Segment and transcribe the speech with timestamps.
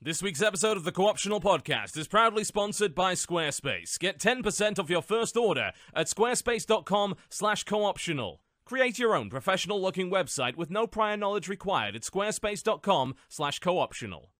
[0.00, 3.98] This week's episode of the Co-optional Podcast is proudly sponsored by Squarespace.
[3.98, 8.40] Get 10% off your first order at squarespace.com slash co-optional.
[8.64, 14.30] Create your own professional-looking website with no prior knowledge required at squarespace.com slash co-optional.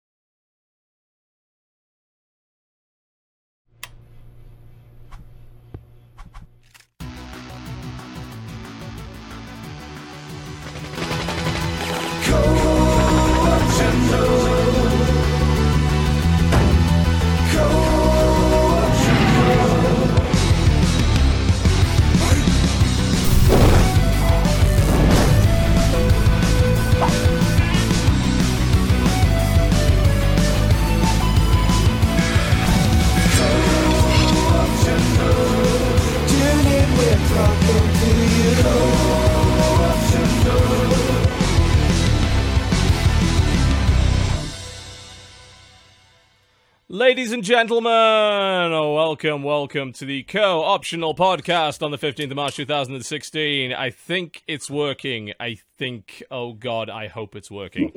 [46.98, 52.56] Ladies and gentlemen, oh, welcome, welcome to the co-optional podcast on the 15th of March
[52.56, 53.72] 2016.
[53.72, 55.32] I think it's working.
[55.38, 57.92] I think, oh god, I hope it's working.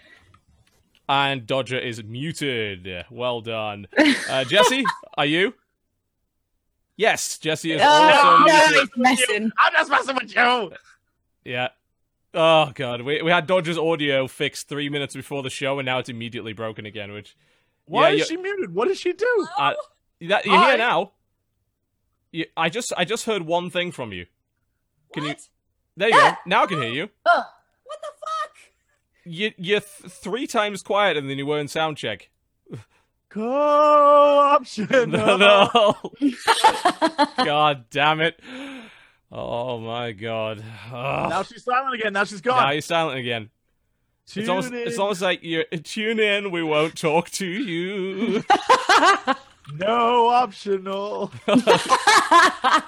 [1.08, 3.04] and Dodger is muted.
[3.10, 3.88] Well done.
[4.30, 4.86] Uh, Jesse,
[5.18, 5.52] are you?
[6.96, 8.88] Yes, Jesse is also Oh, no, muted.
[8.88, 9.50] he's messing.
[9.58, 10.72] I'm just messing with you.
[11.44, 11.68] Yeah.
[12.32, 15.98] Oh god, we we had Dodger's audio fixed three minutes before the show, and now
[15.98, 17.12] it's immediately broken again.
[17.12, 17.36] Which
[17.88, 18.74] Why Yeah, is she muted?
[18.74, 19.46] What did she do?
[19.58, 19.74] uh,
[20.22, 20.68] that, you're Hi.
[20.70, 21.12] here now.
[22.30, 24.26] You, I just I just heard one thing from you.
[25.14, 25.34] Can you?
[25.96, 26.32] There you go.
[26.46, 27.08] Now I can hear you.
[27.22, 27.46] What
[28.02, 28.56] the fuck?
[29.24, 32.28] You you're th- three times quieter than you were in sound check.
[33.30, 34.88] Co-option.
[35.10, 35.94] No, no.
[37.44, 38.38] god damn it.
[39.32, 40.62] Oh my god.
[40.92, 41.28] Ugh.
[41.30, 42.12] Now she's silent again.
[42.12, 42.56] Now she's gone.
[42.62, 43.50] Now you're silent again.
[44.28, 44.74] Tune It's almost in.
[44.74, 46.50] it's almost like you tune in.
[46.50, 48.44] We won't talk to you.
[49.74, 51.32] no optional.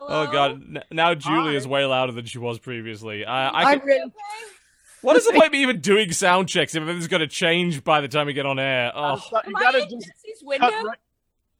[0.00, 0.84] Oh god!
[0.90, 1.66] Now Julie Hi.
[1.66, 3.24] way louder than she was previously.
[3.26, 4.12] I, I I'm can, really.
[5.02, 7.82] what is the point of me even doing sound checks if everything's going to change
[7.84, 8.90] by the time we get on air?
[8.94, 10.66] Gotta Oh, stop- you Am gotta in just Jesse's window?
[10.66, 10.98] right-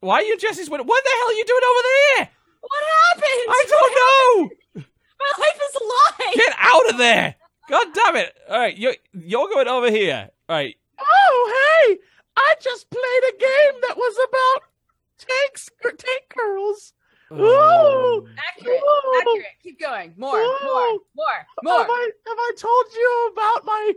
[0.01, 0.85] why are you in Jesse's window?
[0.85, 2.31] What the hell are you doing over there?
[2.61, 3.49] What happened?
[3.51, 4.85] I don't know.
[5.19, 6.33] My life is a lie.
[6.37, 7.35] Get out of there!
[7.69, 8.37] God damn it!
[8.49, 10.31] All right, you're you're going over here.
[10.49, 11.99] All right, Oh, hey!
[12.37, 14.63] I just played a game that was about
[15.19, 16.93] tanks, tank girls.
[17.31, 18.23] Oh.
[18.25, 18.29] Ooh.
[18.49, 18.81] Accurate.
[18.81, 19.19] Ooh.
[19.21, 19.47] Accurate.
[19.63, 20.15] Keep going.
[20.17, 20.39] More.
[20.39, 20.43] More.
[20.43, 21.03] Ooh.
[21.15, 21.47] More.
[21.63, 21.79] More.
[21.81, 23.93] Have I have I told you about my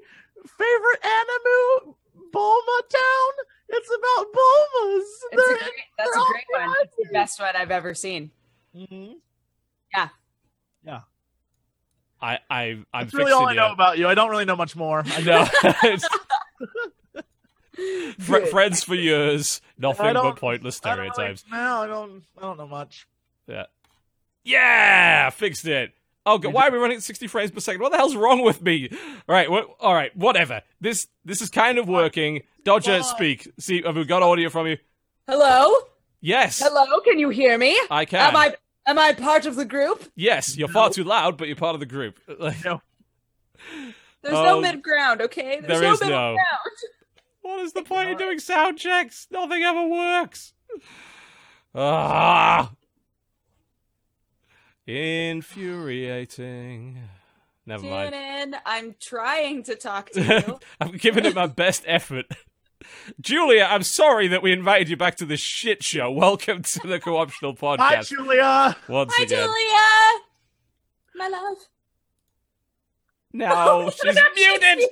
[0.57, 1.95] favorite anime,
[2.33, 3.33] Bulma Town?
[3.69, 4.99] It's about Bulmas.
[4.99, 6.75] It's a They're- great, that's a great one.
[6.81, 8.31] It's the best one I've ever seen.
[8.75, 9.15] Mhm.
[12.21, 13.59] I I I'm That's really fixing all I you.
[13.59, 14.07] know about you.
[14.07, 15.03] I don't really know much more.
[15.05, 15.45] I know.
[18.19, 21.45] Fr- friends for years, nothing but pointless I don't really- stereotypes.
[21.49, 22.23] No, I don't.
[22.37, 23.07] I don't know much.
[23.47, 23.65] Yeah.
[24.43, 25.93] Yeah, fixed it.
[26.25, 27.81] Oh god, why are we running at 60 frames per second?
[27.81, 28.89] What the hell's wrong with me?
[28.91, 30.61] All right, wh- all right, whatever.
[30.79, 32.43] This this is kind of working.
[32.63, 33.01] Dodger, Why?
[33.01, 33.51] speak.
[33.59, 34.77] See, have we got audio from you?
[35.27, 35.73] Hello.
[36.19, 36.99] Yes, Hello.
[36.99, 37.79] Can you hear me?
[37.89, 38.19] I can.
[38.29, 38.53] Am I?
[38.91, 40.03] Am I part of the group?
[40.17, 42.19] Yes, you're far too loud, but you're part of the group.
[42.65, 42.81] No.
[44.21, 45.21] There's no mid ground.
[45.21, 45.61] Okay.
[45.61, 46.33] There's there no is middle no.
[46.33, 46.77] ground.
[47.41, 49.27] what is the point of doing sound checks?
[49.31, 50.51] Nothing ever works.
[51.73, 52.73] Ah.
[54.85, 56.99] Infuriating.
[57.65, 58.11] Never mind.
[58.11, 58.55] Tune in.
[58.65, 60.59] I'm trying to talk to you.
[60.81, 62.25] I'm giving it my best effort.
[63.19, 66.11] Julia, I'm sorry that we invited you back to this shit show.
[66.25, 67.79] Welcome to the co-optional podcast.
[67.79, 68.75] Hi, Julia.
[68.87, 69.47] once Hi, again.
[69.47, 70.21] Julia.
[71.15, 71.57] My love.
[73.33, 74.79] No, oh, she's No, muted.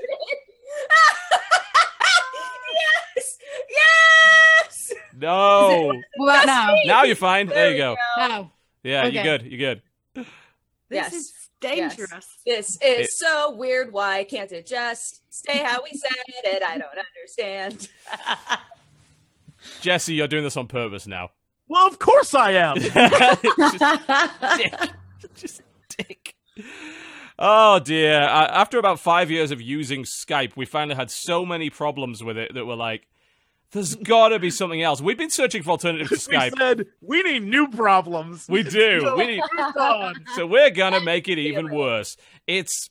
[3.16, 3.38] yes.
[3.70, 4.94] Yes.
[5.18, 5.94] No.
[6.18, 6.76] What about now?
[6.86, 7.48] Now you're fine.
[7.48, 7.96] There you go.
[8.18, 8.52] Now.
[8.84, 9.42] Yeah, you're good.
[9.44, 9.82] You're good.
[10.16, 10.26] This
[10.90, 11.14] Yes.
[11.14, 12.28] is dangerous.
[12.46, 13.92] This is It- so weird.
[13.94, 16.12] Why can't it just stay how we said
[16.45, 16.63] it?
[16.63, 17.89] I don't understand.
[19.81, 21.31] Jesse, you're doing this on purpose now.
[21.68, 22.78] Well, of course I am.
[22.78, 22.94] just
[24.57, 24.74] dick.
[25.36, 25.62] Just
[25.98, 26.36] dick.
[27.38, 28.22] Oh dear.
[28.22, 32.38] Uh, after about five years of using Skype, we finally had so many problems with
[32.38, 33.07] it that we're like,
[33.71, 35.01] there's gotta be something else.
[35.01, 36.30] We've been searching for alternatives to Skype.
[36.31, 36.57] we Skype.
[36.57, 38.48] said we need new problems.
[38.50, 39.13] We do.
[39.18, 40.16] We need, Moved on.
[40.36, 42.18] so we're gonna make it even worse.
[42.48, 42.89] It's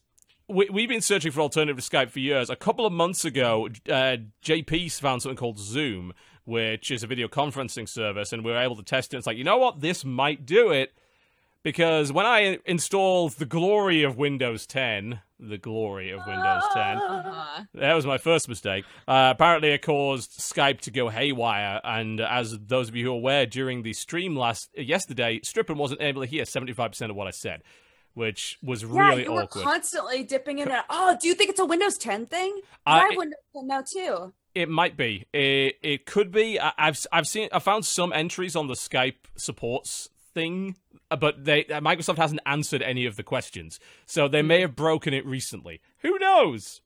[0.48, 2.48] we, we've been searching for alternative to Skype for years.
[2.48, 6.12] A couple of months ago, uh, JP found something called Zoom,
[6.44, 9.18] which is a video conferencing service, and we were able to test it.
[9.18, 10.92] It's like, you know what, this might do it,
[11.62, 17.64] because when I installed the glory of Windows 10, the glory of Windows 10, Uh-huh.
[17.74, 18.84] that was my first mistake.
[19.06, 23.16] Uh, apparently, it caused Skype to go haywire, and as those of you who are
[23.16, 27.16] aware, during the stream last yesterday, Strippin wasn't able to hear seventy five percent of
[27.16, 27.62] what I said,
[28.14, 29.64] which was really yeah, you were awkward.
[29.64, 32.60] constantly dipping in and oh, do you think it's a Windows 10 thing?
[32.86, 34.32] I have it- Windows 10 now too.
[34.54, 35.24] It might be.
[35.32, 36.58] It, it could be.
[36.58, 37.48] I, I've I've seen.
[37.52, 40.76] I found some entries on the Skype supports thing,
[41.10, 44.76] uh, but they uh, Microsoft hasn't answered any of the questions, so they may have
[44.76, 45.80] broken it recently.
[45.98, 46.80] Who knows?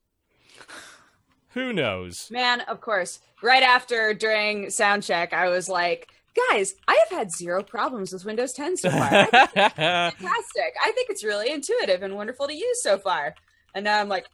[1.49, 2.29] Who knows?
[2.31, 3.19] Man, of course.
[3.41, 6.07] Right after during sound check, I was like,
[6.49, 9.01] guys, I have had zero problems with Windows 10 so far.
[9.01, 10.73] I think it's fantastic.
[10.83, 13.35] I think it's really intuitive and wonderful to use so far.
[13.75, 14.25] And now I'm like,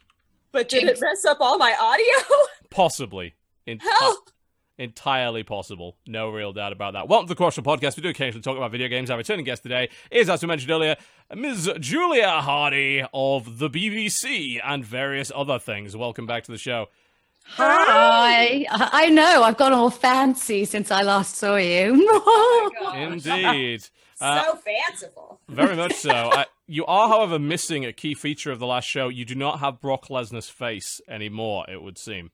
[0.52, 2.36] but did it mess up all my audio?
[2.70, 3.34] Possibly.
[3.66, 4.30] In- Help!
[4.80, 5.98] Entirely possible.
[6.06, 7.06] No real doubt about that.
[7.06, 7.98] Welcome to the Co-optional Podcast.
[7.98, 9.10] We do occasionally talk about video games.
[9.10, 10.96] Our returning guest today is, as we mentioned earlier,
[11.36, 11.70] Ms.
[11.80, 15.94] Julia Hardy of the BBC and various other things.
[15.94, 16.86] Welcome back to the show.
[17.44, 18.64] Hi.
[18.70, 19.42] I I know.
[19.42, 21.92] I've gone all fancy since I last saw you.
[22.94, 23.86] Indeed.
[24.18, 25.40] Uh, so fanciful.
[25.46, 26.10] Very much so.
[26.40, 29.08] Uh, you are, however, missing a key feature of the last show.
[29.08, 32.30] You do not have Brock Lesnar's face anymore, it would seem.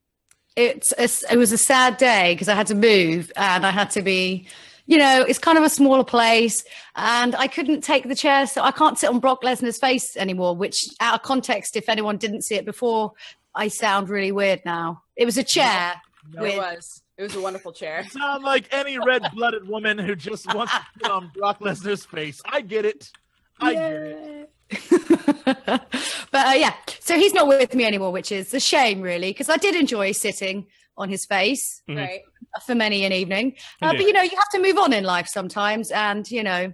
[0.57, 3.91] It's a, it was a sad day because I had to move and I had
[3.93, 4.49] to be,
[4.87, 6.65] you know, it's kind of a smaller place
[6.95, 10.57] and I couldn't take the chair, so I can't sit on Brock Lesnar's face anymore.
[10.57, 13.13] Which, out of context, if anyone didn't see it before,
[13.55, 15.03] I sound really weird now.
[15.17, 15.95] It was a chair.
[16.35, 17.03] It with- was.
[17.19, 18.05] It was a wonderful chair.
[18.11, 22.43] Sound like any red-blooded woman who just wants to put on Brock Lesnar's face.
[22.45, 23.11] I get it.
[23.59, 24.36] I get it.
[25.45, 25.87] but
[26.35, 29.57] uh, yeah, so he's not with me anymore, which is a shame, really, because I
[29.57, 30.67] did enjoy sitting
[30.97, 31.97] on his face Mhm.
[31.97, 32.21] Right.
[32.65, 33.55] for many an evening.
[33.83, 36.73] Uh, but you know, you have to move on in life sometimes, and you know,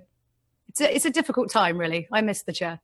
[0.68, 2.06] it's a it's a difficult time, really.
[2.12, 2.80] I miss the chair.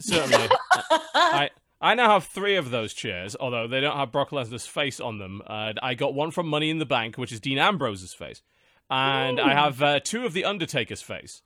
[0.00, 0.48] Certainly.
[1.14, 1.50] I
[1.80, 5.18] I now have three of those chairs, although they don't have Brock Lesnar's face on
[5.18, 5.42] them.
[5.46, 8.42] Uh, I got one from Money in the Bank, which is Dean Ambrose's face,
[8.90, 11.42] and I have uh, two of the Undertaker's face.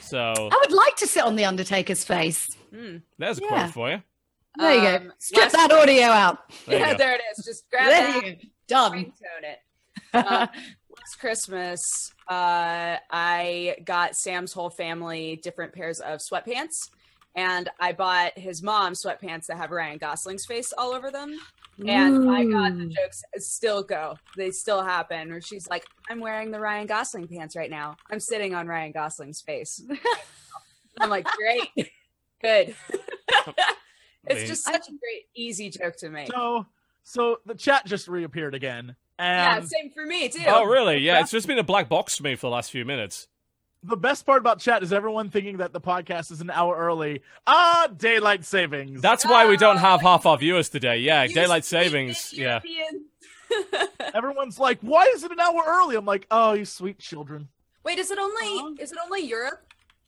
[0.00, 2.48] So I would like to sit on the Undertaker's face.
[2.72, 3.48] there's a Yeah.
[3.48, 4.02] quote for you.
[4.56, 4.96] There you go.
[4.96, 6.38] Um, Strip last- that audio out.
[6.66, 6.98] There yeah, go.
[6.98, 7.44] there it is.
[7.44, 8.26] Just grab There that.
[8.26, 8.38] you go.
[8.66, 8.92] Done.
[8.92, 9.58] ringtone it.
[10.12, 10.46] Uh,
[10.98, 16.90] last Christmas, uh, I got Sam's whole family different pairs of sweatpants,
[17.36, 21.38] and I bought his mom sweatpants that have Ryan Gosling's face all over them.
[21.86, 24.16] And I got the jokes uh, still go.
[24.36, 25.30] They still happen.
[25.30, 27.96] Where she's like, "I'm wearing the Ryan Gosling pants right now.
[28.10, 29.82] I'm sitting on Ryan Gosling's face."
[31.00, 31.90] I'm like, "Great,
[32.42, 32.74] good."
[34.26, 36.32] it's just such a great, easy joke to make.
[36.32, 36.66] So,
[37.04, 40.44] so the chat just reappeared again, Yeah, and same for me too.
[40.46, 40.98] Oh, really?
[40.98, 43.28] Yeah, it's just been a black box to me for the last few minutes.
[43.82, 47.22] The best part about chat is everyone thinking that the podcast is an hour early.
[47.46, 49.00] Ah, daylight savings.
[49.00, 50.98] That's why we don't have half our viewers today.
[50.98, 52.32] Yeah, You daylight savings.
[52.32, 52.60] Yeah.
[54.14, 57.48] Everyone's like, "Why is it an hour early?" I'm like, "Oh, you sweet children."
[57.84, 58.74] Wait, is it only Huh?
[58.78, 59.64] is it only Europe?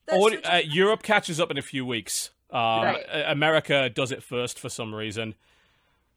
[0.06, 2.31] that Or, uh, Europe catches up in a few weeks.
[2.50, 3.05] Um, Right.
[3.11, 5.34] uh, America does it first for some reason.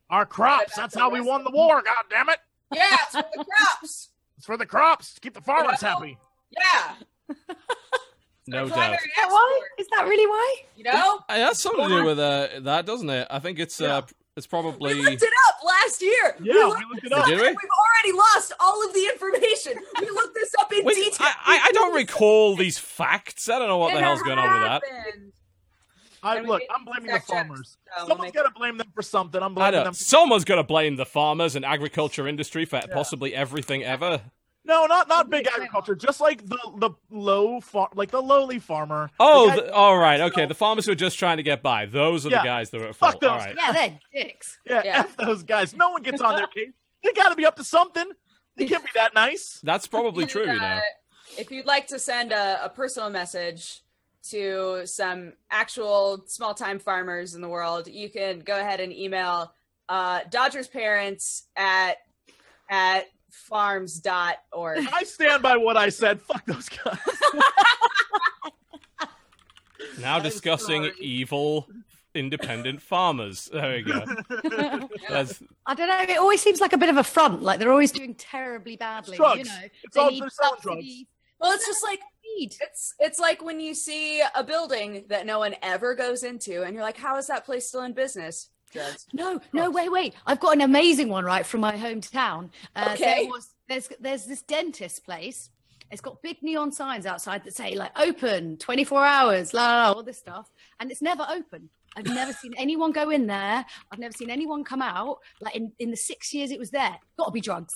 [0.10, 0.76] Our crops.
[0.76, 1.82] That's how we won the war.
[1.82, 2.40] God damn it!
[2.74, 4.10] yeah, it's for the crops.
[4.38, 5.14] It's for the crops.
[5.14, 6.18] To keep the farmers happy.
[6.52, 6.96] Yeah.
[8.46, 8.94] No doubt.
[8.96, 9.62] Is that why?
[9.80, 10.56] Is that really why?
[10.76, 13.26] You know, It has something to do with uh, that, doesn't it?
[13.32, 14.02] I think it's uh,
[14.36, 14.96] it's probably.
[14.96, 16.36] we looked it up last year.
[16.42, 17.26] Yeah, looked we looked, it up.
[17.26, 17.48] Did we?
[17.48, 19.74] We've already lost all of the information.
[20.02, 21.26] We looked this up in Wait, detail.
[21.28, 23.48] I, I, I don't recall these facts.
[23.48, 24.82] I don't know what It the hell's going on with that.
[24.84, 25.32] happened.
[26.22, 27.78] I, And look, I'm blaming the fact checks, farmers.
[27.86, 29.42] so we'll Someone's make- got to blame them for something.
[29.42, 29.84] I'm I blaming know.
[29.86, 29.94] them.
[29.94, 34.22] Someone's going to blame the farmers and agriculture industry for possibly everything ever.
[34.66, 35.94] No, not not big agriculture.
[35.96, 39.10] Just like the the low far, like the lowly farmer.
[39.20, 40.22] Oh, The guy- the, all right.
[40.22, 41.86] Okay, the farmers who are just trying to get by.
[41.86, 43.22] Those are the guys that are at Fuck fault.
[43.22, 43.56] Those right.
[43.58, 44.58] Yeah, they're dicks.
[44.66, 45.00] yeah, Yeah.
[45.00, 45.76] F those guys.
[45.76, 46.70] No one gets on their case.
[47.04, 48.10] They got to be up to something.
[48.56, 49.60] They can't be that nice.
[49.64, 50.66] That's probably true, you know.
[50.66, 50.80] uh,
[51.38, 53.82] If you'd like to send a, a personal message
[54.30, 59.54] to some actual small time farmers in the world, you can go ahead and email
[59.90, 61.98] uh, Dodgers parents at
[62.70, 64.88] at farms.org.
[64.94, 66.22] I stand by what I said.
[66.22, 66.98] Fuck those guys.
[70.00, 70.96] Now I'm discussing sorry.
[71.00, 71.68] evil
[72.16, 73.50] independent farmers.
[73.52, 74.04] There we go.
[75.10, 76.02] That's, I don't know.
[76.14, 77.42] It always seems like a bit of a front.
[77.44, 79.18] Like they're always doing terribly badly.
[79.18, 79.40] drugs.
[79.40, 80.30] You know, It's all need they're
[80.62, 80.86] drugs.
[81.40, 82.00] Well, it's just like
[82.38, 82.56] Need.
[82.62, 86.74] it's it's like when you see a building that no one ever goes into, and
[86.74, 89.06] you're like, "How is that place still in business?" Drugs.
[89.14, 90.14] No, no, wait, wait.
[90.26, 92.50] I've got an amazing one right from my hometown.
[92.76, 93.24] Uh, Okay.
[93.24, 95.50] There was, there's there's this dentist place.
[95.92, 99.94] It's got big neon signs outside that say like open 24 hours, la, la, la,
[99.94, 100.50] all this stuff,
[100.80, 101.70] and it's never open.
[101.96, 103.64] I've never seen anyone go in there.
[103.92, 105.20] I've never seen anyone come out.
[105.40, 107.76] Like in, in the six years it was there, got to be drugs.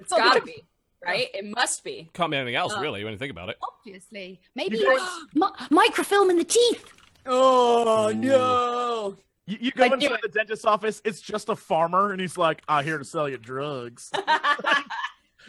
[0.00, 0.64] It's gotta be,
[1.04, 1.28] right?
[1.34, 2.10] It must be.
[2.14, 3.58] Can't be anything else, Uh, really, when you think about it.
[3.62, 6.92] Obviously, maybe You guys- mi- microfilm in the teeth.
[7.26, 8.14] Oh Ooh.
[8.14, 9.16] no.
[9.46, 12.62] You, you go I into the dentist's office, it's just a farmer, and he's like,
[12.66, 14.10] "I'm here to sell you drugs."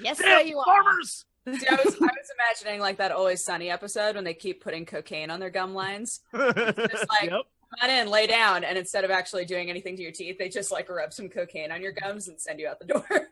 [0.02, 0.66] Yes, there Damn you are.
[0.66, 1.26] farmers!
[1.46, 4.86] Dude, I was I was imagining like that Always Sunny episode when they keep putting
[4.86, 6.22] cocaine on their gum lines.
[6.34, 7.32] Just like yep.
[7.32, 10.50] come on in, lay down, and instead of actually doing anything to your teeth, they
[10.50, 13.06] just like rub some cocaine on your gums and send you out the door.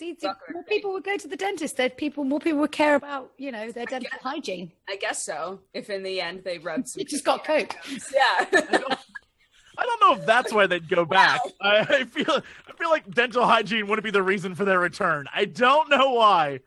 [0.00, 1.76] See, see, more people would go to the dentist.
[1.76, 4.72] There'd people, more people would care about, you know, their dental guess- hygiene.
[4.88, 5.60] I guess so.
[5.74, 7.76] If in the end they rub some, You just got cocaine on coke.
[7.90, 8.14] your gums.
[8.14, 8.94] Yeah.
[9.78, 11.42] I don't know if that's why they'd go back.
[11.60, 12.30] I, I feel
[12.66, 15.26] I feel like dental hygiene wouldn't be the reason for their return.
[15.34, 16.60] I don't know why.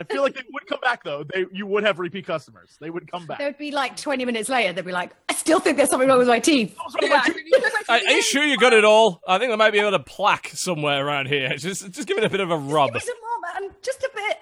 [0.00, 1.24] I feel like they would come back though.
[1.24, 2.76] They you would have repeat customers.
[2.80, 3.38] They would come back.
[3.38, 6.08] There would be like 20 minutes later, they'd be like, I still think there's something
[6.08, 6.76] wrong with my teeth.
[6.78, 7.08] Are yeah.
[7.08, 9.22] my two- can you Are, are you sure you got it all?
[9.26, 11.56] I think there might be a little plaque somewhere around here.
[11.56, 12.88] Just, just give it a bit of a rub.
[12.88, 13.74] Give me some more, man.
[13.82, 14.38] Just a bit.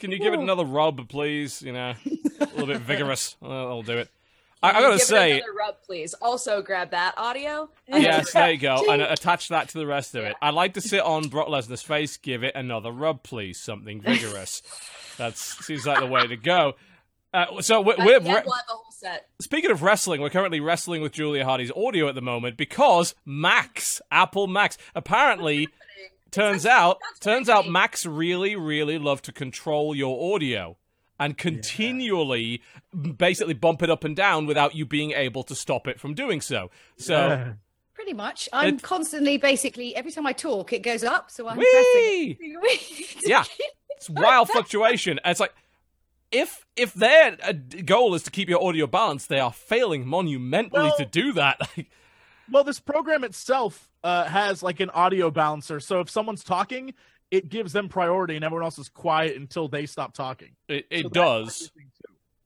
[0.00, 1.60] Can you give it another rub, please?
[1.62, 1.94] You know,
[2.40, 3.36] a little bit vigorous.
[3.42, 4.08] I'll do it.
[4.66, 6.14] I, I Can gotta give it say, another rub, please.
[6.14, 7.68] Also, grab that audio.
[7.88, 10.34] yes, there you go, and attach that to the rest of it.
[10.42, 12.16] I'd like to sit on Brock Lesnar's face.
[12.16, 13.60] Give it another rub, please.
[13.60, 14.62] Something vigorous.
[15.16, 16.74] That seems like the way to go.
[17.32, 19.28] Uh, so we're, we're the end, we'll the whole set.
[19.40, 24.02] speaking of wrestling, we're currently wrestling with Julia Hardy's audio at the moment because Macs,
[24.10, 25.68] Apple Macs, apparently
[26.30, 27.72] turns out turns out neat.
[27.72, 30.76] Macs really really love to control your audio
[31.18, 32.62] and continually
[33.16, 36.40] basically bump it up and down without you being able to stop it from doing
[36.40, 36.70] so.
[36.98, 37.54] So
[37.94, 38.48] Pretty much.
[38.52, 41.30] I'm It- constantly, basically, every time I talk, it goes up.
[41.30, 42.36] So I'm Whee!
[42.38, 43.20] pressing.
[43.26, 43.44] yeah,
[43.96, 45.18] it's wild fluctuation.
[45.24, 45.54] It's like
[46.30, 47.52] if if their uh,
[47.86, 51.58] goal is to keep your audio balanced, they are failing monumentally Well- to do that.
[52.48, 56.94] Well, this program itself uh, has like an audio balancer, so if someone's talking,
[57.30, 60.52] it gives them priority, and everyone else is quiet until they stop talking.
[60.68, 61.72] it it that's does.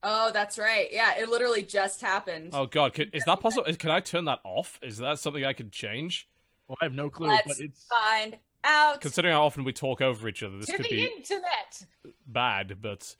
[0.03, 0.89] Oh, that's right.
[0.91, 2.51] Yeah, it literally just happened.
[2.53, 3.71] Oh god, can, is that possible?
[3.75, 4.79] Can I turn that off?
[4.83, 6.27] Is that something I could change?
[6.69, 9.01] Well, I have no clue, Let's but it's find out.
[9.01, 11.87] Considering how often we talk over each other, this to could the be internet.
[12.27, 12.79] bad.
[12.81, 13.15] But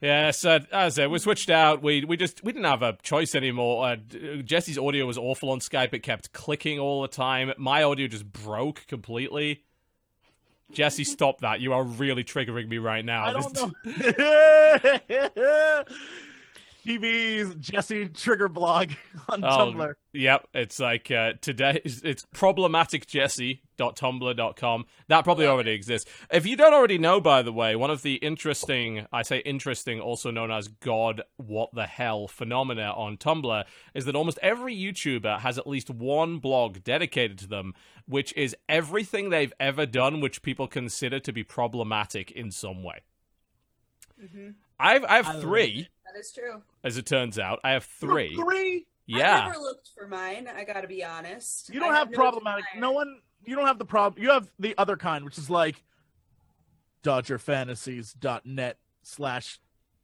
[0.00, 1.82] yeah, so as I said, we switched out.
[1.82, 3.86] We we just we didn't have a choice anymore.
[3.86, 3.96] Uh,
[4.44, 5.94] Jesse's audio was awful on Skype.
[5.94, 7.52] It kept clicking all the time.
[7.58, 9.64] My audio just broke completely.
[10.74, 11.60] Jesse, stop that!
[11.60, 13.24] You are really triggering me right now.
[13.24, 13.72] I don't know.
[16.84, 18.90] TV's Jesse Trigger blog
[19.28, 19.94] on Oh, Tumblr.
[20.12, 21.80] Yep, it's like uh, today.
[21.84, 24.84] It's, it's problematicjesse.tumblr.com.
[25.08, 26.10] That probably already exists.
[26.30, 30.00] If you don't already know, by the way, one of the interesting, I say interesting,
[30.00, 33.64] also known as God, what the hell phenomena on Tumblr
[33.94, 37.74] is that almost every YouTuber has at least one blog dedicated to them,
[38.06, 43.00] which is everything they've ever done, which people consider to be problematic in some way.
[44.22, 44.54] Mhm.
[44.78, 46.62] I've I I have love three, That is true.
[46.82, 47.60] as it turns out.
[47.64, 48.34] I have three.
[48.36, 48.86] Three.
[49.06, 49.40] Yeah.
[49.42, 50.48] I never looked for mine.
[50.48, 51.72] I gotta be honest.
[51.72, 52.64] You don't I have problematic.
[52.78, 53.20] No one.
[53.44, 54.22] You don't have the problem.
[54.22, 55.82] You have the other kind, which is like
[57.02, 59.60] DodgerFantasies.net slash.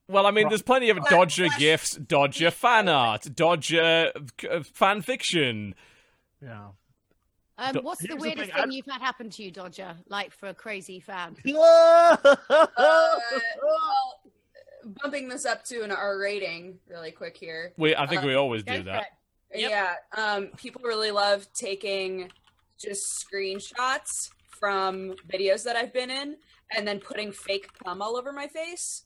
[0.08, 4.12] Well, I mean, there's plenty of Well, Dodger Flash- gifs, Dodger fan art, Dodger
[4.50, 5.74] uh, fan fiction.
[6.42, 6.68] Yeah.
[7.56, 9.94] Um, what's the Here's the weirdest thing, thing, you've had happen to you, Dodger?
[10.08, 11.36] Like for a crazy fan?
[11.46, 12.16] Uh,
[12.48, 14.19] well,
[14.84, 17.72] bumping this up to an R rating really quick here.
[17.76, 19.06] We, I think Uh, we always do that.
[19.54, 19.70] Yep.
[19.70, 22.30] Yeah, um, people really love taking
[22.78, 26.36] just screenshots from videos that I've been in
[26.76, 29.04] and then putting fake cum all over my face.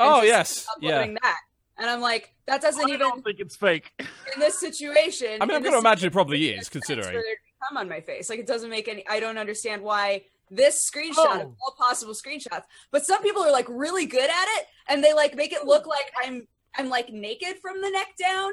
[0.00, 0.90] Oh just yes, yeah.
[0.90, 1.38] uploading that.
[1.78, 3.92] And I'm like, that doesn't I even don't think it's fake.
[3.98, 5.38] in this situation.
[5.40, 7.06] I mean, I'm going to imagine it probably is, it makes sense considering.
[7.06, 8.30] for there to be cum on my face.
[8.30, 9.06] Like it doesn't make any.
[9.08, 11.56] I don't understand why this screenshot of Oh.
[11.62, 12.64] all possible screenshots.
[12.90, 15.86] But some people are like really good at it, and they like make it look
[15.86, 16.46] like I'm
[16.76, 18.52] I'm like naked from the neck down,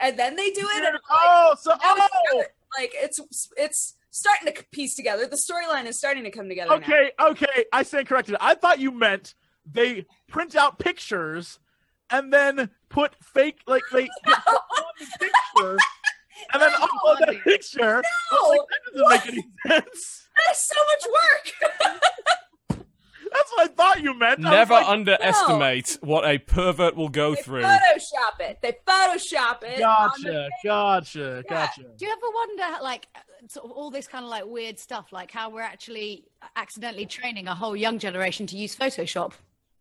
[0.00, 0.84] and then they do it.
[0.84, 2.42] And like, oh, so oh,
[2.78, 3.20] like it's
[3.56, 5.26] it's starting to piece together.
[5.26, 6.70] The storyline is starting to come together.
[6.70, 6.76] now.
[6.76, 7.64] okay, okay.
[7.72, 8.36] I stand corrected.
[8.40, 9.34] I thought you meant
[9.70, 11.58] they print out pictures
[12.10, 15.06] and then put fake like they put on the
[15.56, 15.76] picture
[16.52, 16.78] and then No.
[16.80, 18.02] Oh, upload that picture.
[18.02, 20.28] I was like, that doesn't make any sense.
[20.36, 22.00] That is so much work.
[23.32, 24.40] That's what I thought you meant.
[24.40, 27.62] Never like, underestimate what a pervert will go through.
[27.62, 28.00] They through.
[28.00, 28.58] Photoshop it.
[28.60, 29.82] They Photoshop it.
[29.82, 31.82] on the Gotcha, gotcha, gotcha.
[31.96, 33.06] Do you ever wonder, like,
[33.48, 36.24] sort of all this kind of like weird stuff, like how we're actually
[36.56, 39.32] accidentally training a whole young generation to use Photoshop?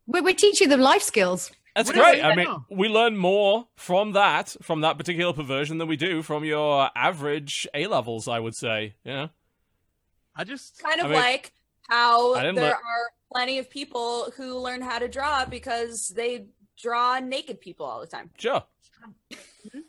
[0.08, 1.52] We're, we're teaching them life skills.
[1.76, 2.02] That's Really?
[2.20, 2.24] great.
[2.24, 2.58] I mean, Yeah.
[2.70, 7.68] we learn more from that, from that particular perversion, than we do from your average
[7.74, 8.28] A levels.
[8.28, 8.96] I would say.
[9.04, 9.28] Yeah.
[10.36, 11.54] I just kind of I mean, like
[11.90, 16.46] how there didn't are plenty of people who learn how to draw because they
[16.78, 18.30] draw naked people all the time.
[18.38, 18.64] Sure.
[19.30, 19.84] here's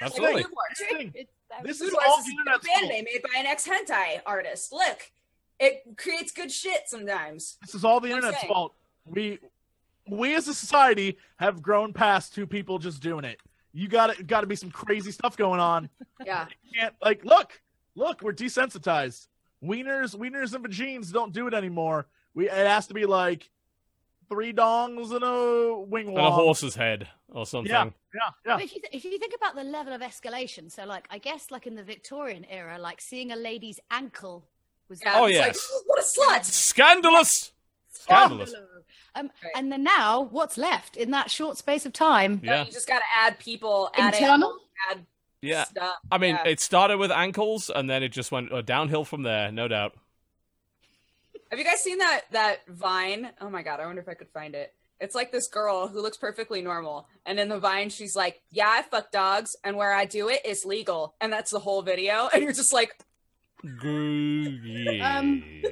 [0.00, 0.42] Absolutely.
[0.42, 0.88] the thing.
[0.88, 1.12] Food Here's the thing.
[1.50, 1.64] Wars.
[1.64, 2.90] This is all a internet's good fault.
[2.90, 4.72] made by an ex hentai artist.
[4.72, 5.10] Look,
[5.60, 7.58] it creates good shit sometimes.
[7.60, 8.52] This is all the I'm internet's saying.
[8.52, 8.74] fault.
[9.04, 9.38] We
[10.08, 13.38] we as a society have grown past two people just doing it.
[13.72, 15.88] You got to got to be some crazy stuff going on.
[16.24, 16.46] Yeah.
[16.62, 17.60] You can't like look,
[17.94, 19.28] look, we're desensitized.
[19.64, 22.06] Wieners, wieners and vagines don't do it anymore.
[22.34, 23.50] We it has to be like
[24.28, 27.70] three dongs and a wing And a horse's head or something.
[27.70, 28.56] Yeah, yeah, yeah.
[28.56, 31.18] But if you, th- if you think about the level of escalation, so like I
[31.18, 34.44] guess like in the Victorian era, like seeing a lady's ankle
[34.88, 35.70] was yeah Oh, yes.
[35.72, 36.44] Like, what a slut!
[36.44, 37.52] Scandalous.
[37.92, 38.54] Scandalous.
[39.14, 39.52] Um, Right.
[39.54, 42.40] And then now, what's left in that short space of time?
[42.42, 42.64] No, Yeah.
[42.64, 44.32] you just got to add people, add Internal?
[44.34, 45.06] animals, add
[45.42, 45.64] Yeah.
[45.64, 45.96] stuff.
[46.10, 46.50] I mean, Yeah.
[46.50, 49.52] it started with ankles, and then it just went uh, downhill from there.
[49.52, 49.94] No doubt.
[51.50, 53.30] Have you guys seen that that Vine?
[53.40, 54.72] Oh my god, I wonder if I could find it.
[55.00, 58.68] It's like this girl who looks perfectly normal, and in the Vine, she's like, "Yeah,
[58.70, 62.30] I fuck dogs, and where I do it is legal," and that's the whole video.
[62.32, 62.96] And you're just like,
[63.64, 65.00] Groovy.
[65.00, 65.42] Um,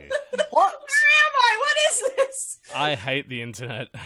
[0.50, 0.72] "What?
[0.72, 1.56] Where am I?
[1.58, 3.88] What is this?" I hate the internet.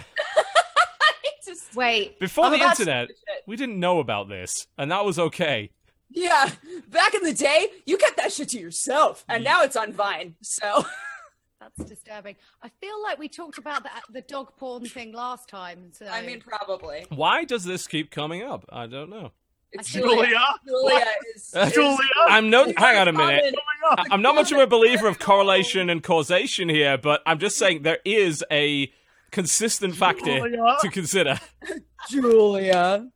[1.44, 5.18] Just Wait, Before I'm the internet, stupid we didn't know about this, and that was
[5.18, 5.70] okay.
[6.10, 6.50] yeah.
[6.88, 10.36] Back in the day, you kept that shit to yourself, and now it's on Vine.
[10.40, 10.86] So
[11.60, 12.36] that's disturbing.
[12.62, 15.90] I feel like we talked about the, the dog porn thing last time.
[15.92, 18.64] So I mean, probably Why does this keep coming up?
[18.70, 19.32] I don't know.
[19.74, 20.40] It's Julia, Julia.
[20.66, 21.04] Julia
[21.34, 22.64] is, is Julia, I'm no.
[22.76, 23.40] Hang on a minute.
[23.40, 23.54] common-
[23.86, 27.20] Oh my I- I'm not much of a believer of correlation and causation here, but
[27.26, 28.90] I'm just saying there is a
[29.30, 30.76] consistent factor Julia.
[30.80, 31.38] to consider.
[32.08, 33.06] Julia.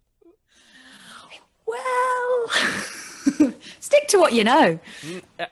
[1.66, 2.48] well,
[3.80, 4.78] stick to what you know.
[5.38, 5.46] Uh,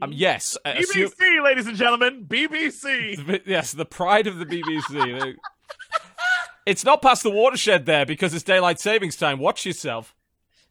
[0.00, 3.42] um, yes, uh, assume- BBC, ladies and gentlemen, BBC.
[3.46, 5.34] yes, the pride of the BBC.
[6.68, 9.38] It's not past the watershed there because it's daylight savings time.
[9.38, 10.14] Watch yourself.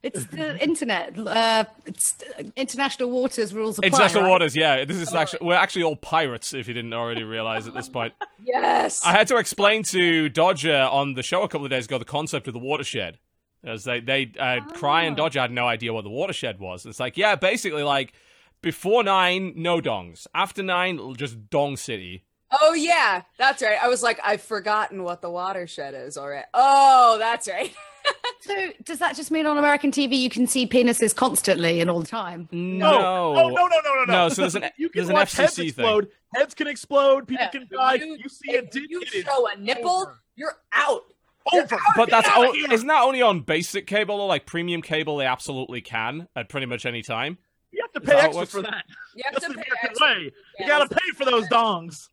[0.00, 1.18] It's the internet.
[1.18, 2.16] Uh, it's
[2.54, 3.88] international waters rules apply.
[3.88, 4.30] International right?
[4.30, 4.54] waters.
[4.54, 6.54] Yeah, this is actually we're actually all pirates.
[6.54, 9.04] If you didn't already realize at this point, Yes.
[9.04, 12.04] I had to explain to Dodger on the show a couple of days ago the
[12.04, 13.18] concept of the watershed.
[13.64, 16.86] As they they uh, Cry and Dodger had no idea what the watershed was.
[16.86, 18.12] It's like yeah, basically like
[18.62, 20.28] before nine, no dongs.
[20.32, 22.24] After nine, just dong city.
[22.50, 23.78] Oh yeah, that's right.
[23.82, 26.16] I was like, I've forgotten what the watershed is.
[26.16, 26.46] All right.
[26.54, 27.72] Oh, that's right.
[28.40, 32.00] So does that just mean on American TV you can see penises constantly and all
[32.00, 32.48] the time?
[32.52, 32.98] No, No,
[33.36, 34.12] oh, no, no, no, no, no.
[34.12, 36.06] No, so there's an- you can there's an watch heads FCC thing.
[36.34, 37.28] Heads can explode.
[37.28, 37.94] People Yeah, can die.
[37.94, 38.84] you- You, see if a dick.
[38.88, 40.20] you show a nipple, over.
[40.36, 41.02] you're out.
[41.52, 41.76] over.
[41.96, 42.72] But that's Get o- here.
[42.72, 45.18] isn't that only on basic cable or like premium cable?
[45.18, 47.36] They absolutely can at pretty much any time.
[47.72, 48.84] You have to pay that how it extra for that.
[49.16, 50.06] You have That's to the pay American extra.
[50.06, 50.32] way.
[50.58, 52.08] Yeah, You gotta pay for those dongs.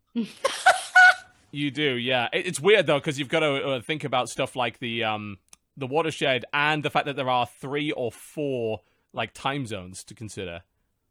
[1.51, 2.27] You do, yeah.
[2.33, 5.37] It's weird though because you've got to uh, think about stuff like the um
[5.77, 8.81] the watershed and the fact that there are three or four
[9.13, 10.63] like time zones to consider.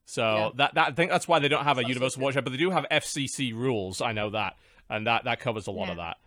[0.04, 0.50] So Yeah.
[0.56, 2.70] that that I think that's why they don't have a universal watershed, but they do
[2.70, 4.02] have FCC rules.
[4.02, 4.56] I know that,
[4.90, 6.18] and that that covers a lot of that.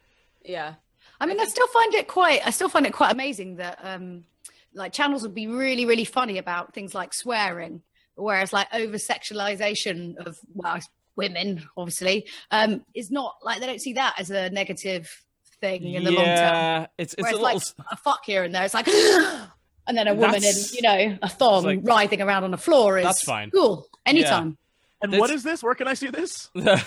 [0.43, 0.75] Yeah.
[1.19, 2.41] I mean, I still find it quite.
[2.45, 4.23] I still find it quite amazing that um,
[4.73, 7.81] like channels would be really, really funny about things like swearing,
[8.15, 10.79] whereas like over sexualization of well,
[11.17, 15.11] women, obviously, um, is not like they don't see that as a negative
[15.59, 16.35] thing in the long term.
[16.35, 17.55] yeah, it's it's Whereas a little.
[17.55, 18.87] like a fuck here and there, it's like,
[19.87, 22.97] and then a woman in you know a thong like- writhing around on the floor
[22.99, 23.49] is That's fine.
[23.51, 24.57] Cool, anytime.
[25.01, 25.61] And That's- what is this?
[25.63, 26.49] Where can I see this?
[26.53, 26.83] What's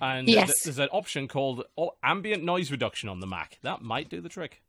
[0.00, 0.62] and Yes.
[0.62, 3.58] there's an option called oh, ambient noise reduction on the Mac.
[3.62, 4.62] That might do the trick.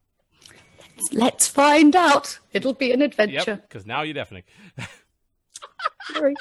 [1.11, 2.39] Let's find out.
[2.53, 3.51] It'll be an adventure.
[3.51, 4.43] Yep, because now you're deafening.
[6.13, 6.35] Sorry.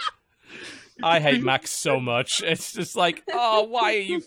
[1.03, 2.43] I hate Macs so much.
[2.47, 4.23] It's just like, oh, why are you?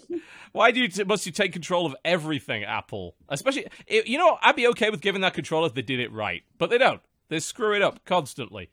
[0.52, 3.16] Why do you t- must you take control of everything, Apple?
[3.30, 6.12] Especially, it, you know, I'd be okay with giving that control if they did it
[6.12, 7.02] right, but they don't.
[7.30, 8.70] They screw it up constantly.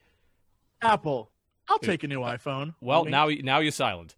[0.82, 1.30] Apple,
[1.68, 2.74] I'll take a new iPhone.
[2.80, 4.16] Well, I mean, now now you're silent.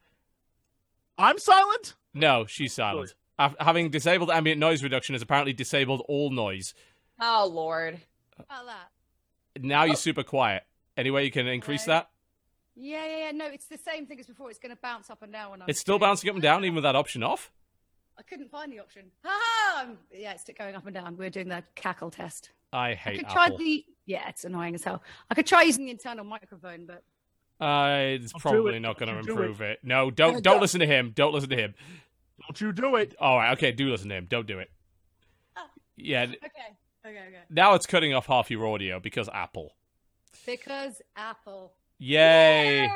[1.17, 1.95] I'm silent.
[2.15, 3.15] No, she's silent.
[3.39, 6.75] Af- Having disabled ambient noise reduction has apparently disabled all noise.
[7.21, 8.01] Oh Lord.
[8.39, 9.63] About that.
[9.63, 9.97] Now you're oh.
[9.97, 10.63] super quiet.
[10.97, 11.95] Any way you can increase Right.
[11.95, 12.11] that?
[12.81, 13.31] Yeah, yeah, yeah.
[13.33, 14.51] No, it's the same thing as before.
[14.51, 15.65] It's going to bounce up and down when I.
[15.69, 17.51] It's still bouncing up and down, even with that option off.
[18.17, 19.07] I couldn't find the option.
[19.25, 19.87] Ha ha!
[20.13, 21.17] Yeah, it's going up and down.
[21.17, 22.51] We're doing the cackle test.
[22.73, 23.59] I I hate could try Apple.
[23.59, 23.85] the.
[24.07, 25.03] Yeah, it's annoying as hell.
[25.31, 27.03] I could try using the internal microphone, but
[27.65, 28.81] Uh, it's Don't probably it.
[28.81, 29.81] not going to improve it.
[29.83, 30.61] No, don't Yeah, don't don't.
[30.61, 31.13] listen to him.
[31.15, 31.75] Don't listen to him.
[32.41, 33.15] Don't you do it.
[33.21, 34.27] All right, okay, do listen to him.
[34.31, 34.71] Don't do it.
[35.97, 36.37] Yeah, okay,
[37.05, 37.39] okay, okay.
[37.51, 39.75] now it's cutting off half your audio because Apple.
[40.47, 41.73] Because Apple.
[41.99, 42.89] Yay!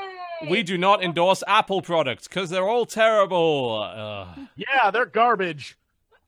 [0.49, 3.83] We do not endorse Apple products because they're all terrible.
[3.95, 4.39] Ugh.
[4.57, 5.77] Yeah, they're garbage.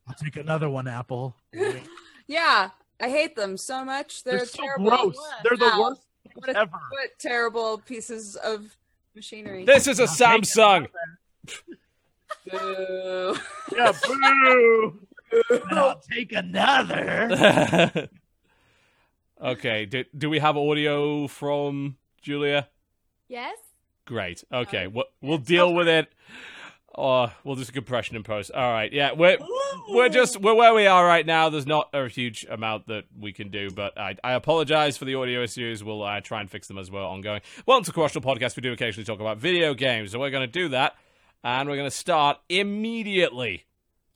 [0.07, 1.35] I'll take another one, Apple.
[2.27, 2.71] Yeah,
[3.03, 4.25] I hate them so much.
[4.25, 4.85] They're, They're so terrible.
[4.89, 5.17] gross.
[5.43, 5.81] They're the Wow.
[5.91, 6.01] worst
[6.37, 6.71] What a- ever.
[6.91, 8.75] What terrible pieces of
[9.15, 9.67] machinery.
[9.67, 10.87] This is a Samsung.
[12.51, 13.37] Boo.
[13.77, 15.01] Yeah, boo.
[15.51, 18.09] And I'll take another.
[19.43, 22.69] okay, do, do we have audio from Julia?
[23.29, 23.57] Yes.
[24.07, 24.45] Great.
[24.53, 26.13] Okay, we'll, we'll deal with it.
[26.97, 28.53] Oh, we'll do some compression in post.
[28.53, 28.93] All right.
[28.93, 29.39] Yeah, we're
[29.89, 31.49] we're just we're where we are right now.
[31.49, 35.17] There's not a huge amount that we can do, but I, I apologize for the
[35.17, 35.83] audio issues.
[35.83, 37.41] We'll uh, try and fix them as well ongoing.
[37.67, 38.55] Well, Welcome to Co-optional Podcast.
[38.55, 40.95] We do occasionally talk about video games, so we're going to do that,
[41.43, 43.65] and we're going to start immediately.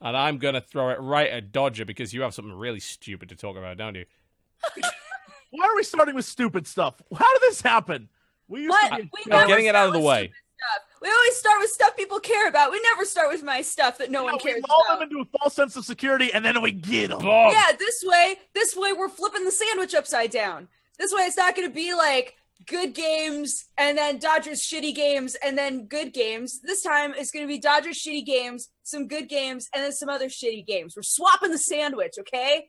[0.00, 3.28] And I'm going to throw it right at Dodger because you have something really stupid
[3.30, 4.04] to talk about, don't you?
[5.50, 6.94] Why are we starting with stupid stuff?
[7.14, 8.08] How did this happen?
[8.48, 8.90] We used What?
[8.90, 10.26] to be We I'm getting it out of the way.
[10.30, 10.82] stuff.
[11.00, 12.70] We always start with stuff people care about.
[12.72, 15.00] We never start with my stuff that no Yeah, one cares we lull about.
[15.00, 17.20] them into a false sense of security, and then we get them.
[17.20, 17.50] Boom.
[17.52, 20.68] Yeah, this way, this way we're flipping the sandwich upside down.
[20.98, 22.34] This way it's not going to be like
[22.66, 26.60] good games and then Dodgers shitty games and then good games.
[26.60, 30.08] This time it's going to be Dodgers shitty games, some good games, and then some
[30.08, 30.94] other shitty games.
[30.96, 32.68] We're swapping the sandwich, okay?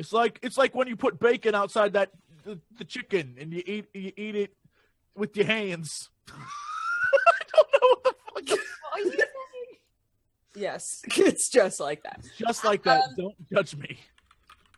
[0.00, 2.10] It's like it's like when you put bacon outside that
[2.44, 4.56] the, the chicken and you eat you eat it
[5.14, 6.08] with your hands.
[6.30, 8.14] I don't know what the
[8.50, 8.58] fuck.
[8.90, 9.26] What are you saying?
[10.56, 12.24] Yes, it's just like that.
[12.38, 13.02] Just like that.
[13.02, 14.00] Um, don't judge me.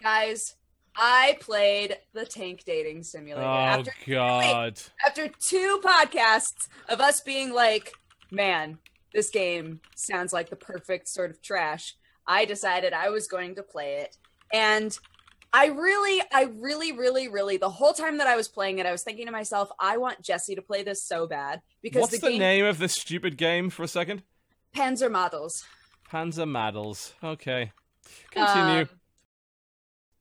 [0.03, 0.57] Guys,
[0.97, 3.47] I played the tank dating simulator.
[3.47, 4.81] Oh after God.
[5.07, 7.93] after two podcasts of us being like,
[8.33, 8.79] man,
[9.15, 11.95] this game sounds like the perfect sort of trash,
[12.27, 14.17] I decided I was going to play it.
[14.53, 14.99] And
[15.55, 18.93] I really, I really, really, really, the whole time that I was playing it, I
[18.93, 22.21] was thinking to myself, I want Jesse to play this so bad because What's the,
[22.21, 24.23] the, game name of this stupid game for a second?
[24.75, 25.65] Panzermadels.
[26.13, 27.15] Panzer Models.
[27.25, 27.73] Okay.
[28.31, 28.83] Continue.
[28.83, 28.89] Um,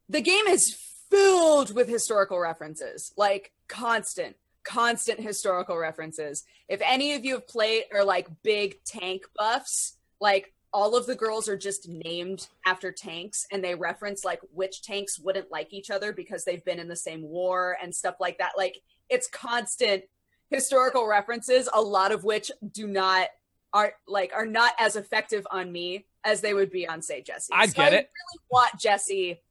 [0.08, 0.74] the game is
[1.10, 6.44] filled with historical references, like constant, constant historical references.
[6.70, 11.16] If any of you have played or like big tank buffs, like all of the
[11.16, 15.90] girls are just named after tanks and they reference like which tanks wouldn't like each
[15.90, 18.54] other because they've been in the same war and stuff like that.
[18.58, 20.04] Like it's constant
[20.50, 23.28] historical references, a lot of which do not
[23.74, 27.52] are like are not as effective on me as they would be on say Jesse.
[27.54, 28.10] I So get I it.
[28.10, 29.42] really want Jesse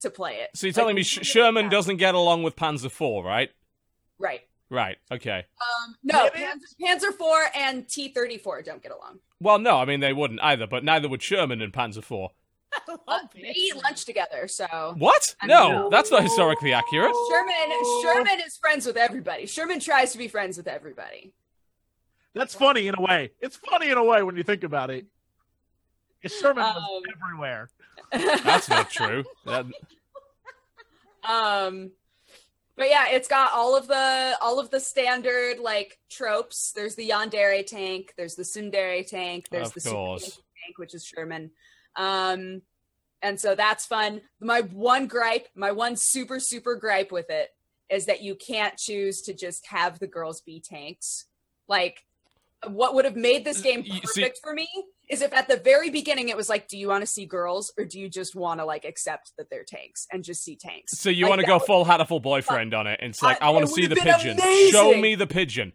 [0.00, 0.50] to play it.
[0.54, 3.50] So you're telling me Sh- Sherman doesn't get along with Panzer IV, right?
[4.18, 4.40] Right.
[4.70, 4.98] Right.
[5.10, 5.44] Okay.
[5.60, 6.76] Um, no, Maybe- Panzer,
[7.10, 9.18] Panzer Four and T thirty four don't get along.
[9.40, 12.30] Well, no, I mean they wouldn't either, but neither would Sherman and Panzer IV.
[13.08, 15.34] Uh, they eat lunch together, so What?
[15.40, 15.88] I No, know.
[15.90, 17.12] that's not historically accurate.
[17.28, 17.54] Sherman
[18.02, 19.46] Sherman is friends with everybody.
[19.46, 21.32] Sherman tries to be friends with everybody.
[22.32, 23.32] That's funny in a way.
[23.40, 25.06] It's funny in a way when you think about it.
[26.22, 27.70] It's Sherman was Um, everywhere.
[28.44, 29.24] That's not true.
[29.46, 29.66] That-
[31.28, 31.90] um
[32.80, 36.72] but yeah it's got all of the all of the standard like tropes.
[36.72, 40.40] There's the yandere tank there's the tsundere tank there's Of the course.
[40.64, 41.50] Tank which is sherman.
[41.94, 42.62] Um
[43.20, 44.22] and so that's fun.
[44.40, 47.50] My one gripe my one super super gripe with it
[47.90, 51.26] is that you can't choose to just have the girls be tanks.
[51.68, 52.06] Like
[52.66, 54.68] what would have made this game perfect see- for me
[55.10, 57.72] is if at the very beginning it was like do you want to see girls
[57.76, 60.98] or do you just want to like accept that they're tanks and just see tanks
[60.98, 63.00] so you Like, want to that go would- full hatful boyfriend on it?
[63.02, 64.38] It's uh, like I- I, want to see the pigeon.
[64.38, 64.70] amazing.
[64.72, 65.72] Show me the pigeon.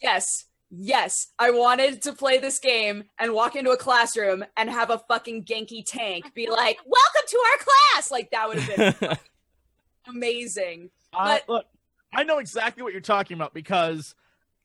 [0.00, 0.46] Yes.
[0.70, 1.28] Yes.
[1.38, 5.44] I wanted to play this game and walk into a classroom and have a fucking
[5.44, 7.58] Genki tank be like, welcome to our
[7.94, 8.10] class.
[8.10, 9.18] Like, that would have been
[10.08, 10.90] amazing.
[11.12, 11.66] I, but- look,
[12.14, 14.14] I know exactly what you're talking about because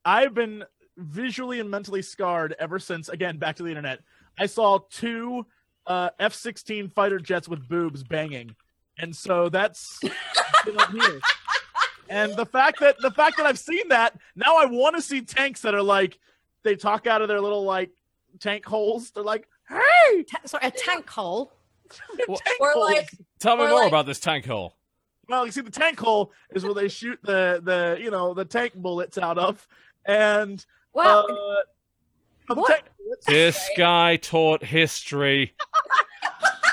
[0.03, 0.63] I've been
[0.97, 3.09] visually and mentally scarred ever since.
[3.09, 3.99] Again, back to the internet.
[4.37, 5.45] I saw two
[5.87, 8.55] uh, F-16 fighter jets with boobs banging,
[8.97, 9.99] and so that's
[10.65, 11.19] been up here.
[12.09, 15.21] And the fact that the fact that I've seen that now, I want to see
[15.21, 16.19] tanks that are like
[16.63, 17.91] they talk out of their little like
[18.39, 19.11] tank holes.
[19.11, 21.51] They're like, "Hey, Ta- sorry, a tank hole.
[21.89, 22.29] Tank
[22.59, 24.75] Or holes." like Tell me more like- about this tank hole.
[25.27, 28.45] Well, you see, the tank hole is where they shoot the the you know the
[28.45, 29.67] tank bullets out of,
[30.05, 30.63] and
[30.95, 31.27] Well,
[32.49, 32.83] uh, what?
[33.27, 35.53] This guy taught history.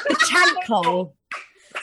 [0.09, 1.17] the tank hole.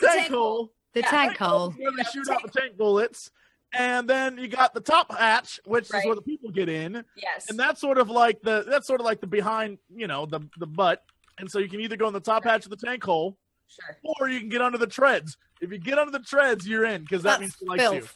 [0.00, 0.72] tank tank hole.
[0.92, 1.70] The Yeah, tank hole.
[1.72, 3.30] where they shoot out the tank bullets,
[3.72, 7.48] and then you got the top hatch, which is where the people get in, yes.
[7.48, 10.40] and that's sort of like the that's sort of like the behind, you know, the
[10.58, 11.04] the butt,
[11.38, 13.36] and so you can either go in the top hatch of the tank hole,
[13.68, 13.96] Sure.
[14.18, 15.36] or you can get under the treads.
[15.60, 17.94] If you get under the treads, you're in because that That's means she likes filth.
[17.94, 18.08] you.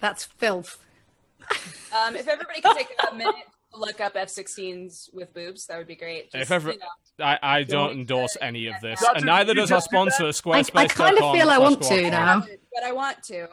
[0.00, 0.78] That's filth.
[1.96, 3.34] Um, if everybody could take a minute
[3.74, 6.30] to look up F-16s with boobs, that would be great.
[6.34, 9.54] If ever- you know, I, I don't Don't- endorse any of this, Doctor, and neither
[9.54, 10.76] does our just did sponsor, I, Squarespace.
[10.76, 12.40] I kind of feel I want to now.
[12.74, 13.48] but I want to.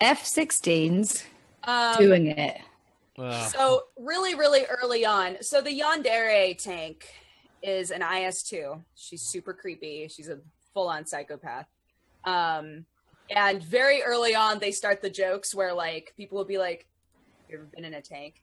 [0.00, 1.24] F-16s
[1.64, 2.60] Um, doing it.
[3.50, 7.06] So really, really early on, so the Yandere tank
[7.62, 8.82] is an IS-2.
[8.96, 10.08] She's super creepy.
[10.08, 10.38] She's a
[10.74, 11.66] full-on psychopath.
[12.24, 12.84] Um,
[13.30, 16.86] and very early on, they start the jokes where like people will be like,
[17.48, 18.42] "You ever been in a tank?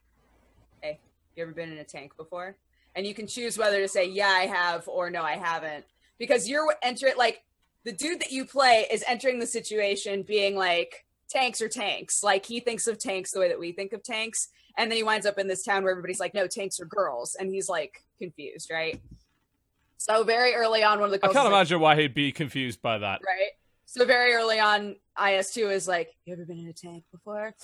[0.80, 0.98] Hey,
[1.36, 2.56] you ever been in a tank before?"
[2.94, 5.84] And you can choose whether to say, "Yeah, I have," or "No, I haven't,"
[6.18, 7.44] because you're entering like
[7.84, 12.22] the dude that you play is entering the situation being like tanks are tanks.
[12.22, 14.48] Like he thinks of tanks the way that we think of tanks.
[14.76, 17.36] And then he winds up in this town where everybody's like, no, tanks are girls.
[17.38, 19.00] And he's like confused, right?
[19.96, 22.32] So very early on, one of the I can't is like, imagine why he'd be
[22.32, 23.20] confused by that.
[23.24, 23.50] right?
[23.92, 27.54] So very early on, IS2 is like, you ever been in a tank before?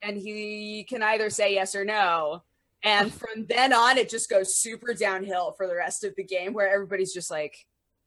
[0.00, 2.44] And he can either say yes or no.
[2.84, 6.52] And from then on, it just goes super downhill for the rest of the game
[6.52, 7.66] where everybody's just like,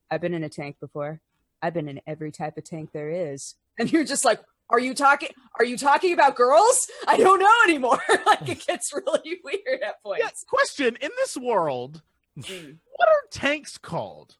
[0.09, 1.19] I've been in a tank before.
[1.61, 3.55] I've been in every type of tank there is.
[3.77, 5.27] And you're just like, are you talking
[5.59, 6.89] are you talking about girls?
[7.07, 7.99] I don't know anymore.
[8.25, 10.45] like it gets really weird at Yeah, points.
[10.47, 12.01] question: In this world,
[12.39, 14.37] Mm, what are tanks called?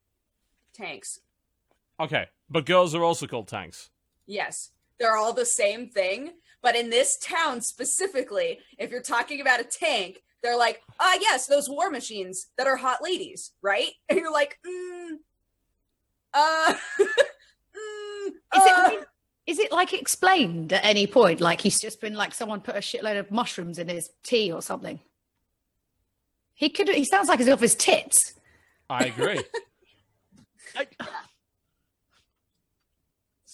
[0.74, 1.20] tanks.
[2.00, 3.90] Okay, but girls are also called tanks.
[4.28, 6.34] Yes, they're all the same thing.
[6.62, 11.48] But in this town specifically, if you're talking about a tank, they're like, ah, yes,
[11.48, 13.90] those war machines that are hot ladies, right?
[14.10, 15.18] And you're like, mm,
[16.34, 18.90] uh, mm, Is uh.
[18.94, 19.08] it,
[19.46, 21.42] is it like explained at any point?
[21.42, 24.62] Like he's just been like someone put a shitload of mushrooms in his tea or
[24.62, 25.00] something.
[26.54, 26.88] He could.
[26.88, 28.36] He sounds like he's off his tits.
[28.90, 29.44] I agree.
[30.78, 30.88] I...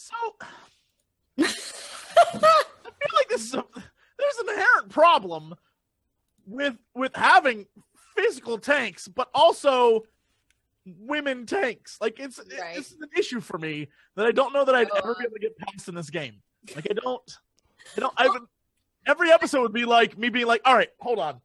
[0.09, 0.35] So,
[1.39, 3.63] I feel like this is a,
[4.17, 5.55] there's an inherent problem
[6.45, 7.65] with with having
[8.15, 10.03] physical tanks, but also
[10.85, 11.97] women tanks.
[12.01, 12.75] Like it's it- Right.
[12.75, 15.21] this is an issue for me that I don't know that I'd Oh, ever be
[15.21, 15.27] oh.
[15.27, 16.41] able to get past in this game.
[16.75, 17.37] Like I don't,
[17.95, 18.13] I don't.
[18.17, 18.39] I
[19.07, 21.39] every episode would be like me being like, "All right, hold on,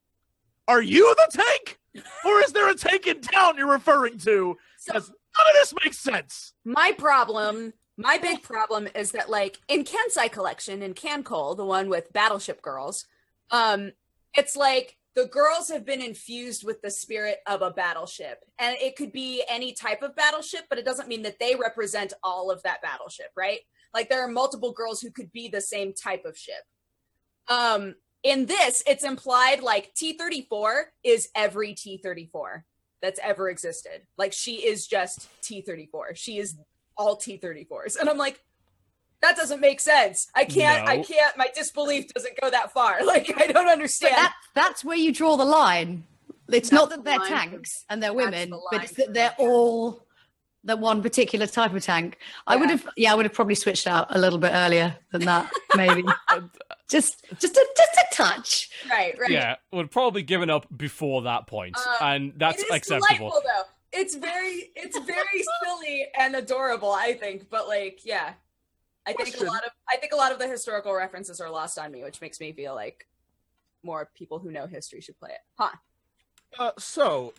[0.67, 1.79] are you the tank,
[2.25, 5.73] or is there a tank in town you're referring to?" So Because none of this
[5.85, 6.53] makes sense.
[6.65, 11.89] my problem, my big problem is that like in Kantai Collection in KanColle, the one
[11.89, 13.07] with Battleship Girls,
[13.51, 13.93] um,
[14.35, 18.45] it's like the girls have been infused with the spirit of a battleship.
[18.59, 22.13] And it could be any type of battleship, but it doesn't mean that they represent
[22.23, 23.61] all of that battleship, right?
[23.93, 26.65] Like there are multiple girls who could be the same type of ship.
[27.47, 32.63] Um, in this, it's implied like T34 is every T34
[33.01, 34.03] that's ever existed.
[34.19, 36.17] Like she is just T34.
[36.17, 36.57] She is
[36.97, 37.97] all T34s.
[37.99, 38.41] And I'm like,
[39.23, 40.29] that doesn't make sense.
[40.35, 42.99] I can't, I can't, my disbelief doesn't go that far.
[43.05, 44.15] Like, I don't understand.
[44.17, 46.05] that, that's where you draw the line.
[46.49, 48.93] It's That's not that the they're line for- tanks and they're women, the but it's
[48.93, 50.05] that they're them, all
[50.63, 52.19] the one particular type of tank.
[52.47, 55.23] I would have, yeah, I would have probably switched out a little bit earlier than
[55.25, 56.05] that, maybe.
[56.91, 58.71] just, just a, just a touch.
[58.91, 59.31] right, right.
[59.31, 63.31] Yeah, would probably given up before that point, Uh, and that's it is acceptable.
[63.31, 63.63] delightful though.
[63.97, 67.49] It's very, it's very silly and adorable, I think.
[67.49, 68.35] But like, yeah,
[69.07, 71.79] I think a lot of, I think a lot of the historical references are lost
[71.79, 73.07] on me, which makes me feel like
[73.83, 75.41] more people who know history should play it.
[75.59, 75.71] Huh?
[76.59, 77.35] Uh, so,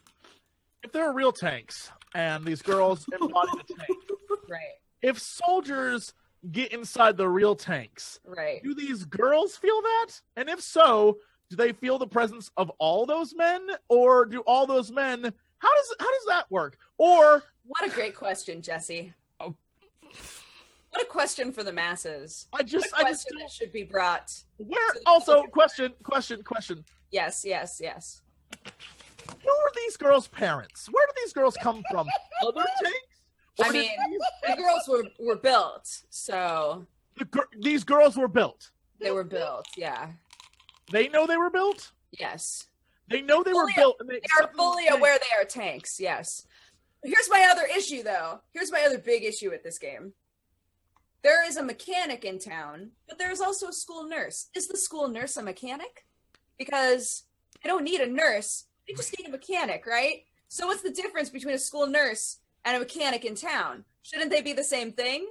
[0.84, 4.00] if there are real tanks and these girls embody the tank,
[4.48, 6.14] Right, if soldiers
[6.52, 8.62] get inside the real tanks, right.
[8.64, 10.10] do these girls feel that?
[10.36, 11.18] And if so,
[11.50, 15.34] do they feel the presence of all those men, or do all those men?
[15.66, 16.78] How does how does that work?
[17.00, 19.14] Or What a great question, Jesse.
[19.40, 19.56] Oh.
[20.92, 22.46] what a question for the masses.
[22.54, 24.32] I just, I just, that should be brought.
[24.58, 26.86] where also question, question, question.
[27.12, 28.22] Yes, yes, yes.
[28.64, 30.88] Who are these girls' parents?
[30.92, 32.08] Where do these girls come from?
[32.48, 33.00] Other tanks?
[33.64, 33.90] I mean,
[34.48, 36.86] the girls were were built, so
[37.18, 38.70] the gir- these girls were built.
[39.00, 39.66] they were built.
[39.76, 40.10] Yeah.
[40.92, 41.92] They know they were built.
[42.12, 42.68] Yes.
[43.10, 46.00] They know they were built, and they, They are fully aware they are tanks.
[46.00, 46.46] Yes.
[47.04, 48.42] Here's my other issue, though.
[48.52, 50.14] Here's my other big issue with this game.
[51.24, 54.48] There is a mechanic in town, but there is also a school nurse.
[54.56, 56.06] Is the school nurse a mechanic?
[56.58, 57.24] Because
[57.64, 58.66] I don't need a nurse.
[58.90, 60.24] I just need a mechanic, right?
[60.48, 63.86] So what's the difference between a school nurse and a mechanic in town?
[64.04, 65.28] Shouldn't they be the same thing?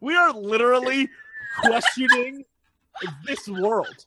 [0.00, 1.08] We are literally
[1.60, 2.44] questioning
[3.26, 4.04] this world.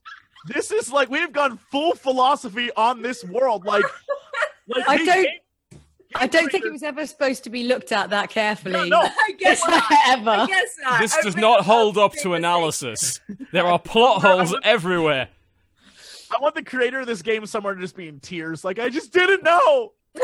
[0.47, 3.65] This is like we've gone full philosophy on this world.
[3.65, 3.83] Like,
[4.67, 5.25] like I don't- game-
[6.13, 8.73] I don't think it was ever supposed to be looked at that carefully.
[8.73, 8.99] No, no.
[9.27, 9.83] I guess not.
[10.07, 10.29] ever.
[10.29, 10.99] I guess not.
[10.99, 13.21] This I've does made not hold up to analysis.
[13.53, 15.29] There are plot holes everywhere.
[16.29, 18.65] I want the creator of this game somewhere to just be in tears.
[18.65, 19.93] Like I just didn't know.
[20.17, 20.21] I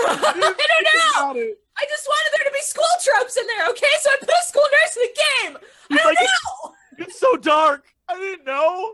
[1.24, 1.42] don't know.
[1.80, 3.88] I just wanted there to be school tropes in there, okay?
[4.02, 5.20] So I put a school nurse in the
[5.54, 5.58] game.
[5.58, 6.74] I He's don't like, know.
[6.98, 7.86] It's so dark.
[8.10, 8.94] I didn't know.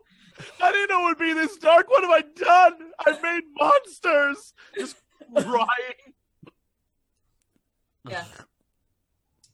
[0.62, 1.90] I didn't know it would be this dark.
[1.90, 2.22] What have I
[2.76, 2.92] done?
[3.06, 4.54] I made monsters.
[4.78, 4.96] Just
[5.36, 6.14] crying.
[8.10, 8.26] Yeah.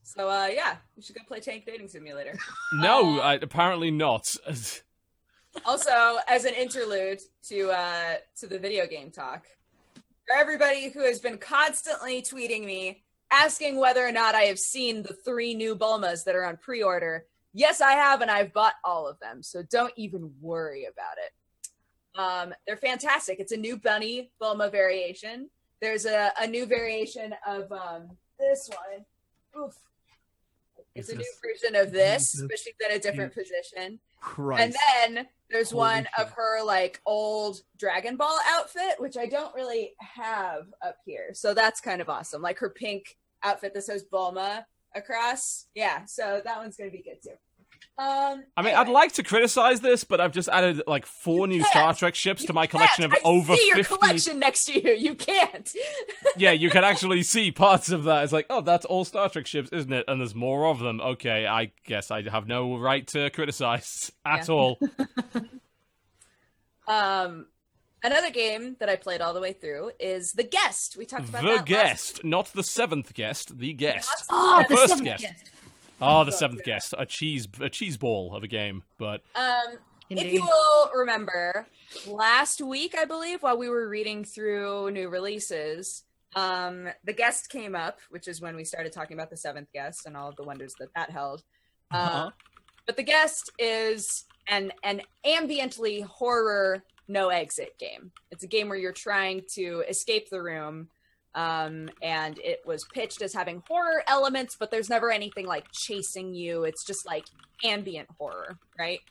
[0.04, 2.38] So uh yeah, we should go play Tank Dating Simulator.
[2.74, 4.36] No, Uh, I, apparently not.
[5.66, 9.46] also, as an interlude to uh to the video game talk,
[10.28, 15.04] for everybody who has been constantly tweeting me asking whether or not I have seen
[15.04, 17.26] the three new Bulmas that are on pre-order.
[17.54, 22.20] Yes, I have, and I've bought all of them, so don't even worry about it.
[22.20, 23.40] Um, they're fantastic.
[23.40, 25.50] It's a new bunny Bulma variation.
[25.82, 29.64] There's a, a new variation of um, this one.
[29.64, 29.76] Oof.
[30.96, 34.00] It's a new version of this, but she's in a different position.
[34.20, 34.62] Christ.
[34.62, 36.26] And then there's Holy one shit.
[36.26, 41.30] of her like old Dragon Ball outfit, which I don't really have up here.
[41.34, 42.42] So that's kind of awesome.
[42.42, 45.68] Like her pink outfit that says Bulma across.
[45.76, 47.36] Yeah, so that one's gonna be good too.
[47.98, 51.64] Um I mean, I'd like to criticize this, but I've just added like four new
[51.64, 51.94] Star.
[51.94, 53.14] Trek ships You to my collection of.
[53.14, 53.96] I over see your 50.
[53.98, 54.94] collection next to you.
[54.96, 55.74] You can't.
[56.38, 58.24] Yeah, you can actually see parts of that.
[58.24, 60.06] It's like, oh, that's all Star Trek ships, isn't it?
[60.08, 61.02] And there's more of them.
[61.02, 64.54] Okay, I guess I have no right to criticize at Yeah.
[64.54, 64.80] all.
[66.88, 67.46] Um
[68.04, 70.96] another game that I played all the way through is The Guest.
[70.98, 74.26] We talked about the that last guest, not the seventh guest, the guest.
[74.30, 75.24] Oh, the First seventh guest.
[75.24, 75.52] guest.
[76.02, 78.84] Oh, the seventh guest, a cheese, a cheese ball of a game.
[78.98, 79.78] But Um,
[80.10, 81.68] if you will remember,
[82.08, 86.04] last week, I believe, while we were reading through new releases,
[86.36, 90.06] um, the guest came up, which is when we started talking about the seventh guest
[90.06, 91.44] and all of the wonders that that held.
[91.92, 92.32] Uh, Uh-huh.
[92.86, 98.12] but the guest is an an ambiently horror no exit game.
[98.32, 100.90] It's a game where you're trying to escape the room.
[101.36, 106.34] Um, and it was pitched as having horror elements, but there's never anything like chasing
[106.34, 106.64] you.
[106.64, 107.26] It's just like
[107.64, 109.02] ambient horror, right?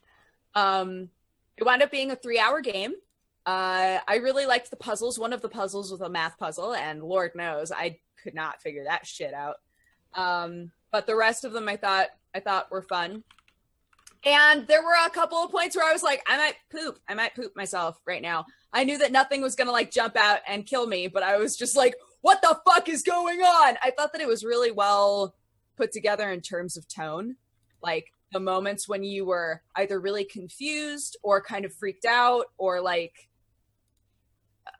[0.54, 1.10] Um,
[1.56, 2.94] it wound up being a three hour game.
[3.46, 5.18] Uh, I really liked the puzzles.
[5.18, 8.84] One of the puzzles was a math puzzle, and Lord knows I could not figure
[8.84, 9.56] that shit out.
[10.14, 13.24] Um, but the rest of them I thought I thought were fun.
[14.24, 16.98] And there were a couple of points where I was like, I might poop.
[17.08, 18.46] I might poop myself right now.
[18.72, 21.56] I knew that nothing was gonna like jump out and kill me, but I was
[21.56, 23.76] just like, what the fuck is going on?
[23.82, 25.34] I thought that it was really well
[25.76, 27.36] put together in terms of tone.
[27.82, 32.80] Like the moments when you were either really confused or kind of freaked out or
[32.80, 33.28] like
[34.66, 34.70] uh,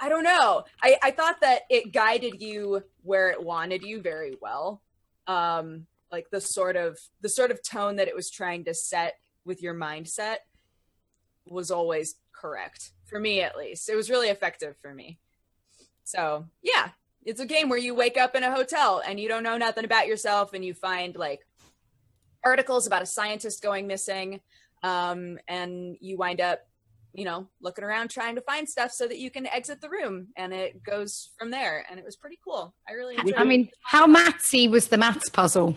[0.00, 0.64] I don't know.
[0.82, 4.82] I, I thought that it guided you where it wanted you very well.
[5.28, 9.14] Um, like the sort of the sort of tone that it was trying to set
[9.44, 10.36] with your mindset
[11.48, 13.88] was always correct for me at least.
[13.88, 15.18] It was really effective for me.
[16.04, 16.90] So yeah,
[17.24, 19.84] it's a game where you wake up in a hotel and you don't know nothing
[19.84, 21.40] about yourself and you find like
[22.44, 24.40] articles about a scientist going missing
[24.82, 26.60] um, and you wind up
[27.14, 30.28] you know looking around trying to find stuff so that you can exit the room
[30.36, 33.44] and it goes from there and it was pretty cool i really enjoyed I it.
[33.44, 35.76] mean, how mathsy was the maths puzzle?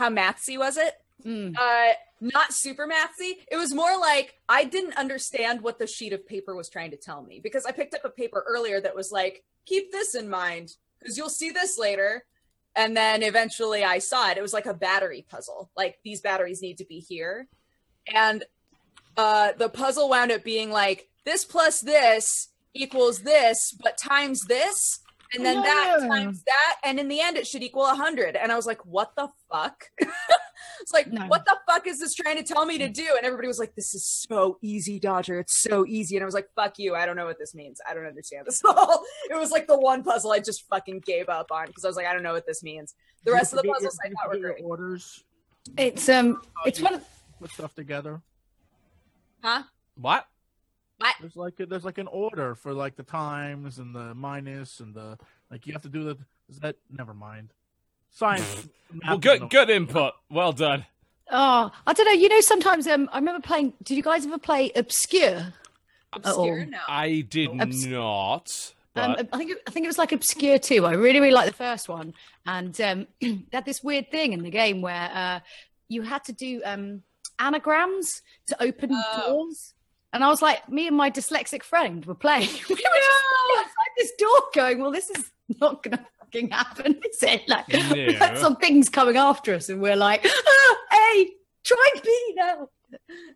[0.00, 0.94] How mathsy was it?
[1.26, 1.54] Mm.
[1.54, 3.32] uh not super mathsy.
[3.50, 6.96] It was more like i didn't understand what the sheet of paper was trying to
[6.96, 10.30] tell me because i picked up a paper earlier that was like keep this in
[10.30, 12.24] mind because you'll see this later.
[12.74, 14.38] And then eventually i saw it.
[14.38, 15.70] It was like a battery puzzle.
[15.76, 17.46] Like these batteries need to be here.
[18.06, 18.44] And
[19.18, 25.00] uh the puzzle wound up being like this plus this equals this but times this
[25.34, 28.36] and then that times that, and in the end, it should equal 100.
[28.36, 29.84] And I was like, what the fuck?
[30.80, 31.26] it's like, No.
[31.26, 33.06] what the fuck is this trying to tell me to do?
[33.16, 35.38] And everybody was like, this is so easy, Dodger.
[35.40, 36.16] It's so easy.
[36.16, 36.94] And I was like, fuck you.
[36.94, 37.80] I don't know what this means.
[37.88, 39.04] I don't understand this at all.
[39.30, 41.96] It was like the one puzzle I just fucking gave up on because I was
[41.96, 42.94] like, I don't know what this means.
[43.24, 44.64] The rest of the puzzles your- I did thought were great.
[44.64, 45.24] Orders.
[45.76, 47.04] It's um, it's you- one of
[47.40, 48.20] Put stuff together.
[49.42, 49.62] Huh?
[49.94, 50.26] What?
[51.20, 54.94] There's like a, there's like an order for like the times and the minus and
[54.94, 55.18] the
[55.50, 55.66] like.
[55.66, 56.18] You have to do the.
[56.48, 56.76] Is that?
[56.90, 57.52] Never mind.
[58.10, 58.68] Science.
[59.06, 60.14] Well, good good input.
[60.30, 60.84] Well done.
[61.30, 62.12] oh, I don't know.
[62.12, 63.72] You know, sometimes um, I remember playing.
[63.82, 65.52] Did you guys ever play Obscure?
[66.12, 66.64] Obscure?
[66.66, 66.78] No.
[66.88, 68.74] I did Obs- not.
[68.96, 70.84] Um, I think it, I think it was like Obscure too.
[70.84, 72.12] I really really liked the first one,
[72.44, 75.40] and um, they had this weird thing in the game where uh,
[75.88, 77.02] you had to do um,
[77.38, 79.22] anagrams to open Oh.
[79.28, 79.74] doors.
[80.12, 82.48] And I was like, me and my dyslexic friend were playing.
[82.68, 85.30] we were just outside this door, going, "Well, this is
[85.60, 89.68] not going to fucking happen, is it?" Like, we had some things coming after us,
[89.68, 91.30] and we're like, ah, "Hey,
[91.62, 92.68] try me now."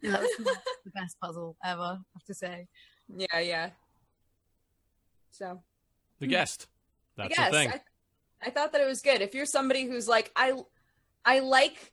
[0.03, 0.37] Yeah, that was
[0.85, 1.81] the best puzzle ever.
[1.81, 2.66] I have to say.
[3.16, 3.70] yeah, yeah.
[5.31, 5.62] So
[6.18, 6.66] the guest.
[7.16, 7.70] That's I guess the thing.
[7.70, 9.20] I, I thought that it was good.
[9.20, 10.55] If you're somebody who's like, I,
[11.25, 11.93] I like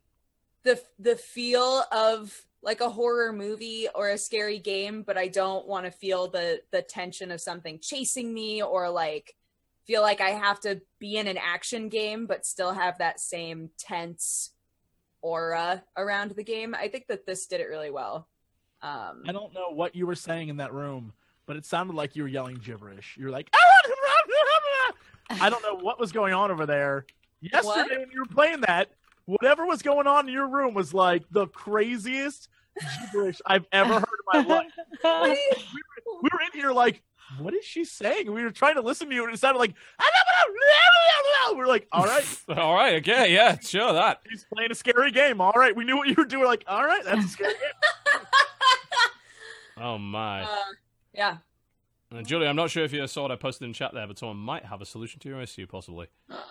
[0.64, 5.68] the the feel of like a horror movie or a scary game, but I don't
[5.68, 9.36] want to feel the the tension of something chasing me or like
[9.88, 13.72] feel like I have to be in an action game but still have that same
[13.78, 14.52] tense
[15.22, 16.76] aura around the game.
[16.76, 18.28] I think that this did it really well.
[18.82, 21.14] Um, I don't know what you were saying in that room,
[21.46, 23.16] but it sounded like you were yelling gibberish.
[23.20, 24.94] You're like, ah, ah,
[25.30, 27.06] ah, I don't know what was going on over there.
[27.42, 28.90] Yesterday when you were playing that,
[29.32, 32.50] whatever was going on in your room was like the craziest
[33.12, 34.04] gibberish I've ever heard
[34.36, 34.72] in my life.
[35.02, 37.02] what do you- We were in here like,
[37.40, 38.32] what is she saying?
[38.32, 39.74] We were trying to listen to you, and it sounded like,
[41.52, 42.26] we we're like, all right,
[42.58, 42.96] All right.
[42.96, 43.34] Okay.
[43.34, 43.58] Yeah.
[43.60, 43.94] Sure.
[43.94, 44.20] That.
[44.30, 45.40] he's playing a scary game.
[45.42, 46.46] All right, we knew what you were doing.
[46.46, 48.22] Like, all right, that's a scary game.
[49.78, 50.44] Oh my.
[50.44, 50.48] uh,
[51.14, 51.38] yeah.
[52.14, 54.20] Uh, Julie, I'm not sure if you saw what I posted in chat there, but
[54.20, 56.08] someone might have a solution to your issue, possibly.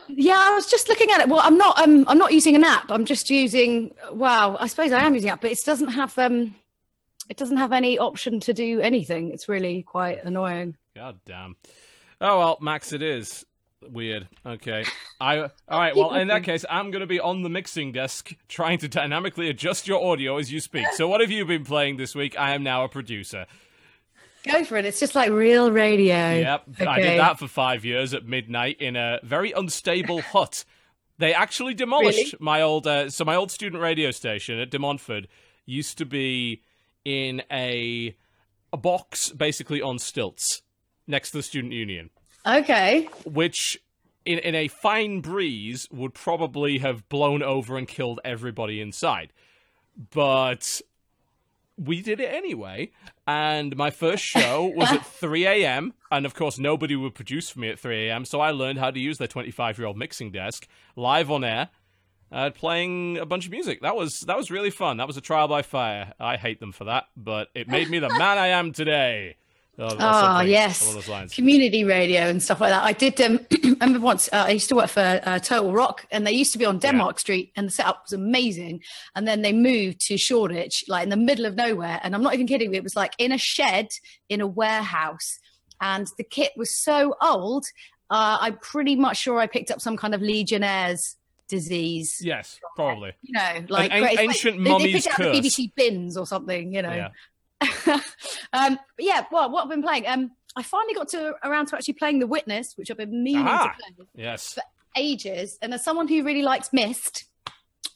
[0.09, 1.29] Yeah, I was just looking at it.
[1.29, 1.79] Well, I'm not.
[1.79, 2.91] Um, I'm not using an app.
[2.91, 3.95] I'm just using.
[4.11, 6.17] Wow, I suppose I am using an app, but it doesn't have.
[6.19, 6.55] Um,
[7.29, 9.31] it doesn't have any option to do anything.
[9.31, 10.77] It's really quite annoying.
[10.97, 11.57] God damn.
[12.21, 13.45] Oh well, Max, it is
[13.89, 14.29] weird.
[14.45, 14.85] Okay.
[15.21, 15.95] I all right.
[15.95, 19.49] Well, in that case, I'm going to be on the mixing desk trying to dynamically
[19.49, 20.87] adjust your audio as you speak.
[20.95, 22.39] So, what have you been playing this week?
[22.39, 23.47] I am now a producer.
[24.45, 24.85] Go for it.
[24.87, 26.35] It's just like real radio.
[26.35, 30.65] Yep, I did that for five years at midnight in a very unstable hut.
[31.19, 32.37] They actually demolished Really?
[32.41, 35.27] my old, uh, so my old student radio station at De Montfort
[35.67, 36.63] used to be
[37.05, 38.17] in a
[38.73, 40.63] a box basically on stilts
[41.07, 42.09] next to the student union,
[42.47, 43.09] Okay.
[43.25, 43.79] which
[44.25, 49.33] in in a fine breeze would probably have blown over and killed everybody inside.
[50.13, 50.81] But
[51.77, 52.91] we did it anyway.
[53.31, 55.95] And my first show was at 3 a.m.
[56.11, 58.25] And of course, nobody would produce for me at 3 a.m.
[58.25, 60.67] So I learned how to use their 25 year old mixing desk
[60.97, 61.69] live on air,
[62.33, 63.83] uh, playing a bunch of music.
[63.83, 64.97] That was that was really fun.
[64.97, 66.13] That was a trial by fire.
[66.19, 69.37] I hate them for that, but it made me the man I am today.
[69.79, 71.35] Or Oh yes, along those lines.
[71.35, 72.83] community radio and stuff like that.
[72.85, 73.19] I did.
[73.21, 73.41] Um,
[73.81, 76.53] I remember once uh, I used to work for uh, Total Rock, and they used
[76.53, 78.83] to be on Denmark Street, and the setup was amazing.
[79.15, 81.99] And then they moved to Shoreditch, like in the middle of nowhere.
[82.03, 82.75] And I'm not even kidding.
[82.75, 83.89] It was like in a shed
[84.29, 85.39] in a warehouse,
[85.81, 87.65] and the kit was so old.
[88.11, 91.17] Uh, I'm pretty much sure I picked up some kind of Legionnaires
[91.49, 92.19] disease.
[92.21, 93.13] Yes, probably.
[93.23, 95.41] You know, like an it's like- ancient they- they picked it out the.
[95.41, 96.75] BBC bins or something.
[96.75, 96.93] You know.
[96.93, 97.09] Yeah.
[98.53, 101.95] um, yeah, well, what I've been playing, um, I finally got to around to actually
[101.95, 103.75] playing The Witness, which I've been meaning Ah.
[103.77, 104.55] to play Yes.
[104.55, 104.63] for
[104.97, 105.59] ages.
[105.63, 107.25] And as someone who really likes Myst,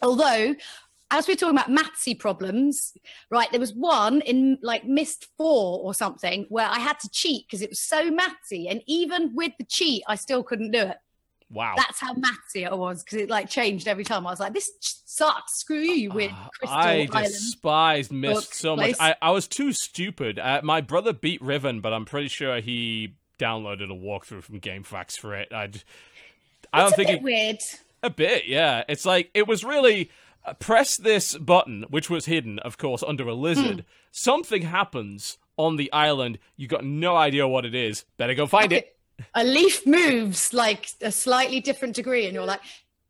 [0.03, 0.55] although
[1.11, 2.97] as we're talking about mathsy problems,
[3.31, 7.47] right, there was one in like Myst 4 or something where I had to cheat
[7.47, 8.71] because it was so mathsy.
[8.71, 10.97] And even with the cheat, I still couldn't do it.
[11.51, 11.74] Wow.
[11.76, 14.26] That's how mathsy it was because it like changed every time.
[14.26, 15.61] I was like, this sucks.
[15.61, 17.32] Screw you, you weird Ah, crystal I island.
[17.32, 18.97] despised Myst so much.
[18.99, 20.38] I, I was too stupid.
[20.38, 25.18] Uh, my brother beat Riven, but I'm pretty sure he downloaded a walkthrough from GameFAQs
[25.18, 25.49] for it.
[25.53, 25.70] I,
[26.72, 27.59] I don't a think bit he, weird.
[28.03, 28.47] a bit.
[28.47, 30.11] Yeah, it's like it was really
[30.45, 33.80] uh, press this button, which was hidden, of course, under a lizard.
[33.80, 33.86] Hmm.
[34.11, 36.38] Something happens on the island.
[36.57, 38.05] You got no idea what it is.
[38.16, 38.93] Better go find it.
[39.35, 42.61] A leaf moves like a slightly different degree, and you're like,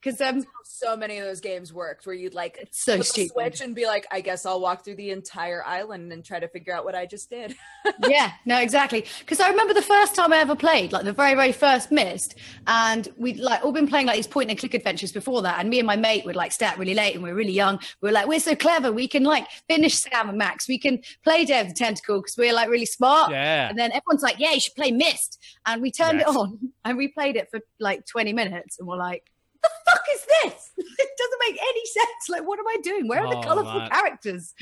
[0.05, 3.05] because um, so many of those games worked where you'd like it's so flip a
[3.05, 3.33] stupid.
[3.33, 6.49] switch and be like, I guess I'll walk through the entire island and try to
[6.49, 7.57] figure out what I just did.
[8.07, 9.07] yeah, no, exactly.
[9.21, 12.35] Because I remember the first time I ever played, like the very, very first Myst,
[12.67, 15.61] and we'd like all been playing like these point and click adventures before that.
[15.61, 17.53] And me and my mate would like stay out really late, and we are really
[17.53, 17.79] young.
[18.03, 21.01] we are like, we're so clever, we can like finish Sam and Max, we can
[21.23, 23.31] play Day of the Tentacle because we're like really smart.
[23.31, 23.69] Yeah.
[23.69, 26.29] And then everyone's like, yeah, you should play Myst, and we turned Yes.
[26.29, 29.31] it on and we played it for like twenty minutes, and we're like.
[29.65, 30.71] The fuck is this?
[30.97, 32.29] It doesn't make any sense.
[32.29, 33.09] Like, what am I doing?
[33.09, 33.91] Where are Oh, the colourful man.
[33.91, 34.55] characters?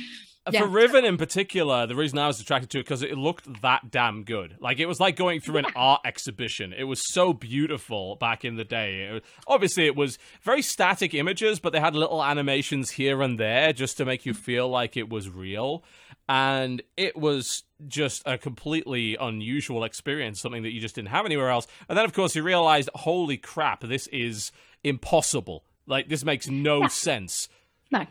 [0.51, 0.61] Yeah.
[0.63, 3.91] For Riven in particular, the reason I was attracted to it because it looked that
[3.91, 4.57] damn good.
[4.61, 6.73] Like it was like going through an art exhibition.
[6.77, 9.03] It was so beautiful back in the day.
[9.09, 13.39] It was- obviously, it was very static images, but they had little animations here and
[13.39, 15.85] there just to make you feel like it was real.
[16.29, 21.51] And it was just a completely unusual experience, something that you just didn't have anywhere
[21.51, 21.67] else.
[21.89, 24.51] And then, of course, you realized, holy crap, this is
[24.85, 25.65] impossible.
[25.87, 27.49] Like this makes no sense.
[27.91, 28.07] No.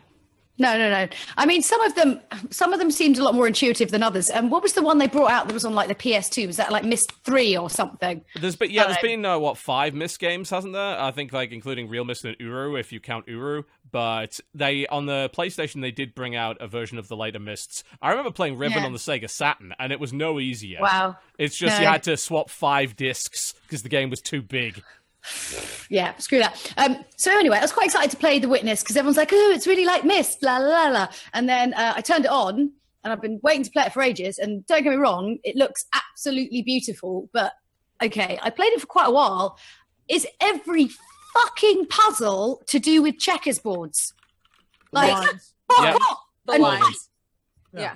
[0.58, 1.08] No, no, no.
[1.38, 2.20] I mean, some of them,
[2.50, 4.28] some of them seemed a lot more intuitive than others.
[4.28, 6.46] And what was the one they brought out that was on like the PS2?
[6.46, 8.22] Was that like Myst Three or something?
[8.38, 11.00] There's been yeah, there's been uh, what five Myst games, hasn't there?
[11.00, 13.62] I think like including realMyst and Uru, if you count Uru.
[13.90, 17.82] But they on the PlayStation they did bring out a version of the later Mysts.
[18.02, 18.86] I remember playing Riven Yeah.
[18.86, 20.80] on the Sega Saturn, and it was no easier.
[20.82, 21.16] Wow.
[21.38, 21.80] It's just No.
[21.82, 24.82] you had to swap five discs because the game was too big.
[25.88, 26.72] Yeah, screw that.
[26.76, 29.52] Um, so anyway, I was quite excited to play The Witness because everyone's like, "Oh,
[29.54, 31.08] it's really like Myst." La la la la.
[31.32, 32.72] And then uh, I turned it on,
[33.04, 34.38] and I've been waiting to play it for ages.
[34.38, 37.28] And don't get me wrong, it looks absolutely beautiful.
[37.32, 37.52] But
[38.02, 39.58] okay, I played it for quite a while.
[40.08, 40.90] Is every
[41.34, 44.12] fucking puzzle to do with checkers boards?
[44.92, 45.54] Like, Lines.
[45.72, 45.94] fuck Yeah.
[45.94, 46.18] off!
[46.46, 47.08] The And- lines.
[47.74, 47.80] Yeah.
[47.80, 47.94] Yeah.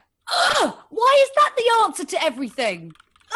[0.62, 2.93] Ugh, why is that the answer to everything?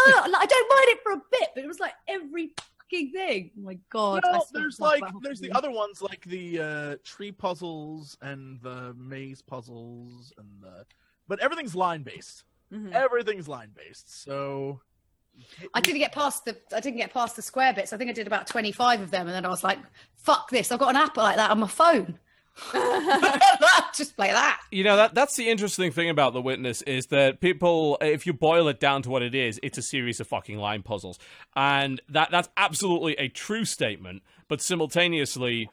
[0.06, 2.52] Ugh, like, I don't mind it for a bit, but it was like every
[2.90, 3.50] fucking thing.
[3.58, 4.22] Oh my god!
[4.24, 9.42] Well, there's like there's the other ones like the uh, tree puzzles and the maze
[9.42, 10.84] puzzles and the,
[11.28, 12.44] but everything's line based.
[12.72, 12.92] Mhm.
[12.92, 14.22] Everything's line based.
[14.22, 14.80] So
[15.74, 17.92] I didn't get past the I didn't get past the square bits.
[17.92, 19.78] I think I did about twenty five of them, and then I was like,
[20.16, 20.72] "Fuck this!
[20.72, 22.18] I've got an app like that on my phone.
[23.94, 27.40] Just play that." You know that that's the interesting thing about the witness is that
[27.40, 30.58] people, if you boil it down to what it is, it's a series of fucking
[30.58, 31.18] line puzzles,
[31.56, 34.22] and that that's absolutely a true statement.
[34.48, 35.70] But simultaneously,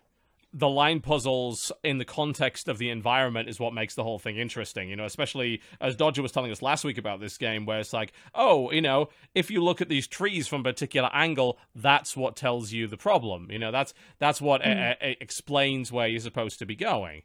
[0.57, 4.37] the line puzzles in the context of the environment is what makes the whole thing
[4.37, 4.89] interesting.
[4.89, 7.93] You know, especially as Dodger was telling us last week about this game, where it's
[7.93, 12.17] like, oh, you know, if you look at these trees from a particular angle, that's
[12.17, 13.51] what tells you the problem.
[13.51, 17.21] You know, that's that's what uh, uh, explains where you're supposed to be going.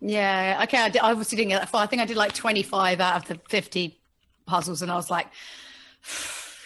[0.00, 0.78] Yeah, okay.
[0.78, 1.84] I, did, I obviously didn't get that far.
[1.84, 4.00] I think I did like twenty five out of the fifty
[4.46, 5.28] puzzles, and I was like.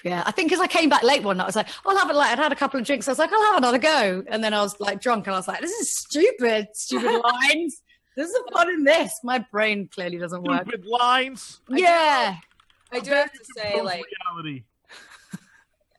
[0.05, 2.11] Yeah, I think because I came back late one night, I was like, I'll have
[2.11, 2.14] it.
[2.14, 3.09] Like, I'd had a couple of drinks.
[3.09, 4.22] I was like, I'll have another go.
[4.28, 7.82] And then I was like drunk, and I was like, this is stupid, stupid lines.
[8.16, 9.20] There's some fun in this.
[9.22, 10.62] My brain clearly doesn't work.
[10.68, 11.61] stupid lines.
[11.68, 12.36] Yeah,
[12.92, 14.64] I do have to say, like, reality.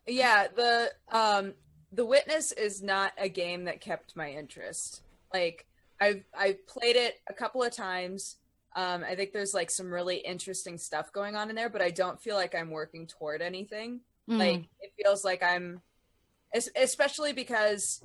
[0.07, 1.53] yeah, the um,
[1.91, 5.01] the Witness is not a game that kept my interest.
[5.33, 5.65] Like,
[6.01, 8.37] I've I've played it a couple of times.
[8.75, 11.89] Um, I think there's like some really interesting stuff going on in there, but I
[11.89, 14.01] don't feel like I'm working toward anything.
[14.29, 14.37] Mm.
[14.37, 15.81] Like, it feels like I'm,
[16.75, 18.03] especially because,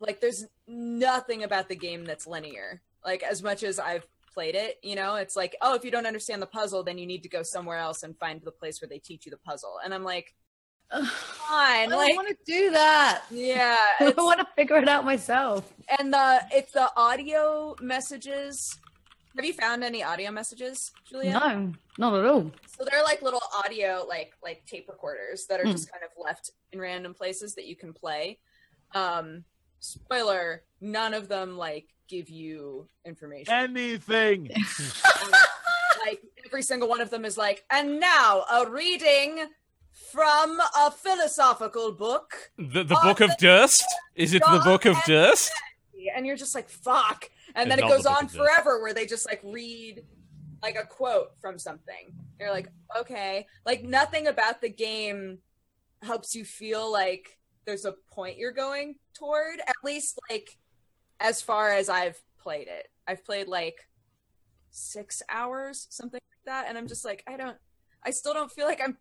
[0.00, 2.80] like, there's nothing about the game that's linear.
[3.04, 6.06] Like, as much as I've played it, you know, it's like, oh, if you don't
[6.06, 8.88] understand the puzzle, then you need to go somewhere else and find the place where
[8.88, 9.80] they teach you the puzzle.
[9.84, 10.34] And I'm like,
[10.90, 13.22] Ugh, fine, I don't like, want to do that.
[13.30, 15.70] yeah, I want to figure it out myself.
[15.98, 18.78] and the it's the audio messages.
[19.36, 21.32] Have you found any audio messages, Julia?
[21.32, 22.50] No, not at all.
[22.76, 25.72] So they're like little audio, like like tape recorders that are Hmm.
[25.72, 28.38] just kind of left in random places that you can play.
[28.94, 29.44] Um,
[29.80, 33.52] spoiler: none of them like give you information.
[33.52, 34.50] Anything.
[36.06, 39.46] like every single one of them is like, and now a reading
[40.12, 43.84] from a philosophical book, The the Book of Durst?
[44.14, 45.52] Is it the Book of Durst?
[46.16, 47.28] and you're just like, fuck.
[47.54, 48.36] And then it goes the on of Durst.
[48.36, 50.04] forever where they just like read
[50.62, 52.12] like a quote from something.
[52.38, 53.46] You're like, okay.
[53.64, 55.38] Like nothing about the game
[56.02, 60.56] helps you feel like there's a point you're going toward, at least like
[61.20, 62.88] as far as I've played it.
[63.06, 63.88] I've played like
[64.70, 66.66] six hours, something like that.
[66.68, 67.56] And I'm just like, I don't,
[68.02, 68.96] I still don't feel like I'm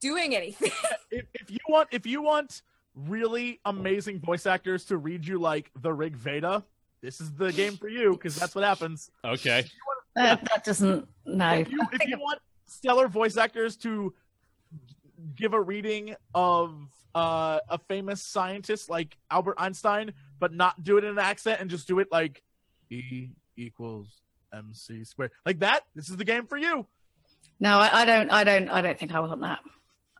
[0.00, 0.70] doing anything.
[1.10, 2.62] if, if you want if you want
[2.94, 6.62] really amazing voice actors to read you like the Rig Veda,
[7.02, 9.10] this is the game for you because that's what happens.
[9.24, 9.64] Okay.
[10.16, 11.08] Uh, that doesn't.
[11.26, 11.54] No.
[11.54, 14.14] If you, if you want stellar voice actors to
[15.34, 16.74] give a reading of
[17.14, 21.68] uh, a famous scientist like Albert Einstein, but not do it in an accent and
[21.68, 22.42] just do it like
[22.90, 24.22] E equals
[24.54, 25.32] MC squared.
[25.44, 25.82] Like that.
[25.94, 26.86] This is the game for you.
[27.60, 28.30] No, I, I don't.
[28.30, 28.68] I don't.
[28.68, 29.60] I don't think I want that.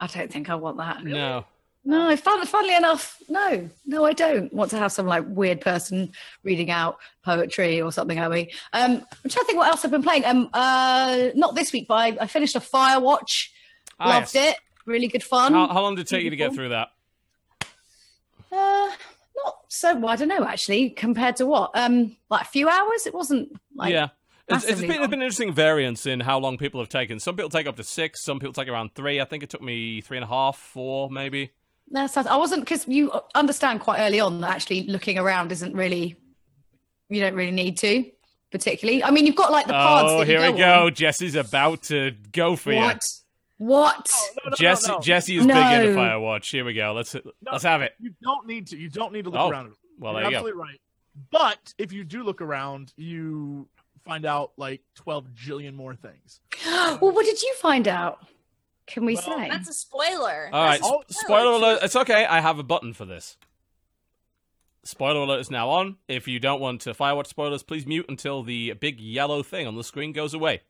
[0.01, 1.05] I don't think I want that.
[1.05, 1.45] No.
[1.85, 6.13] No, fun, funnily enough, no, no, I don't want to have some like weird person
[6.45, 8.53] reading out poetry or something at me.
[8.73, 10.25] Um, I'm trying to think what else I've been playing.
[10.25, 13.49] Um, uh, not this week, but I, I finished a Firewatch.
[13.99, 14.53] Ah, Loved yes.
[14.53, 14.59] it.
[14.87, 15.53] Really good fun.
[15.53, 16.89] How, how long did it take you to get through that?
[18.53, 18.91] Uh,
[19.45, 19.97] not so.
[19.97, 20.91] Well, I don't know actually.
[20.91, 21.73] Compared to what?
[21.75, 23.07] Um, like a few hours.
[23.07, 24.09] It wasn't like yeah.
[24.49, 27.21] It's, it's been, it's been interesting variance in how long people have taken.
[27.21, 28.25] Some people take up to six.
[28.25, 29.21] Some people take around three.
[29.21, 31.53] I think it took me three and a half, four, maybe.
[31.93, 35.75] No, so I wasn't because you understand quite early on that actually looking around isn't
[35.75, 36.17] really.
[37.11, 38.11] You don't really need to,
[38.51, 39.05] particularly.
[39.05, 40.09] I mean, you've got like the pods.
[40.11, 40.85] Oh, that you here we go.
[40.87, 40.91] go.
[40.91, 42.95] Jesse's about to go for What?
[43.59, 43.67] you.
[43.67, 44.11] What?
[44.43, 45.01] No, no, Jesse, no, no.
[45.01, 45.97] Jesse is big into No.
[45.99, 46.51] Firewatch.
[46.51, 46.93] Here we go.
[46.95, 47.21] Let's No,
[47.53, 47.93] let's have it.
[48.01, 48.79] You don't need to.
[48.79, 49.75] You don't need to look Oh, around.
[49.99, 50.37] Well, You're there you go.
[50.39, 50.81] absolutely right.
[51.31, 53.69] But if you do look around, you
[54.05, 56.41] find out like 12 jillion more things.
[56.67, 58.27] well, what did you find out?
[58.87, 59.49] Can we Well, say?
[59.49, 60.51] That's a spoiler.
[60.53, 60.81] All right.
[60.81, 61.81] That's a Oh, Spoiler alert.
[61.83, 62.25] It's okay.
[62.27, 63.37] I have a button for this.
[64.85, 65.97] Spoiler alert is now on.
[66.09, 69.77] If you don't want to Firewatch spoilers, please mute until the big yellow thing on
[69.77, 70.63] the screen goes away.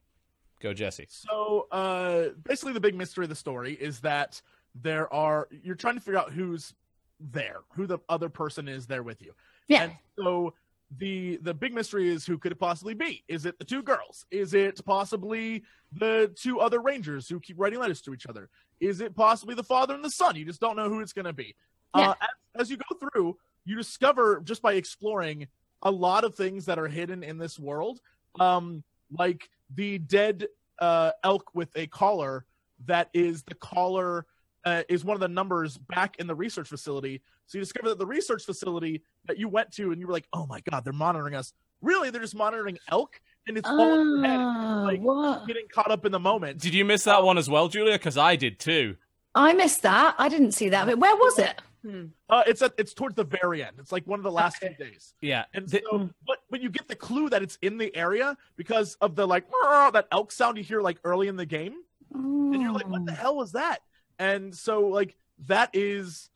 [0.61, 1.07] Go, Jesse.
[1.09, 4.41] So uh, basically, the big mystery of the story is that
[4.75, 6.75] there are you're trying to figure out who's
[7.19, 9.33] there, who the other person is there with you.
[9.69, 9.85] yeah.
[9.85, 10.53] And so
[10.99, 13.25] the the big mystery is who could it possibly be?
[13.29, 14.27] Is it the two girls?
[14.31, 15.63] Is it possibly
[15.93, 18.49] the two other rangers who keep writing letters to each other?
[18.81, 20.37] Is it possibly the father and the son?
[20.37, 21.55] You just don't know who it's going to be.
[21.97, 22.11] Yeah.
[22.11, 25.47] Uh, as, as you go through, you discover just by exploring
[25.83, 28.01] a lot of things that are hidden in this world,
[28.41, 30.47] um, like the dead
[30.79, 32.45] uh, elk with a collar
[32.87, 34.27] that is the collar
[34.65, 37.21] uh, is one of the numbers back in the research facility.
[37.47, 40.27] So you discover that the research facility that you went to and you were like,
[40.33, 41.53] oh my god, they're monitoring us.
[41.81, 44.39] Really, they're just monitoring elk, and it's all in your head.
[44.39, 45.47] Ah, like, what?
[45.49, 46.61] Getting caught up in the moment.
[46.61, 47.95] Did you miss that one as well, Julia?
[47.95, 48.97] Because I did too.
[49.35, 50.15] I missed that.
[50.17, 50.87] I didn't see that.
[50.87, 51.61] But where was it?
[51.85, 52.05] Hmm.
[52.31, 53.79] Uh, it's at it's towards the very end.
[53.81, 54.77] It's like one of the last Okay.
[54.79, 55.15] few days.
[55.21, 55.47] Yeah.
[55.55, 58.95] And Th- so, but but you get the clue that it's in the area because
[59.01, 59.45] of the like
[59.93, 61.75] that elk sound you hear like early in the game,
[62.15, 63.17] and you're like, what the Oh.
[63.17, 63.79] hell was that?
[64.23, 65.17] And so like
[65.49, 66.31] that is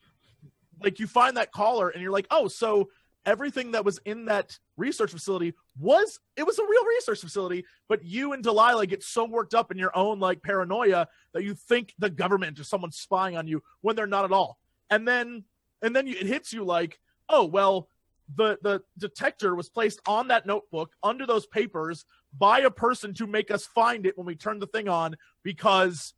[0.83, 2.91] like you find that collar and you're like, oh, so
[3.25, 8.05] everything that was in that research facility was it was a real research facility, but
[8.05, 11.95] you and Delilah get so worked up in your own like paranoia that you think
[12.01, 14.59] the government or someone's spying on you when they're not at all.
[14.91, 15.45] And then
[15.81, 17.89] and then you, it hits you like, oh well,
[18.35, 22.05] the the detector was placed on that notebook under those papers
[22.37, 26.15] by a person to make us find it when we turn the thing on because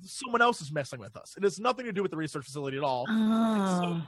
[0.00, 1.34] someone else is messing with us.
[1.36, 3.04] It has nothing to do with the research facility at all.
[3.08, 4.02] Oh.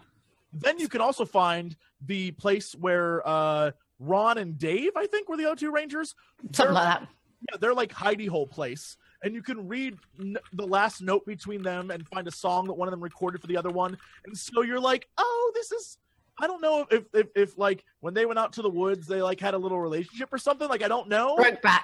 [0.53, 1.76] Then you can also find
[2.07, 6.14] the place where uh, Ron and Dave, I think, were the other two Rangers.
[6.53, 7.09] Something They're- like that.
[7.53, 11.61] Yeah, they're like hidey hole place, and you can read n- the last note between
[11.62, 13.99] them and find a song that one of them recorded for the other one.
[14.24, 15.99] And so you're like, oh, this is.
[16.41, 19.20] I don't know if, if if like when they went out to the woods, they
[19.20, 20.66] like had a little relationship or something.
[20.70, 21.82] Like I don't know Brokeback.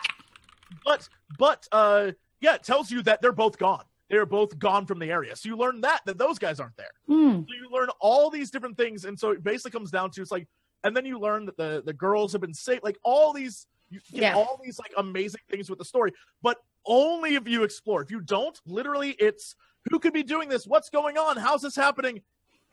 [0.83, 1.07] but
[1.39, 5.11] but uh yeah it tells you that they're both gone they're both gone from the
[5.11, 7.41] area so you learn that that those guys aren't there Hmm.
[7.41, 10.31] so you learn all these different things and so it basically comes down to it's
[10.31, 10.47] like
[10.85, 14.01] and then you learn that the the girls have been saved like all these you
[14.13, 14.35] get Yeah.
[14.35, 18.21] all these like amazing things with the story but only if you explore if you
[18.21, 19.55] don't literally it's
[19.91, 22.21] who could be doing this what's going on how's this happening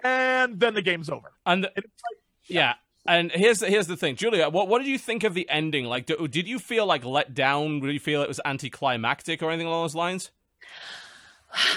[0.04, 2.18] and then the game's over And and it's like
[2.50, 2.74] yeah.
[3.10, 4.50] And here's the, here's the thing, Julia.
[4.50, 5.86] What what did you think of the ending?
[5.86, 7.80] Like, do, did you feel like let down?
[7.80, 10.32] Did you feel it was anticlimactic or anything along those lines?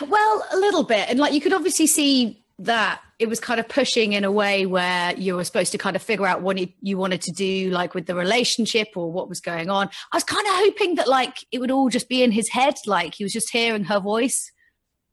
[0.07, 1.09] Well, a little bit.
[1.09, 4.67] And like you could obviously see that it was kind of pushing in a way
[4.67, 7.71] where you were supposed to kind of figure out what you, you wanted to do,
[7.71, 9.89] like with the relationship or what was going on.
[10.13, 12.75] I was kind of hoping that like it would all just be in his head,
[12.87, 14.51] like he was just hearing her voice.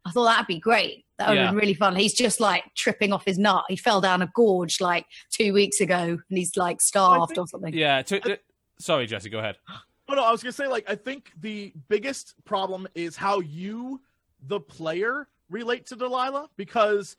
[0.06, 1.06] I thought that'd be great.
[1.18, 1.52] That would have Yeah.
[1.52, 1.96] been really fun.
[1.96, 3.64] He's just like tripping off his nut.
[3.70, 7.48] He fell down a gorge like two weeks ago and he's like starved think- or
[7.48, 7.74] something.
[7.74, 8.02] Yeah.
[8.04, 8.36] To, uh,
[8.80, 9.30] sorry, Jesse.
[9.30, 9.58] Go ahead.
[10.10, 14.00] Oh no, I was gonna say like I think the biggest problem is how you,
[14.46, 17.18] the player, relate to Delilah because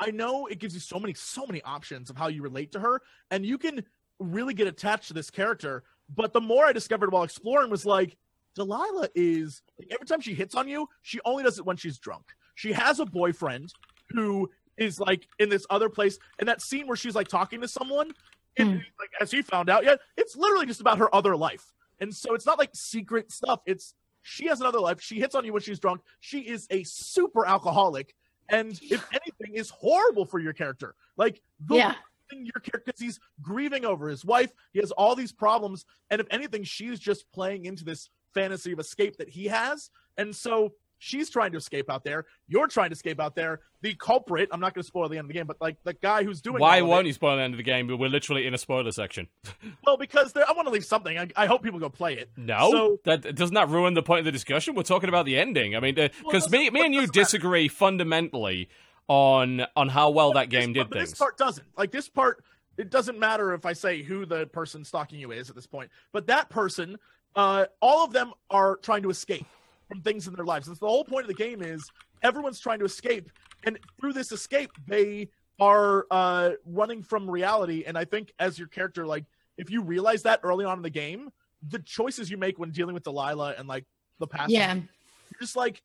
[0.00, 2.80] I know it gives you so many so many options of how you relate to
[2.80, 3.84] her, and you can
[4.18, 5.84] really get attached to this character.
[6.14, 8.16] But the more I discovered while exploring was like
[8.54, 11.98] Delilah is like, every time she hits on you, she only does it when she's
[11.98, 12.24] drunk.
[12.54, 13.72] She has a boyfriend
[14.10, 17.68] who is like in this other place, and that scene where she's like talking to
[17.68, 18.12] someone,
[18.58, 18.68] Hmm.
[18.98, 21.72] like as she found out, yeah, it's literally just about her other life.
[22.00, 23.60] And so it's not like secret stuff.
[23.66, 23.94] It's
[24.26, 25.00] she has another life.
[25.00, 26.00] She hits on you when she's drunk.
[26.20, 28.14] She is a super alcoholic,
[28.48, 30.94] and if anything, is horrible for your character.
[31.16, 31.94] Like the, Yeah.
[32.28, 34.50] helping your character because he's grieving over his wife.
[34.72, 38.80] He has all these problems, and if anything, she's just playing into this fantasy of
[38.80, 42.26] escape that he has, and so she's trying to escape out there.
[42.48, 43.60] You're trying to escape out there.
[43.82, 45.92] The culprit, I'm not going to spoil the end of the game, but like the
[45.94, 47.86] guy who's doing Why won't it- you spoil the end of the game?
[47.86, 49.28] But we're literally in a spoiler section.
[49.86, 51.16] Well, because there, I want to leave something.
[51.16, 52.30] I, I hope people go play it.
[52.36, 54.74] No, So- that doesn't that ruin the point of the discussion?
[54.74, 55.76] We're talking about the ending.
[55.76, 57.24] I mean, because it me, me and you doesn't matter.
[57.24, 58.68] disagree fundamentally
[59.08, 61.10] on on how well that game did but things.
[61.10, 61.66] This part doesn't.
[61.76, 62.42] Like this part,
[62.76, 65.90] it doesn't matter if I say who the person stalking you is at this point.
[66.12, 66.98] But that person,
[67.36, 69.46] uh, all of them are trying to escape
[69.88, 70.66] from things in their lives.
[70.66, 71.88] That's the whole point of the game is
[72.22, 73.30] everyone's trying to escape,
[73.64, 75.28] and through this escape, they
[75.60, 77.84] are uh, running from reality.
[77.86, 79.24] And I think as your character, like
[79.56, 81.30] if you realize that early on in the game,
[81.66, 83.84] the choices you make when dealing with Delilah and like
[84.18, 84.74] the past, Yeah.
[84.74, 85.82] you're just like,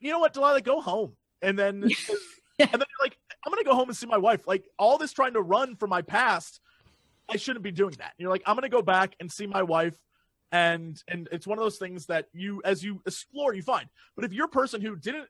[0.00, 1.12] you know what, Delilah, go home.
[1.42, 1.96] And then Yeah.
[2.60, 4.46] and then you're like, I'm gonna go home and see my wife.
[4.46, 6.60] Like all this trying to run from my past,
[7.28, 8.14] I shouldn't be doing that.
[8.16, 9.94] You're like, I'm gonna go back and see my wife,
[10.52, 13.88] and and it's one of those things that you, as you explore, you find.
[14.16, 15.28] But if you're a person who didn't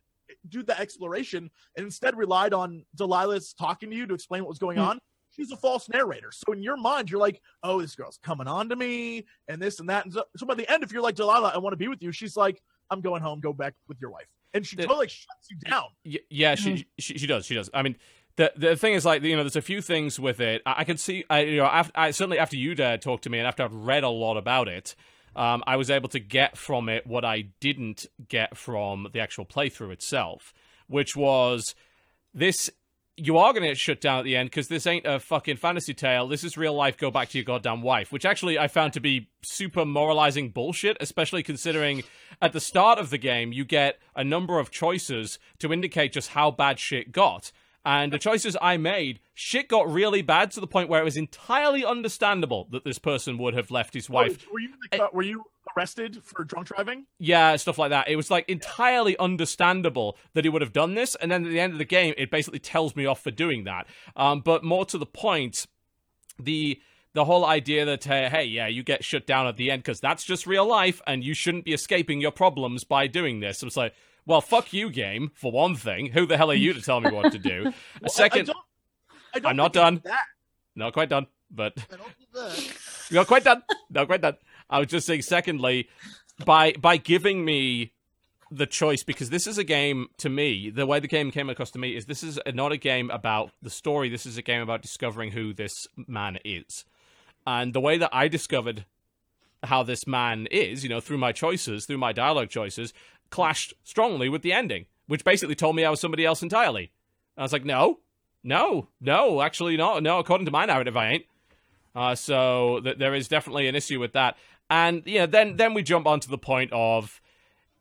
[0.48, 4.58] do the exploration and instead relied on Delilah's talking to you to explain what was
[4.58, 4.84] going Hmm.
[4.84, 4.98] on,
[5.30, 6.30] she's a false narrator.
[6.32, 9.80] So in your mind, you're like, oh, this girl's coming on to me, and this
[9.80, 10.04] and that.
[10.04, 12.02] And so, so by the end, if you're like Delilah, I want to be with
[12.02, 15.08] you, she's like, I'm going home, go back with your wife, and she The- totally
[15.08, 15.86] shuts you down.
[16.04, 17.44] Y- yeah, she, she she does.
[17.46, 17.68] She does.
[17.74, 17.96] I mean,
[18.38, 20.62] the the thing is like you know, there's a few things with it.
[20.64, 21.24] I, I can see.
[21.28, 23.74] I you know, after, I certainly after you uh, talked to me and after I've
[23.74, 24.94] read a lot about it,
[25.36, 29.44] um, I was able to get from it what I didn't get from the actual
[29.44, 30.54] playthrough itself,
[30.86, 31.74] which was
[32.32, 32.70] this.
[33.20, 35.56] You are going to get shut down at the end because this ain't a fucking
[35.56, 36.28] fantasy tale.
[36.28, 36.96] This is real life.
[36.96, 40.96] Go back to your goddamn wife, which actually I found to be super moralizing bullshit,
[41.00, 42.04] especially considering
[42.40, 46.28] at the start of the game you get a number of choices to indicate just
[46.28, 47.50] how bad shit got.
[47.88, 51.16] And the choices I made, shit got really bad to the point where it was
[51.16, 55.22] entirely understandable that this person would have left his wife Oh, were you the, were
[55.22, 57.06] you arrested for drunk driving?
[57.18, 58.06] yeah, stuff like that.
[58.08, 61.60] It was like entirely understandable that he would have done this, and then at the
[61.60, 63.86] end of the game, it basically tells me off for doing that.
[64.16, 65.66] Um, but more to the point,
[66.38, 66.80] the
[67.14, 69.98] the whole idea that hey, hey, yeah, you get shut down at the end because
[69.98, 73.62] that's just real life, and you shouldn't be escaping your problems by doing this.
[73.62, 73.94] I was like,
[74.28, 75.32] well, fuck you, game.
[75.34, 77.64] For one thing, who the hell are you to tell me what to do?
[77.64, 78.50] Well, A I- I second,
[79.34, 80.00] I I'm not done.
[80.04, 80.24] That.
[80.76, 82.72] not quite done, but I don't
[83.10, 83.62] not quite done.
[83.90, 84.36] Not quite done.
[84.70, 85.22] I was just saying.
[85.22, 85.88] Secondly,
[86.44, 87.92] by by giving me
[88.50, 90.70] the choice, because this is a game to me.
[90.70, 93.50] The way the game came across to me is this is not a game about
[93.60, 94.08] the story.
[94.08, 96.84] This is a game about discovering who this man is,
[97.46, 98.84] and the way that I discovered
[99.64, 102.92] how this man is, you know, through my choices, through my dialogue choices,
[103.30, 106.92] clashed strongly with the ending, which basically told me I was somebody else entirely.
[107.36, 108.00] I was like, no,
[108.42, 110.18] no, no, actually, no, no.
[110.18, 111.24] According to my narrative, I ain't.
[111.94, 114.36] Uh, so th- there is definitely an issue with that.
[114.70, 117.20] And yeah, then then we jump onto the point of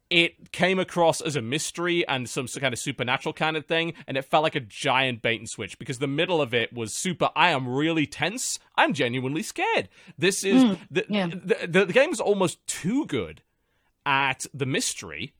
[0.09, 4.15] it came across as a mystery and some kind of supernatural kind of thing, and
[4.15, 7.29] it felt like a giant bait and switch because the middle of it was super.
[7.35, 8.57] I am really tense.
[8.75, 9.89] I'm genuinely scared.
[10.17, 11.27] This is the, yeah.
[11.27, 13.41] the, the the game is almost too good
[14.05, 15.33] at the mystery.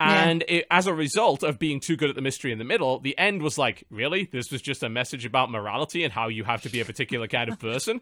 [0.00, 0.24] Yeah.
[0.24, 3.00] And it, as a result of being too good at the mystery in the middle,
[3.00, 4.30] the end was like, really?
[4.32, 7.28] This was just a message about morality and how you have to be a particular
[7.28, 8.00] kind of person?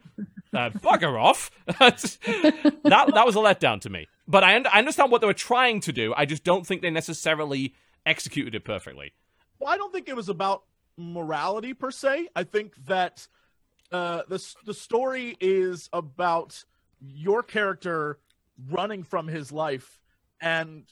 [0.54, 1.50] Uh, bugger off.
[1.66, 4.06] that, that was a letdown to me.
[4.28, 6.14] But I, und- I understand what they were trying to do.
[6.16, 7.74] I just don't think they necessarily
[8.06, 9.12] executed it perfectly.
[9.58, 10.62] Well, I don't think it was about
[10.96, 12.28] morality per se.
[12.36, 13.26] I think that
[13.90, 16.64] uh, the the story is about
[17.00, 18.18] your character
[18.70, 20.00] running from his life
[20.40, 20.84] and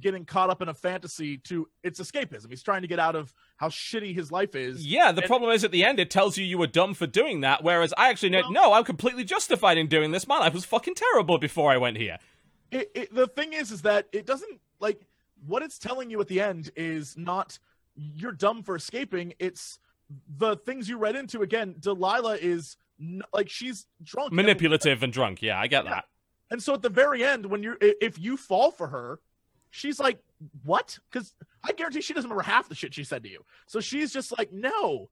[0.00, 2.48] getting caught up in a fantasy to it's escapism.
[2.50, 4.86] He's trying to get out of how shitty his life is.
[4.86, 7.06] Yeah, the And- problem is at the end it tells you you were dumb for
[7.06, 10.26] doing that, whereas I actually know, Well- no, I'm completely justified in doing this.
[10.26, 12.18] My life was fucking terrible before I went here.
[12.70, 15.00] it, it, the thing is is that it doesn't like
[15.46, 17.58] what it's telling you at the end is not
[17.94, 19.78] you're dumb for escaping it's
[20.38, 25.42] the things you read into again delilah is n- like she's drunk Manipulative and drunk.
[25.42, 25.90] Yeah, I get Yeah.
[25.90, 26.04] that.
[26.50, 29.18] and so at the very end when you're if you fall for her
[29.72, 30.18] she's like
[30.62, 33.80] what because i guarantee she doesn't remember half the shit she said to you so
[33.80, 35.08] she's just like no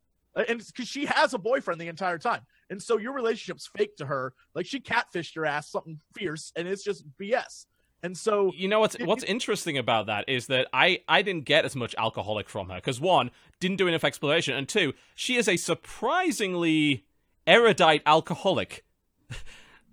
[0.48, 4.06] and because she has a boyfriend the entire time and so your relationship's fake to
[4.06, 7.66] her like she catfished your ass something fierce and it's just bs
[8.02, 11.44] and so You know what's It- what's interesting about that is that I I didn't
[11.44, 13.30] get as much alcoholic from her because one
[13.60, 17.04] didn't do enough exploration and two she is a surprisingly
[17.46, 18.84] erudite alcoholic.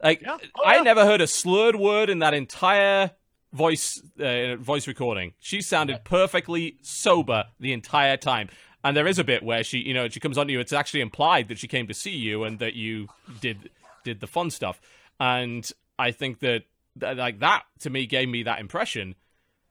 [0.04, 0.38] like Yeah.
[0.58, 0.82] Oh, I yeah.
[0.84, 3.12] never heard a slurred word in that entire
[3.54, 5.34] voice uh, voice recording.
[5.40, 8.50] She sounded perfectly sober the entire time.
[8.84, 10.60] And there is a bit where she, you know, she comes on to you.
[10.60, 13.08] It's actually implied that she came to see you and that you
[13.42, 13.70] did
[14.04, 14.80] did the fun stuff.
[15.20, 15.70] And
[16.00, 16.64] I think that,
[16.98, 19.16] that like that to me gave me that impression.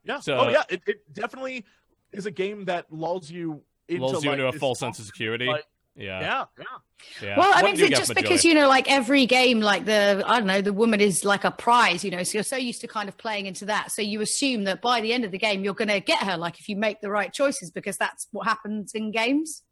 [0.05, 0.21] Yeah.
[0.21, 1.65] So- oh yeah, it, it definitely
[2.13, 5.05] is a game that lulls you into Lulls you like, into a false sense of
[5.07, 5.47] security.
[5.47, 5.65] like,
[5.97, 6.21] yeah.
[6.21, 6.65] yeah, yeah.
[7.23, 7.39] yeah.
[7.39, 8.51] Well, I What mean, did you is it get just because Joy?
[8.51, 11.51] you know, like every game, like the I don't know, the woman is like a
[11.51, 12.23] prize, you know.
[12.23, 15.01] So you're so used to kind of playing into that, so you assume that by
[15.01, 17.11] the end of the game, you're going to get her, like if you make the
[17.11, 19.63] right choices, because that's what happens in games.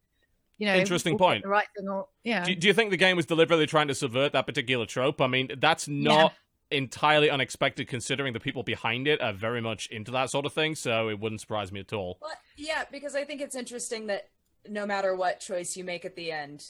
[0.59, 1.43] You know, Interesting point.
[1.43, 2.45] The right thing, or yeah.
[2.45, 5.21] Do, do you think the game was deliberately trying to subvert that particular trope?
[5.21, 6.33] I mean, that's not
[6.71, 10.75] entirely unexpected considering the people behind it are very much into that sort of thing,
[10.75, 12.19] so it wouldn't surprise me at all.
[12.21, 14.29] Well, yeah, because I think it's interesting that
[14.69, 16.65] no matter what choice you make at the end,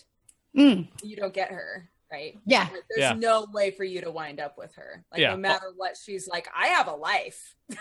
[0.56, 2.38] Mm, you don't get her, right?
[2.46, 2.68] yeah.
[2.72, 3.12] Like, there's Yeah.
[3.14, 5.04] no way for you to wind up with her.
[5.10, 5.30] Like Yeah.
[5.32, 7.56] no matter what, she's like, I have a life.
[7.68, 7.76] you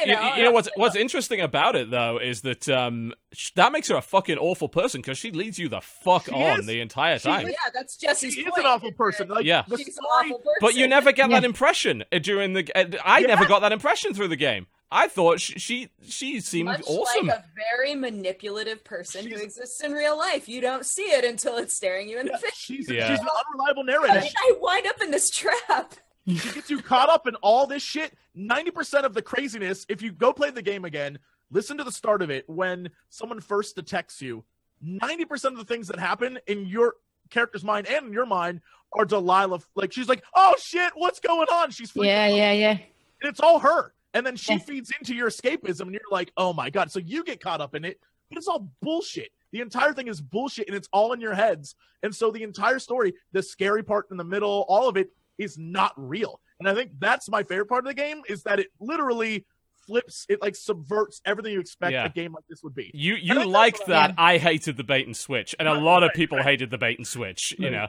[0.00, 3.72] You, know, you know what's what's interesting about it though is that um sh- that
[3.72, 6.66] makes her a fucking awful person because she leads you the fuck She on is.
[6.66, 7.46] the entire time.
[7.46, 7.52] is.
[7.52, 9.28] yeah, that's Jesse's She is an awful person.
[9.28, 9.62] Like, Yeah.
[9.66, 10.52] the she's an awful person.
[10.60, 12.70] But you never get that impression uh, during the.
[12.74, 14.66] Uh, I never got that impression through the game.
[14.90, 17.26] I thought she she, she seemed Much awesome.
[17.26, 20.48] like a very manipulative person who exists in real life.
[20.48, 22.54] You don't see it until it's staring you in yeah, the face.
[22.56, 23.08] she's, Yeah.
[23.10, 24.20] she's an unreliable How narrator.
[24.26, 25.94] did I wind up in this trap?
[26.26, 28.14] She gets you caught up in all this shit.
[28.36, 31.18] 90% of the craziness, if you go play the game again,
[31.50, 34.44] listen to the start of it when someone first detects you.
[34.84, 36.94] 90% of the things that happen in your
[37.30, 38.60] character's mind and in your mind
[38.92, 39.60] are Delilah.
[39.74, 41.70] Like, she's like, oh shit, what's going on?
[41.70, 42.34] She's freaking Yeah, out.
[42.34, 42.70] yeah, yeah.
[42.70, 43.92] And it's all her.
[44.14, 44.58] And then she Yeah.
[44.60, 46.90] feeds into your escapism, and you're like, oh my God.
[46.90, 48.00] So you get caught up in it,
[48.30, 49.30] but it's all bullshit.
[49.52, 51.74] The entire thing is bullshit, and it's all in your heads.
[52.02, 55.56] And so the entire story, the scary part in the middle, all of it is
[55.58, 56.40] not real.
[56.58, 59.46] And I think that's my favorite part of the game is that it literally
[59.86, 62.04] flips, it like subverts everything you expect Yeah.
[62.04, 62.90] a game like this would be.
[62.92, 64.14] You you think that's liked that.
[64.18, 66.46] I- I hated the bait and switch, and a Right, lot of people right.
[66.46, 67.54] hated the bait and switch.
[67.58, 67.88] You know,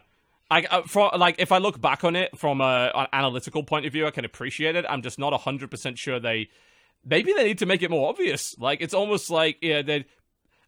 [0.51, 3.85] I uh, for like if I look back on it from a an analytical point
[3.85, 4.85] of view, I can appreciate it.
[4.89, 6.49] I'm just not hundred percent sure they.
[7.05, 8.57] Maybe they need to make it more obvious.
[8.57, 10.05] Like it's almost like yeah, they.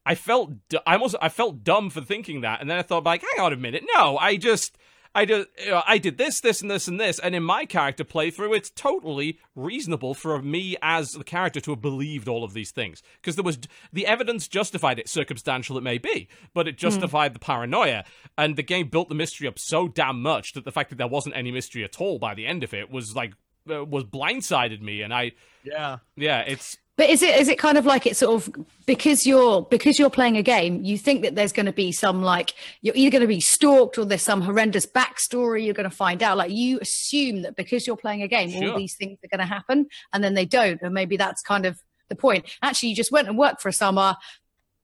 [0.06, 0.52] I felt
[0.88, 3.58] almost I felt dumb for thinking that, and then I thought like, hang on a
[3.58, 4.78] minute, no, I just.
[5.14, 7.66] I did, you know, I did this, this, and this, and this, and in my
[7.66, 12.54] character playthrough, it's totally reasonable for me as the character to have believed all of
[12.54, 13.04] these things.
[13.22, 13.60] Because there was
[13.92, 18.06] the evidence justified it, circumstantial it may be, but it justified the paranoia,
[18.38, 21.08] and the game built the mystery up so damn much that the fact that there
[21.08, 23.34] wasn't any mystery at all by the end of it was like
[23.70, 25.34] uh, was blindsided me, and I,
[25.64, 25.98] Yeah.
[26.16, 28.54] yeah, it's But is it is it kind of like it's sort of
[28.86, 32.22] because you're because you're playing a game, you think that there's going to be some
[32.22, 35.96] like you're either going to be stalked or there's some horrendous backstory you're going to
[35.96, 36.38] find out.
[36.38, 38.74] Like you assume that because you're playing a game, Sure.
[38.74, 41.66] all these things are going to happen, and then they don't, and maybe that's kind
[41.66, 41.80] of
[42.10, 42.46] the point.
[42.62, 44.16] Actually, you just went and worked for a summer,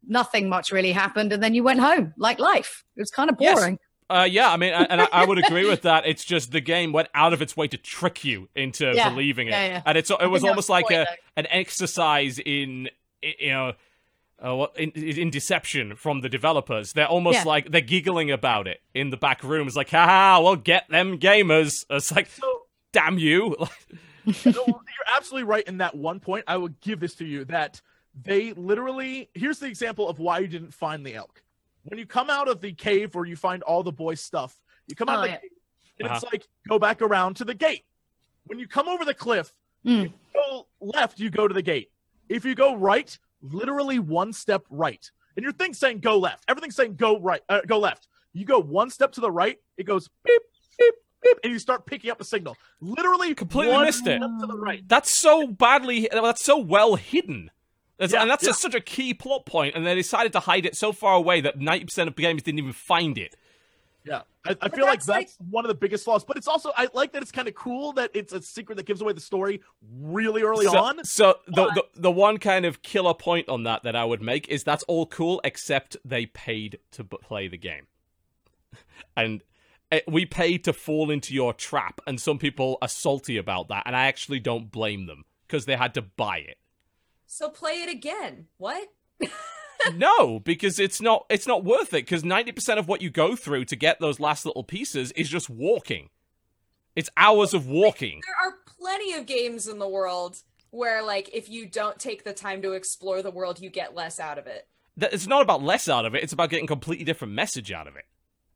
[0.07, 2.84] nothing much really happened, and then you went home like life.
[2.95, 3.59] It was kind of Yes.
[4.10, 4.22] Boring.
[4.22, 6.05] Uh, yeah, I mean, I- and I, I would agree with that.
[6.05, 9.47] It's just the game went out of its way to trick you into Yeah, believing
[9.47, 9.82] it, yeah, yeah.
[9.86, 12.89] and it's it was almost like a an exercise in
[13.22, 13.74] you know.
[14.39, 17.43] Uh, in, in deception from the developers, they're almost Yeah.
[17.45, 19.66] like they're giggling about it in the back room.
[19.66, 21.86] It's like, haha, well, get them gamers.
[21.89, 23.55] It's like, So damn you!
[24.28, 26.43] no, you're absolutely right in that one point.
[26.47, 27.82] I will give this to you that
[28.14, 31.41] they literally here's the example of why you didn't find the elk.
[31.88, 34.96] When you come out of the cave where you find all the boys' stuff, you
[34.96, 35.38] come out Oh, of the yeah.
[35.40, 35.50] cave,
[36.00, 36.30] and it's Uh-huh.
[36.34, 37.86] like go back around to the gate.
[38.46, 39.54] When you come over the cliff,
[39.86, 40.06] Mm.
[40.06, 41.92] if you go left, you go to the gate.
[42.30, 46.44] If you go right, literally one step right, and your thing's saying go left.
[46.50, 48.08] Everything's saying go right, uh, go left.
[48.34, 50.42] You go one step to the right, it goes beep
[50.78, 52.58] beep beep, and you start picking up the signal.
[52.82, 54.22] Literally, Completely one missed it.
[54.22, 54.88] step to the right.
[54.88, 56.10] That's so badly.
[56.12, 57.50] That's so well hidden.
[57.98, 58.52] That's, Yeah, and that's yeah.
[58.52, 61.41] a, such a key plot point, and they decided to hide it so far away
[61.41, 63.36] that ninety percent of games didn't even find it.
[64.08, 66.24] Yeah, I, I feel like that's that's one of the biggest flaws.
[66.24, 68.86] But it's also I like that it's kind of cool that it's a secret that
[68.86, 69.62] gives away the story
[70.00, 71.04] really early so, on.
[71.04, 74.48] So the, the the one kind of killer point on that that I would make
[74.48, 77.88] is that's all cool except they paid to b- play the game,
[79.18, 79.43] and
[79.91, 83.84] eh, we paid to fall into your trap, and some people are salty about that,
[83.86, 86.58] and I actually don't blame them because they had to buy it.
[87.28, 88.48] So play it again.
[88.58, 88.88] What?
[89.94, 93.66] no, because it's not it's not worth it because 90% of what you go through
[93.66, 96.10] to get those last little pieces is just walking.
[96.96, 98.22] It's hours of walking.
[98.26, 100.38] There are plenty of games in the world
[100.72, 104.20] where, like, if you don't take the time to explore the world, you get less
[104.20, 104.68] out of it.
[105.00, 107.88] It's not about less out of it, it's about getting a completely different message out
[107.88, 108.06] of it.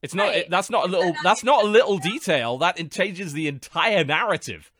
[0.01, 0.37] It's not Right.
[0.37, 4.71] it, that's not a little that's not a little detail that changes the entire narrative.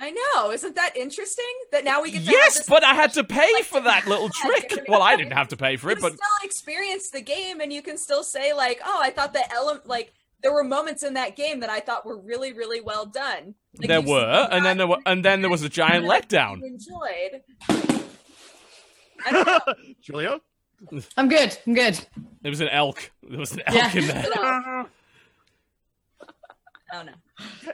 [0.00, 0.50] I know.
[0.50, 1.44] Isn't that interesting?
[1.72, 3.80] That now we get to Yes, have this but I had to pay like, for
[3.82, 4.84] that little trick.
[4.88, 7.70] Well, I didn't have to pay for it, can but still experience the game, and
[7.72, 11.12] you can still say like, "Oh, I thought the element like." There were moments in
[11.14, 13.54] that game that I thought were really, really well done.
[13.76, 16.60] Like, there were, and then there were, and then there was a giant letdown.
[16.62, 17.42] you enjoyed.
[20.02, 20.40] Julia,
[21.18, 21.58] I'm good.
[21.66, 22.06] I'm good.
[22.40, 23.10] There was an elk.
[23.22, 24.00] There was an elk Yeah.
[24.00, 24.24] in there.
[24.32, 24.86] I
[26.92, 27.12] don't know.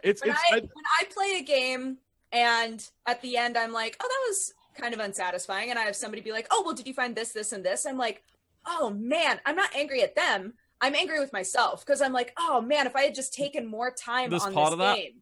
[0.03, 1.99] It's when it's I, I, when I play a game
[2.33, 5.97] and at the end I'm like, oh, that was kind of unsatisfying, and I have
[5.97, 7.87] somebody be like, oh, well, did you find this, this, and this?
[7.87, 8.23] I'm like,
[8.67, 10.55] oh man, I'm not angry at them.
[10.81, 13.91] I'm angry with myself because I'm like, oh man, if I had just taken more
[13.91, 14.97] time There's on part this of that.
[14.97, 15.13] game,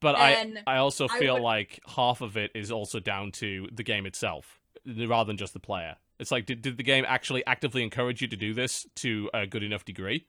[0.00, 3.68] But I, I also I feel would- like half of it is also down to
[3.72, 5.96] the game itself, rather than just the player.
[6.18, 9.46] It's like, did, did the game actually actively encourage you to do this to a
[9.46, 10.26] good enough degree?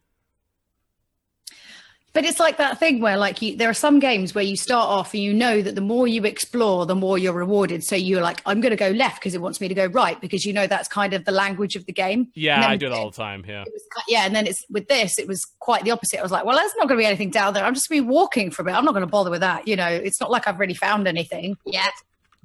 [2.14, 4.89] But it's like that thing where, like, you, there are some games where you start
[4.89, 7.86] off and you know that the more you explore, the more you're rewarded.
[7.86, 10.20] So you're like, I'm going to go left because it wants me to go right
[10.20, 12.28] because you know that's kind of the language of the game.
[12.34, 13.45] Yeah, I do it all the time.
[13.47, 13.64] Yeah.
[13.64, 16.20] was yeah, and then it's with this, it was quite the opposite.
[16.20, 17.64] I was like, well, there's not going to be anything down there.
[17.64, 18.74] I'm just going to be walking for a bit.
[18.74, 19.68] I'm not going to bother with that.
[19.68, 21.93] You know, it's not like I've really found anything yet.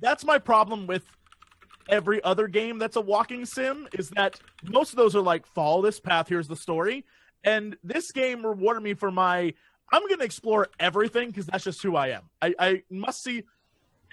[0.01, 1.05] that's my problem with
[1.89, 5.81] every other game that's a walking sim is that most of those are like follow
[5.81, 7.05] this path here's the story
[7.45, 9.53] and this game rewarded me for my
[9.93, 12.23] i'm going to explore everything because that's just who i am.
[12.43, 13.45] I, I must see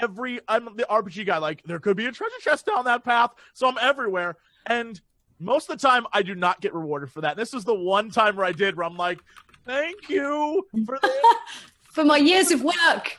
[0.01, 3.32] every i'm the rpg guy like there could be a treasure chest down that path
[3.53, 4.38] so i'm everywhere.
[4.65, 4.99] And
[5.39, 7.36] most of the time i do not get rewarded for that.
[7.38, 9.19] This is the one time where i did where i'm like
[9.65, 11.11] thank you for this.
[11.93, 13.17] For my years of work,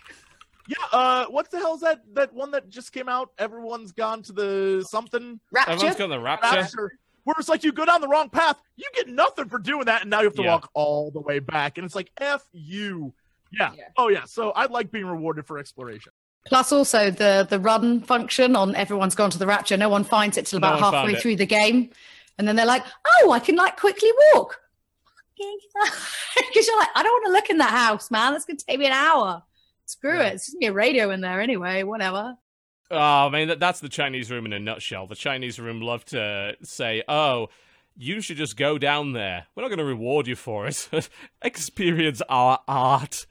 [0.66, 3.30] yeah uh what the hell is that that one that just came out?
[3.38, 5.38] Everyone's gone to the something?
[5.56, 5.98] Everyone's Rapture.
[5.98, 6.56] got the rapture.
[6.56, 6.92] Rapture,
[7.24, 10.02] where it's like you go down the wrong path, you get nothing for doing that,
[10.02, 10.52] and now you have to Yeah.
[10.52, 13.12] walk all the way back, and it's like f you.
[13.52, 13.72] Yeah.
[13.76, 13.84] Yeah.
[13.96, 14.24] Oh yeah.
[14.24, 16.12] So I like being rewarded for exploration.
[16.46, 19.76] Plus, also the the run function on everyone's gone to the rapture.
[19.76, 21.90] No one finds it till about one found halfway through the game,
[22.38, 22.84] and then they're like,
[23.22, 24.60] "Oh, I can like quickly walk."
[25.36, 28.32] Because you're like, I don't want to look in that house, man.
[28.32, 29.42] That's gonna take me an hour.
[29.86, 30.28] Screw Yeah.
[30.28, 30.34] it.
[30.34, 31.82] It's just gonna be a radio in there anyway.
[31.82, 32.36] Whatever.
[32.90, 35.06] Oh, I mean, that, that's the Chinese room in a nutshell.
[35.06, 37.48] The Chinese room love to say, oh,
[37.96, 39.46] you should just go down there.
[39.54, 40.88] We're not going to reward you for it.
[41.42, 43.26] Experience our art.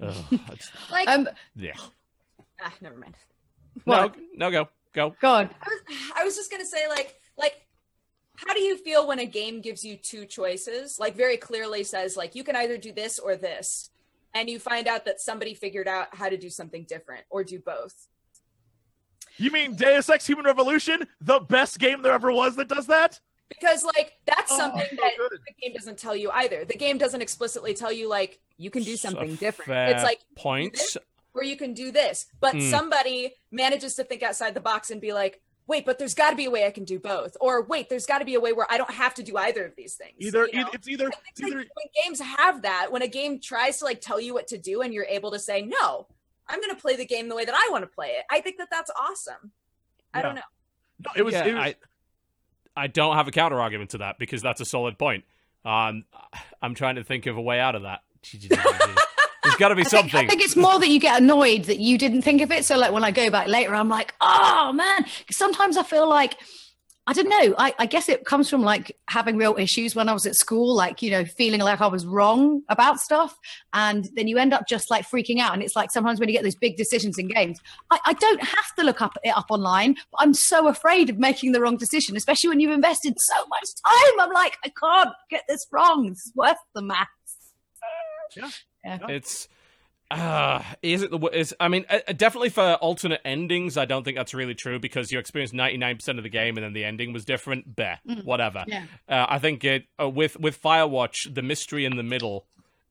[0.00, 1.72] Ugh, it's- like, Um, yeah.
[2.62, 3.14] ah, never mind.
[3.86, 4.16] No, What?
[4.34, 4.68] no, go.
[4.92, 5.06] Go.
[5.22, 5.50] on.
[5.60, 5.80] I was,
[6.16, 7.66] I was just gonna say like like
[8.36, 12.16] how do you feel when a game gives you two choices like very clearly says
[12.16, 13.90] like you can either do this or this
[14.34, 17.58] and you find out that somebody figured out how to do something different or do
[17.58, 18.06] both
[19.38, 23.20] You mean Deus Ex: Human Revolution, the best game there ever was that does that?
[23.50, 25.38] because like that's Oh, something so that good.
[25.46, 28.82] the game doesn't tell you either the game doesn't explicitly tell you like you can
[28.82, 30.96] do something different it's like points
[31.32, 32.70] where you can do this but Hmm.
[32.70, 36.36] somebody manages to think outside the box and be like wait but there's got to
[36.36, 38.54] be a way i can do both or wait there's got to be a way
[38.54, 40.70] where i don't have to do either of these things Either you know?
[40.72, 44.00] it's either it's like, either when games have that, when a game tries to like
[44.00, 46.06] tell you what to do and you're able to say, no,
[46.48, 48.24] I'm going to play the game the way that I want to play it.
[48.30, 49.52] I think that that's awesome.
[50.12, 50.42] I don't know.
[51.00, 51.74] no, it was, Yeah, it was I,
[52.76, 55.24] I don't have a counter argument to that because that's a solid point.
[55.64, 56.04] Um,
[56.62, 58.00] I'm trying to think of a way out of that.
[59.44, 60.24] There's got to be I think, something.
[60.24, 62.64] I think it's more that you get annoyed that you didn't think of it.
[62.64, 65.04] So, like when I go back later, I'm like, oh man.
[65.30, 66.36] sometimes I feel like
[67.06, 67.54] I don't know.
[67.58, 70.74] I, I guess it comes from like having real issues when I was at school,
[70.74, 73.38] like, you know, feeling like I was wrong about stuff.
[73.74, 75.52] And then you end up just like freaking out.
[75.52, 78.42] And it's like sometimes when you get those big decisions in games, I, I don't
[78.42, 81.76] have to look up it up online, but I'm so afraid of making the wrong
[81.76, 84.20] decision, especially when you've invested so much time.
[84.20, 86.08] I'm like, I can't get this wrong.
[86.08, 87.08] It's worth the than maths.
[88.34, 88.98] Yeah.
[89.08, 89.48] It's
[90.10, 94.16] uh is it the is I mean uh, definitely for alternate endings I don't think
[94.16, 97.24] that's really true because you experienced 99% of the game and then the ending was
[97.24, 98.84] different Beh, whatever Yeah.
[99.08, 102.46] uh, I think it uh, with with Firewatch the mystery in the middle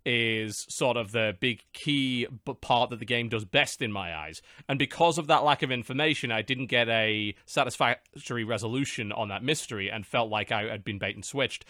[0.05, 4.13] is sort of the big key b- part that the game does best in my
[4.13, 9.29] eyes and because of that lack of information I didn't get a satisfactory resolution on
[9.29, 11.63] that mystery and felt like I had been bait and switched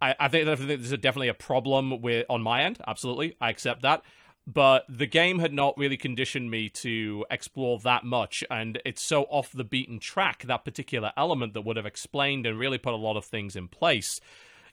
[0.00, 2.78] I, I think there's definitely a problem with on my end.
[2.86, 4.02] Absolutely, I accept that.
[4.46, 9.24] But the game had not really conditioned me to explore that much, and it's so
[9.24, 12.96] off the beaten track that particular element that would have explained and really put a
[12.96, 14.20] lot of things in place.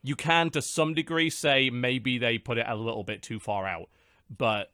[0.03, 3.65] You can, to some degree, say maybe they put it a little bit too far
[3.65, 3.89] out,
[4.30, 4.71] but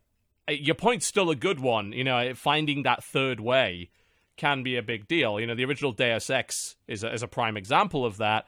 [0.49, 1.93] uh, your point's still a good one.
[1.93, 3.91] You know, finding that third way
[4.35, 5.39] can be a big deal.
[5.39, 8.47] You know, the original Deus Ex is a, is a prime example of that.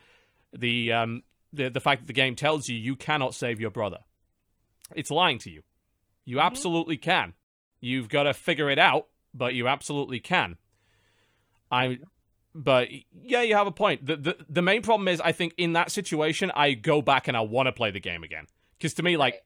[0.52, 1.24] The um,
[1.54, 3.99] the the fact that the game tells you you cannot save your brother.
[4.93, 5.64] It's lying to you.
[6.26, 6.45] You mm-hmm.
[6.45, 7.34] absolutely can.
[7.80, 10.57] You've got to figure it out but you absolutely can.
[11.72, 11.99] I,
[12.53, 12.89] but
[13.24, 14.05] yeah, you have a point.
[14.05, 17.38] The, the the main problem is, I think in that situation, I go back and
[17.38, 18.47] I want to play the game again
[18.78, 19.43] because to me, like.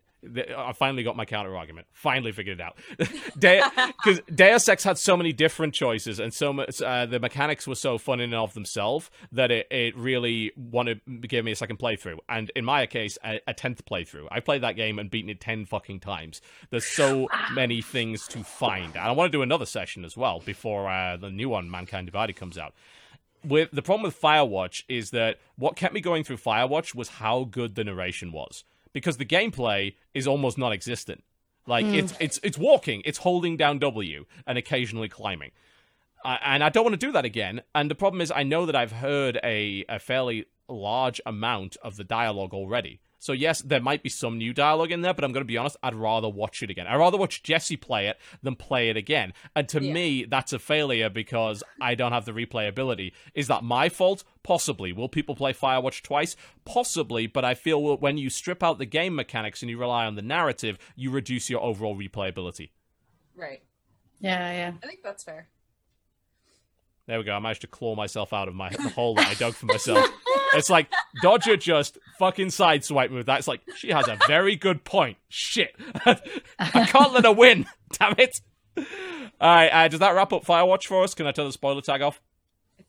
[0.57, 1.87] I finally got my counter argument.
[1.93, 2.77] Finally figured it out.
[3.35, 7.75] Because Deus Ex had so many different choices, and so much uh, the mechanics were
[7.75, 11.55] so fun in and of themselves that it, it really wanted to give me a
[11.55, 12.17] second playthrough.
[12.29, 14.27] And in my case, a, a tenth playthrough.
[14.31, 16.41] I played that game and beaten it ten fucking times.
[16.69, 20.41] There's so many things to find, and I want to do another session as well
[20.45, 22.73] before uh, the new one, Mankind Divided, comes out
[23.45, 27.43] with the problem with Firewatch is that what kept me going through Firewatch was how
[27.43, 28.63] good the narration was
[28.95, 31.21] because the gameplay is almost non-existent.
[31.67, 35.51] Like it's it's it's walking, it's holding down W and occasionally climbing.
[36.23, 37.61] Uh, and I don't want to do that again.
[37.75, 41.97] And the problem is, I know that I've heard a, a fairly large amount of
[41.97, 42.99] the dialogue already.
[43.25, 45.57] So yes, there might be some new dialogue in there, but I'm going to be
[45.57, 46.85] honest, I'd rather watch it again.
[46.85, 49.33] I'd rather watch Jesse play it than play it again.
[49.55, 49.93] And to Yeah.
[49.93, 53.13] me, that's a failure because I don't have the replayability.
[53.33, 54.23] Is that my fault?
[54.43, 54.93] Possibly.
[54.93, 56.35] Will people play Firewatch twice?
[56.65, 60.05] Possibly, but I feel that when you strip out the game mechanics and you rely
[60.05, 62.69] on the narrative, you reduce your overall replayability.
[63.35, 63.63] Right.
[64.19, 64.73] Yeah, yeah.
[64.83, 65.47] I think that's fair.
[67.07, 67.33] There we go.
[67.33, 70.07] I managed to claw myself out of my the hole that I dug for myself.
[70.53, 70.87] It's like
[71.21, 73.39] Dodger just fucking sideswiped me with that.
[73.39, 75.17] It's like she has a very good point.
[75.29, 75.75] Shit,
[76.05, 77.67] I can't let her win.
[77.91, 78.39] Damn it.
[78.77, 78.83] All
[79.55, 81.13] right, uh, does that wrap up Firewatch for us?
[81.13, 82.21] Can I turn the spoiler tag off?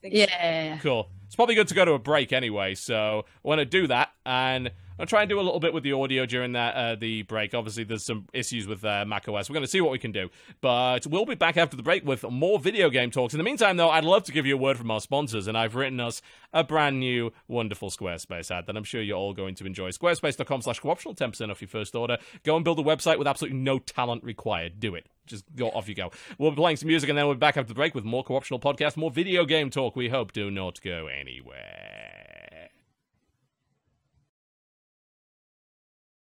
[0.07, 0.77] I think Yeah, yeah, yeah.
[0.79, 1.09] Cool.
[1.25, 4.11] It's probably good to go to a break anyway, so I want to do that,
[4.25, 7.23] and I'll try and do a little bit with the audio during that uh, the
[7.23, 7.53] break.
[7.53, 9.49] Obviously, there's some issues with uh, macOS.
[9.49, 10.29] We're going to see what we can do,
[10.61, 13.33] but we'll be back after the break with more video game talks.
[13.33, 15.57] In the meantime, though, I'd love to give you a word from our sponsors, and
[15.57, 16.21] I've written us
[16.53, 19.89] a brand new, wonderful Squarespace ad that I'm sure you're all going to enjoy.
[19.89, 22.17] Squarespace.com/slash co-optional, 10% off your first order.
[22.43, 24.79] Go and build a website with absolutely no talent required.
[24.79, 25.07] Do it.
[25.27, 26.11] Just go off you go.
[26.37, 28.23] We'll be playing some music and then we'll be back after the break with more
[28.23, 29.95] co-optional podcast, more video game talk.
[29.95, 32.69] We hope do not go anywhere.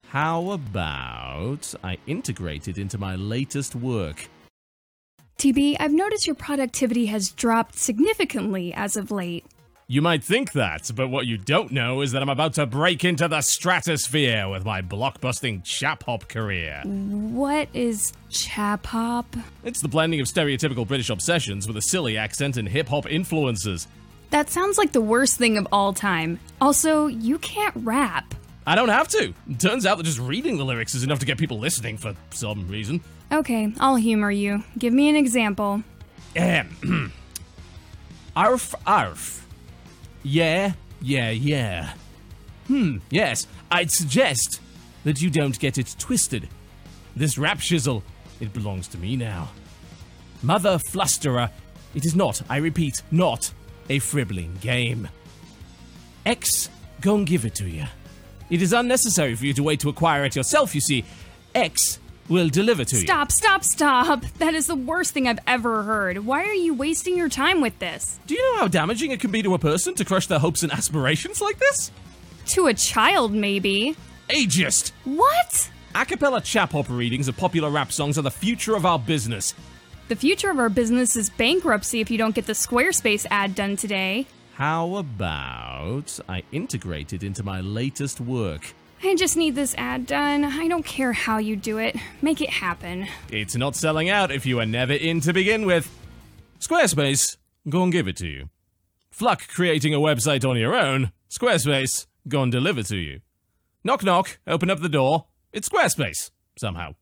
[0.09, 4.29] How about I integrate it into my latest work?
[5.39, 9.45] TB, I've noticed your productivity has dropped significantly as of late.
[9.91, 13.05] You might think that, but what you don't know is that I'm about to break
[13.05, 16.83] into the stratosphere with my blockbusting chap hop career.
[16.85, 19.35] What is chap hop?
[19.65, 23.89] It's the blending of stereotypical British obsessions with a silly accent and hip hop influences.
[24.29, 26.39] That sounds like the worst thing of all time.
[26.61, 28.35] Also, you can't rap.
[28.67, 29.33] I don't have to.
[29.59, 32.69] Turns out that just reading the lyrics is enough to get people listening for some
[32.69, 33.01] reason.
[33.33, 34.65] Okay, I'll humor you.
[34.77, 35.83] Give me an example.
[36.37, 37.11] Ahem.
[38.37, 39.48] arf, arf.
[40.23, 41.93] Yeah, yeah, yeah.
[42.67, 44.61] Hmm, yes, I'd suggest
[45.05, 46.49] that you don't get it twisted.
[47.17, 48.03] This rap shizzle,
[48.41, 49.51] it belongs to me now.
[50.43, 51.51] Mother Flusterer,
[51.95, 53.53] it is not, I repeat, not
[53.89, 55.09] a fribbling game.
[56.27, 56.69] X,
[57.01, 57.87] go and give it to you.
[58.51, 61.05] It is unnecessary for you to wait to acquire it yourself, you see.
[61.55, 61.99] X
[62.29, 63.03] will deliver to you.
[63.03, 64.25] Stop, stop, stop!
[64.39, 66.27] That is the worst thing I've ever heard.
[66.27, 68.19] Why are you wasting your time with this?
[68.27, 70.63] Do you know how damaging it can be to a person to crush their hopes
[70.63, 71.91] and aspirations like this?
[72.47, 73.97] To a child, maybe.
[74.29, 74.93] Ageist!
[75.05, 75.71] What?
[75.95, 79.55] A cappella chap hop readings of popular rap songs are the future of our business.
[80.09, 83.77] The future of our business is bankruptcy if you don't get the Squarespace ad done
[83.77, 84.27] today.
[84.55, 88.75] How about I integrate it into my latest work?
[89.03, 90.45] I just need this ad done.
[90.45, 91.97] I don't care how you do it.
[92.21, 93.07] Make it happen.
[93.31, 95.89] It's not selling out if you are never in to begin with.
[96.59, 97.37] Squarespace,
[97.69, 98.51] go and give it to you.
[99.11, 101.13] Fluck creating a website on your own.
[101.31, 103.21] Squarespace, go and deliver to you.
[103.85, 105.27] Knock knock, open up the door.
[105.53, 106.95] It's Squarespace, somehow.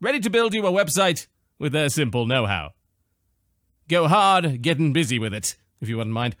[0.00, 1.28] Ready to build you a website
[1.58, 2.70] with their simple know how.
[3.88, 6.34] Go hard, getting busy with it, if you wouldn't mind.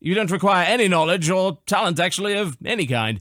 [0.00, 3.20] You don't require any knowledge or talent, actually, of any kind.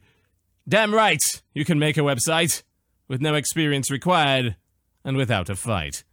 [0.68, 1.22] Damn right,
[1.54, 2.64] you can make a website
[3.08, 4.56] with no experience required
[5.04, 6.04] and without a fight.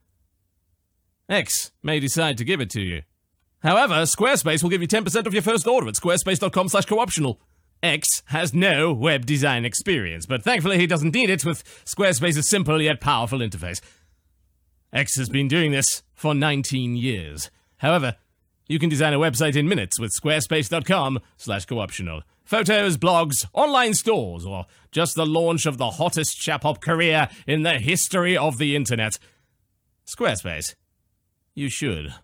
[1.29, 3.03] X may decide to give it to you.
[3.63, 7.41] However, Squarespace will give you 10% of your first order at squarespace.com slash co-optional.
[7.83, 12.81] X has no web design experience, but thankfully he doesn't need it with Squarespace's simple
[12.83, 13.81] yet powerful interface.
[14.93, 17.51] X has been doing this for 19 years.
[17.79, 18.17] However,
[18.73, 22.23] you can design a website in minutes with squarespace.com slash co-optional.
[22.45, 27.63] Photos, blogs, online stores, or just the launch of the hottest chap hop career in
[27.63, 29.19] the history of the internet.
[30.07, 30.75] Squarespace.
[31.55, 32.15] You should.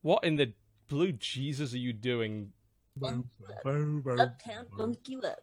[0.00, 0.54] What in the
[0.88, 2.52] blue Jesus are you doing?
[3.02, 5.40] Uptown funk you up.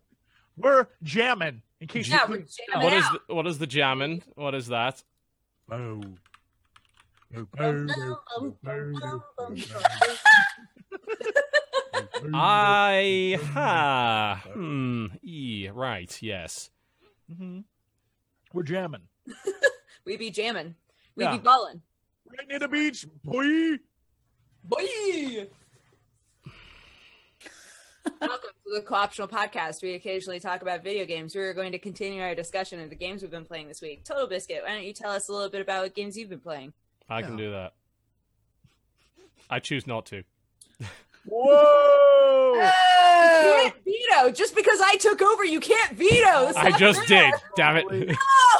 [0.57, 1.61] We're jamming.
[1.79, 2.37] In case Yeah, you we're
[2.73, 3.27] jamming What is out.
[3.27, 4.23] the, what is the jammin'?
[4.35, 5.03] What is that?
[5.71, 6.01] Oh.
[12.33, 16.69] I ha hmm e right yes.
[17.31, 17.63] Mhm.
[18.53, 19.07] We're jamming.
[20.05, 20.73] We be jamming.
[21.15, 21.33] We Yeah.
[21.33, 21.81] be balling.
[22.25, 23.77] Right near the beach, boy.
[24.63, 25.47] Boy!
[28.19, 29.83] Welcome to the Co-optional Podcast.
[29.83, 31.35] We occasionally talk about video games.
[31.35, 34.03] We are going to continue our discussion of the games we've been playing this week.
[34.03, 36.39] Total Biscuit, why don't you tell us a little bit about what games you've been
[36.39, 36.73] playing?
[37.09, 37.45] I can Yeah.
[37.45, 37.73] do that.
[39.49, 40.23] I choose not to.
[41.25, 42.53] Whoa!
[42.55, 42.61] You
[43.61, 44.31] can't veto.
[44.31, 46.47] Just because I took over, you can't veto.
[46.47, 47.31] This I not just fair.
[47.31, 47.33] did.
[47.55, 47.85] Damn it.
[47.91, 47.95] No!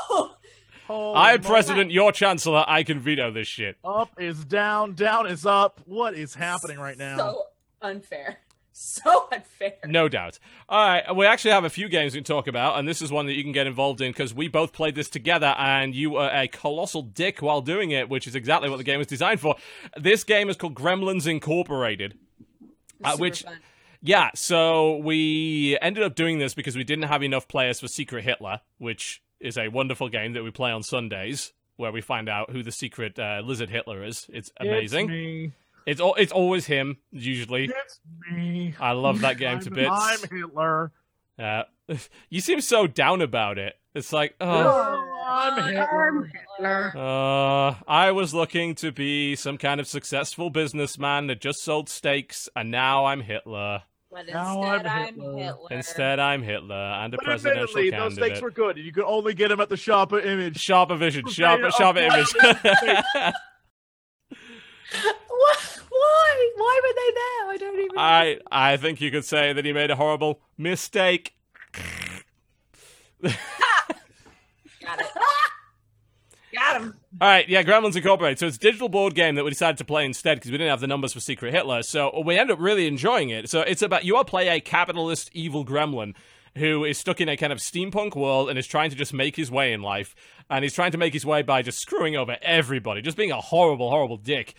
[0.09, 0.35] Holy
[0.89, 1.47] oh I, moly.
[1.47, 3.77] President, your Chancellor, I can veto this shit.
[3.83, 5.79] Up is down, down is up.
[5.85, 7.17] What is happening right now?
[7.17, 7.43] So
[7.81, 8.39] unfair.
[9.01, 9.73] So unfair.
[9.85, 10.39] No doubt.
[10.69, 13.11] All right, we actually have a few games we can talk about, and this is
[13.11, 16.11] one that you can get involved in because we both played this together, and you
[16.11, 19.41] were a colossal dick while doing it, which is exactly what the game was designed
[19.41, 19.55] for.
[19.97, 22.17] This game is called Gremlins Incorporated.
[23.03, 23.59] Uh, which- fun.
[24.01, 28.23] Yeah, so we ended up doing this because we didn't have enough players for Secret
[28.23, 32.51] Hitler, which is a wonderful game that we play on Sundays, where we find out
[32.51, 34.25] who the secret uh, lizard Hitler is.
[34.29, 35.09] It's amazing.
[35.09, 35.51] It's me.
[35.89, 37.65] It's al- it's always him usually.
[37.65, 37.99] It's
[38.31, 38.75] me.
[38.79, 39.89] I love that game to bits.
[39.91, 40.91] I'm Hitler.
[41.39, 41.63] Uh,
[42.29, 43.73] you seem so down about it.
[43.95, 46.93] It's like, oh, I'm Hitler.
[46.95, 52.47] uh, I was looking to be some kind of successful businessman that just sold steaks,
[52.55, 53.81] and now I'm Hitler.
[54.11, 55.37] But Now instead, I'm I'm Hitler.
[55.37, 55.67] Hitler.
[55.71, 58.25] Instead, I'm Hitler and a But presidential admittedly, those candidate.
[58.37, 58.77] steaks were good.
[58.77, 60.59] You could only get them at the shop at Image.
[60.59, 62.27] Sharper vision, sharper, sharper image.
[65.29, 65.78] What?
[65.99, 66.51] Why?
[66.55, 67.49] Why were they there?
[67.49, 67.97] I don't even.
[67.97, 71.35] I I think you could say that he made a horrible mistake.
[73.21, 73.33] Got
[75.01, 75.07] it.
[76.53, 76.95] Got him.
[77.21, 78.39] All right, yeah, Gremlins Incorporated.
[78.39, 80.71] So it's a digital board game that we decided to play instead because we didn't
[80.71, 81.83] have the numbers for Secret Hitler.
[81.83, 83.49] So we end up really enjoying it.
[83.49, 86.15] So it's about you are play a capitalist evil gremlin
[86.57, 89.35] who is stuck in a kind of steampunk world and is trying to just make
[89.35, 90.15] his way in life.
[90.49, 93.41] And he's trying to make his way by just screwing over everybody, just being a
[93.41, 94.55] horrible, horrible dick.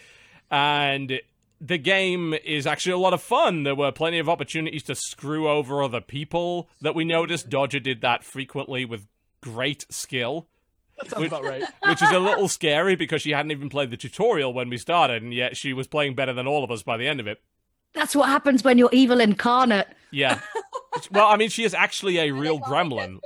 [0.51, 1.21] And
[1.61, 3.65] the game is actually a lot of fun.
[3.65, 7.51] There were plenty of opportunities to screw over other people that we noticed.
[7.51, 9.07] Dodger did that frequently with
[9.43, 10.49] great skill
[10.99, 11.63] That sounds about right.
[11.87, 15.23] which is a little scary because she hadn't even played the tutorial when we started,
[15.23, 17.43] and yet she was playing better than all of us by the end of it.
[17.93, 19.89] That's what happens when you're evil incarnate.
[20.13, 20.41] Yeah.
[21.11, 23.19] well, I mean, she is actually a real gremlin.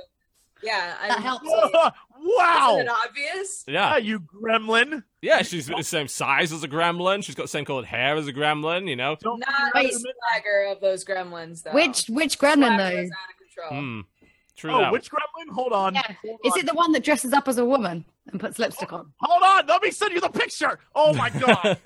[0.63, 1.49] Yeah, That I'm, helps.
[2.25, 2.75] wow.
[2.75, 3.63] Isn't it obvious?
[3.67, 3.97] Yeah, Yeah.
[3.97, 5.03] you gremlin.
[5.21, 7.23] Yeah, she's the same size as a gremlin.
[7.23, 9.15] She's got the same colored hair as a gremlin, you know?
[9.21, 11.71] Don't Not forget the to swagger of those gremlins, though.
[11.73, 13.01] Which which gremlin Swagger though?
[13.01, 13.81] is out of control.
[13.81, 14.01] Hmm.
[14.57, 14.91] True Oh, that.
[14.93, 15.53] which gremlin?
[15.53, 15.95] Hold on.
[15.95, 16.01] Yeah.
[16.23, 16.59] Hold Is on.
[16.59, 19.11] it the one that dresses up as a woman and puts lipstick on?
[19.19, 19.65] Hold on.
[19.67, 20.79] Let me send you the picture.
[20.95, 21.77] Oh my god.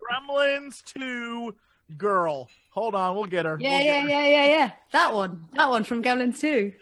[0.00, 1.54] Gremlins 2
[1.96, 2.48] girl.
[2.70, 3.14] Hold on.
[3.14, 3.56] We'll get her.
[3.60, 4.08] Yeah, We'll yeah, get her.
[4.08, 4.70] yeah, yeah, yeah.
[4.92, 5.44] That one.
[5.54, 6.72] That one from Gremlins 2.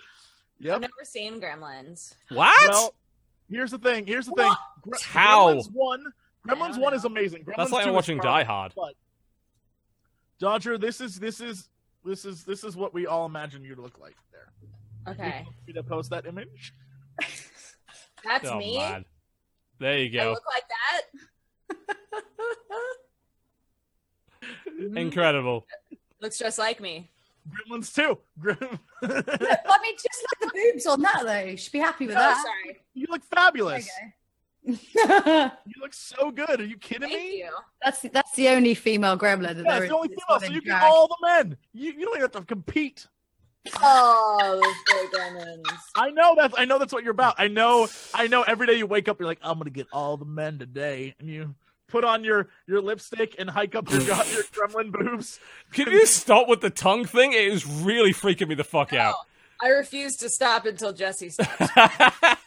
[0.60, 2.14] I've never seen Gremlins.
[2.30, 2.68] what?
[2.68, 2.94] Well,
[3.48, 4.06] here's the thing.
[4.06, 4.52] Here's the thing.
[4.82, 5.54] Gre- How?
[5.54, 6.04] Gremlins 1.
[6.48, 7.44] Gremlins 1 is amazing.
[7.44, 8.72] Gremlins That's like I'm watching Die Hard.
[8.74, 8.94] But
[10.38, 11.68] Dodger, this is this is
[12.04, 15.12] this is this is what we all imagine you to look like there.
[15.12, 16.74] Okay, Want me to post that image?
[18.24, 18.78] that's oh, me.
[18.78, 19.04] man.
[19.78, 20.30] There you I go.
[20.32, 22.24] look like that.
[24.96, 25.66] Incredible.
[26.20, 27.10] Looks just like me.
[27.48, 28.18] Gremlins 2.
[28.40, 31.50] Grem- I mean, just like the boobs on that though.
[31.50, 32.42] You should be happy with Oh, that.
[32.44, 32.78] sorry.
[32.94, 33.88] you look fabulous.
[33.88, 34.14] Okay.
[34.64, 36.60] You look so good.
[36.60, 37.38] Are you kidding Thank me?
[37.38, 37.50] you.
[37.82, 40.52] that's that's the only female gremlin that Yeah, there it's the only female, so in
[40.52, 41.56] you get all the men.
[41.72, 43.06] You, you don't even have to compete.
[43.82, 44.74] Oh, those
[45.10, 45.62] big Gremlins.
[45.94, 47.34] I know that's I know that's what you're about.
[47.38, 50.16] I know I know every day you wake up you're like I'm gonna get all
[50.16, 51.54] the men today, and you
[51.88, 55.40] put on your your lipstick and hike up your got your gremlin boobs.
[55.72, 57.32] Can you stop with the tongue thing?
[57.32, 59.14] It is really freaking me the fuck out.
[59.60, 61.68] I refuse to stop until Jesse stops.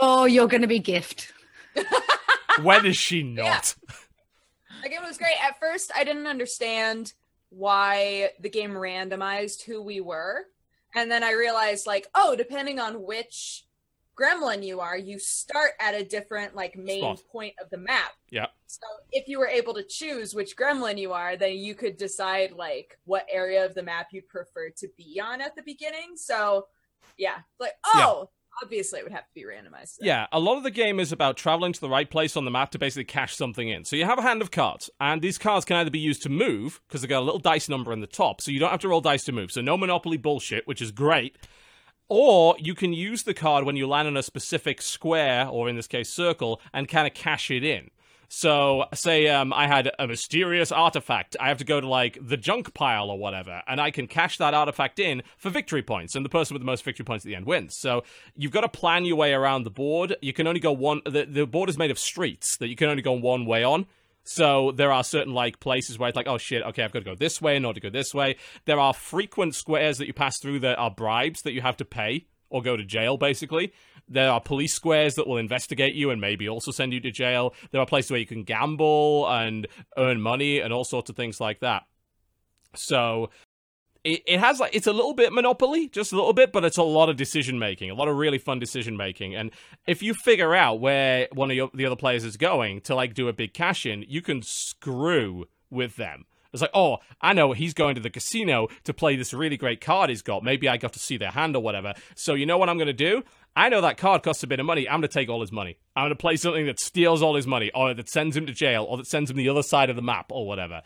[0.00, 1.32] Oh, you're going to be gift.
[2.62, 3.74] when is she not?
[4.82, 5.42] Like it was great.
[5.42, 7.12] At first, I didn't understand
[7.50, 10.44] why the game randomized who we were,
[10.94, 13.64] and then I realized, like, oh, depending on which
[14.18, 17.22] gremlin you are, you start at a different like main Spot.
[17.30, 18.12] point of the map.
[18.30, 18.46] Yeah.
[18.66, 22.52] So if you were able to choose which gremlin you are, then you could decide
[22.52, 26.16] like what area of the map you'd prefer to be on at the beginning.
[26.16, 26.66] So
[27.16, 28.30] yeah, like oh,
[28.62, 29.98] obviously it would have to be randomized.
[30.00, 32.50] Yeah, a lot of the game is about traveling to the right place on the
[32.50, 33.84] map to basically cash something in.
[33.84, 36.28] So you have a hand of cards, and these cards can either be used to
[36.28, 38.80] move, because they've got a little dice number in the top, so you don't have
[38.80, 39.52] to roll dice to move.
[39.52, 41.38] So no Monopoly bullshit, which is great.
[42.08, 45.76] Or you can use the card when you land on a specific square, or in
[45.76, 47.90] this case, circle, and kind of cash it in.
[48.30, 51.34] So, say um, I had a mysterious artifact.
[51.40, 54.36] I have to go to like the junk pile or whatever, and I can cash
[54.36, 57.28] that artifact in for victory points, and the person with the most victory points at
[57.28, 57.74] the end wins.
[57.74, 58.04] So,
[58.36, 60.14] you've got to plan your way around the board.
[60.20, 61.00] You can only go one.
[61.06, 63.86] The, the board is made of streets that you can only go one way on.
[64.30, 67.04] So there are certain like places where it's like, oh shit, okay, I've got to
[67.06, 68.36] go this way in order to go this way.
[68.66, 71.86] There are frequent squares that you pass through that are bribes that you have to
[71.86, 73.72] pay or go to jail, basically.
[74.06, 77.54] There are police squares that will investigate you and maybe also send you to jail.
[77.70, 81.40] There are places where you can gamble and earn money and all sorts of things
[81.40, 81.84] like that.
[82.74, 83.30] So
[84.04, 86.76] it, it has like it's a little bit monopoly just a little bit but it's
[86.76, 89.50] a lot of decision making a lot of really fun decision making and
[89.86, 93.14] if you figure out where one of your, the other players is going to like
[93.14, 97.52] do a big cash in you can screw with them it's like, oh, I know
[97.52, 100.42] he's going to the casino to play this really great card he's got.
[100.42, 101.94] Maybe I got to see their hand or whatever.
[102.14, 103.22] So you know what I'm going to do?
[103.54, 104.88] I know that card costs a bit of money.
[104.88, 105.78] I'm going to take all his money.
[105.96, 108.52] I'm going to play something that steals all his money, or that sends him to
[108.52, 110.82] jail, or that sends him the other side of the map, or whatever.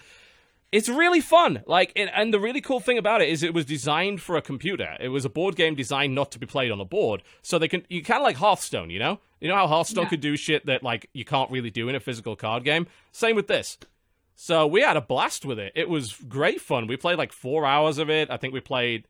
[0.73, 1.63] It's really fun.
[1.67, 4.43] Like, it, and the really cool thing about it is it was designed for a
[4.43, 4.97] computer.
[4.99, 7.23] It was a board game designed not to be played on a board.
[7.43, 9.21] So they can, you kind of like Hearthstone, you know?
[9.41, 10.09] You know how Hearthstone Yeah.
[10.11, 12.87] could do shit that like you can't really do in a physical card game?
[13.13, 13.77] Same with this.
[14.35, 15.73] So we had a blast with it.
[15.77, 16.87] It was great fun.
[16.87, 18.31] We played like four hours of it.
[18.31, 19.07] I think we played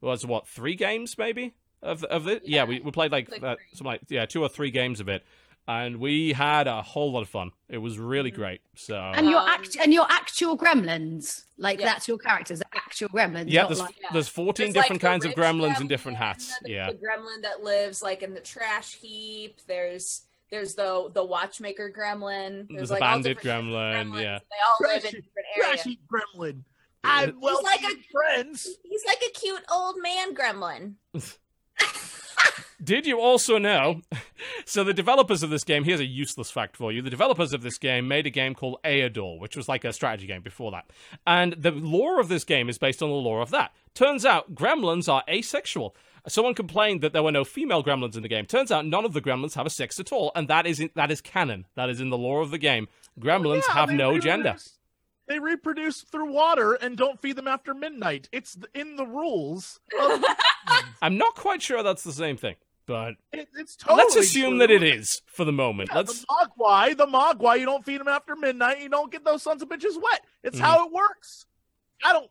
[0.00, 2.42] was what three games maybe of of it.
[2.44, 5.08] Yeah, we, we played like, Like uh, some like yeah two or three games of
[5.08, 5.24] it,
[5.68, 7.50] and we had a whole lot of fun.
[7.68, 8.40] It was really Mm-hmm.
[8.40, 8.60] great.
[8.76, 11.86] So And your Um, act and your actual gremlins, like Yeah.
[11.86, 13.46] that's your characters, actual gremlins.
[13.48, 14.08] yeah, there's like, Yeah.
[14.12, 16.56] there's fourteen There's, like, different the kinds of rich gremlins in different hats.
[16.62, 19.60] the- Yeah, the gremlin that lives like in the trash heap.
[19.66, 22.68] There's there's the the watchmaker gremlin.
[22.70, 24.22] There's a like, all bandit gremlin, gremlins.
[24.22, 24.38] yeah.
[24.38, 25.82] they all live in different areas.
[25.82, 26.62] Trashy gremlin.
[27.02, 28.68] I'm well like a- friends.
[28.84, 30.94] He's like a cute old man gremlin.
[32.82, 34.02] Did you also know?
[34.68, 37.00] So the developers of this game, here's a useless fact for you.
[37.00, 40.26] The developers of this game made a game called Aerodor, which was like a strategy
[40.26, 40.90] game before that.
[41.26, 43.72] And the lore of this game is based on the lore of that.
[43.94, 45.94] Turns out gremlins are asexual.
[46.26, 48.44] Someone complained that there were no female gremlins in the game.
[48.44, 50.90] Turns out none of the gremlins have a sex at all, and that is in,
[50.96, 51.66] that is canon.
[51.76, 52.88] That is in the lore of the game.
[53.18, 54.56] Gremlins Yeah, have no gender.
[55.28, 58.28] They reproduce through water and don't feed them after midnight.
[58.32, 59.80] It's in the rules.
[59.98, 60.24] of-
[61.02, 62.56] I'm not quite sure that's the same thing,
[62.86, 63.98] but it, it's totally.
[63.98, 65.90] let's assume that it is for the moment.
[65.90, 68.80] Yeah, Let's the mogwai, the mogwai, you don't feed them after midnight.
[68.80, 70.22] You don't get those sons of bitches wet.
[70.42, 70.62] It's Mhm.
[70.62, 71.46] how it works.
[72.04, 72.30] I don't.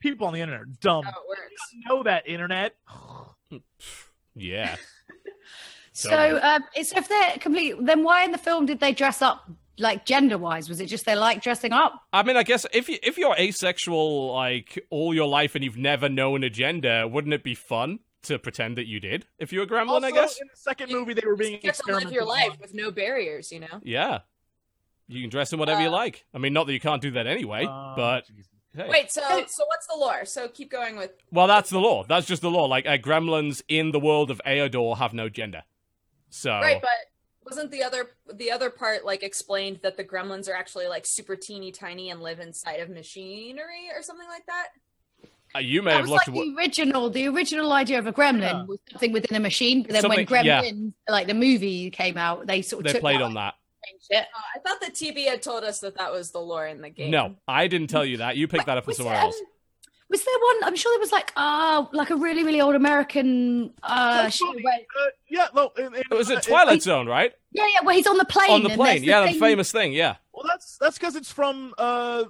[0.00, 1.04] People on the internet are dumb.
[1.04, 1.62] How it works.
[1.88, 2.76] know that internet.
[4.34, 4.76] yeah.
[5.92, 6.40] So, Totally.
[6.42, 10.04] um, it's if they're complete, then why in the film did they dress up like
[10.06, 10.68] gender wise?
[10.68, 11.92] Was it just they like dressing up?
[12.12, 15.76] I mean, I guess if you if you're asexual like all your life and you've
[15.76, 19.64] never known a gender, wouldn't it be fun to pretend that you did if you're
[19.64, 19.88] a gremlin?
[19.88, 20.40] also, I guess.
[20.40, 22.58] in the second movie, they were being You get to live your life on.
[22.60, 23.80] with no barriers, you know.
[23.82, 24.20] Yeah,
[25.06, 26.24] you can dress in whatever you Uh, like.
[26.34, 28.24] I mean, not that you can't do that anyway, Uh, but
[28.74, 28.88] hey.
[28.88, 30.24] Wait, so so what's the lore?
[30.24, 31.12] So keep going with.
[31.30, 32.04] well, that's the lore.
[32.08, 32.68] That's just the lore.
[32.68, 35.62] Like uh, gremlins in the world of Aerodor have no gender.
[36.30, 36.90] So Right, but
[37.44, 41.34] wasn't the other the other part like explained that the gremlins are actually like super
[41.36, 44.66] teeny tiny and live inside of machinery or something like that?
[45.54, 47.10] Uh, you may That have was looked like at the original.
[47.10, 48.64] The original idea of a gremlin Yeah.
[48.64, 51.12] was something within a machine, but then when Gremlin, yeah.
[51.12, 53.54] Like the movie came out, they sort of They took played that on that.
[53.90, 54.26] and changed it.
[54.34, 56.90] Uh, I thought that TB had told us that that was the lore in the
[56.90, 57.10] game.
[57.10, 58.36] No, I didn't tell you that.
[58.36, 59.36] You picked that up from somewhere there, else.
[59.38, 59.46] um,
[60.10, 60.64] Was there one?
[60.64, 64.52] I'm sure there was like uh like a really really old American uh That's show
[64.52, 65.70] where, Uh, yeah, no.
[65.76, 67.32] it in- Was uh, it Twilight Zone, right?
[67.52, 69.02] Yeah yeah Well, he's on the plane On the plane.
[69.04, 69.92] Yeah, the thing- famous thing.
[69.92, 70.16] Yeah.
[70.32, 72.24] Well, that's that's because it's from uh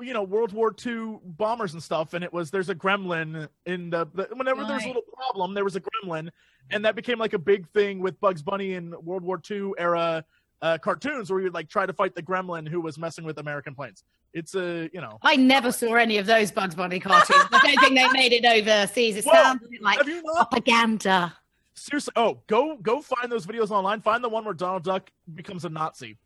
[0.00, 3.88] you know World War II bombers and stuff, and it was there's a gremlin in
[3.90, 6.28] the, the whenever there's a little problem, there was a gremlin,
[6.70, 10.24] and that became like a big thing with Bugs Bunny in World War II era
[10.60, 13.38] uh, cartoons, where you would like try to fight the gremlin who was messing with
[13.38, 14.04] American planes.
[14.34, 15.18] It's a you know.
[15.22, 17.44] I never saw any of those Bugs Bunny cartoons.
[17.50, 19.16] I don't think they made it overseas.
[19.16, 21.34] It Well, sounds like Have not propaganda.
[21.74, 22.12] Seriously?
[22.16, 24.00] Oh, go go find those videos online.
[24.00, 26.16] Find the one where Donald Duck becomes a Nazi.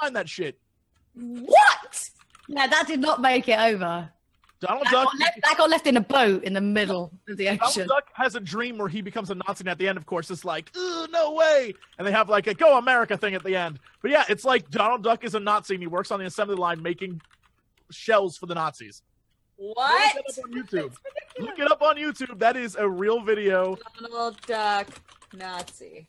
[0.00, 0.58] Find that shit.
[1.14, 2.10] What?
[2.48, 4.10] No, that did not make it over.
[4.60, 5.04] Donald That Duck.
[5.12, 7.86] got, left, that got left in a boat in the middle of the ocean.
[7.86, 7.88] Donald.
[7.88, 10.30] Duck has a dream where he becomes a Nazi, and at the end, of course,
[10.30, 13.56] it's like, "Ugh, no way!" And they have like a "Go America" thing at the
[13.56, 13.78] end.
[14.00, 16.56] But yeah, it's like Donald Duck is a Nazi, and he works on the assembly
[16.56, 17.20] line making
[17.90, 19.02] shells for the Nazis.
[19.56, 20.16] What?
[20.16, 20.96] Look it up on YouTube.
[21.38, 22.38] Look it up on YouTube.
[22.38, 23.76] That is a real video.
[24.00, 24.88] Donald Duck
[25.32, 26.08] Nazi.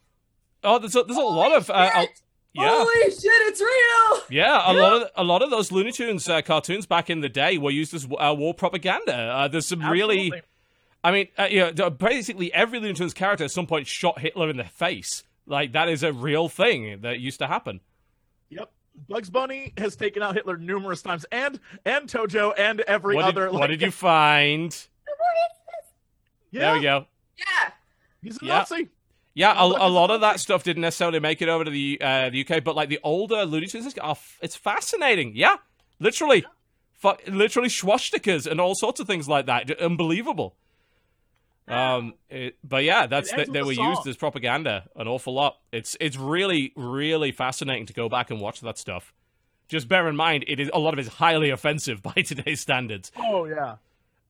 [0.64, 1.70] Oh, there's a, there's a lot of.
[1.70, 2.08] Uh, Holy
[2.54, 2.70] yeah.
[2.70, 4.24] Holy shit, it's real!
[4.30, 7.28] Yeah, a lot of a lot of those Looney Tunes uh, cartoons back in the
[7.28, 9.14] day were used as uh, war propaganda.
[9.14, 10.32] Uh, there's some really
[11.06, 14.50] I mean, uh, you know, basically every Looney Tunes character at some point shot Hitler
[14.50, 15.24] in the face.
[15.46, 17.82] Like that is a real thing that used to happen.
[18.50, 18.72] Yep.
[19.10, 23.46] Bugs Bunny has taken out Hitler numerous times, and and Tojo and every What other.
[23.46, 24.76] did, like, what did you find?
[26.52, 27.06] Yeah, There we go.
[27.38, 27.72] Yeah.
[28.22, 28.58] He's a Yeah.
[28.60, 28.90] Nazi.
[29.34, 32.30] Yeah, a, a lot of that stuff didn't necessarily make it over to the uh,
[32.30, 35.34] the UK, but like the older Looney Tunes, are f- it's fascinating.
[35.36, 35.58] Yeah,
[36.00, 36.46] literally,
[36.94, 39.68] Fu- literally swastikas and all sorts of things like that.
[39.68, 40.56] J- Unbelievable.
[41.68, 43.90] Um, it, but yeah, that's It they, were song.
[43.90, 45.58] used as propaganda an awful lot.
[45.72, 49.14] It's it's really really fascinating to go back and watch that stuff.
[49.68, 52.62] Just bear in mind, it is a lot of it is highly offensive by today's
[52.62, 53.12] standards.
[53.18, 53.78] Oh yeah.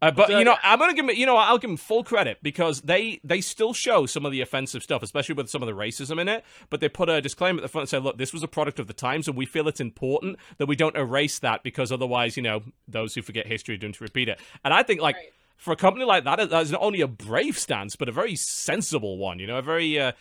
[0.01, 2.03] Uh, but uh, you know, I'm gonna give them, you know, I'll give them full
[2.03, 5.67] credit because they they still show some of the offensive stuff, especially with some of
[5.67, 6.43] the racism in it.
[6.69, 8.79] But they put a disclaimer at the front and say, "Look, this was a product
[8.79, 12.37] of the times, and we feel it's important that we don't erase that because otherwise,
[12.37, 15.15] you know, those who forget history are doomed to repeat it." And I think, like,
[15.15, 15.31] Right.
[15.57, 18.35] For a company like that, that is not only a brave stance, but a very
[18.35, 19.39] sensible one.
[19.39, 20.11] You know, a very uh,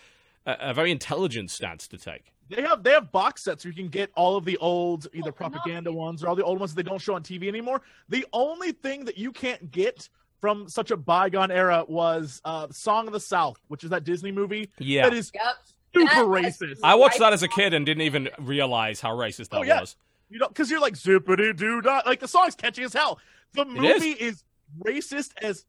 [0.47, 2.33] a, a very intelligent stance to take.
[2.51, 5.31] They have they have box sets where you can get all of the old either
[5.31, 7.81] Oh, propaganda ones or all the old ones that they don't show on TV anymore.
[8.09, 10.09] The only thing that you can't get
[10.41, 14.31] from such a bygone era was uh Song of the South, which is that Disney
[14.31, 15.09] movie Yeah.
[15.09, 15.55] that is Yep.
[15.95, 16.81] super That racist.
[16.85, 19.81] I watched that as a kid and didn't even realize how racist that Oh, yeah.
[19.81, 19.97] was.
[20.29, 22.03] You know, because you're like zippity doo dah.
[22.05, 23.19] Like the song's catchy as hell.
[23.55, 23.69] The is.
[23.69, 24.43] movie is.
[24.83, 25.65] Racist as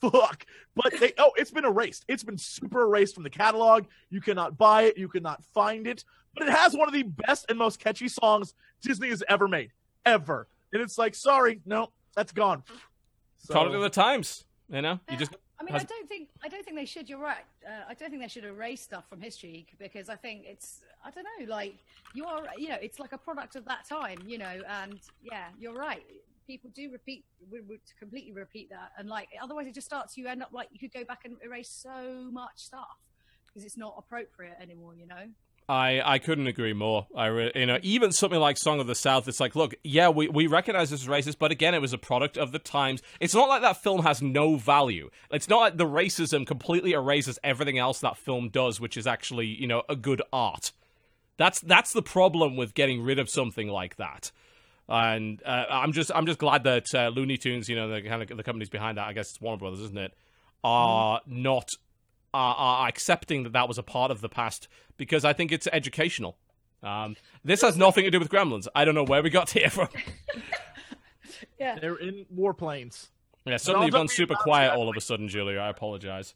[0.00, 0.46] fuck.
[0.74, 2.04] But they oh, it's been erased.
[2.08, 3.86] It's been super erased from the catalog.
[4.10, 4.98] You cannot buy it.
[4.98, 6.04] You cannot find it.
[6.34, 9.72] But it has one of the best and most catchy songs Disney has ever made,
[10.04, 10.48] ever.
[10.72, 12.62] And it's like, sorry, no, that's gone.
[13.38, 14.44] So, Product of the times.
[14.68, 17.08] You know, you just I mean, has- I don't think I don't think they should.
[17.08, 17.44] You're right.
[17.66, 21.10] Uh, I don't think they should erase stuff from history because I think it's I
[21.10, 21.46] don't know.
[21.54, 21.76] Like
[22.14, 24.60] you are, you know, it's like a product of that time, you know.
[24.68, 26.02] And yeah, you're right.
[26.46, 30.16] People do repeat, would, would completely repeat that, and like otherwise, it just starts.
[30.16, 32.98] You end up like you could go back and erase so much stuff
[33.46, 34.94] because it's not appropriate anymore.
[34.94, 35.26] You know.
[35.68, 37.08] I, I couldn't agree more.
[37.16, 39.26] I re- you know even something like Song of the South.
[39.26, 41.98] It's like, look, yeah, we, we recognize this as racist, but again, it was a
[41.98, 43.02] product of the times.
[43.18, 45.10] It's not like that film has no value.
[45.30, 49.46] It's not like the racism completely erases everything else that film does, which is actually
[49.46, 50.70] you know a good art.
[51.36, 54.30] That's that's the problem with getting rid of something like that.
[54.88, 58.22] And uh, I'm just I'm just glad that uh, Looney Tunes, you know, the kind
[58.22, 60.14] of the companies behind that, I guess it's Warner Brothers, isn't it,
[60.62, 61.72] are not
[62.32, 65.66] are, are accepting that that was a part of the past because I think it's
[65.72, 66.36] educational.
[66.82, 68.68] Um, this has nothing to do with Gremlins.
[68.74, 69.88] I don't know where we got here from.
[71.58, 71.78] Yeah.
[71.78, 73.08] They're in warplanes.
[73.44, 75.58] Yeah, suddenly you've gone super quiet all of a sudden, Julia.
[75.58, 76.34] I apologize.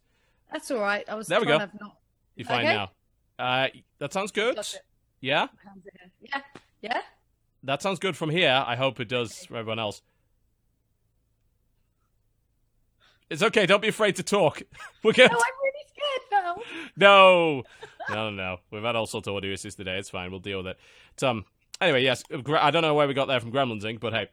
[0.52, 1.04] That's all right.
[1.08, 1.66] I was There we trying go.
[1.66, 1.96] to not.
[2.36, 2.74] You fine Okay.
[2.74, 2.90] now?
[3.38, 3.68] Uh,
[3.98, 4.58] that sounds good.
[5.20, 6.10] Yeah, Hands in here.
[6.20, 6.40] Yeah.
[6.82, 7.00] Yeah.
[7.64, 8.64] That sounds good from here.
[8.66, 10.02] I hope it does for everyone else.
[13.28, 13.66] It's okay.
[13.66, 14.62] Don't be afraid to talk.
[15.02, 15.30] We're good.
[15.30, 16.62] No, I'm really scared now.
[16.96, 17.62] No,
[18.08, 18.56] no, no, no.
[18.70, 19.98] We've had all sorts of audio issues today.
[19.98, 20.30] It's fine.
[20.30, 20.78] We'll deal with it.
[21.18, 21.44] But, um.
[21.80, 22.22] Anyway, yes.
[22.58, 24.28] I don't know where we got there from Gremlins Inc., but hey.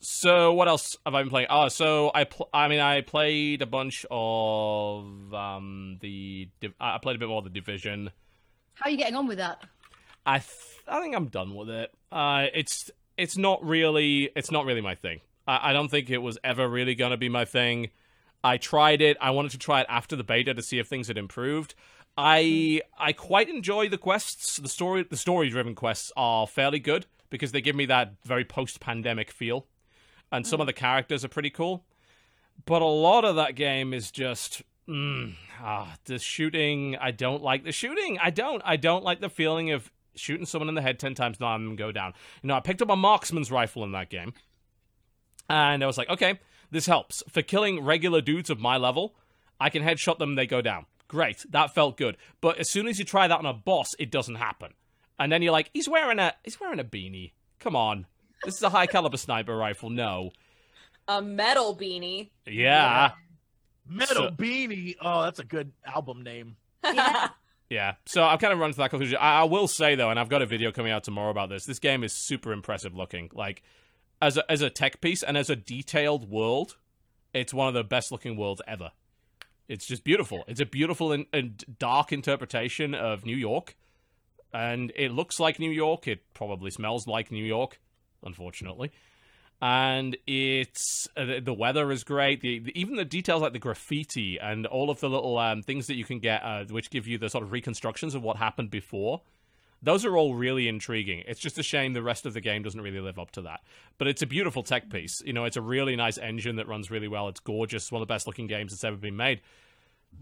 [0.00, 1.48] So what else have I been playing?
[1.50, 5.04] Oh, so I pl- I mean I played a bunch of
[5.34, 8.10] um the Div- I played a bit more of the Division.
[8.74, 9.62] How are you getting on with that?
[10.24, 10.48] I th-
[10.90, 11.92] I think I'm done with it.
[12.10, 15.20] Uh, it's it's not really it's not really my thing.
[15.46, 17.90] I, I don't think it was ever really gonna be my thing.
[18.42, 19.16] I tried it.
[19.20, 21.74] I wanted to try it after the beta to see if things had improved.
[22.16, 24.56] I I quite enjoy the quests.
[24.56, 28.44] The story the story driven quests are fairly good because they give me that very
[28.44, 29.66] post pandemic feel,
[30.32, 31.84] and some of the characters are pretty cool.
[32.66, 36.96] But a lot of that game is just mm, ah, the shooting.
[36.96, 38.18] I don't like the shooting.
[38.20, 38.62] I don't.
[38.64, 41.66] I don't like the feeling of shooting someone in the head ten times, not having
[41.68, 42.12] them go down.
[42.42, 44.32] You know, I picked up a marksman's rifle in that game,
[45.48, 46.38] and I was like, okay,
[46.70, 49.14] this helps for killing regular dudes of my level.
[49.60, 50.86] I can headshot them; they go down.
[51.08, 52.16] Great, that felt good.
[52.40, 54.72] But as soon as you try that on a boss, it doesn't happen.
[55.18, 57.32] And then you're like, he's wearing a he's wearing a beanie.
[57.58, 58.06] Come on,
[58.44, 59.90] this is a high caliber sniper rifle.
[59.90, 60.30] No,
[61.08, 62.30] A metal beanie.
[62.46, 63.12] yeah.
[63.86, 64.94] Metal So- Beanie.
[65.02, 66.56] Oh, that's a good album name.
[66.84, 67.28] Yeah.
[67.70, 69.16] Yeah, so I've kind of run to that conclusion.
[69.20, 71.64] I, I will say though, and I've got a video coming out tomorrow about this.
[71.64, 73.30] This game is super impressive looking.
[73.32, 73.62] Like
[74.20, 76.76] as a, as a tech piece and as a detailed world,
[77.32, 78.90] it's one of the best looking worlds ever.
[79.68, 80.44] It's just beautiful.
[80.48, 83.76] It's a beautiful and, and dark interpretation of New York,
[84.52, 86.08] and it looks like New York.
[86.08, 87.78] It probably smells like New York,
[88.24, 88.90] unfortunately.
[89.62, 92.40] And it's uh, the- the weather is great.
[92.40, 95.86] The, the even the details like the graffiti and all of the little um, things
[95.88, 98.70] that you can get, uh, which give you the sort of reconstructions of what happened
[98.70, 99.20] before,
[99.82, 101.24] Those are all really intriguing.
[101.26, 103.60] It's just a shame the rest of the game doesn't really live up to that.
[103.98, 105.22] But it's a beautiful tech piece.
[105.24, 107.28] You know, it's a really nice engine that runs really well.
[107.28, 107.90] It's gorgeous.
[107.92, 109.40] One of the best looking games that's ever been made.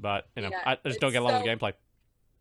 [0.01, 1.73] But you know, I just don't get a lot of the gameplay.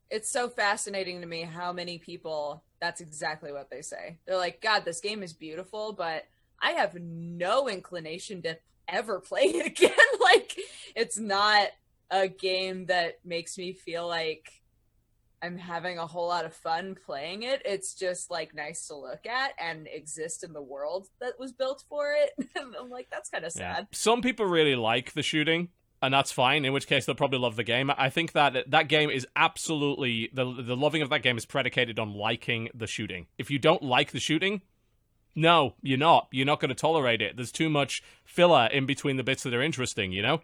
[0.10, 4.18] it's so fascinating to me how many people that's exactly what they say.
[4.26, 6.26] They're like, God, this game is beautiful, but
[6.62, 8.58] I have no inclination to
[8.88, 9.92] ever play it again.
[10.22, 10.58] like,
[10.96, 11.68] it's not
[12.10, 14.50] a game that makes me feel like
[15.42, 17.62] I'm having a whole lot of fun playing it.
[17.64, 21.84] It's just like nice to look at and exist in the world that was built
[21.88, 22.32] for it.
[22.58, 23.76] I'm like, that's kind of Yeah.
[23.76, 23.88] sad.
[23.92, 25.70] Some people really like the shooting,
[26.02, 26.66] and that's fine.
[26.66, 27.92] In which case, they'll probably love the game.
[27.96, 32.00] I think that that game is absolutely the the loving of that game is predicated
[32.00, 33.28] on liking the shooting.
[33.38, 34.62] If you don't like the shooting,
[35.38, 36.28] no, you're not.
[36.32, 37.36] You're not going to tolerate it.
[37.36, 40.12] There's too much filler in between the bits that are interesting.
[40.12, 40.42] You know.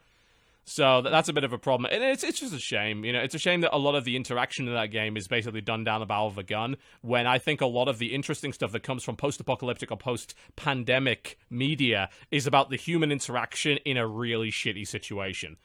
[0.66, 3.04] So that's a bit of a problem, and it's it's just a shame.
[3.04, 5.28] You know, it's a shame that a lot of the interaction in that game is
[5.28, 6.78] basically done down the barrel of a gun.
[7.02, 11.38] When I think a lot of the interesting stuff that comes from post-apocalyptic or post-pandemic
[11.50, 15.58] media is about the human interaction in a really shitty situation,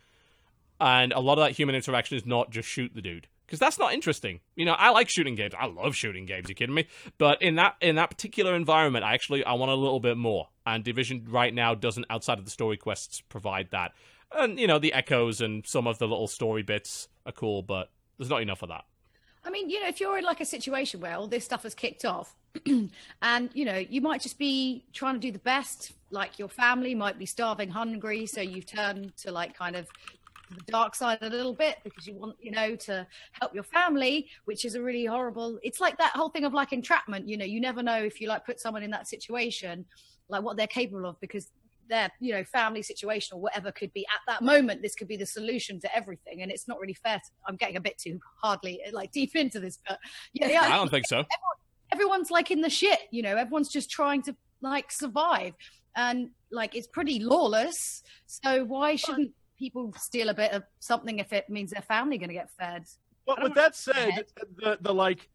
[0.80, 3.78] and a lot of that human interaction is not just shoot the dude because that's
[3.78, 4.40] not interesting.
[4.56, 5.54] You know, I like shooting games.
[5.58, 6.50] I love shooting games.
[6.50, 6.86] You kidding me?
[7.16, 10.48] But in that in that particular environment, I actually I want a little bit more.
[10.66, 13.92] And Division right now doesn't, outside of the story quests, provide that.
[14.32, 17.90] And you know, the echoes and some of the little story bits are cool, but
[18.18, 18.84] there's not enough of that.
[19.44, 21.74] I mean, you know, if you're in like a situation where all this stuff has
[21.74, 22.36] kicked off,
[23.22, 25.92] and you know, you might just be trying to do the best.
[26.10, 29.88] Like your family might be starving, hungry, so you've turned to like kind of
[30.50, 34.28] the dark side a little bit because you want, you know, to help your family,
[34.44, 35.58] which is a really horrible.
[35.62, 37.28] It's like that whole thing of like entrapment.
[37.28, 39.84] You know, you never know if you like put someone in that situation,
[40.28, 41.48] like what they're capable of, because
[41.88, 45.16] their you know family situation or whatever could be at that moment this could be
[45.16, 48.20] the solution to everything and it's not really fair to, i'm getting a bit too
[48.42, 49.98] hardly like deep into this but
[50.32, 51.24] yeah, yeah I don't think so.
[51.92, 55.54] everyone's like in the shit you know everyone's just trying to like survive
[55.96, 61.32] and like it's pretty lawless so why shouldn't people steal a bit of something if
[61.32, 62.84] it means their family going to get fed
[63.26, 64.26] But with that said,
[64.56, 65.28] the the like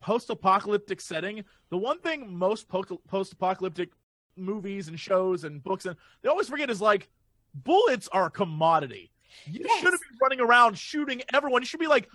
[0.00, 3.90] post-apocalyptic setting, the one thing most post-apocalyptic
[4.36, 7.08] movies and shows and books and they always forget is like
[7.54, 9.10] bullets are a commodity.
[9.46, 9.80] You Yes.
[9.80, 11.62] shouldn't be running around shooting everyone.
[11.62, 12.08] You should be like,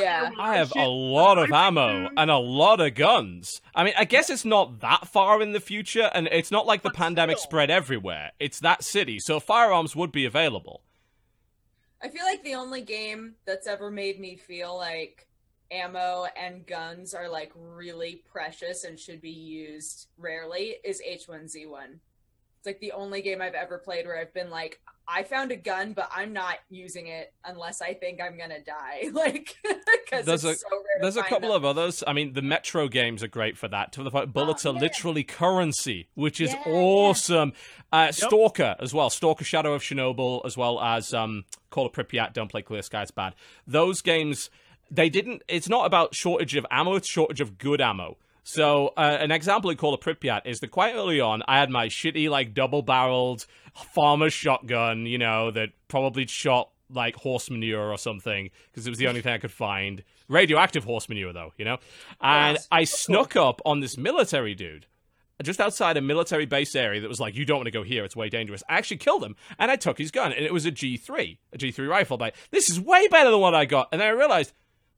[0.00, 0.30] Yeah.
[0.38, 0.82] I have shit.
[0.82, 3.60] a lot of ammo and a lot of guns.
[3.74, 6.82] I mean, I guess it's not that far in the future, and it's not like
[6.82, 7.48] the But pandemic still.
[7.50, 8.32] spread everywhere.
[8.40, 10.82] It's that city, so firearms would be available.
[12.02, 15.26] I feel like the only game that's ever made me feel like
[15.70, 21.98] ammo and guns are like really precious and should be used rarely is H1Z1.
[22.64, 25.56] It's like the only game I've ever played where I've been like, I found a
[25.56, 29.02] gun, but I'm not using it unless I think I'm gonna die.
[29.12, 31.02] Like, because There's it's a- so rare.
[31.02, 31.56] There's a couple them.
[31.58, 32.02] of others.
[32.06, 33.92] I mean, the Metro games are great for that.
[33.92, 34.80] To the point, bullets are yeah.
[34.80, 36.72] literally currency, which is Yeah, yeah.
[36.72, 37.52] awesome.
[37.92, 39.10] Uh, Stalker as well.
[39.10, 42.32] Stalker: Shadow of Chernobyl, as well as um, Call of Pripyat.
[42.32, 43.34] Don't play Clear Sky; it's bad.
[43.66, 44.48] Those games,
[44.90, 45.42] they didn't.
[45.48, 48.16] It's not about shortage of ammo; it's shortage of good ammo.
[48.44, 51.70] So, uh, an example in Call of Pripyat is that quite early on, I had
[51.70, 53.46] my shitty, like, double barreled
[53.94, 58.98] farmer's shotgun, you know, that probably shot, like, horse manure or something, because it was
[58.98, 60.04] the only thing I could find.
[60.28, 61.78] Radioactive horse manure, though, you know?
[62.20, 62.68] And Yes.
[62.70, 64.86] I snuck up on this military dude
[65.42, 68.04] just outside a military base area that was like, you don't want to go here,
[68.04, 68.62] it's way dangerous.
[68.68, 71.58] I actually killed him, and I took his gun, and it was a G3, a
[71.58, 72.16] G3 rifle.
[72.18, 73.88] Like, this is way better than what I got.
[73.90, 74.52] And then I realized,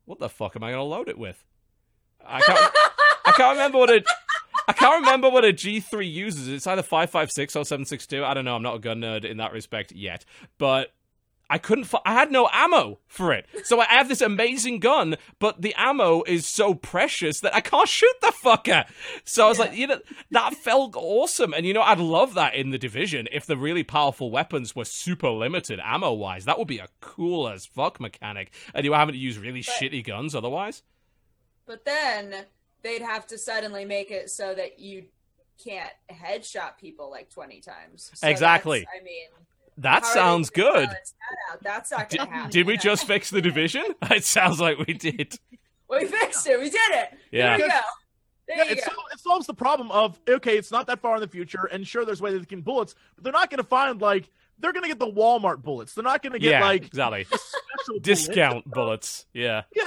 [0.04, 1.42] what the fuck am I going to load it with?
[2.24, 2.60] I can't,
[3.26, 4.06] I can't remember what it.
[4.68, 6.48] I can't remember what a G3 uses.
[6.48, 8.24] It's either 556 or 762.
[8.24, 8.56] I don't know.
[8.56, 10.24] I'm not a gun nerd in that respect yet.
[10.58, 10.92] But
[11.48, 11.92] I couldn't.
[12.04, 13.46] I had no ammo for it.
[13.64, 17.88] So I have this amazing gun, but the ammo is so precious that I can't
[17.88, 18.86] shoot the fucker.
[19.24, 20.00] So I was like, you know,
[20.32, 21.54] that felt awesome.
[21.54, 24.84] And you know, I'd love that in the division if the really powerful weapons were
[24.84, 26.44] super limited ammo wise.
[26.46, 28.52] That would be a cool as fuck mechanic.
[28.74, 30.82] And you were having to use really shitty guns otherwise.
[31.66, 32.46] But then
[32.86, 35.04] they'd have to suddenly make it so that you
[35.64, 38.10] can't headshot people like 20 times.
[38.14, 38.86] So Exactly.
[38.86, 39.26] I mean,
[39.78, 40.88] That how are they sounds good.
[40.88, 41.62] that?
[41.62, 42.50] That's not Did, going to happen.
[42.50, 42.82] did we you know?
[42.82, 43.84] just fix the division?
[44.10, 45.38] It sounds like we did.
[45.88, 46.58] We fixed it.
[46.58, 47.10] We did it.
[47.30, 47.56] Yeah.
[47.56, 47.80] There you go.
[48.48, 48.92] There Yeah, you it, go.
[48.92, 51.86] sol- it solves the problem of okay, it's not that far in the future, and
[51.86, 54.82] sure, there's ways they can bullets, but they're not going to find like they're going
[54.82, 55.94] to get the Walmart bullets.
[55.94, 57.22] They're not going to get Yeah, like exactly.
[57.24, 57.46] special
[57.88, 58.02] bullet.
[58.02, 59.26] Discount bullets.
[59.32, 59.62] Yeah.
[59.76, 59.84] Yeah,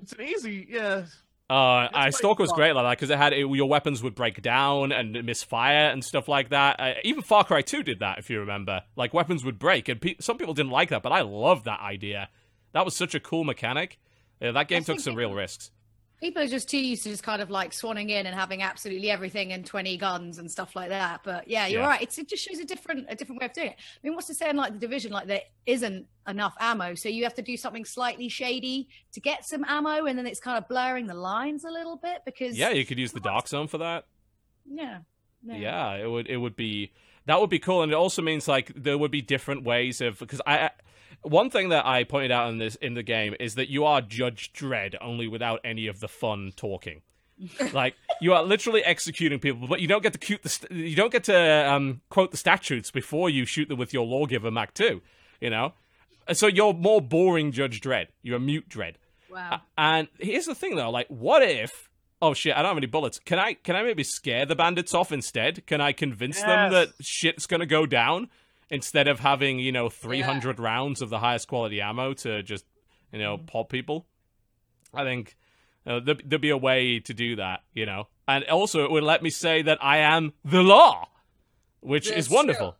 [0.00, 1.06] it's an easy yeah.
[1.48, 4.42] Uh, I Stalker was great like that because it had it, your weapons would break
[4.42, 6.80] down and misfire and stuff like that.
[6.80, 8.82] Uh, even Far Cry 2 did that, if you remember.
[8.96, 11.80] Like weapons would break, and pe- some people didn't like that, but I loved that
[11.80, 12.28] idea.
[12.72, 13.98] That was such a cool mechanic.
[14.40, 15.70] Yeah, that game I took some it- real risks.
[16.20, 19.10] People are just too used to just kind of like swanning in and having absolutely
[19.10, 21.20] everything and 20 guns and stuff like that.
[21.24, 21.88] But yeah, you're Yeah.
[21.88, 22.00] right.
[22.02, 23.76] It's, it just shows a different a different way of doing it.
[23.78, 27.10] I mean, what's to say in like the division, like there isn't enough ammo, so
[27.10, 30.56] you have to do something slightly shady to get some ammo, and then it's kind
[30.56, 33.68] of blurring the lines a little bit because Yeah, you could use the dark zone
[33.68, 34.06] for that.
[34.64, 35.00] yeah,
[35.44, 36.92] Yeah, it would it would be
[37.26, 40.18] that would be cool, and it also means like there would be different ways of
[40.18, 40.70] because I.
[41.26, 44.00] One thing that I pointed out in this in the game is that you are
[44.00, 47.02] Judge Dredd only without any of the fun talking.
[47.72, 50.96] like you are literally executing people, but you don't get to cute the st- you
[50.96, 54.78] don't get to um, quote the statutes before you shoot them with your Lawgiver Mark
[54.80, 55.02] II.
[55.40, 55.74] You know,
[56.26, 58.06] And so you're more boring Judge Dredd.
[58.22, 58.94] You're a mute Dredd.
[59.30, 59.60] Wow.
[59.76, 61.90] And here's the thing though, like what if
[62.22, 63.18] oh shit, I don't have any bullets.
[63.18, 65.66] Can I can I maybe scare the bandits off instead?
[65.66, 68.30] Can I convince them that shit's gonna go down
[68.70, 72.64] instead of having, you know, three hundred rounds of the highest quality ammo to just,
[73.12, 74.06] you know, pop people?
[74.94, 75.36] I think
[75.86, 78.08] uh, there, there'd be a way to do that, you know.
[78.26, 81.08] And also it would let me say that I am the law.
[81.80, 82.76] Which That's is wonderful.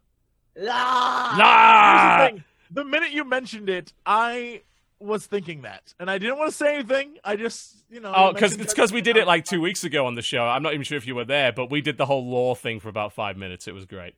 [0.68, 2.26] Ah!
[2.26, 2.38] Here's Law!
[2.38, 2.44] the.
[2.68, 4.62] The minute you mentioned it, I
[4.98, 7.18] was thinking that, and I didn't want to say anything.
[7.22, 8.12] I just, you know.
[8.12, 10.42] Oh, because it's because we did it like two weeks ago on the show.
[10.42, 12.80] I'm not even sure if you were there, but we did the whole law thing
[12.80, 13.68] for about five minutes.
[13.68, 14.14] It was great.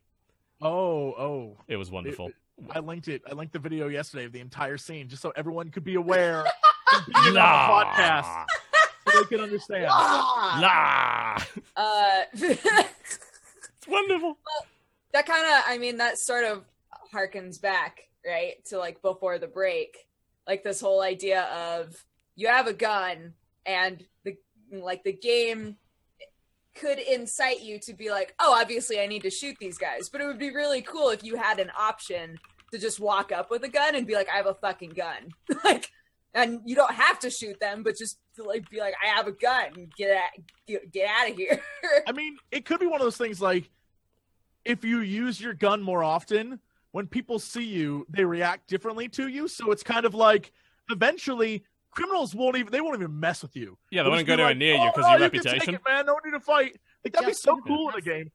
[0.61, 1.57] Oh, oh.
[1.69, 2.31] It was wonderful.
[2.71, 3.23] I linked it.
[3.31, 6.45] I linked the video yesterday of the entire scene, just so everyone could be aware.
[6.93, 7.85] and be on the Law.
[7.85, 8.47] podcast,
[9.09, 9.87] so they can understand.
[9.91, 11.47] Ah!
[11.77, 11.83] Law.
[11.85, 12.23] Uh,
[13.79, 14.37] It's wonderful.
[15.13, 16.65] that kind of i mean that sort of
[17.15, 19.97] harkens back right to like before the break
[20.47, 22.05] like this whole idea of
[22.35, 23.33] you have a gun
[23.65, 24.37] and the
[24.73, 25.77] like the game
[26.79, 30.09] could incite you to be like oh obviously i need to shoot these guys.
[30.09, 32.39] But it would be really cool if you had an option
[32.73, 35.33] to just walk up with a gun and be like i have a fucking gun.
[35.65, 35.91] Like
[36.35, 39.27] and you don't have to shoot them but just to like be like i have
[39.27, 39.91] a gun.
[39.97, 40.23] Get
[40.67, 41.61] get, get out of here.
[42.07, 43.71] I mean, it could be one of those things like
[44.65, 46.61] if you use your gun more often,
[46.93, 49.49] when people see you, they react differently to you.
[49.49, 50.53] So it's kind of like
[50.91, 53.77] eventually criminals won't even they won't even mess with you.
[53.91, 55.31] Yeah, they They'll won't go anywhere like, near you "Oh, because no, of your you
[55.31, 55.75] can take reputation.
[55.77, 56.07] it, man.
[56.07, 56.77] No need to fight.
[57.05, 57.99] Like that'd be so cool in that.
[57.99, 58.31] a game.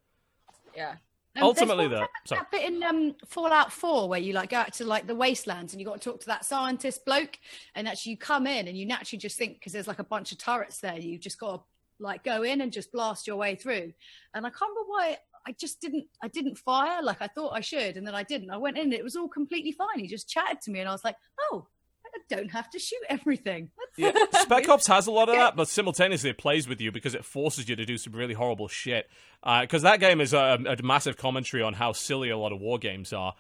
[0.76, 0.96] yeah
[1.36, 2.42] Um, Ultimately, one though, that- sorry.
[2.42, 5.74] that bit in um, Fallout 4 where you like go out to like the wastelands
[5.74, 7.38] and you got to talk to that scientist bloke,
[7.76, 10.32] and actually you come in and you naturally just think because there's like a bunch
[10.32, 11.64] of turrets there, you just got to
[12.00, 13.94] like go in and just blast your way through.
[14.34, 16.06] And I can't remember why I just didn't.
[16.22, 18.50] I didn't fire like I thought I should, and then I didn't.
[18.50, 20.00] I went in, it was all completely fine.
[20.00, 21.16] He just chatted to me, and I was like,
[21.52, 21.68] oh.
[22.14, 23.70] I don't have to shoot everything.
[23.98, 27.16] Yeah, Spec Ops has a lot of that, but simultaneously it plays with you because
[27.16, 29.10] it forces you to do some really horrible shit.
[29.44, 32.78] Because that game is a, a massive commentary on how silly a lot of war
[32.80, 33.36] games are,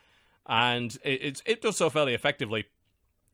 [0.48, 2.66] and it, it's it does so fairly effectively.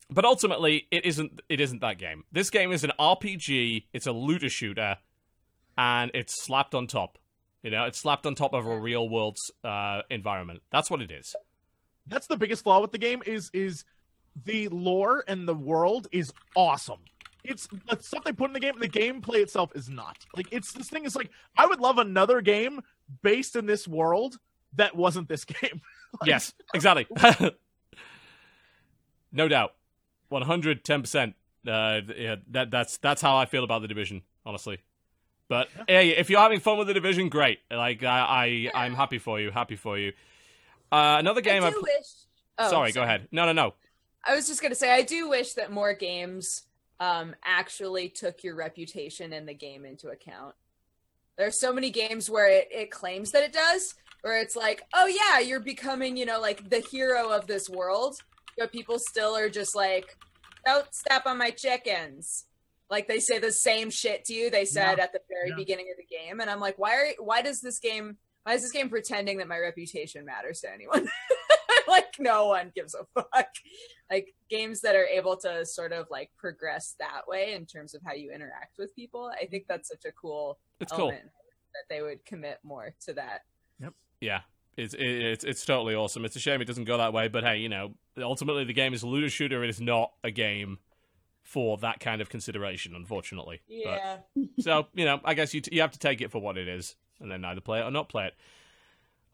[0.08, 1.40] But ultimately, it isn't.
[1.48, 2.24] It isn't that game.
[2.32, 3.84] This game is an RPG.
[3.92, 4.98] It's a looter shooter,
[5.78, 7.18] and it's slapped on top.
[7.62, 10.62] You know, it's slapped on top of a real world uh, environment.
[10.70, 11.34] That's what it is.
[12.06, 13.84] That's the biggest flaw with the game is is
[14.44, 17.00] the lore and the world is awesome.
[17.42, 18.74] It's the stuff they put in the game.
[18.78, 20.18] The gameplay itself is not.
[20.36, 22.80] Like it's this thing is like I would love another game
[23.22, 24.38] based in this world
[24.76, 25.80] that wasn't this game.
[26.24, 27.06] yes, exactly.
[29.32, 29.74] no doubt,
[30.28, 31.34] one hundred ten percent.
[31.66, 34.78] Uh, yeah, that that's that's how I feel about the division, honestly.
[35.48, 37.58] But hey, if you're having fun with the division, great.
[37.70, 39.50] Like I, I I'm happy for you.
[39.50, 40.12] Happy for you.
[40.92, 41.64] Uh, another game.
[41.64, 42.06] I I pl- wish.
[42.58, 43.28] Oh, sorry, go ahead.
[43.32, 43.74] No, no, no.
[44.24, 46.62] I was just gonna say I do wish that more games
[47.00, 50.54] um, actually took your reputation in the game into account.
[51.38, 55.06] There's so many games where it, it claims that it does, where it's like, oh
[55.06, 58.16] yeah, you're becoming, you know, like the hero of this world,
[58.58, 60.18] but people still are just like,
[60.66, 62.44] don't step on my chickens.
[62.90, 65.56] Like they say the same shit to you they said at the very Yeah.
[65.56, 68.62] beginning of the game, and I'm like, why are why does this game why is
[68.62, 71.08] this game pretending that my reputation matters to anyone?
[71.96, 73.48] like no one gives a fuck
[74.10, 78.00] like games that are able to sort of like progress that way in terms of
[78.04, 81.08] how you interact with people i think that's such a cool It's cool.
[81.10, 81.30] element
[81.74, 83.40] that they would commit more to that
[83.80, 83.94] Yep.
[84.20, 84.40] Yeah,
[84.76, 86.24] it's it's it's totally awesome.
[86.24, 88.92] It's a shame it doesn't go that way, but hey, you know, ultimately the game
[88.92, 89.64] is a looter shooter.
[89.64, 90.78] It is not a game
[91.42, 93.62] for that kind of consideration, unfortunately.
[93.84, 94.26] But-
[94.60, 96.68] so you know, I guess you t- you have to take it for what it
[96.68, 98.34] is, and then either play it or not play it.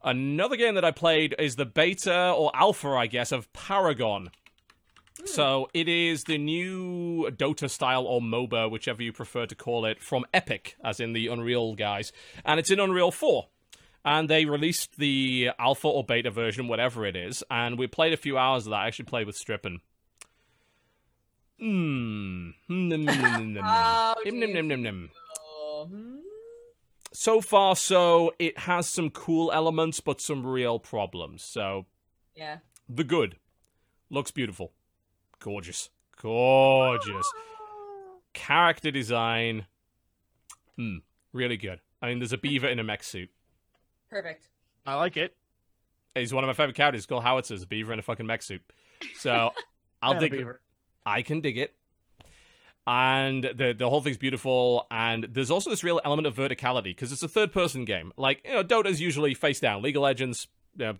[0.03, 4.29] Another game that I played is the beta or alpha, I guess, of Paragon.
[5.25, 10.01] So it is the new Dota style or MOBA, whichever you prefer to call it,
[10.01, 12.11] from Epic, as in the Unreal guys,
[12.45, 13.47] and it's in Unreal Four.
[14.05, 18.17] And they released the alpha or beta version, whatever it is, and we played a
[18.17, 18.77] few hours of that.
[18.77, 19.81] I actually played with Strippin.
[21.59, 22.51] Hmm.
[22.67, 23.57] Hmm, hmm, hmm,
[24.29, 25.09] hmm nom,
[27.19, 31.41] So far, so it has some cool elements, but some real problems.
[31.41, 31.87] So
[32.35, 32.59] Yeah.
[32.87, 33.39] the good
[34.11, 34.71] looks beautiful,
[35.39, 35.89] gorgeous,
[36.21, 37.25] gorgeous.
[38.33, 39.65] Character design,
[40.75, 40.97] hmm,
[41.33, 41.81] really good.
[42.03, 43.31] I mean, there's a beaver in a mech suit.
[44.11, 44.49] Perfect.
[44.85, 45.35] I like it.
[46.13, 47.07] He's one of my favorite characters.
[47.07, 48.61] Called Howitzers, a beaver in a fucking mech suit.
[49.15, 49.53] So
[50.03, 50.33] I'll dig.
[50.33, 50.61] beaver.
[51.03, 51.75] I can dig it.
[52.89, 57.11] And the the whole thing's beautiful, and there's also this real element of verticality because
[57.11, 58.13] it's a third person game.
[58.15, 60.47] Like you know, Dota's usually face down, League of Legends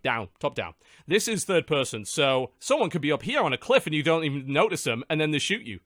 [0.03, 0.73] down, top down.
[1.07, 4.03] This is third person, so someone could be up here on a cliff and you
[4.03, 5.79] don't even notice them, and then they shoot you.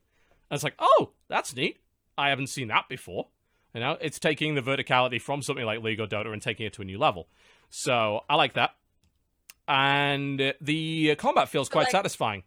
[0.49, 1.77] And it's like, oh, that's neat.
[2.17, 3.27] I haven't seen that before.
[3.75, 6.73] You know, it's taking the verticality from something like League or Dota and taking it
[6.73, 7.27] to a new level.
[7.69, 8.71] So I like that.
[9.67, 12.43] And the combat feels So, quite like- satisfying.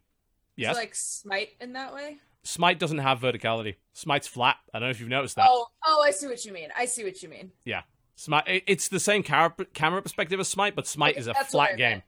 [0.56, 0.74] Yes.
[0.74, 2.18] So like smite in that way.
[2.44, 3.76] Smite doesn't have verticality.
[3.94, 4.56] Smite's flat.
[4.72, 5.46] I don't know if you've noticed that.
[5.48, 6.68] Oh, oh, I see what you mean.
[6.76, 7.50] I see what you mean.
[7.64, 7.82] Yeah.
[8.16, 8.62] Smite.
[8.66, 11.62] It's the same camera, camera perspective as Smite, but Smite Okay, is a that's what
[11.62, 12.02] I flat game.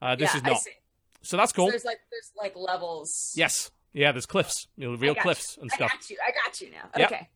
[0.00, 0.60] Uh, this yeah, is I not.
[0.60, 0.70] see.
[1.22, 1.68] So that's So cool.
[1.68, 3.32] there's like there's like levels.
[3.36, 3.70] Yes.
[3.92, 4.12] Yeah.
[4.12, 4.68] There's cliffs.
[4.76, 5.62] You know, real cliffs you.
[5.62, 5.90] and stuff.
[5.92, 6.16] I got you.
[6.26, 6.88] I got you now.
[6.96, 7.12] Yep.
[7.12, 7.28] Okay.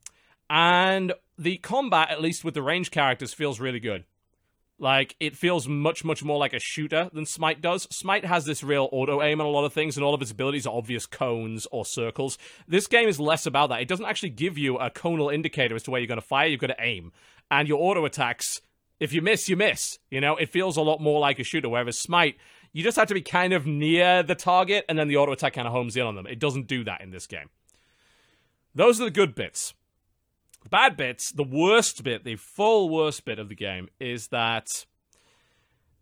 [0.48, 4.04] And the combat, at least with the range characters, feels really good.
[4.78, 7.86] Like it feels much, much more like a shooter than Smite does.
[7.90, 10.32] Smite has this real auto aim on a lot of things, and all of its
[10.32, 12.38] abilities are obvious cones or circles.
[12.66, 13.80] This game is less about that.
[13.80, 16.48] It doesn't actually give you a conal indicator as to where you're going to fire.
[16.48, 17.12] You've got to aim,
[17.50, 18.60] and your auto attacks.
[19.00, 19.98] If you miss, you miss.
[20.10, 21.68] You know, it feels a lot more like a shooter.
[21.68, 22.36] Whereas Smite,
[22.72, 25.52] you just have to be kind of near the target, and then the auto attack
[25.52, 26.26] kind of homes in on them.
[26.26, 27.48] It doesn't do that in this game.
[28.74, 29.72] Those are the good bits.
[30.70, 34.66] Bad bits, the worst bit, the full worst bit of the game is that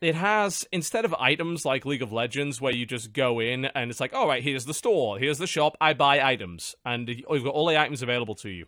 [0.00, 3.90] it has instead of items like League of Legends where you just go in and
[3.90, 7.44] it's like, all right, here's the store, here's the shop, I buy items, and you've
[7.44, 8.66] got all the items available to you.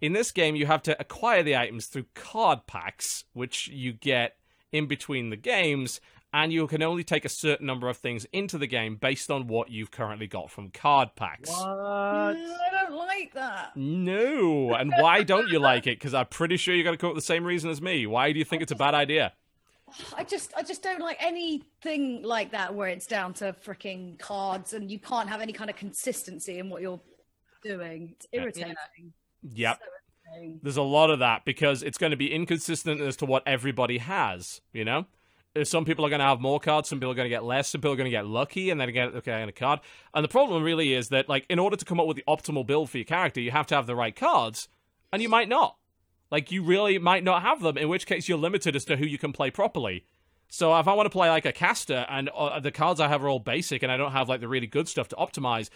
[0.00, 4.36] In this game, you have to acquire the items through card packs, which you get
[4.72, 6.00] in between the games,
[6.36, 9.46] and you can only take a certain number of things into the game based on
[9.46, 11.48] what you've currently got from card packs.
[11.48, 11.66] What?
[11.66, 13.74] I don't like that.
[13.74, 14.74] No.
[14.74, 15.98] And why don't you like it?
[15.98, 18.06] Because I'm pretty sure you're going to come up with the same reason as me.
[18.06, 19.32] Why do you think it's a bad idea?
[20.14, 24.74] I just, I just don't like anything like that where it's down to freaking cards
[24.74, 27.00] and you can't have any kind of consistency in what you're
[27.64, 28.10] doing.
[28.12, 28.74] It's irritating.
[29.54, 29.78] Yep.
[29.80, 29.86] So
[30.34, 30.60] irritating.
[30.62, 33.96] There's a lot of that because it's going to be inconsistent as to what everybody
[33.96, 35.06] has, you know?
[35.64, 37.68] Some people are going to have more cards, some people are going to get less,
[37.68, 39.80] some people are going to get lucky and then get okay on a card.
[40.14, 42.66] And the problem really is that like in order to come up with the optimal
[42.66, 44.68] build for your character, you have to have the right cards,
[45.12, 45.76] and you might not.
[46.30, 49.06] Like you really might not have them, in which case you're limited as to who
[49.06, 50.04] you can play properly.
[50.48, 53.22] So if I want to play like a caster and uh, the cards I have
[53.24, 55.70] are all basic and I don't have like the really good stuff to optimize,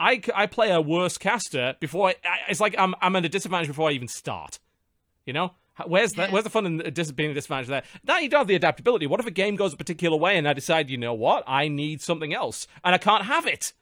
[0.00, 3.28] I, I play a worse caster before I, I- it's like I'm I'm at a
[3.28, 4.58] disadvantage before I even start.
[5.26, 5.52] You know,
[5.86, 6.30] where's the Yeah.
[6.30, 7.82] where's the fun in being a disadvantage there?
[8.04, 9.06] Now you don't have the adaptability.
[9.06, 11.68] What if a game goes a particular way and I decide, you know what, I
[11.68, 13.72] need something else and I can't have it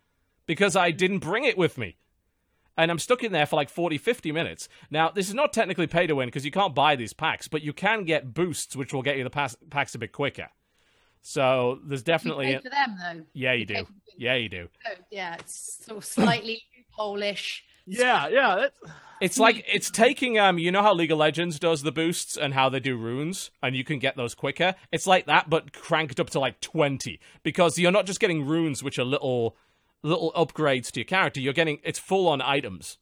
[0.46, 1.96] because I didn't bring it with me.
[2.76, 4.68] And I'm stuck in there for like 40, 50 minutes.
[4.90, 7.60] Now, this is not technically pay to win because you can't buy these packs, but
[7.62, 10.48] you can get boosts, which will get you the pass- packs a bit quicker.
[11.20, 12.46] So there's You definitely.
[12.54, 13.24] pay for them though.
[13.34, 13.86] Yeah, you pay do.
[14.16, 14.68] Yeah, you do.
[14.86, 16.62] Oh, yeah, it's sort of slightly
[16.92, 17.64] Polish.
[17.90, 18.54] Yeah, yeah.
[18.56, 22.36] That's, It's like it's taking um you know how League of Legends does the boosts
[22.36, 24.74] and how they do runes and you can get those quicker.
[24.92, 28.82] It's like that but cranked up to like 20 because you're not just getting runes
[28.82, 29.56] which are little
[30.02, 32.98] little upgrades to your character, you're getting it's full on items.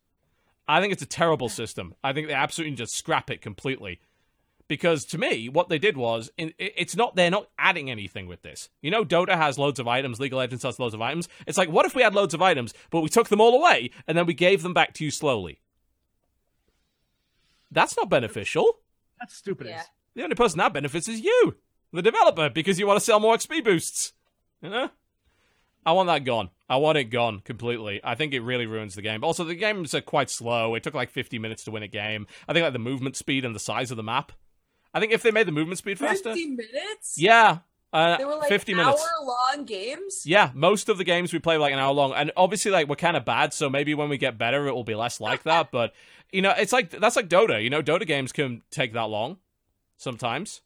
[0.67, 1.95] I think it's a terrible system.
[2.05, 4.01] I think they absolutely just scrap it completely.
[4.69, 8.69] Because to me, what they did was, it's not they're not adding anything with this.
[8.83, 11.27] You know, Dota has loads of items, League of Legends has loads of items.
[11.47, 13.91] It's like, what if we had loads of items, but we took them all away
[14.07, 15.61] and then we gave them back to you slowly?
[17.71, 18.79] That's not beneficial.
[19.19, 19.69] that's stupid.
[19.69, 19.83] Yeah.
[20.15, 21.57] The only person that benefits is you,
[21.93, 24.13] the developer, because you want to sell more XP boosts.
[24.63, 24.91] You know?
[25.87, 26.51] I want that gone.
[26.69, 28.01] I want it gone completely.
[28.05, 29.25] I think it really ruins the game.
[29.25, 30.75] Also, the games are quite slow.
[30.75, 32.27] It took like 50 minutes to win a game.
[32.47, 34.33] I think like the movement speed and the size of the map.
[34.95, 37.17] I think if they made the movement speed faster, 50 minutes?
[37.19, 37.59] yeah,
[37.93, 39.09] uh, They were like 50 hour minutes.
[39.23, 40.23] long games?
[40.27, 42.89] Yeah, most of the games we play were like an hour long, and obviously, like
[42.89, 45.43] we're kind of bad, so maybe when we get better, it will be less like
[45.45, 45.71] that.
[45.73, 45.93] But
[46.33, 47.63] you know, it's like that's like Dota.
[47.63, 49.39] You know, Dota games can take that long
[49.97, 50.61] sometimes,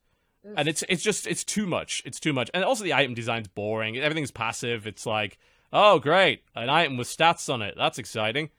[0.56, 2.02] and it's it's just it's too much.
[2.04, 3.96] It's too much, and also the item design's boring.
[3.98, 4.86] Everything's passive.
[4.86, 5.38] It's like,
[5.72, 7.74] oh great, an item with stats on it.
[7.76, 8.50] That's exciting.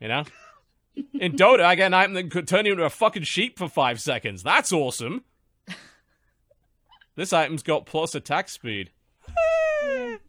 [0.00, 0.24] You know,
[1.14, 3.68] in Dota, I get an item that could turn you into a fucking sheep for
[3.68, 4.42] five seconds.
[4.42, 5.24] That's awesome.
[7.14, 8.90] This item's got plus attack speed.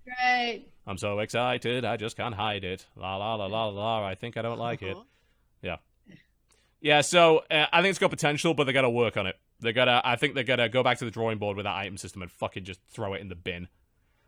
[0.05, 0.65] Great.
[0.85, 2.85] I'm so excited, I just can't hide it.
[2.95, 4.05] La la la la la.
[4.07, 4.95] I think I don't like it.
[5.61, 5.77] Yeah,
[6.79, 7.01] yeah.
[7.01, 9.35] So uh, I think it's got potential, but they got to work on it.
[9.59, 10.01] They gotta.
[10.05, 12.31] I think they gotta go back to the drawing board with that item system and
[12.31, 13.67] fucking just throw it in the bin.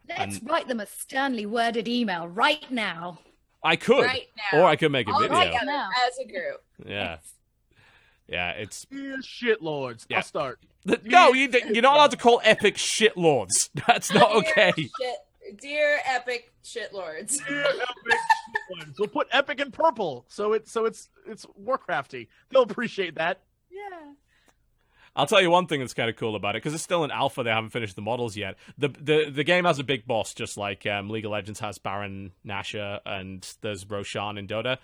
[0.09, 3.19] Let's And- write them a sternly worded email right now.
[3.63, 4.59] I could, Right now.
[4.61, 5.37] or I could make a All video.
[5.43, 5.89] together Now.
[6.07, 6.63] as a group.
[6.85, 7.17] Yeah,
[8.27, 8.51] yeah.
[8.51, 10.05] It's Yeah, shitlords.
[10.09, 10.17] Yeah.
[10.17, 10.59] I'll start.
[10.87, 11.33] th- no.
[11.33, 13.69] You, you're not allowed to call epic shitlords.
[13.87, 14.71] That's not okay.
[14.75, 17.37] Dear, shit, dear epic shitlords.
[17.49, 18.19] Yeah, epic
[18.79, 18.93] shitlords.
[18.99, 22.27] We'll put epic in purple, so it's so it's it's Warcrafty.
[22.49, 23.41] They'll appreciate that.
[23.69, 24.13] Yeah.
[25.19, 27.11] I'll tell you one thing that's kind of cool about it because it's still in
[27.11, 27.43] alpha.
[27.43, 28.55] They haven't finished the models yet.
[28.77, 31.77] the the The game has a big boss, just like um, League of Legends has
[31.77, 34.77] Baron Nashor and there's Roshan in Dota.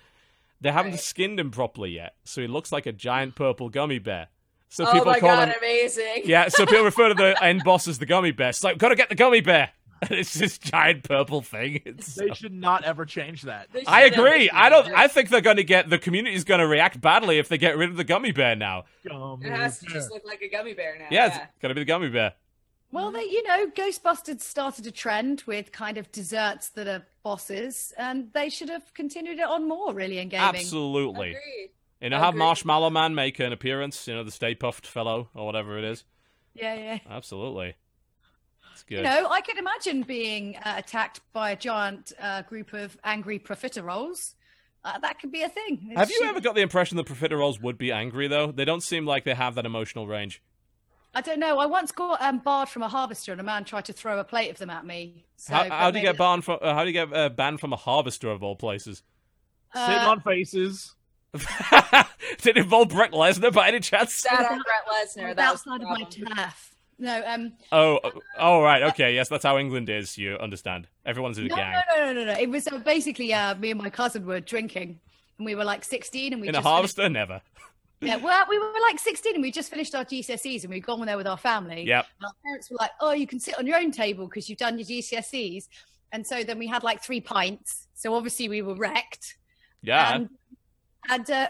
[0.61, 0.99] They haven't Right.
[1.01, 4.27] skinned him properly yet, so he looks like a giant purple gummy bear.
[4.69, 6.21] So oh people my call god, him amazing.
[6.25, 6.47] yeah.
[6.49, 8.49] So people refer to the end boss as the gummy bear.
[8.49, 9.71] It's like gotta get the gummy bear.
[10.01, 11.81] And it's this giant purple thing.
[11.85, 13.69] It's They should not ever change that.
[13.87, 14.49] I agree.
[14.49, 14.87] I don't.
[14.93, 17.57] I think they're going to get the community is going to react badly if they
[17.57, 18.85] get rid of the gummy bear now.
[19.07, 19.93] Gummy It has to bear.
[19.93, 21.07] just look like a gummy bear now.
[21.09, 22.33] Yeah, it's going to be the gummy bear.
[22.91, 27.93] Well, they, you know, Ghostbusters started a trend with kind of desserts that are bosses,
[27.97, 30.45] and they should have continued it on more, really, in gaming.
[30.45, 31.31] Absolutely.
[31.31, 31.71] Agreed.
[31.99, 34.07] You know, have Marshmallow Man make an appearance.
[34.07, 36.03] You know, the Stay Puft fellow or whatever it is.
[36.53, 36.99] Yeah, yeah.
[37.09, 37.75] Absolutely.
[38.75, 38.97] It's good.
[38.97, 43.39] You know, I could imagine being uh, attacked by a giant uh, group of angry
[43.39, 44.35] profiteroles.
[44.83, 45.91] Uh, that could be a thing.
[45.95, 48.51] have you It's- ever got the impression that profiteroles would be angry though?
[48.51, 50.41] They don't seem like they have that emotional range.
[51.13, 51.57] I don't know.
[51.59, 54.23] I once got um, barred from a harvester, and a man tried to throw a
[54.25, 55.25] plate of them at me.
[55.37, 56.59] So, how, how do you maybe get banned from?
[56.61, 59.01] Uh, how do you get uh, banned from a harvester of all places?
[59.73, 60.93] Sitting Uh, on faces.
[62.41, 64.13] Did it involve Brett Lesnar by any chance?
[64.15, 65.27] Sat on Brett that Lesnar.
[65.27, 66.03] was That was the outside of my
[66.43, 66.74] turf.
[66.97, 67.99] No, um, Oh,
[68.39, 68.83] oh, right.
[68.83, 70.17] Okay, yes, that's how England is.
[70.17, 70.87] You understand?
[71.05, 71.73] Everyone's in a no, gang.
[71.73, 72.39] no, no, no, no, no.
[72.39, 74.99] It was uh, basically uh, me and my cousin were drinking,
[75.37, 77.41] and we were like 16, and we In a just harvester, never.
[78.01, 81.05] Yeah, well, we were like 16, and we just finished our GCSEs, and we'd gone
[81.05, 81.83] there with our family.
[81.83, 82.03] Yeah.
[82.23, 84.77] Our parents were like, "Oh, you can sit on your own table because you've done
[84.77, 85.67] your GCSEs,"
[86.11, 87.87] and so then we had like three pints.
[87.93, 89.37] So obviously we were wrecked.
[89.81, 90.15] Yeah.
[90.15, 90.29] and,
[91.09, 91.47] and uh,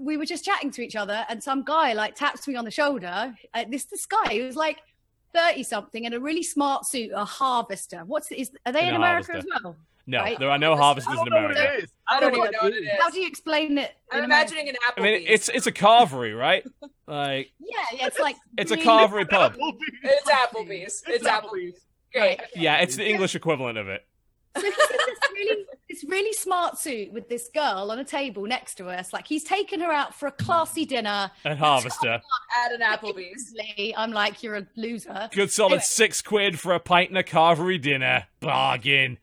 [0.00, 2.70] we were just chatting to each other and some guy like taps me on the
[2.70, 4.78] shoulder uh, this this guy who was like
[5.34, 8.94] 30 something in a really smart suit a harvester what's is are they In in,
[8.96, 9.52] america harvester.
[9.56, 9.76] as well
[10.08, 10.38] no, right?
[10.38, 11.74] there are no I harvesters I don't in know what America.
[11.78, 11.90] it is.
[12.08, 12.90] I don't know even know what it is.
[13.00, 14.52] how do you explain it I'm in America?
[14.52, 16.64] imagining an I mean, it's it's a carvery, right?
[17.08, 19.54] Like yeah yeah it's like it's a carvery pub.
[19.56, 19.82] Applebee's.
[20.04, 21.02] It's Applebee's.
[21.08, 21.80] It's Applebee's.
[22.12, 22.40] Great.
[22.54, 24.06] Yeah, it's the English equivalent of it.
[24.60, 28.44] So he's in this really this really smart suit with this girl on a table
[28.44, 32.20] next to us like he's taken her out for a classy dinner at harvester,
[32.64, 33.54] At an Applebee's.
[33.96, 37.80] I'm like you're a loser good solid six quid for a pint and a carvery
[37.80, 38.26] dinner.
[38.40, 39.18] Bargain.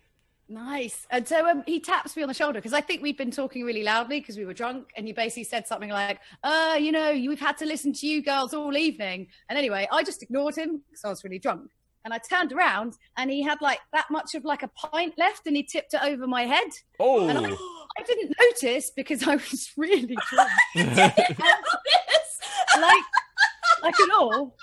[0.49, 1.07] Nice.
[1.10, 3.64] And so um, he taps me on the shoulder because I think we'd been talking
[3.64, 4.89] really loudly because we were drunk.
[4.95, 8.22] And he basically said something like, uh, you know, we've had to listen to you
[8.22, 9.27] girls all evening.
[9.49, 11.72] And anyway, I just ignored him because I was really drunk.
[12.05, 15.47] And I turned around and he had like that much of like a pint left
[15.47, 16.67] and he tipped it over my head.
[16.99, 20.51] Oh, And I, I didn't notice because I was really drunk.
[20.75, 21.17] like,
[23.81, 24.55] like at all.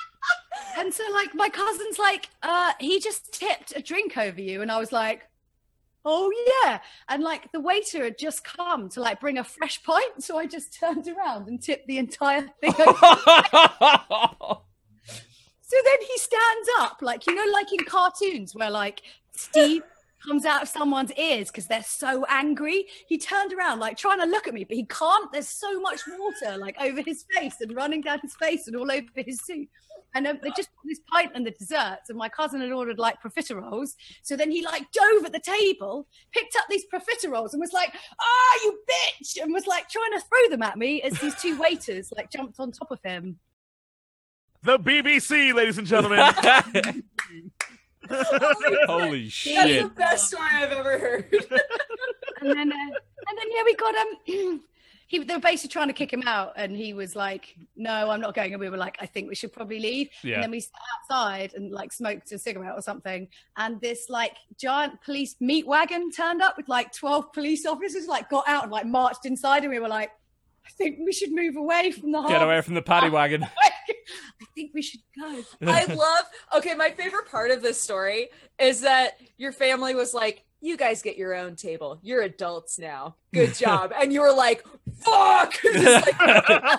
[0.76, 4.62] And so like my cousin's like, uh, he just tipped a drink over you.
[4.62, 5.22] And I was like,
[6.04, 6.30] oh
[6.64, 6.80] yeah.
[7.08, 10.22] And like the waiter had just come to like bring a fresh pint.
[10.22, 14.58] So I just turned around and tipped the entire thing over.
[15.70, 19.02] So then he stands up, like you know, like in cartoons where like
[19.36, 19.82] Steve
[20.26, 22.86] comes out of someone's ears because they're so angry.
[23.06, 25.30] He turned around, like trying to look at me, but he can't.
[25.30, 28.90] There's so much water like over his face and running down his face and all
[28.90, 29.68] over his suit.
[30.16, 32.98] And um, they just put this pint and the desserts, and my cousin had ordered
[32.98, 33.90] like profiteroles.
[34.22, 37.94] So then he like dove at the table, picked up these profiteroles, and was like,
[38.20, 41.56] "Ah, you bitch!" and was like trying to throw them at me as these two
[41.60, 43.38] waiters like jumped on top of him.
[44.62, 46.18] The BBC, ladies and gentlemen.
[48.86, 49.82] Holy That's shit!
[49.82, 51.28] the best story I've ever heard.
[52.40, 54.60] and then uh, and then yeah, we got um.
[55.06, 58.20] He, they were basically trying to kick him out, and he was like, "No, I'm
[58.20, 60.34] not going." And we were like, "I think we should probably leave." Yeah.
[60.34, 63.26] And then we sat outside and like smoked a cigarette or something.
[63.56, 68.30] And this like giant police meat wagon turned up with like 12 police officers, like
[68.30, 70.12] got out and like marched inside, and we were like,
[70.64, 73.48] "I think we should move away from the Get away from the paddy wagon.
[74.60, 76.24] Think we should go." I love.
[76.56, 78.28] Okay, my favorite part of this story
[78.58, 81.98] is that your family was like, "You guys get your own table.
[82.02, 83.16] You're adults now.
[83.32, 84.64] Good job." and you were like,
[85.02, 86.78] "Fuck!" Just, like,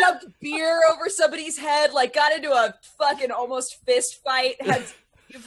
[0.00, 1.92] dumped beer over somebody's head.
[1.92, 4.56] Like, got into a fucking almost fist fight.
[4.64, 4.84] Had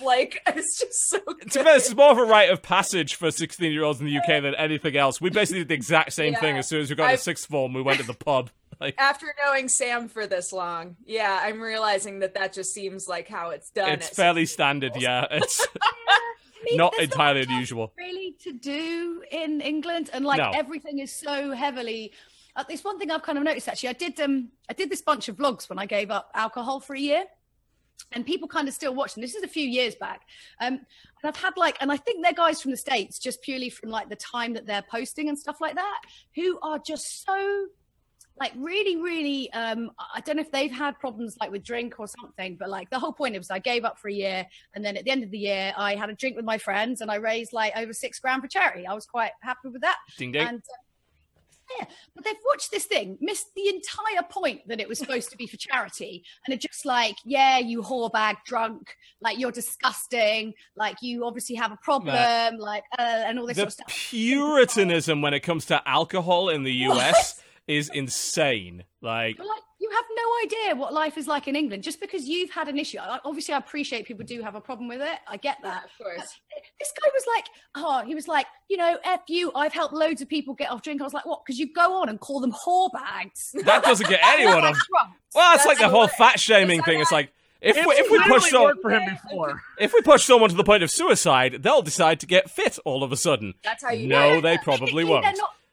[0.04, 1.18] like it's just so.
[1.18, 1.54] To Good.
[1.54, 4.16] be honest, it's more of a rite of passage for 16 year olds in the
[4.18, 5.20] UK than anything else.
[5.20, 7.48] We basically did the exact same thing as soon as we got I've- to sixth
[7.48, 7.74] form.
[7.74, 8.52] We went to the pub.
[8.82, 13.28] Like, After knowing Sam for this long, yeah, I'm realizing that that just seems like
[13.30, 13.90] how it's done.
[13.92, 15.04] it's fairly standard, years.
[15.04, 15.28] yeah.
[15.32, 17.94] It's I mean, not entirely much unusual.
[17.98, 20.52] really to do in England, and like No.
[20.54, 22.12] everything is so heavily.
[22.56, 23.90] Uh, there's one thing I've kind of noticed actually.
[23.90, 26.96] I did um I did this bunch of vlogs when I gave up alcohol for
[26.96, 27.24] a year,
[28.12, 29.22] and people kind of still watch them.
[29.22, 30.22] This is a few years back,
[30.60, 30.86] um, and
[31.24, 34.10] I've had like, and I think they're guys from the states just purely from like
[34.10, 36.02] the time that they're posting and stuff like that,
[36.36, 37.68] who are just so
[38.42, 42.08] like really really um i don't know if they've had problems like with drink or
[42.08, 44.98] something but like the whole point was i gave up for a year and then
[44.98, 47.16] at the end of the year i had a drink with my friends and i
[47.16, 48.86] raised like over six grand for charity.
[48.86, 49.98] I was quite happy with that.
[50.18, 50.48] Ding ding.
[50.48, 51.86] and uh, yeah.
[52.14, 55.48] But they've watched this thing missed the entire point that it was supposed to be
[55.48, 60.98] for charity and it just like yeah you whore bag drunk like you're disgusting like
[61.02, 63.88] you obviously have a problem like uh, and all this the sort of stuff.
[64.10, 68.84] puritanism when it comes to alcohol in the US is insane.
[69.02, 69.48] Like, like,
[69.80, 72.78] you have no idea what life is like in England just because you've had an
[72.78, 72.98] issue.
[73.00, 75.18] I- Obviously, I appreciate people do have a problem with it.
[75.28, 75.86] I get Yeah, that.
[75.86, 76.40] of course.
[76.80, 80.22] This guy was like, oh, he was like, you know, F you, I've helped loads
[80.22, 81.02] of people get off drink.
[81.02, 81.42] I was like, what?
[81.46, 83.56] Because you go on and call them whore bags.
[83.66, 84.78] that doesn't get anyone off.
[85.34, 86.96] Well, it's That's like the whole fat shaming that's thing.
[86.98, 87.32] how It's like,
[87.62, 89.62] if we, if we push so, for him before.
[89.78, 93.04] if we push someone to the point of suicide, they'll decide to get fit all
[93.04, 93.54] of a sudden.
[93.64, 94.42] That's how you No, do it.
[94.42, 95.26] they probably Technically, won't.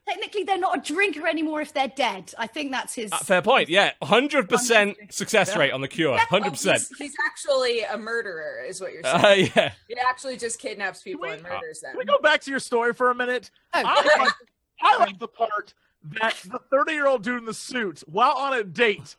[0.09, 2.33] They're not, technically, they're not a drinker anymore if they're dead.
[2.39, 3.13] I think that's his.
[3.13, 3.69] Uh, fair point.
[3.69, 6.19] Yeah, hundred percent success rate on the cure.
[6.19, 6.79] Hundred percent.
[6.79, 9.51] He's, he's actually a murderer, is what you're saying.
[9.51, 9.73] Uh, yeah.
[9.89, 11.93] he actually just kidnaps people we- and murders them.
[11.93, 13.51] Can we go back to your story for a minute?
[13.75, 14.23] Oh, I okay.
[14.23, 14.33] like,
[14.81, 15.75] I like the part
[16.21, 19.17] that the 30 year old dude in the suit, while on a date,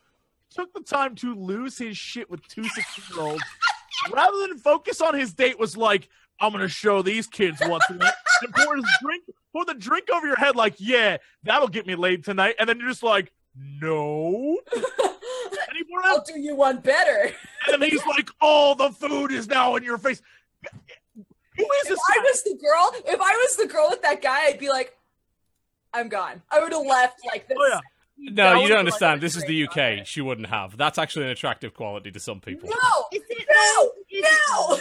[0.49, 3.43] took the time to lose his shit with two 16 year olds.
[4.13, 6.09] Rather than focus on his date, was like,
[6.39, 8.13] I'm going to show these kids what's what.
[8.41, 11.95] And pour his drink, pour the drink over your head, like, yeah, that'll get me
[11.95, 12.55] laid tonight.
[12.59, 14.59] And then you're just like, no.
[15.51, 17.31] And he I'll do you one better.
[17.71, 20.21] and then he's like, oh, the food is now in your face.
[21.57, 21.89] Who is this?
[21.89, 24.59] If this I was the girl, if I was the girl with that guy, I'd
[24.59, 24.95] be like,
[25.93, 26.41] I'm gone.
[26.51, 27.57] I would have left like this.
[27.59, 27.79] Oh, yeah.
[28.31, 29.19] No, That you don't understand.
[29.19, 30.07] a This is the great UK.
[30.07, 30.77] She wouldn't have.
[30.77, 32.69] That's actually an attractive quality to some people.
[32.69, 33.19] No,
[33.49, 34.79] no, no.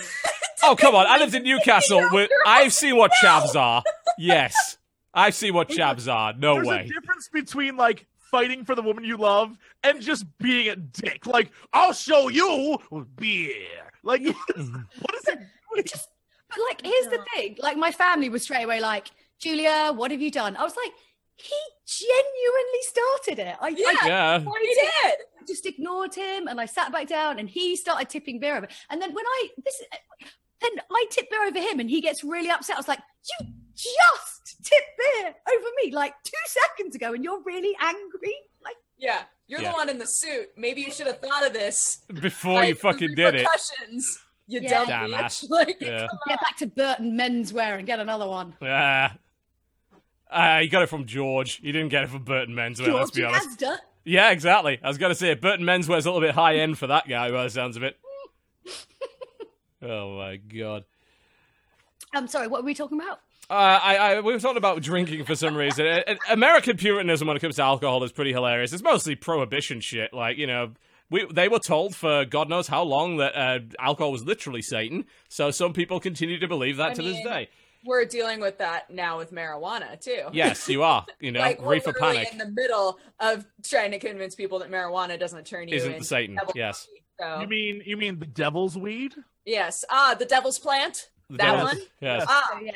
[0.65, 1.07] Oh come on!
[1.09, 2.03] I lived in Newcastle.
[2.09, 3.83] Where I've seen what chavs are.
[4.19, 4.79] Yes,
[5.15, 6.33] I've seen what chavs are.
[6.35, 6.63] No way.
[6.65, 10.77] There's a difference between like fighting for the woman you love and just being a
[10.77, 11.27] dick.
[11.27, 12.79] Like, I'll show you
[13.17, 13.55] beer.
[14.03, 14.23] Like,
[14.55, 14.69] what is
[15.29, 15.39] it?
[15.79, 15.85] doing?
[15.87, 16.09] just
[16.51, 19.09] but like here's the thing like my family was straight away like
[19.39, 20.93] julia what have you done i was like
[21.37, 21.55] he
[21.87, 23.85] genuinely started it i, Yeah.
[24.03, 24.39] I Yeah.
[24.41, 25.15] He did.
[25.47, 29.01] just ignored him and i sat back down and he started tipping beer over and
[29.01, 29.83] then when i this
[30.61, 33.01] then i tip beer over him and he gets really upset i was like
[33.41, 33.47] you
[33.79, 38.35] just tipped beer over me like two seconds ago and you're really angry
[38.65, 39.71] like Yeah, you're Yeah.
[39.71, 40.49] the one in the suit.
[40.57, 43.39] Maybe you should have thought of this Before you like, the fucking did it.
[43.39, 44.19] repercussions,
[44.49, 44.71] You Yeah.
[44.71, 45.19] dumb Damn bitch.
[45.19, 45.47] ass.
[45.51, 46.07] Like, Yeah.
[46.27, 49.13] get back to burton menswear and get another one Yeah.
[50.31, 51.59] Uh, you got it from George.
[51.63, 53.61] You didn't get it from Burton Menswear, let's be honest.
[53.61, 53.79] Asda.
[54.05, 54.79] Yeah, exactly.
[54.83, 57.31] I was going to say, Burton Menswear's a little bit high end for that guy,
[57.31, 57.97] by the sounds of it.
[59.83, 60.85] oh, my God.
[62.15, 65.25] i'm sorry what were we talking about Uh, I, I, we were talking about drinking
[65.25, 65.87] for some reason.
[65.87, 68.73] Uh, American Puritanism when it comes to alcohol is pretty hilarious.
[68.75, 70.13] It's mostly prohibition shit.
[70.13, 70.73] Like, you know,
[71.11, 75.07] we, they were told for God knows how long that uh, alcohol was literally Satan.
[75.29, 77.49] So some people continue to believe that I to this day.
[77.87, 80.25] We're dealing with that now with marijuana too.
[80.33, 81.07] Yes, you are.
[81.21, 82.29] You know, like we're reefer panic.
[82.33, 86.05] in the middle of trying to convince people that marijuana doesn't turn you Isn't into
[86.05, 86.87] Satan, yes.
[86.87, 87.05] coffee.
[87.21, 89.15] So You mean you mean the devil's weed?
[89.47, 91.09] yes, ah, the devil's plant.
[91.31, 91.83] The that devil's- one.
[92.03, 92.27] Yes.
[92.29, 92.73] Ah, Oh, yeah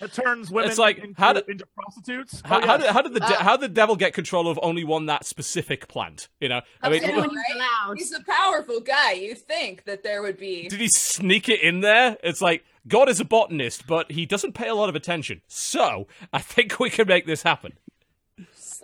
[0.00, 2.42] It turns women It's like, into, how do- into prostitutes.
[2.44, 3.42] How, Oh, how, did, how did the de- Ah.
[3.42, 6.28] how did the devil get control of only one that specific plant?
[6.40, 7.14] You know, I mean, right?
[7.54, 7.96] allowed.
[7.98, 9.12] he's a powerful guy.
[9.12, 12.16] You think that there would be did he sneak it in there?
[12.22, 15.40] It's like God is a botanist, but he doesn't pay a lot of attention.
[15.46, 17.72] So I think we can make this happen.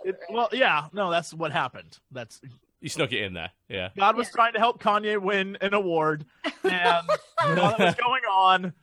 [0.03, 1.99] It- well, yeah, no, that's what happened.
[2.11, 2.41] That's
[2.79, 3.51] He snuck it in there.
[3.69, 3.89] Yeah.
[3.97, 6.25] God was trying to help Kanye win an award,
[6.63, 7.05] and
[7.43, 8.73] while that was going on,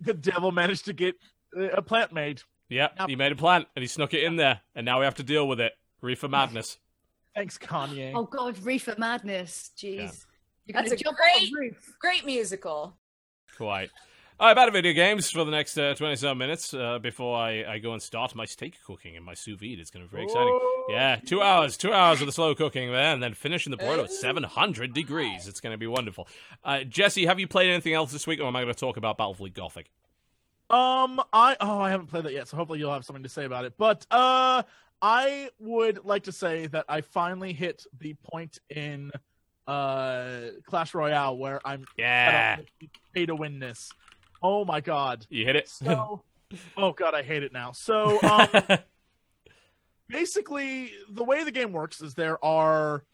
[0.00, 1.18] the devil managed to get uh,
[1.56, 2.42] a plant made.
[2.68, 2.88] Yeah.
[3.06, 5.22] He made a plant and he snuck it in there, and now we have to
[5.24, 5.72] deal with it.
[6.00, 6.78] Reefer madness.
[7.34, 8.12] Thanks, Kanye.
[8.14, 9.70] Oh God, reefer madness.
[9.76, 9.96] Jeez.
[9.96, 10.10] Yeah.
[10.66, 11.94] You're gonna That's a jump great- roof.
[12.00, 12.96] great musical.
[13.56, 13.90] Quite.
[14.38, 17.92] Uh, about video games for the next uh, 27 minutes uh, before I, I go
[17.92, 19.78] and start my steak cooking and my sous vide.
[19.78, 20.58] It's going to be very exciting.
[20.88, 24.04] Yeah, two hours, two hours of the slow cooking there, and then finishing the broiler
[24.04, 25.46] at 700 degrees.
[25.46, 26.26] It's going to be wonderful.
[26.64, 28.96] Uh, Jesse, have you played anything else this week, or am I going to talk
[28.96, 29.90] about Battlefleet Gothic?
[30.70, 33.44] Um, I oh I haven't played that yet, so hopefully you'll have something to say
[33.44, 33.74] about it.
[33.76, 34.62] But uh,
[35.02, 39.10] I would like to say that I finally hit the point in
[39.66, 42.58] uh Clash Royale where I'm Yeah,
[43.14, 43.90] pay to win this.
[44.42, 45.26] Oh my god.
[45.28, 45.68] you hit it.
[45.68, 46.22] So,
[46.76, 47.72] oh god, I hate it now.
[47.72, 48.48] So, um,
[50.08, 53.04] basically, the way the game works is there are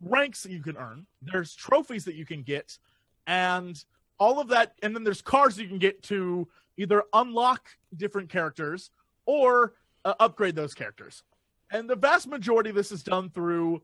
[0.00, 1.06] ranks that you can earn.
[1.22, 2.78] There's trophies that you can get,
[3.26, 3.82] and
[4.18, 8.90] all of that, and then there's cards you can get to either unlock different characters
[9.26, 9.74] or
[10.04, 11.22] uh, upgrade those characters.
[11.70, 13.82] And the vast majority of this is done through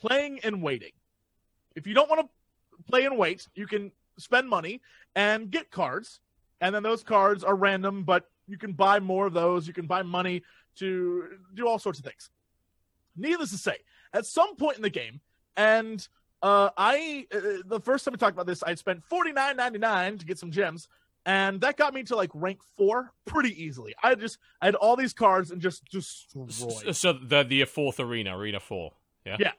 [0.00, 0.92] playing and waiting.
[1.74, 2.28] If you don't want to
[2.90, 4.80] play and wait, you can spend money
[5.14, 6.20] and get cards,
[6.60, 9.66] and then those cards are random, but you can buy more of those.
[9.66, 10.42] You can buy money
[10.76, 12.30] to do all sorts of things.
[13.16, 13.76] Needless to say,
[14.12, 15.20] at some point in the game,
[15.56, 16.06] and
[16.42, 19.78] uh, I uh, the first time we talked about this, I spent forty nine ninety
[19.78, 20.88] nine to get some gems,
[21.26, 23.94] and that got me to like rank four pretty easily.
[24.02, 26.94] I just I had all these cards and just destroyed.
[26.96, 28.92] so the the fourth arena, arena four.
[29.24, 29.36] Yeah.
[29.38, 29.52] Yeah.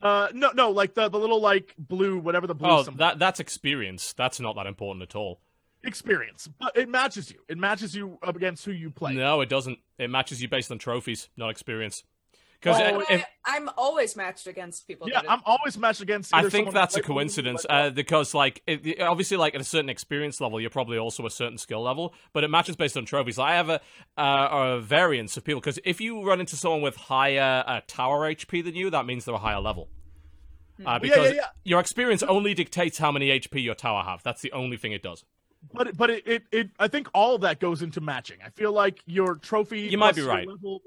[0.00, 3.18] Uh, no, no, like the the little like blue, whatever the blue Oh, symbol- that
[3.18, 4.12] that's experience.
[4.14, 5.40] That's not that important at all.
[5.84, 7.38] experience, but it matches you.
[7.48, 9.14] It matches you up against who you play.
[9.14, 9.78] No, it doesn't.
[9.98, 12.02] It matches you based on trophies, not experience.
[12.62, 15.08] Because Oh, I'm always matched against people.
[15.08, 16.32] Yeah, that I'm always matched against.
[16.32, 19.56] I think that's a like me or coincidence uh, because, like, it, it- obviously, like
[19.56, 22.76] at a certain experience level, you're probably also a certain skill level, but it matches
[22.76, 23.38] based on trophies.
[23.40, 23.80] I have a,
[24.16, 28.32] uh, a variance of people because if you run into someone with higher uh, tower
[28.32, 29.88] HP than you, that means they're a higher level.
[30.78, 31.46] Uh, Yeah, because yeah, yeah.
[31.64, 34.22] your experience only dictates how many HP your tower have.
[34.22, 35.24] That's the only thing it does.
[35.74, 38.38] But it- but it, it, it I think all of that goes into matching.
[38.44, 39.80] I feel like your trophy.
[39.80, 40.46] You might be right.
[40.46, 40.80] level-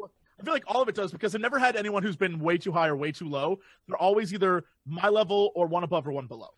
[0.46, 2.60] I feel like all of it does because I've never had anyone who's been way
[2.60, 3.60] too high or way too low.
[3.88, 6.50] They're always either my level or one above or one below.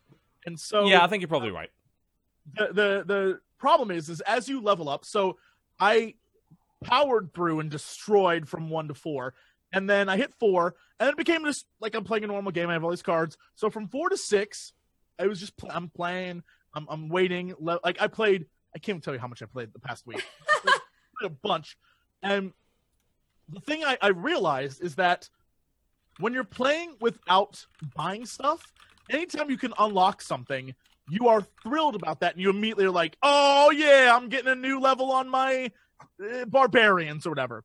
[0.44, 1.70] And so yeah, I think you're probably right.
[2.54, 5.06] the the the problem is is as you level up.
[5.06, 5.38] So
[5.80, 6.16] I
[6.84, 9.32] powered through and destroyed from one to four,
[9.72, 12.68] and then I hit four, and it became just like I'm playing a normal game.
[12.68, 13.38] I have all these cards.
[13.54, 14.74] So from four to six,
[15.18, 16.42] I was just pl- I'm playing.
[16.74, 17.54] I'm I'm waiting.
[17.58, 18.44] Le- like I played.
[18.74, 20.22] I can't even tell you how much I played the past week.
[21.18, 21.76] Played a bunch,
[22.22, 22.52] and
[23.48, 25.28] the thing I, I realized is that
[26.18, 27.64] when you're playing without
[27.96, 28.72] buying stuff,
[29.10, 30.74] anytime you can unlock something,
[31.08, 34.54] you are thrilled about that, and you immediately are like, "Oh yeah, I'm getting a
[34.54, 35.70] new level on my
[36.22, 37.64] uh, barbarians or whatever."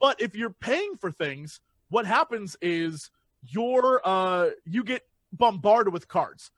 [0.00, 3.10] But if you're paying for things, what happens is
[3.42, 5.02] you're uh you get
[5.32, 6.50] bombarded with cards,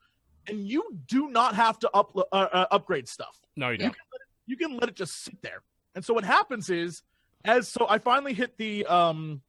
[0.47, 3.89] and you do not have to up uh, uh, upgrade stuff No, you you don't.
[3.93, 5.63] can, it, you can let it just sit there.
[5.95, 7.01] And so what happens is,
[7.45, 9.41] as so I finally hit the um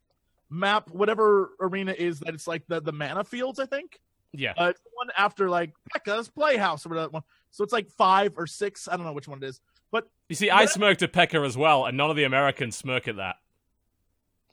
[0.50, 4.00] map, whatever arena is that it's like the the mana fields, I think.
[4.32, 4.52] Yeah.
[4.56, 7.22] Uh, it's the one after like Pekka's Playhouse or whatever one.
[7.50, 8.86] So it's like five or six.
[8.86, 9.60] I don't know which one it is.
[9.90, 13.08] But You see, I smirked at Pekka as well, and none of the Americans smirk
[13.08, 13.36] at that.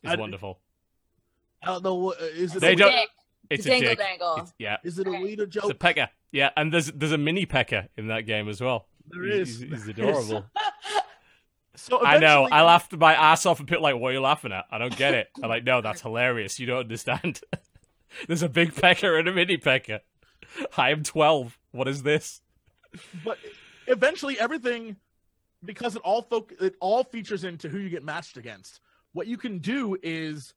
[0.04, 0.60] It's I- wonderful.
[1.62, 2.12] I don't know.
[2.12, 3.10] uh, Is it They a, don't- Dick.
[3.50, 3.98] It's a Dangle dick.
[4.00, 4.34] dangle.
[4.38, 5.66] It's- yeah, Is it a leader joke?
[5.66, 5.80] it's a joke?
[5.80, 6.08] Pekka.
[6.32, 8.88] Yeah, and there's there's a mini Pekka in that game as well.
[9.10, 9.60] There is.
[9.60, 10.30] He's, he's There is.
[10.30, 10.50] adorable.
[11.76, 12.48] So I know.
[12.52, 14.96] I laughed my ass off and people like, "What are you laughing at?" I don't
[14.96, 15.28] get it.
[15.42, 16.60] I'm like, "No, that's hilarious.
[16.60, 17.42] You don't understand."
[18.28, 20.00] There's a big Pekka and a mini Pekka.
[20.78, 21.58] I am 12.
[21.72, 22.42] What is this?
[23.24, 23.38] but
[23.88, 24.96] eventually everything
[25.64, 28.80] because it all foc- it all features into who you get matched against
[29.14, 30.54] what you can do is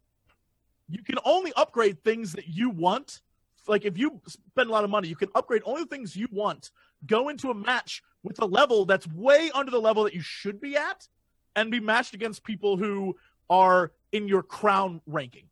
[0.89, 3.20] you can only upgrade things that you want
[3.66, 6.28] like if you spend a lot of money you can upgrade only the things you
[6.31, 6.70] want
[7.07, 10.61] go into a match with a level that's way under the level that you should
[10.61, 11.07] be at
[11.57, 13.16] and be matched against people who
[13.51, 15.45] are in your crown ranking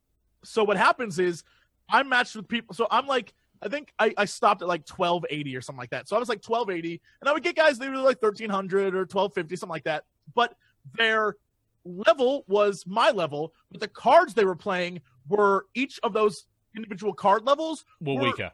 [0.43, 1.43] so what happens is
[1.89, 5.55] i'm matched with people so i'm like I think I, I stopped at like 1280
[5.57, 6.07] or something like that.
[6.07, 8.99] So I was like 1280, and I would get guys they were like 1300 or
[8.99, 10.03] 1250, something like that.
[10.35, 10.53] But
[10.95, 11.37] their
[11.83, 16.45] level was my level, but the cards they were playing were each of those
[16.75, 18.51] individual card levels We're We're- weaker.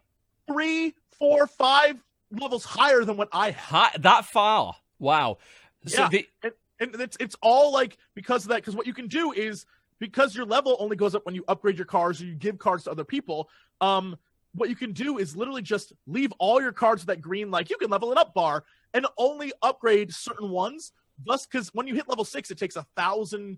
[0.48, 2.02] three, four, five
[2.40, 3.56] levels higher than what I had.
[3.56, 4.76] Hi, that far.
[5.00, 5.38] Wow.
[5.86, 6.10] So Yeah.
[6.10, 9.32] the, and, and it's it's all like because of that because what you can do
[9.32, 9.66] is
[10.00, 12.84] because your level only goes up when you upgrade your cards or you give cards
[12.86, 13.50] to other people
[13.82, 14.18] um
[14.56, 17.70] what you can do is literally just leave all your cards with that green like
[17.70, 20.92] you can level it up bar and only upgrade certain ones
[21.26, 23.58] thus because when you hit level six it takes a thousand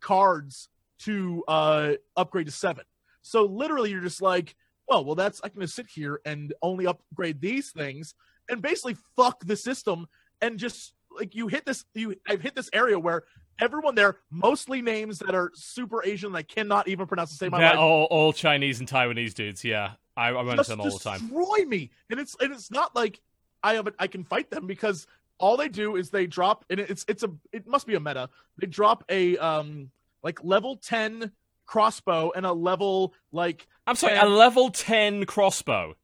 [0.00, 2.84] cards to uh upgrade to seven
[3.22, 4.54] so literally you're just like
[4.88, 8.14] oh well that's i can just sit here and only upgrade these things
[8.48, 10.06] and basically fuck the system
[10.40, 13.24] and just like you hit this you I've hit this area where
[13.60, 17.50] everyone there mostly names that are super Asian that I cannot even pronounce the same
[17.50, 17.78] my life.
[17.78, 19.64] all, all Chinese and Taiwanese dudes.
[19.64, 21.20] Yeah, I, I run into them all the time.
[21.20, 21.90] destroy me.
[22.10, 23.20] And it's and it's not like
[23.62, 25.06] I have a, I can fight them because
[25.38, 28.28] all they do is they drop and it's it's a it must be a meta.
[28.58, 29.90] They drop a um
[30.22, 31.30] like level 10
[31.66, 35.94] crossbow and a level like I'm sorry, 10 a level ten crossbow.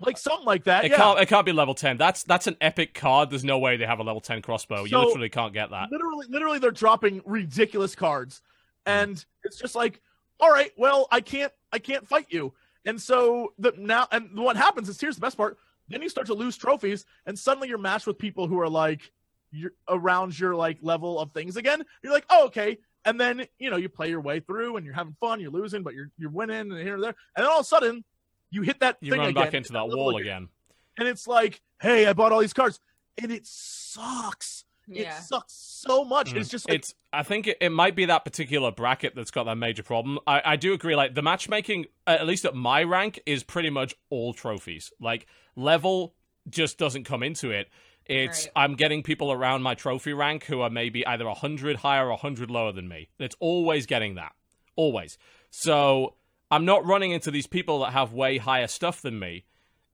[0.00, 0.84] like something like that.
[0.84, 0.96] It yeah.
[0.98, 1.20] can't.
[1.20, 1.96] It can't be level ten.
[1.96, 3.30] That's that's an epic card.
[3.30, 4.84] There's no way they have a level ten crossbow.
[4.84, 5.90] you literally can't get that.
[5.90, 8.42] literally literally they're dropping ridiculous cards
[8.86, 8.92] hmm.
[8.92, 10.00] and it's just like
[10.40, 12.52] all right well i can't i can't fight you
[12.84, 16.26] and so the now and what happens is here's the best part then you start
[16.26, 19.12] to lose trophies and suddenly you're matched with people who are like
[19.50, 23.70] you're around your like level of things again you're like oh okay and then you
[23.70, 26.30] know you play your way through and you're having fun you're losing but you're you're
[26.30, 27.14] winning and here and there.
[27.36, 28.04] And then all of a sudden
[28.50, 30.48] you hit that You thing run again, back into that level wall again.
[30.98, 32.80] and it's like hey i bought all these cards.
[33.22, 34.64] And it sucks.
[34.88, 35.16] Yeah.
[35.16, 36.32] it sucks so much.
[36.34, 36.36] Mm.
[36.40, 39.44] it's just like it's i think it, it might be that particular bracket that's got
[39.44, 40.18] that major problem.
[40.26, 43.94] I, I do agree like the matchmaking at least at my rank is pretty much
[44.10, 44.92] all trophies.
[45.00, 45.26] Like
[45.56, 46.14] level
[46.48, 47.68] just doesn't come into it
[48.08, 48.52] it's Right.
[48.56, 52.50] i'm getting people around my trophy rank who are maybe either 100 higher or 100
[52.50, 54.32] lower than me it's always getting that
[54.76, 55.18] always
[55.50, 56.14] so
[56.50, 59.44] i'm not running into these people that have way higher stuff than me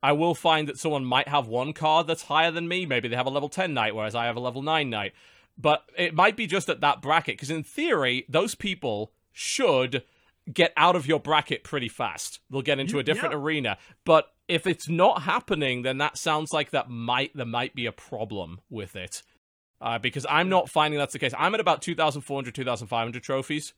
[0.04, 2.86] I will find that someone might have one card that's higher than me.
[2.86, 5.12] Maybe they have a level 10 knight, whereas I have a level 9 knight.
[5.56, 10.02] But it might be just at that bracket, because in theory, those people should
[10.52, 12.40] get out of your bracket pretty fast.
[12.50, 13.40] They'll get into You- a different yeah.
[13.40, 13.78] arena.
[14.04, 17.92] But if it's not happening, then that sounds like that might there might be a
[17.92, 19.22] problem with it.
[19.80, 21.34] Uh, because I'm not finding that's the case.
[21.36, 23.72] I'm at about 2,400, 2,500 trophies,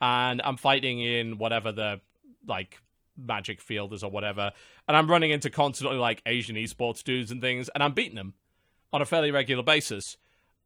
[0.00, 2.00] and I'm fighting in whatever the
[2.46, 2.78] like
[3.16, 4.52] magic field is or whatever,
[4.86, 8.34] and I'm running into constantly like Asian esports dudes and things, and I'm beating them
[8.92, 10.16] on a fairly regular basis,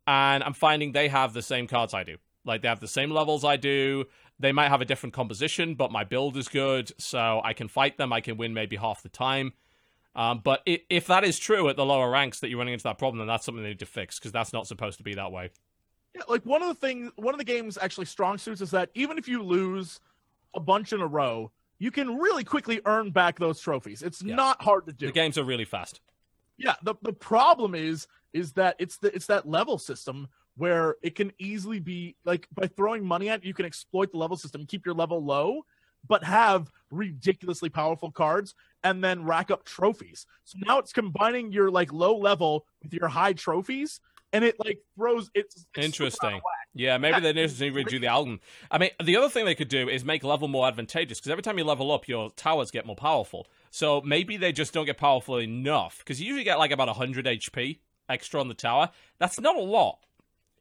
[0.06, 2.16] and I'm finding they have the same cards I do.
[2.44, 4.04] Like they have the same levels I do.
[4.42, 7.96] They might have a different composition, but my build is good, so I can fight
[7.96, 8.12] them.
[8.12, 9.52] I can win maybe half the time.
[10.14, 12.82] Um, but i if that is true at the lower ranks that you're running into
[12.84, 15.14] that problem, then that's something they need to fix because that's not supposed to be
[15.14, 15.50] that way.
[16.14, 18.90] Yeah, like one of the things, one of the game's actually strong suits is that
[18.94, 20.00] even if you lose
[20.54, 24.02] a bunch in a row, you can really quickly earn back those trophies.
[24.02, 24.34] It's Yeah.
[24.34, 25.06] not hard to do.
[25.06, 26.00] The games are really fast.
[26.58, 31.14] Yeah, the the problem is is that it's the it's that level system where it
[31.14, 34.66] can easily be like by throwing money at it, you can exploit the level system,
[34.66, 35.64] keep your level low,
[36.06, 38.54] but have ridiculously powerful cards
[38.84, 40.26] and then rack up trophies.
[40.44, 44.00] So now it's combining your like low level with your high trophies,
[44.32, 46.40] and it like throws it's, it's super out of Interesting.
[46.74, 48.40] Yeah, maybe Yeah, they need to redo the album.
[48.70, 51.42] I mean, the other thing they could do is make level more advantageous because every
[51.42, 53.46] time you level up, your towers get more powerful.
[53.70, 57.26] So maybe they just don't get powerful enough because you usually get like about 100
[57.26, 58.90] HP extra on the tower.
[59.18, 59.98] That's not a lot,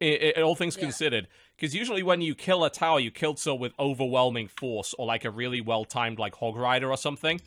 [0.02, 0.82] i i all things Yeah.
[0.82, 1.28] considered.
[1.56, 5.24] Because usually when you kill a tower, you killed so with overwhelming force or like
[5.24, 7.40] a really well timed like Hog Rider or something.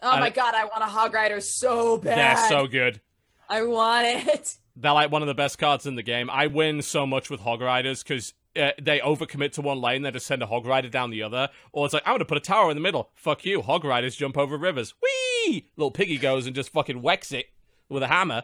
[0.00, 2.18] Oh I- my god, I want a hog rider so bad.
[2.18, 3.00] They're so good.
[3.48, 4.56] I want it.
[4.74, 6.30] They're like one of the best cards in the game.
[6.30, 10.10] I win so much with Hog Riders because uh, they overcommit to one lane, they
[10.10, 11.50] just send a Hog Rider down the other.
[11.72, 13.10] Or it's like, I'm going to put a tower in the middle.
[13.14, 13.60] Fuck you.
[13.62, 14.94] Hog Riders jump over rivers.
[15.02, 15.68] Whee!
[15.76, 17.46] Little piggy goes and just fucking whacks it
[17.90, 18.42] with a hammer.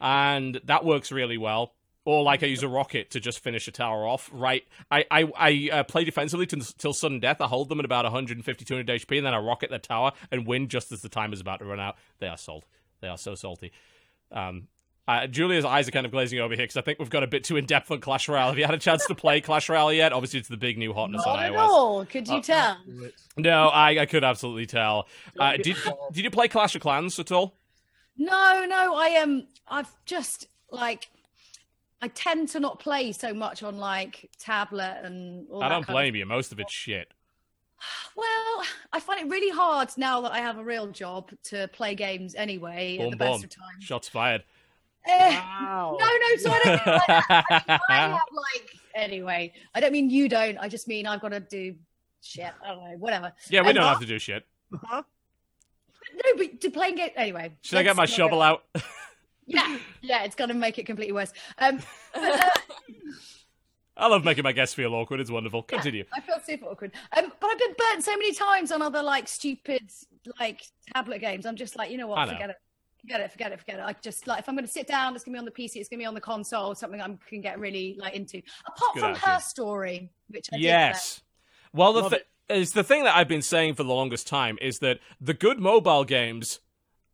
[0.00, 1.72] And that works really well.
[2.06, 4.30] Or like I use a rocket to just finish a tower off.
[4.32, 7.40] Right, I I, I uh, play defensively till, till sudden death.
[7.40, 10.46] I hold them at about 150, 200 HP, and then I rocket the tower and
[10.46, 11.96] win just as the time is about to run out.
[12.20, 12.64] They are salt.
[13.00, 13.72] They are so salty.
[14.32, 14.68] Um,
[15.08, 17.28] uh, Julia's eyes are kind of glazing over here because I think we've got a
[17.28, 18.48] bit too in depth on Clash Royale.
[18.48, 20.12] Have you had a chance to play Clash Royale yet?
[20.12, 21.58] Obviously, it's the big new hotness Not on at iOS.
[21.58, 22.04] all.
[22.06, 22.76] Could you Uh, tell?
[23.36, 25.06] No, I, I could absolutely tell.
[25.38, 25.76] Uh, did
[26.12, 27.56] did you play Clash of Clans at all?
[28.16, 28.94] No, no.
[28.96, 29.30] I am.
[29.30, 31.08] Um, I've just like.
[32.02, 35.46] I tend to not play so much on like tablet and.
[35.50, 36.26] All I that don't kind blame you.
[36.26, 37.08] Most of it's shit.
[38.16, 41.94] Well, I find it really hard now that I have a real job to play
[41.94, 43.84] games anyway at Boom, the best of times.
[43.84, 44.44] Shots fired.
[45.06, 45.96] Eh, Wow.
[46.00, 47.24] No, no, so I don't mean like that.
[47.28, 49.52] I, mean, I have like anyway.
[49.74, 50.56] I don't mean you don't.
[50.56, 51.74] I just mean I've got to do
[52.22, 52.50] shit.
[52.64, 53.32] I don't know, whatever.
[53.50, 54.46] Yeah, we Um, don't have to do shit.
[54.82, 55.02] Huh?
[56.14, 57.52] No, but to playing game anyway.
[57.60, 58.64] Should I get my shovel go- out?
[59.46, 61.32] Yeah, yeah, it's gonna make it completely worse.
[61.58, 61.80] Um,
[62.14, 62.50] but, uh,
[63.98, 65.20] I love making my guests feel awkward.
[65.20, 65.62] It's wonderful.
[65.62, 66.04] Continue.
[66.12, 66.92] I feel super awkward.
[67.16, 69.90] Um, but I've been burnt so many times on other like stupid
[70.38, 70.62] like
[70.94, 71.46] tablet games.
[71.46, 72.18] I'm just like, you know what?
[72.18, 72.32] I know.
[72.32, 72.56] Forget it.
[73.00, 73.30] Forget it.
[73.30, 73.60] Forget it.
[73.60, 73.82] Forget it.
[73.82, 75.50] I just like if I'm going to sit down, it's going to be on the
[75.50, 75.76] PC.
[75.76, 76.74] It's going to be on the console.
[76.74, 78.42] Something I can get really like into.
[78.66, 79.28] Apart Good from attitude.
[79.28, 81.22] her story, which I did Yes.
[81.72, 82.12] Well, the Love
[82.48, 85.34] thi- is the thing that I've been saying for the longest time is that the
[85.34, 86.60] good mobile games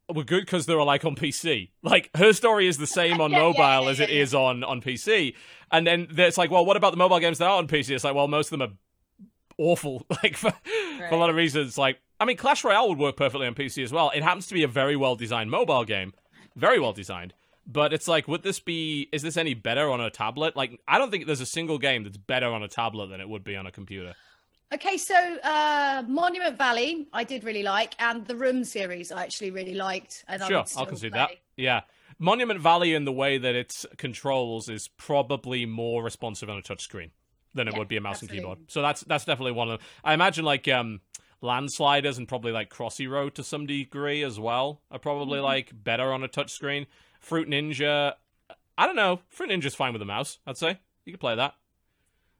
[0.08, 1.70] were good because they were like on PC.
[1.82, 4.34] Like her story is the same on Yeah, yeah, mobile yeah, as it yeah, is
[4.34, 5.34] on on PC.
[5.70, 7.94] And then it's like, well, what about the mobile games that are on PC?
[7.94, 8.72] It's like, well, most of them are
[9.58, 10.06] awful.
[10.22, 10.52] Like for,
[10.98, 11.78] for a lot of reasons.
[11.78, 14.10] Like, I mean, Clash Royale would work perfectly on PC as well.
[14.14, 16.12] It happens to be a very well designed mobile game,
[16.56, 17.34] very well designed.
[17.66, 19.08] But it's like, would this be?
[19.12, 20.56] Is this any better on a tablet?
[20.56, 23.28] Like, I don't think there's a single game that's better on a tablet than it
[23.28, 24.14] would be on a computer.
[24.74, 29.50] Okay, so uh, Monument Valley, I did really like, and the Room series, I actually
[29.50, 30.24] really liked.
[30.28, 31.18] And I Sure, I'll concede play.
[31.18, 31.30] that.
[31.56, 31.80] Yeah.
[32.18, 37.10] Monument Valley in the way that it controls is probably more responsive on a touchscreen
[37.54, 38.58] than it Yeah, would be a mouse and keyboard.
[38.68, 39.88] So that's that's definitely one of them.
[40.04, 41.00] I imagine like um
[41.42, 45.44] landsliders and probably like Crossy Road to some degree as well are probably Mm-hmm.
[45.44, 46.86] like better on a touchscreen.
[47.20, 48.14] Fruit Ninja
[48.78, 49.20] I don't know.
[49.28, 50.78] Fruit Ninja's fine with a mouse, I'd say.
[51.04, 51.54] You could play that.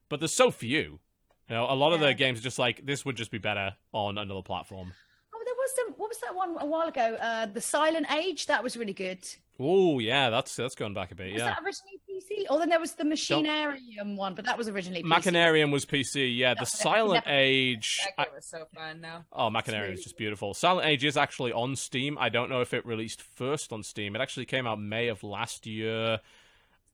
[0.09, 0.99] But there's so few.
[1.49, 3.75] You know, a lot of the games are just like this would just be better
[3.91, 4.93] on another platform.
[5.35, 5.93] Oh, there was some.
[5.97, 7.17] What was that one a while ago?
[7.21, 8.45] Uh, the Silent Age.
[8.47, 9.19] That was really good.
[9.59, 11.49] Oh yeah, that's that's going back a bit, Was yeah.
[11.49, 12.45] that originally PC?
[12.49, 15.07] Or then there was the Machinarium one, but that was originally PC.
[15.07, 16.55] Machinarium was PC, yeah.
[16.55, 17.99] The Silent never- Age.
[18.03, 19.01] That I- game was so fun.
[19.01, 19.19] No.
[19.31, 20.53] oh, Machinarium is just beautiful.
[20.55, 22.17] Silent Age is actually on Steam.
[22.19, 24.15] I don't know if it released first on Steam.
[24.15, 26.19] It actually came out May of last year.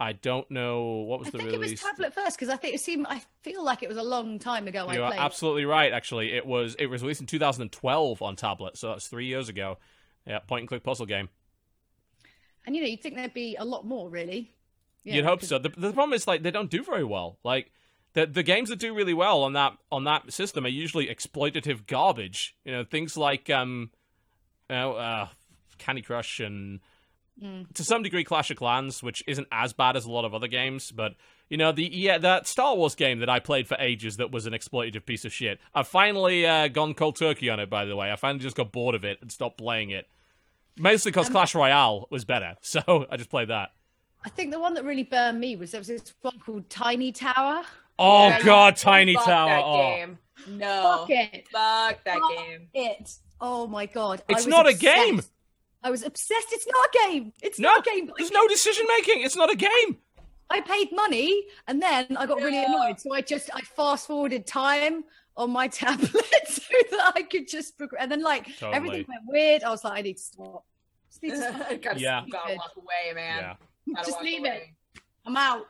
[0.02, 1.72] I don't know what was I the think release.
[1.72, 3.06] it was tablet first because I think it seemed.
[3.10, 4.86] I feel like it was a long time ago.
[4.88, 5.20] I You are played.
[5.20, 5.92] absolutely right.
[5.92, 9.78] Actually, it was it was released in 2012 on tablet, so that's three years ago.
[10.26, 11.28] Yeah, point and click puzzle game.
[12.66, 14.54] And you know, you'd think there'd be a lot more, really.
[15.04, 15.58] Yeah, You'd hope 'cause- so.
[15.60, 17.40] The, the problem is like they don't do very well.
[17.44, 17.72] Like
[18.14, 21.88] the the games that do really well on that on that system are usually exploitative
[21.88, 22.56] garbage.
[22.66, 23.92] You know, things like um,
[24.70, 25.28] you know, uh,
[25.78, 26.80] Candy Crush and
[27.74, 30.48] to some degree Clash of Clans, which isn't as bad as a lot of other
[30.48, 31.14] games, but
[31.50, 34.46] you know the yeah that Star Wars game that I played for ages that was
[34.46, 35.60] an exploitative piece of shit.
[35.74, 37.70] I've finally uh, gone cold turkey on it.
[37.70, 40.08] By the way, I finally just got bored of it and stopped playing it.
[40.78, 43.70] Mostly because Clash Royale was better, so I just played that.
[44.26, 47.12] I think the one that really burned me was there was this one called Tiny
[47.12, 47.64] Tower.
[47.98, 49.62] Oh Yeah, God, fuck Tiny that Tower!
[49.64, 49.78] Oh.
[49.78, 50.18] game.
[50.48, 50.98] No.
[51.00, 51.48] Fuck it.
[51.50, 52.68] Fuck that Fuck game.
[52.74, 53.12] It.
[53.42, 54.22] Oh my god.
[54.30, 55.22] I It's was not a game.
[55.84, 56.48] I was obsessed.
[56.52, 57.34] It's not a game.
[57.42, 58.12] It's No, not a game.
[58.18, 59.22] there's no decision making.
[59.24, 59.98] It's not a game.
[60.50, 63.00] I paid money and then I got really annoyed.
[63.00, 65.04] So I just I fast forwarded time
[65.38, 66.12] on my tablet
[66.48, 68.02] so that I could just progress.
[68.02, 68.76] And then like Totally.
[68.76, 69.64] everything went weird.
[69.64, 70.66] I was like, I need to stop.
[71.10, 71.82] Just need to stop.
[71.82, 72.26] gotta, Yeah.
[72.30, 73.56] gotta walk away, man.
[73.86, 74.04] Yeah.
[74.04, 74.74] Just leave away.
[74.96, 75.02] it.
[75.26, 75.66] I'm out.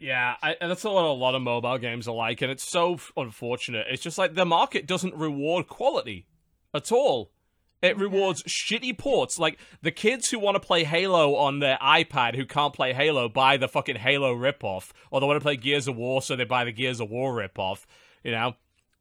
[0.00, 2.94] Yeah, I, and that's what a lot of mobile games are like, and it's so
[2.94, 3.88] f- unfortunate.
[3.90, 6.26] It's just like the market doesn't reward quality
[6.72, 7.32] at all.
[7.80, 9.38] It rewards shitty ports.
[9.38, 13.28] Like the kids who want to play Halo on their iPad who can't play Halo
[13.28, 16.44] buy the fucking Halo ripoff, or they want to play Gears of War so they
[16.44, 17.84] buy the Gears of War ripoff.
[18.24, 18.56] You know,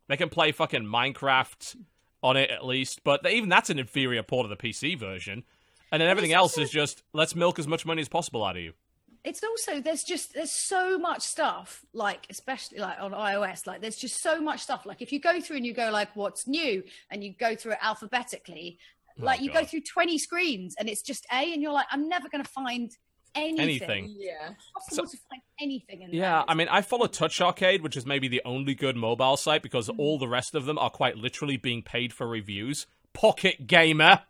[0.08, 1.76] they can play fucking Minecraft
[2.22, 5.44] on it at least, but even that's an inferior port of the PC version.
[5.92, 8.62] And then everything else is just let's milk as much money as possible out of
[8.62, 8.74] you.
[9.24, 13.98] It's also there's just there's so much stuff like especially like on iOS like there's
[13.98, 16.84] just so much stuff like if you go through and you go like what's new
[17.12, 18.78] and you go through it alphabetically
[19.20, 22.08] like you go Oh, through 20 screens and it's just A and you're like I'm
[22.08, 22.92] never going to find
[23.36, 23.60] anything.
[23.62, 24.16] Anything.
[24.18, 24.50] Yeah.
[24.74, 26.44] Possible to find anything in Yeah, there.
[26.48, 29.90] I mean, I follow Touch Arcade, which is maybe the only good mobile site because
[29.90, 30.00] Mm-hmm.
[30.00, 32.88] all the rest of them are quite literally being paid for reviews.
[33.14, 34.22] Pocket Gamer.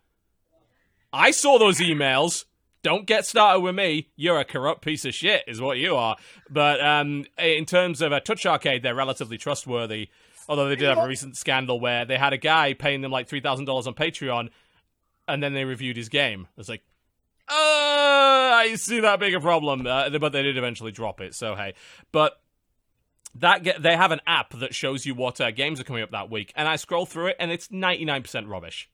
[1.14, 2.46] I saw those emails.
[2.84, 4.10] Don't get started with me.
[4.16, 6.16] You're a corrupt piece of shit, is what you are.
[6.50, 10.10] But um, in terms of a Touch Arcade, they're relatively trustworthy.
[10.50, 13.28] Although they did have a recent scandal where they had a guy paying them like
[13.28, 14.50] three thousand dollars on Patreon,
[15.28, 16.48] and then they reviewed his game.
[16.58, 16.84] It's like,
[17.50, 19.86] uh, I see that being a problem.
[19.86, 21.36] Uh, but they did eventually drop it.
[21.36, 21.74] So hey,
[22.14, 22.40] but
[23.36, 26.12] that get, they have an app that shows you what uh, games are coming up
[26.12, 28.90] that week, and I scroll through it, and it's ninety nine percent rubbish.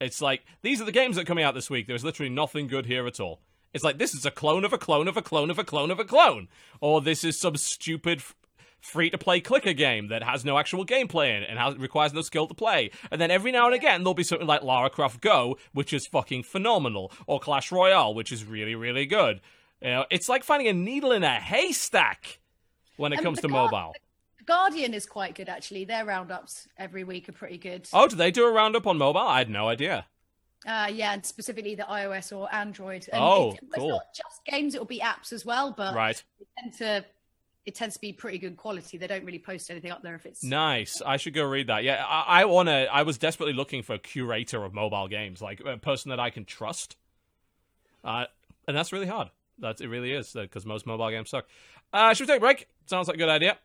[0.00, 1.86] It's like these are the games that are coming out this week.
[1.86, 3.40] There's literally nothing good here at all.
[3.74, 5.90] It's like this is a clone of a clone of a clone of a clone
[5.90, 6.48] of a clone,
[6.80, 8.18] or this is some stupid.
[8.18, 8.34] F-
[8.80, 12.12] Free to play clicker game that has no actual gameplay in it and has, requires
[12.12, 12.92] no skill to play.
[13.10, 16.06] And then every now and again, there'll be something like Lara Croft Go, which is
[16.06, 19.40] fucking phenomenal, or Clash Royale, which is really, really good.
[19.82, 22.38] You know, it's like finding a needle in a haystack
[22.96, 23.94] when it And comes to mobile.
[24.48, 25.84] Guardian is quite good actually.
[25.84, 27.86] Their roundups every week are pretty good.
[27.92, 29.20] Oh, do they do a roundup on mobile?
[29.20, 30.06] I had no idea.
[30.66, 33.06] Uh, yeah, and specifically the iOS or Android.
[33.12, 33.90] And Oh, it's, cool.
[33.90, 35.74] It's not just games; it'll be apps as well.
[35.76, 36.22] But Right.
[36.40, 37.04] it tend to
[37.66, 38.96] it tends to be pretty good quality.
[38.96, 41.02] They don't really post anything up there if it's Nice.
[41.04, 41.84] I should go read that.
[41.84, 42.88] Yeah, I, I want to.
[42.90, 46.30] I was desperately looking for a curator of mobile games, like a person that I
[46.30, 46.96] can trust.
[48.02, 48.24] Uh,
[48.66, 49.28] and that's really hard.
[49.58, 51.46] That's it really is because most mobile games suck.
[51.92, 52.66] Uh, should we take a break?
[52.86, 53.58] Sounds like a good idea.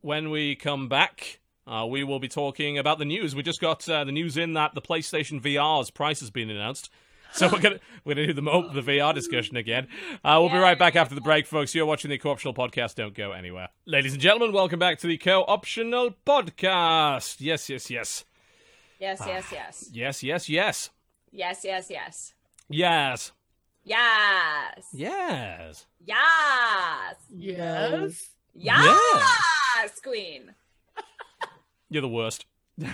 [0.00, 3.34] When we come back, uh, we will be talking about the news.
[3.34, 6.90] We just got uh, the news in that the PlayStation VR's price has been announced.
[7.34, 8.42] So we're gonna we're gonna do the
[8.74, 9.88] the VR discussion again.
[10.22, 11.74] Uh, we'll be right back after the break, folks.
[11.74, 12.96] You're watching the Co-optional podcast.
[12.96, 14.52] Don't go anywhere, ladies and gentlemen.
[14.52, 17.36] Welcome back to the Co-optional podcast.
[17.40, 18.26] Yes, yes, yes,
[19.00, 19.88] Yes, yes, yes.
[19.94, 20.90] yes, yes, yes,
[21.30, 22.34] Yes, yes, yes.
[22.68, 23.32] yes,
[23.82, 24.92] Yes.
[24.92, 25.86] yes.
[26.04, 27.16] Yes.
[27.30, 28.30] Yes.
[28.54, 30.54] Yes, Queen.
[31.90, 32.46] You're the worst.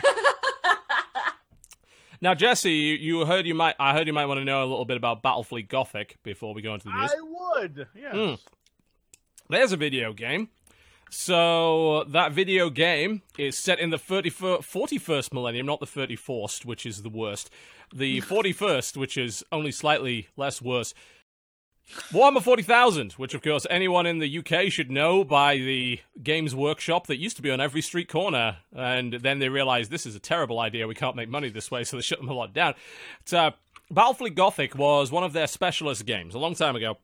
[2.21, 3.77] now, Jesse, you, you heard you might.
[3.79, 6.63] I heard you might want to know a little bit about Battlefleet Gothic before we
[6.63, 7.13] go into the news.
[7.13, 7.87] I would.
[7.95, 8.15] Yes.
[8.15, 8.39] Mm.
[9.51, 10.49] There's a video game.
[11.11, 16.85] So that video game is set in the 31st, 41st millennium, not the 34st, which
[16.85, 17.49] is the worst.
[17.95, 20.93] The 41st, which is only slightly less worse.
[22.11, 27.07] Warhammer 40,000, which of course anyone in the UK should know by the Games Workshop
[27.07, 28.59] that used to be on every street corner.
[28.75, 31.85] And then they realized this is a terrible idea, we can't make money this way,
[31.85, 32.75] so they shut them a lot down.
[33.25, 33.51] But, uh,
[33.93, 36.99] Battlefleet Gothic was one of their specialist games a long time ago.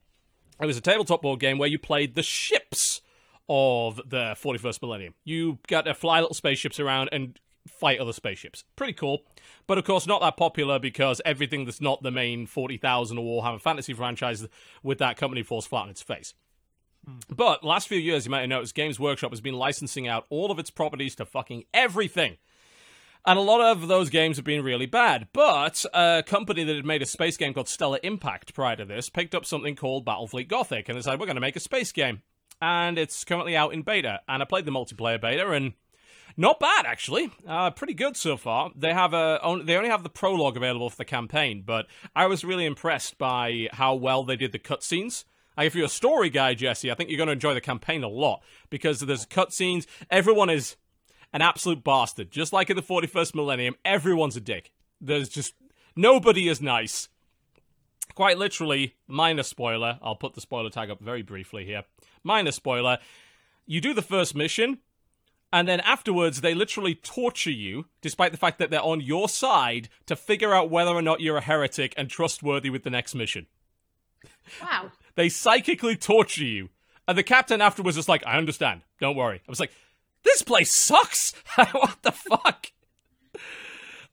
[0.61, 3.01] It was a tabletop board game where you played the ships
[3.49, 5.15] of the 41st millennium.
[5.25, 8.65] You got to fly little spaceships around and fight other spaceships.
[8.77, 9.23] Pretty cool.
[9.67, 13.61] But of course, not that popular because everything that's not the main 40,000 or Warhammer
[13.61, 14.47] Fantasy franchise
[14.83, 16.35] with that company falls flat on its face.
[17.07, 17.19] Hmm.
[17.29, 20.51] But last few years, you might have noticed Games Workshop has been licensing out all
[20.51, 22.37] of its properties to fucking everything.
[23.27, 25.29] And a lot of those games have been really bad.
[25.33, 29.09] But a company that had made a space game called Stellar Impact prior to this
[29.09, 32.21] picked up something called Battlefleet Gothic and decided we're going to make a space game.
[32.61, 34.21] And it's currently out in beta.
[34.29, 35.73] And I played the multiplayer beta and
[36.37, 37.31] not bad actually.
[37.47, 38.71] Uh, pretty good so far.
[38.75, 42.27] They have a on, they only have the prologue available for the campaign, but I
[42.27, 45.25] was really impressed by how well they did the cutscenes.
[45.57, 48.03] Like if you're a story guy, Jesse, I think you're going to enjoy the campaign
[48.03, 49.87] a lot because there's cutscenes.
[50.11, 50.77] Everyone is
[51.33, 52.31] an absolute bastard.
[52.31, 54.73] Just like in the 41st millennium, everyone's a dick.
[55.01, 55.55] There's just
[55.95, 57.09] nobody is nice.
[58.15, 59.99] Quite literally, minor spoiler.
[60.03, 61.85] I'll put the spoiler tag up very briefly here.
[62.23, 62.99] Minor spoiler.
[63.67, 64.79] You do the first mission,
[65.55, 69.89] and then afterwards they literally torture you, despite the fact that they're on your side,
[70.07, 73.47] to figure out whether or not you're a heretic and trustworthy with the next mission.
[74.61, 74.91] Wow.
[75.17, 76.71] They psychically torture you.
[77.07, 78.81] And the captain afterwards is like, I understand.
[78.99, 79.37] Don't worry.
[79.37, 79.71] I was like,
[80.25, 81.35] this place sucks.
[81.71, 82.73] what the fuck?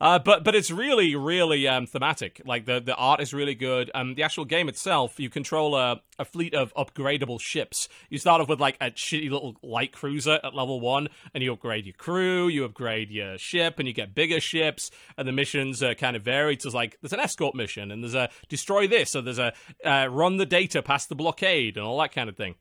[0.02, 2.41] Uh, but but it's really really um, thematic.
[2.44, 3.91] Like the, the art is really good.
[3.94, 7.88] Um, the actual game itself, you control a, a fleet of upgradable ships.
[8.10, 11.53] You start off with like a shitty little light cruiser at level one, and you
[11.53, 14.90] upgrade your crew, you upgrade your ship, and you get bigger ships.
[15.19, 16.64] And the missions are kind of varied.
[16.64, 19.53] So like there's an escort mission, and there's a destroy this, or there's a
[19.86, 22.56] uh, run the data past the blockade, and all that kind of thing.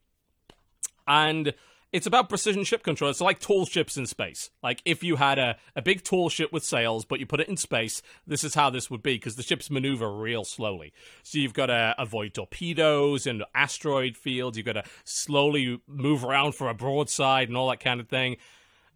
[1.09, 1.55] And
[1.93, 3.11] it's about precision ship control.
[3.11, 4.51] It's like tall ships in space.
[4.63, 7.49] Like if you had a, a big tall ship with sails, but you put it
[7.49, 10.93] in space, this is how this would be because the ships maneuver real slowly.
[11.23, 14.57] So you've got to avoid torpedoes and asteroid fields.
[14.57, 18.37] You've got to slowly move around for a broadside and all that kind of thing.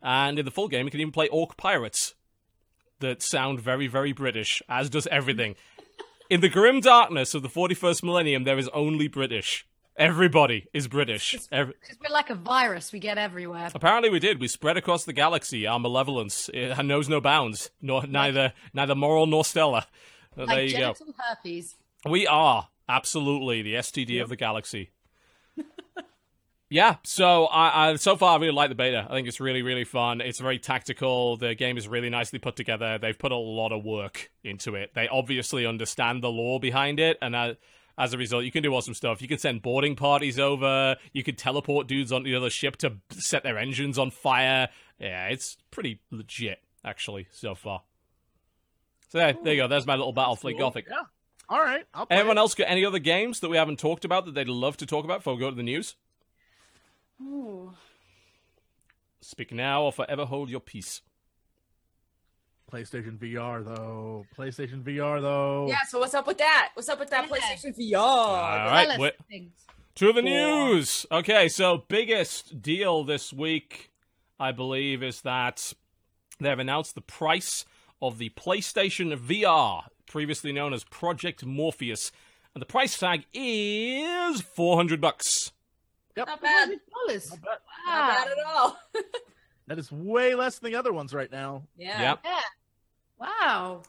[0.00, 2.14] And in the full game, you can even play orc pirates
[3.00, 5.56] that sound very, very British, as does everything.
[6.30, 9.66] in the grim darkness of the 41st millennium, there is only British.
[9.96, 11.36] Everybody is British.
[11.52, 13.70] Every- Because we're like a virus, we get everywhere.
[13.74, 14.40] Apparently, we did.
[14.40, 15.66] We spread across the galaxy.
[15.66, 19.84] Our malevolence it knows no bounds, nor neither neither moral nor stellar.
[20.36, 20.94] Uh, there like you go.
[20.94, 21.76] genital herpes.
[22.08, 24.90] We are absolutely the STD of the galaxy.
[26.68, 26.96] yeah.
[27.04, 29.06] So I, I so far I really like the beta.
[29.08, 30.20] I think it's really really fun.
[30.20, 31.36] It's very tactical.
[31.36, 32.98] The game is really nicely put together.
[32.98, 34.90] They've put a lot of work into it.
[34.94, 37.36] They obviously understand the lore behind it, and.
[37.36, 37.54] Uh,
[37.98, 39.22] as a result, you can do awesome stuff.
[39.22, 40.96] You can send boarding parties over.
[41.12, 44.68] You can teleport dudes onto the other ship to set their engines on fire.
[44.98, 47.82] Yeah, it's pretty legit, actually, so far.
[49.10, 49.68] So there, there you go.
[49.68, 50.58] There's my little Battlefleet Cool.
[50.58, 50.86] Gothic.
[50.90, 50.96] Yeah.
[51.48, 51.84] All right.
[51.94, 52.40] I'll play Anyone it.
[52.40, 55.04] else got any other games that we haven't talked about that they'd love to talk
[55.04, 55.94] about before we go to the news?
[57.22, 57.74] Ooh.
[59.20, 61.00] Speak now or forever hold your peace.
[62.78, 64.26] PlayStation VR though.
[64.36, 65.66] PlayStation VR though.
[65.68, 66.70] Yeah, so what's up with that?
[66.74, 67.36] What's up with that Yeah.
[67.36, 67.98] PlayStation VR?
[67.98, 68.36] All
[68.66, 69.50] right, Tell wait-
[69.96, 71.06] To the news.
[71.12, 73.92] Okay, so biggest deal this week,
[74.40, 75.72] I believe, is that
[76.40, 77.64] they've announced the price
[78.02, 82.10] of the PlayStation VR, previously known as Project Morpheus,
[82.54, 85.52] and the price tag is four hundred bucks.
[86.16, 86.26] Yep.
[86.26, 86.68] Not bad.
[87.06, 87.30] Dollars.
[87.30, 87.58] Not bad.
[87.86, 88.78] Not bad at all.
[89.66, 91.62] That is way less than the other ones right now.
[91.78, 91.98] yeah.
[92.10, 92.18] Yep.
[92.22, 92.40] Yeah.
[93.18, 93.82] Wow.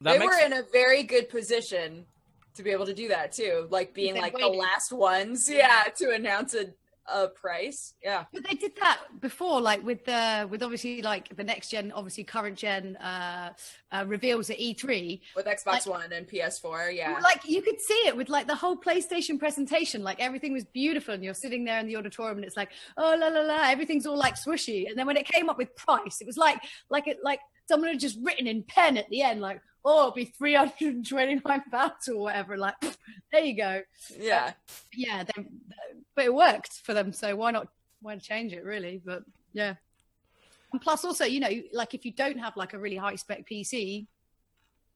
[0.00, 2.06] That they makes were in a very good position
[2.54, 5.84] to be able to do that too, like being They like the last ones, yeah,
[5.96, 6.66] to announce a
[7.10, 7.94] a price.
[8.02, 8.24] Yeah.
[8.32, 12.24] But they did that before, like with the with obviously like the next gen, obviously
[12.24, 13.52] current gen uh,
[13.90, 16.94] uh reveals at E3 with Xbox Like- One and PS4.
[16.94, 17.18] Yeah.
[17.22, 21.14] Like you could see it with like the whole PlayStation presentation, like everything was beautiful,
[21.14, 24.06] and you're sitting there in the auditorium, and it's like, oh la la la, everything's
[24.06, 24.88] all like swishy.
[24.88, 26.58] And then when it came up with price, it was like
[26.90, 30.12] like it like someone had just written in pen at the end, like, oh, it'll
[30.12, 32.56] be three hundred and twenty nine pounds or whatever.
[32.56, 32.74] Like,
[33.32, 33.82] there you go.
[34.18, 34.52] yeah.
[34.94, 35.46] Yeah, they,
[36.14, 37.68] but it worked for them, so why not?
[38.00, 39.00] Why change it really?
[39.04, 39.22] But
[39.52, 39.74] yeah.
[40.72, 43.48] And plus, also, you know, like if you don't have like a really high spec
[43.48, 44.06] PC,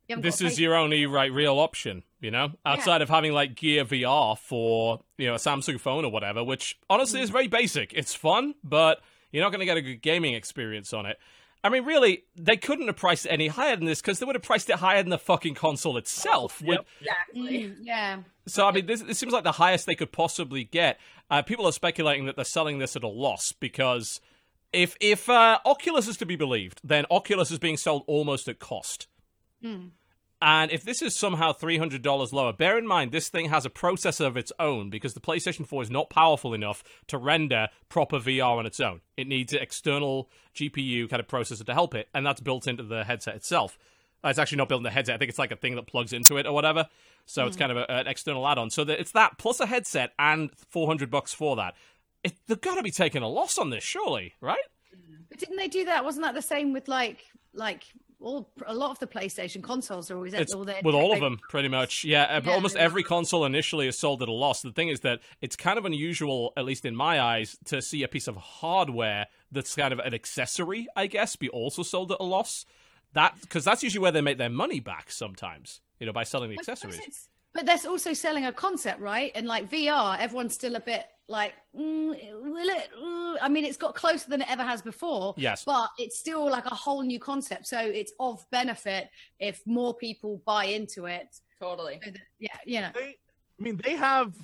[0.08, 4.36] This is your only right real option, you know, outside of having like Gear VR
[4.38, 7.24] for you know a Samsung phone or whatever, which honestly hmm.
[7.24, 7.92] is very basic.
[7.94, 9.00] It's fun, but
[9.30, 11.18] you're not going to get a good gaming experience on it.
[11.64, 14.34] I mean, really, they couldn't have priced it any higher than this because they would
[14.34, 16.60] have priced it higher than the fucking console itself.
[16.60, 16.68] Yep.
[16.68, 17.58] With- Exactly.
[17.68, 18.18] Mm, yeah.
[18.48, 20.98] So I mean, this, this seems like the highest they could possibly get.
[21.30, 24.20] Uh, people are speculating that they're selling this at a loss because
[24.72, 28.58] if if uh, Oculus is to be believed, then Oculus is being sold almost at
[28.58, 29.06] cost.
[30.44, 33.64] And if this is somehow three hundred dollars lower, bear in mind this thing has
[33.64, 37.68] a processor of its own because the PlayStation Four is not powerful enough to render
[37.88, 39.02] proper VR on its own.
[39.16, 42.82] It needs an external GPU kind of processor to help it, and that's built into
[42.82, 43.78] the headset itself.
[44.24, 45.14] Uh, It's actually not built in the headset.
[45.14, 46.88] I think it's like a thing that plugs into it or whatever.
[47.24, 48.70] So it's kind of a, an external add-on.
[48.70, 51.74] So that it's that plus a headset and four hundred bucks for that.
[52.24, 54.58] It, they've got to be taking a loss on this, surely, right?
[55.28, 56.04] But didn't they do that?
[56.04, 57.84] Wasn't that the same with like like
[58.22, 61.20] all a lot of the PlayStation consoles are always It's all their with all of
[61.20, 62.04] them, pretty much.
[62.04, 62.52] Yeah, uh, Yeah.
[62.52, 64.62] almost every console initially is sold at a loss.
[64.62, 68.02] The thing is that it's kind of unusual, at least in my eyes, to see
[68.02, 72.18] a piece of hardware that's kind of an accessory, I guess, be also sold at
[72.20, 72.64] a loss.
[73.14, 76.50] That because that's usually where they make their money back sometimes, you know, by selling
[76.50, 77.28] the accessories.
[77.54, 79.30] But they're also selling a concept, right?
[79.34, 82.08] And like VR, everyone's still a bit like, mm,
[82.42, 82.88] will it?
[83.02, 83.36] mm.
[83.40, 85.34] I mean, it's got closer than it ever has before.
[85.36, 85.64] Yes.
[85.64, 87.66] But it's still like a whole new concept.
[87.66, 89.10] So it's of benefit
[89.40, 91.28] if more people buy into it.
[91.60, 91.98] Totally.
[92.04, 92.92] So that, yeah, you.
[92.94, 93.16] They,
[93.58, 94.34] I mean, they have,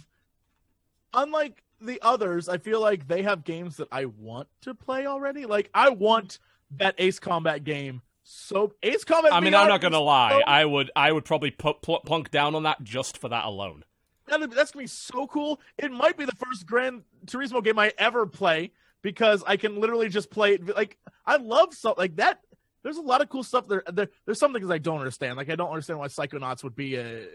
[1.15, 5.47] unlike the others, I feel like they have games that I want to play already.
[5.47, 6.39] Like I want
[6.78, 8.02] that Ace Combat game.
[8.24, 9.32] So Ace Combat.
[9.32, 10.32] I mean, VR I'm not gonna lie.
[10.32, 13.44] so- I would, I would probably put pl- plunk down on that just for that
[13.44, 13.85] alone.
[14.29, 15.61] That'd- that's gonna be so cool.
[15.79, 18.73] It might be the first Gran Turismo game I ever play
[19.03, 20.77] because I can literally just play it.
[20.77, 20.97] Like
[21.27, 22.41] I love stuff like that.
[22.83, 23.83] There's a lot of cool stuff there.
[23.93, 25.37] there there's some things I don't understand.
[25.37, 27.27] Like I don't understand why Psychonauts would be a,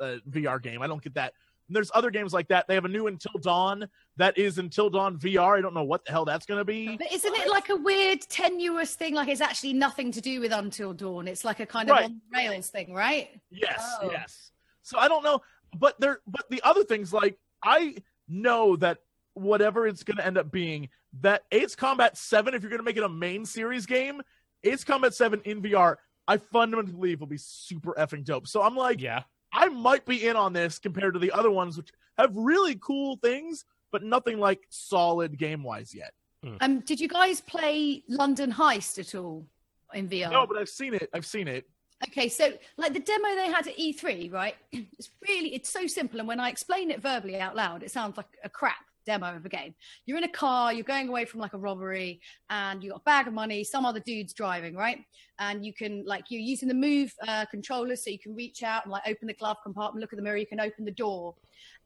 [0.00, 0.82] a VR game.
[0.82, 1.32] I don't get that.
[1.68, 2.68] And there's other games like that.
[2.68, 5.58] They have a new Until Dawn that is Until Dawn VR.
[5.58, 6.96] I don't know what the hell that's gonna be.
[6.96, 9.14] But isn't it like a weird, tenuous thing?
[9.14, 11.26] Like it's actually nothing to do with Until Dawn.
[11.28, 12.04] It's like a kind of Right.
[12.04, 13.30] on rails thing, right?
[13.50, 14.10] Yes, Oh.
[14.12, 14.52] yes.
[14.82, 15.40] So I don't know,
[15.78, 17.96] but there, but the other things like I
[18.28, 18.98] know that
[19.34, 20.88] whatever it's going to end up being,
[21.20, 24.22] that Ace Combat Seven, if you're going to make it a main series game,
[24.64, 25.96] Ace Combat Seven in VR,
[26.26, 28.46] I fundamentally believe will be super effing dope.
[28.48, 29.22] So I'm like, Yeah.
[29.52, 33.16] I might be in on this compared to the other ones, which have really cool
[33.16, 36.12] things, but nothing like solid game wise yet.
[36.60, 39.46] Um, did you guys play London Heist at all
[39.94, 40.30] in VR?
[40.30, 41.08] No, but I've seen it.
[41.12, 41.66] I've seen it.
[42.04, 44.54] Okay, so like the demo they had at E3, right?
[44.72, 48.16] It's really it's so simple, and when I explain it verbally out loud, it sounds
[48.16, 49.74] like a crap demo of a game.
[50.04, 52.20] You're in a car, you're going away from like a robbery,
[52.50, 53.64] and you got a bag of money.
[53.64, 54.98] Some other dude's driving, right?
[55.38, 58.84] And you can like you're using the move uh, controller, so you can reach out
[58.84, 61.34] and like open the glove compartment, look at the mirror, you can open the door,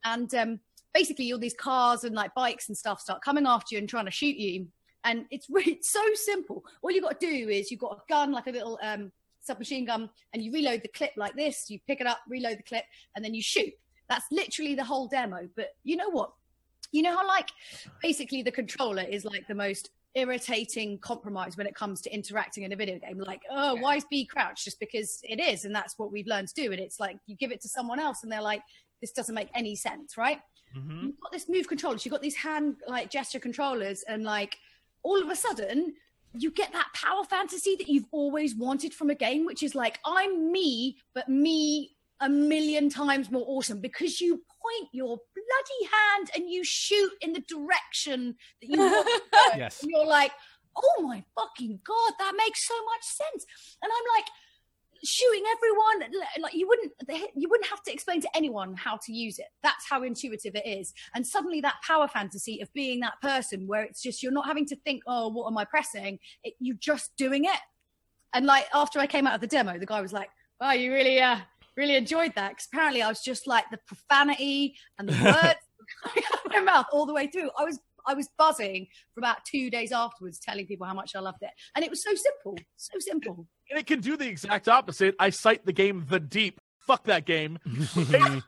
[0.05, 0.61] and um,
[0.93, 4.07] basically all these cars and like bikes and stuff start coming after you and trying
[4.07, 4.67] to shoot you.
[5.05, 6.65] And it's really it's so simple.
[6.83, 9.85] All you got to do is you've got a gun, like a little um, submachine
[9.87, 12.85] gun and you reload the clip like this you pick it up reload the clip
[13.17, 13.73] and then you shoot.
[14.09, 15.49] That's literally the whole demo.
[15.57, 16.33] But you know what?
[16.93, 17.51] You know how like
[18.03, 22.73] basically the controller is like the most irritating compromise when it comes to interacting in
[22.73, 23.19] a video game.
[23.19, 23.81] Like oh Yeah.
[23.83, 26.73] why is b crouch just because it is and that's what we've learned to do.
[26.73, 28.63] And it's like you give it to someone else and they're like
[29.01, 30.41] this doesn't make any sense right?
[30.77, 31.03] Mhm.
[31.05, 34.57] you've got this move controllers, you've got these hand like gesture controllers, and like
[35.03, 35.95] all of a sudden
[36.35, 39.99] you get that power fantasy that you've always wanted from a game, which is like
[40.05, 46.31] I'm me, but me a million times more awesome because you point your bloody hand
[46.37, 49.39] and you shoot in the direction that you want to go.
[49.57, 49.83] Yes.
[49.83, 50.33] And you're like,
[50.77, 53.47] oh my fucking god, that makes so much sense.
[53.83, 54.27] And I'm like,
[55.05, 56.93] shooting everyone like you wouldn't
[57.35, 59.47] you wouldn't have to explain to anyone how to use it.
[59.63, 60.93] That's how intuitive it is.
[61.15, 64.67] And suddenly that power fantasy of being that person where it's just you're not having
[64.67, 66.19] to think oh what am i pressing?
[66.45, 67.61] It, you're just doing it.
[68.33, 70.29] And like after i came out of the demo the guy was like
[70.61, 71.39] wow you really uh
[71.77, 72.51] really enjoyed that.
[72.51, 75.61] Because apparently i was just like the profanity and the words
[76.05, 77.51] coming out of my mouth all the way through.
[77.59, 81.21] I was I was buzzing for about two days afterwards, telling people how much I
[81.21, 83.47] loved it, and it was so simple, so simple.
[83.71, 85.15] And it can do the exact opposite.
[85.19, 86.61] I cite the game The Deep.
[86.79, 87.59] Fuck that game.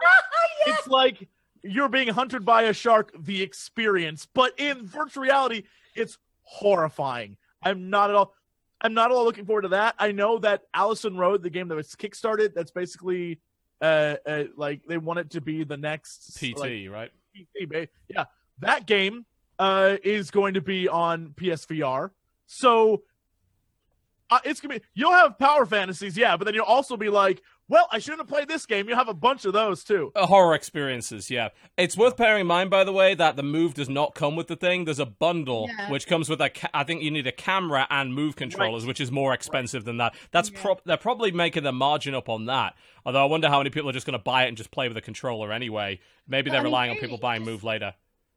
[0.64, 1.28] It's like
[1.62, 4.26] you're being hunted by a shark, the experience.
[4.32, 7.36] But in virtual reality, it's horrifying.
[7.62, 8.34] I'm not at all
[8.80, 9.94] I'm not at all looking forward to that.
[9.98, 13.40] I know that Allison Road, the game that was kickstarted, that's basically
[13.80, 17.10] uh, uh like they want it to be the next PT, like, right?
[17.36, 18.24] PT, yeah.
[18.58, 19.24] That game
[19.58, 22.10] uh is going to be on PSVR.
[22.46, 23.02] So
[24.36, 27.42] uh, it's gonna be you'll have power fantasies, yeah, but then you'll also be like,
[27.68, 28.86] well, I shouldn't have played this game.
[28.88, 30.12] You'll have a bunch of those too.
[30.14, 31.48] Uh, horror experiences, yeah.
[31.78, 34.48] It's worth bearing in mind, by the way, that the move does not come with
[34.48, 34.84] the thing.
[34.84, 35.90] There's a bundle Yeah.
[35.90, 36.50] which comes with a.
[36.50, 39.96] Ca- I think you need a camera and move controllers, which is more expensive than
[39.98, 40.14] that.
[40.32, 42.74] That's pro- they're probably making the margin up on that.
[43.06, 44.88] Although I wonder how many people are just going to buy it and just play
[44.88, 46.00] with a controller anyway.
[46.28, 47.94] Maybe But they're I mean, relying on people buying just- move later.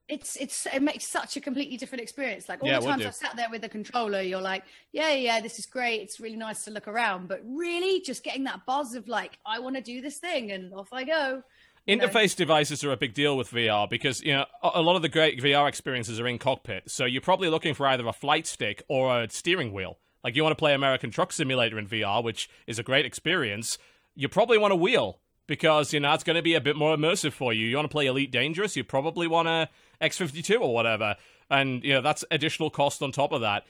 [0.07, 2.47] It's it's it makes such a completely different experience.
[2.47, 3.05] Like all Yeah, the times.
[3.05, 6.01] I've sat there with the controller, you're like, yeah, yeah, this is great.
[6.01, 9.59] It's really nice to look around, but really, just getting that buzz of like, I
[9.59, 11.43] want to do this thing, and off I go.
[11.85, 12.07] You know?
[12.07, 15.01] Interface devices are a big deal with VR because you know a a lot of
[15.01, 16.89] the great VR experiences are in cockpit.
[16.89, 19.97] So you're probably looking for either a flight stick or a steering wheel.
[20.23, 23.77] Like you want to play American Truck Simulator in VR, which is a great experience.
[24.15, 26.95] You probably want a wheel because you know it's going to be a bit more
[26.95, 27.67] immersive for you.
[27.67, 29.69] You want to play Elite Dangerous, you probably want a
[30.01, 31.15] X52 or whatever,
[31.49, 33.65] and you know that's additional cost on top of that.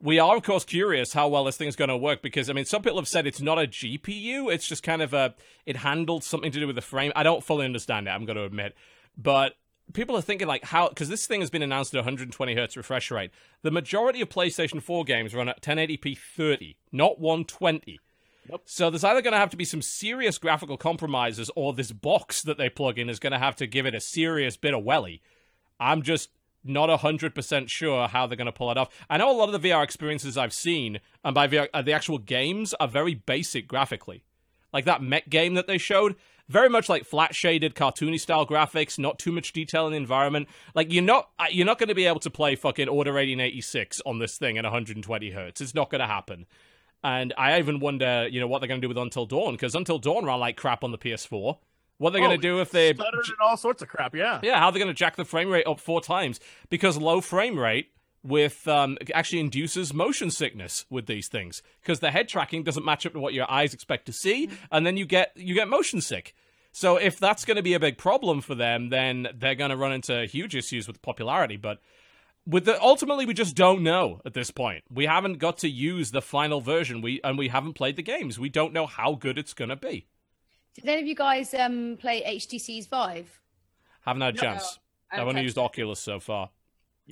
[0.00, 2.64] We are, of course, curious how well this thing's going to work because, I mean,
[2.64, 4.52] some people have said it's not a GPU.
[4.52, 5.34] It's just kind of a,
[5.64, 7.12] it handled something to do with the frame.
[7.14, 8.74] I don't fully understand it, I'm going to admit.
[9.16, 9.54] But
[9.92, 13.12] people are thinking, like, how, because this thing has been announced at 120 hertz refresh
[13.12, 13.30] rate.
[13.62, 18.00] The majority of PlayStation 4 games run at 1080p 30, not 120.
[18.64, 22.42] So there's either going to have to be some serious graphical compromises or this box
[22.42, 24.84] that they plug in is going to have to give it a serious bit of
[24.84, 25.22] welly.
[25.78, 26.30] I'm just
[26.64, 28.88] not 100% sure how they're going to pull it off.
[29.10, 31.92] I know a lot of the VR experiences I've seen, and by VR, uh, the
[31.92, 34.24] actual games are very basic graphically.
[34.72, 36.16] Like that mech game that they showed,
[36.48, 40.48] very much like flat shaded, cartoony style graphics, not too much detail in the environment.
[40.74, 44.00] Like you're not uh, you're not going to be able to play fucking Order 1886
[44.06, 45.60] on this thing at 120 hertz.
[45.60, 46.46] It's not going to happen.
[47.04, 49.74] And I even wonder, you know, what they're going to do with Until Dawn because
[49.74, 51.58] Until Dawn ran like crap on the PS4.
[51.98, 54.40] What they're going Oh, to do if they stuttered and all sorts of crap, yeah.
[54.42, 57.58] yeah, how they're going to jack the frame rate up four times because low frame
[57.58, 57.90] rate
[58.24, 63.04] with um, actually induces motion sickness with these things because the head tracking doesn't match
[63.06, 66.00] up to what your eyes expect to see, and then you get you get motion
[66.00, 66.34] sick.
[66.72, 69.76] So if that's going to be a big problem for them, then they're going to
[69.76, 71.56] run into huge issues with popularity.
[71.56, 71.78] But
[72.46, 74.84] with the ultimately, we just don't know at this point.
[74.90, 77.00] We haven't got to use the final version.
[77.00, 78.38] We and we haven't played the games.
[78.38, 80.06] We don't know how good it's going to be.
[80.74, 83.40] Did any of you guys um, play HTC's Vive?
[84.00, 84.78] Haven't had a No, chance.
[85.10, 85.58] I I've only used.
[85.58, 86.50] Oculus so far.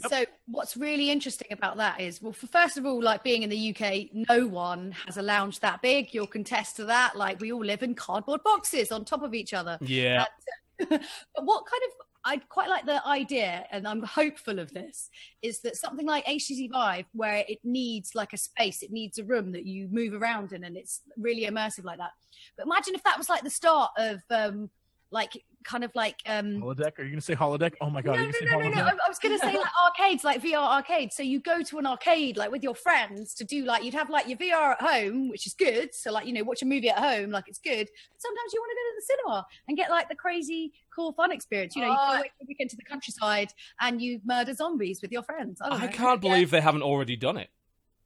[0.09, 3.51] So what's really interesting about that is, well, for first of all, like being in
[3.51, 6.15] the UK, no one has a lounge that big.
[6.15, 7.17] You'll contest to that.
[7.17, 9.79] Like we all live in cardboard boxes on top of each other.
[9.81, 10.25] Yeah.
[10.79, 11.01] but
[11.43, 15.09] what kind of I quite like the idea, and I'm hopeful of this,
[15.43, 19.25] is that something like HTC Vive, where it needs like a space, it needs a
[19.25, 22.11] room that you move around in, and it's really immersive like that.
[22.57, 24.71] But imagine if that was like the start of um,
[25.13, 26.99] like kind of like um, Holodeck?
[26.99, 27.75] Are you gonna say holodeck?
[27.81, 28.83] Oh my god, no, no, no, no, no.
[28.85, 31.17] I I was going to say like arcades, like VR arcades.
[31.17, 34.09] So you go to an arcade like with your friends to do like you'd have
[34.09, 35.95] like your VR at home, which is good.
[35.95, 37.89] So like you know watch a movie at home, like it's good.
[38.19, 41.33] Sometimes you want to go to the cinema and get like the crazy cool fun
[41.33, 41.75] experience.
[41.77, 42.13] You know, you Oh.
[42.13, 45.61] go away for a weekend to the countryside and you murder zombies with your friends.
[45.61, 45.93] I, don't I know.
[45.93, 47.51] can't believe they haven't already done it.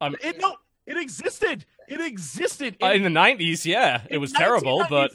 [0.01, 1.65] Um, It no, it existed.
[1.89, 2.77] It existed.
[2.83, 5.13] uh, in the nineties, yeah, it was terrible, but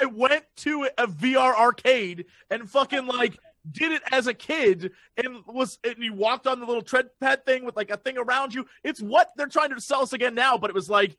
[0.00, 3.38] I went to a VR arcade and fucking like
[3.72, 7.44] did it as a kid and was and you walked on the little tread pad
[7.44, 8.66] thing with like a thing around you.
[8.84, 11.16] It's what they're trying to sell us again now, but it was like,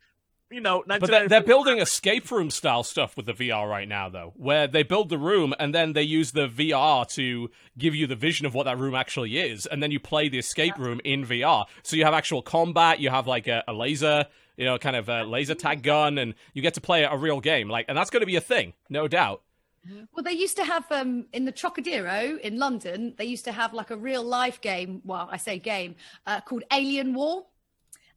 [0.49, 4.07] you know, but they're, they're building escape room style stuff with the VR right now,
[4.07, 8.07] though, where they build the room and then they use the VR to give you
[8.07, 11.01] the vision of what that room actually is, and then you play the escape room
[11.03, 11.65] in VR.
[11.83, 15.09] So you have actual combat, you have like a, a laser, you know, kind of
[15.09, 17.69] a laser tag gun, and you get to play a real game.
[17.69, 19.41] Like, and that's going to be a thing, no doubt.
[20.13, 23.13] Well, they used to have um, in the Trocadero in London.
[23.17, 25.01] They used to have like a real life game.
[25.05, 25.95] Well, I say game
[26.25, 27.45] uh, called Alien War,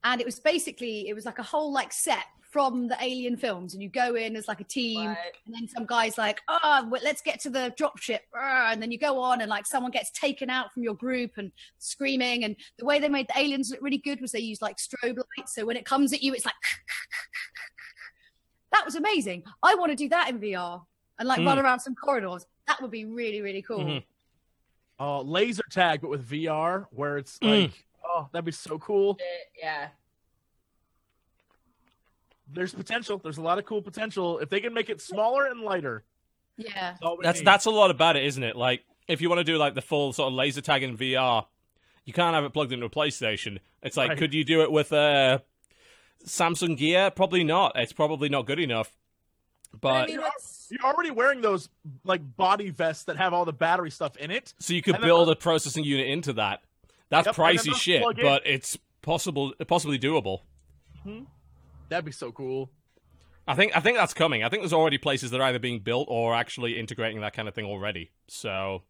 [0.04, 3.74] and it was basically it was like a whole like set from the Alien films,
[3.74, 5.16] and you go in as like a team, Right.
[5.46, 8.90] and then some guys like, oh, well, let's get to the dropship, ah, and then
[8.90, 12.56] you go on, and like someone gets taken out from your group and screaming, and
[12.78, 15.54] the way they made the aliens look really good was they used like strobe lights,
[15.54, 16.54] so when it comes at you, it's like.
[18.72, 19.42] That was amazing.
[19.64, 20.80] I want to do that in VR
[21.18, 21.46] and like Mm.
[21.46, 22.46] run around some corridors.
[22.68, 23.80] That would be really, really cool.
[23.80, 24.04] Mhm.
[25.00, 27.72] Oh, laser tag, but with VR, where it's Mm.
[28.20, 29.18] Like, oh, that'd be so cool.
[29.60, 29.88] Yeah.
[32.52, 33.18] There's potential.
[33.18, 36.04] There's a lot of cool potential if they can make it smaller and lighter.
[36.56, 36.94] Yeah.
[37.00, 37.46] that's That's need.
[37.46, 38.56] that's a lot about it, isn't it?
[38.56, 41.46] Like if you want to do like the full sort of laser tag in VR,
[42.04, 43.58] you can't have it plugged into a PlayStation.
[43.82, 44.18] It's like, Right.
[44.18, 45.42] could you do it with a
[46.26, 47.10] Samsung Gear?
[47.10, 47.72] Probably not.
[47.76, 48.96] It's probably not good enough.
[49.72, 50.28] But, But I mean, You're,
[50.70, 51.68] you're already wearing those
[52.04, 54.52] like body vests that have all the battery stuff in it.
[54.58, 56.62] so you could and then- build a processing unit into that.
[57.10, 60.40] That's Yep, pricey shit, but it's possible, possibly doable.
[61.02, 61.24] Hmm.
[61.88, 62.70] That'd be so cool.
[63.48, 64.44] I think I think that's coming.
[64.44, 67.48] I think there's already places that are either being built or actually integrating that kind
[67.48, 68.10] of thing already.
[68.28, 68.82] So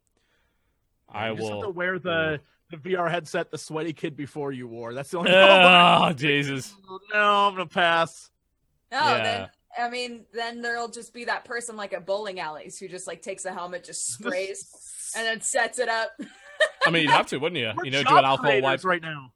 [1.08, 1.62] I you just have will.
[1.64, 2.40] to wear the
[2.70, 4.92] the VR headset the sweaty kid before you wore.
[4.92, 5.30] That's the only.
[5.34, 6.74] Oh Jesus!
[7.14, 8.30] no, I'm gonna pass.
[8.92, 9.22] Oh, no, Yeah.
[9.22, 13.06] then I mean, then there'll just be that person like at bowling alleys who just
[13.06, 16.10] like takes a helmet, just sprays, and then sets it up.
[16.90, 17.72] I mean, you'd have to, wouldn't you?
[17.76, 18.84] We're You know, job do an alcohol creators wipe.
[18.84, 19.32] right now.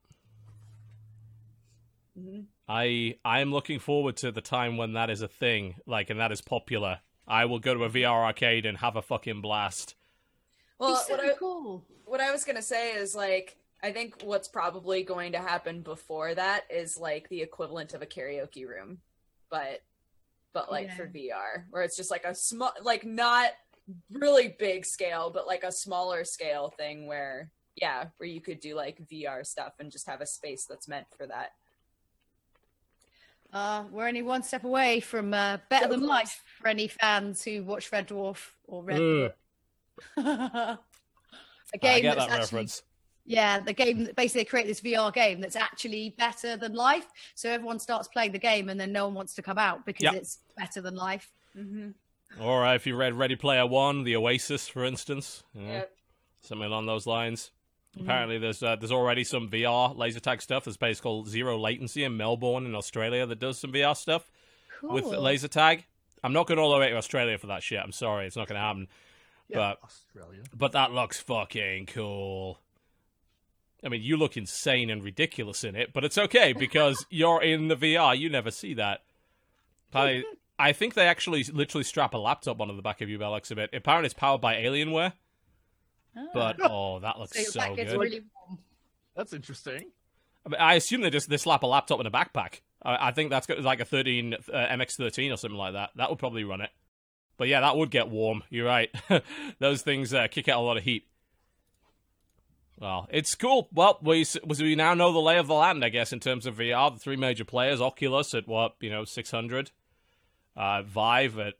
[2.18, 2.46] Mhm.
[2.68, 6.20] I I am looking forward to the time when that is a thing, like, and
[6.20, 7.00] that is popular.
[7.26, 9.94] I will go to a VR arcade and have a fucking blast.
[10.78, 11.84] Well, so what I, cool.
[12.04, 16.34] what I was gonna say is like I think what's probably going to happen before
[16.34, 19.00] that is like the equivalent of a karaoke room,
[19.50, 19.82] but
[20.54, 20.96] but like Yeah.
[20.96, 23.50] for VR, where it's just like a small, like not
[24.10, 28.74] really big scale, but like a smaller scale thing where yeah, where you could do
[28.76, 31.52] like VR stuff and just have a space that's meant for that.
[33.52, 36.08] Uh, we're only one step away from uh, Better So Than close.
[36.10, 39.32] Life for any fans who watch Red Dwarf or Red Ugh.
[40.18, 40.50] Dwarf.
[40.56, 40.78] a
[41.74, 42.82] I game get that's that actually, reference.
[43.26, 47.06] yeah, the game basically they create this VR game that's actually better than life.
[47.36, 50.02] So everyone starts playing the game and then no one wants to come out because
[50.02, 50.14] Yep.
[50.14, 51.32] it's better than life.
[51.56, 51.90] Mm-hmm.
[52.40, 55.92] Or uh, if you read Ready Player One, The Oasis, for instance, you know, Yep.
[56.42, 57.50] something along those lines.
[57.96, 58.04] Mm-hmm.
[58.06, 60.64] Apparently, there's uh, there's already some VR laser tag stuff.
[60.64, 64.28] There's a place called Zero Latency in Melbourne, in Australia, that does some VR stuff
[64.80, 64.94] Cool.
[64.94, 65.84] with laser tag.
[66.24, 67.78] I'm not going all the way to Australia for that shit.
[67.78, 68.88] I'm sorry, it's not going to happen.
[69.48, 70.40] Yeah, But Australia.
[70.56, 72.58] but that looks fucking cool.
[73.84, 77.68] I mean, you look insane and ridiculous in it, but it's okay because you're in
[77.68, 78.18] the VR.
[78.18, 79.02] You never see that.
[79.94, 80.22] I
[80.58, 83.70] I think they actually literally strap a laptop onto the back of your Bell Exhibit.
[83.72, 85.12] Apparently, it's powered by Alienware,
[86.16, 86.26] Ah.
[86.32, 87.90] but oh, that looks so so good.
[87.92, 88.22] really.
[89.16, 89.90] That's interesting.
[90.46, 92.60] I, mean, I assume they just they slap a laptop in a backpack.
[92.82, 95.90] I, I think that's got like a 13 uh, MX13 or something like that.
[95.96, 96.70] That would probably run it.
[97.36, 98.44] But yeah, that would get warm.
[98.50, 98.90] You're right.
[99.58, 101.08] Those things uh, kick out a lot of heat.
[102.78, 103.68] Well, it's cool.
[103.72, 106.56] Well, we we now know the lay of the land, I guess, in terms of
[106.56, 106.92] VR.
[106.92, 109.70] The three major players: Oculus at what you know, 600,
[110.56, 111.54] uh, Vive at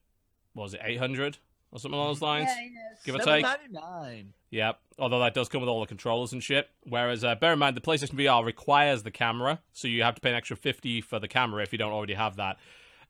[0.54, 1.38] what was it, 800
[1.74, 2.48] or something along those lines.
[2.48, 3.02] Yeah, yes.
[3.04, 3.44] Give or take.
[3.44, 4.32] Seven ninety nine.
[4.50, 4.78] Yep.
[5.00, 6.70] Although that does come with all the controllers and shit.
[6.84, 10.20] Whereas, uh, bear in mind, the PlayStation VR requires the camera, so you have to
[10.20, 12.58] pay an extra fifty for the camera if you don't already have that.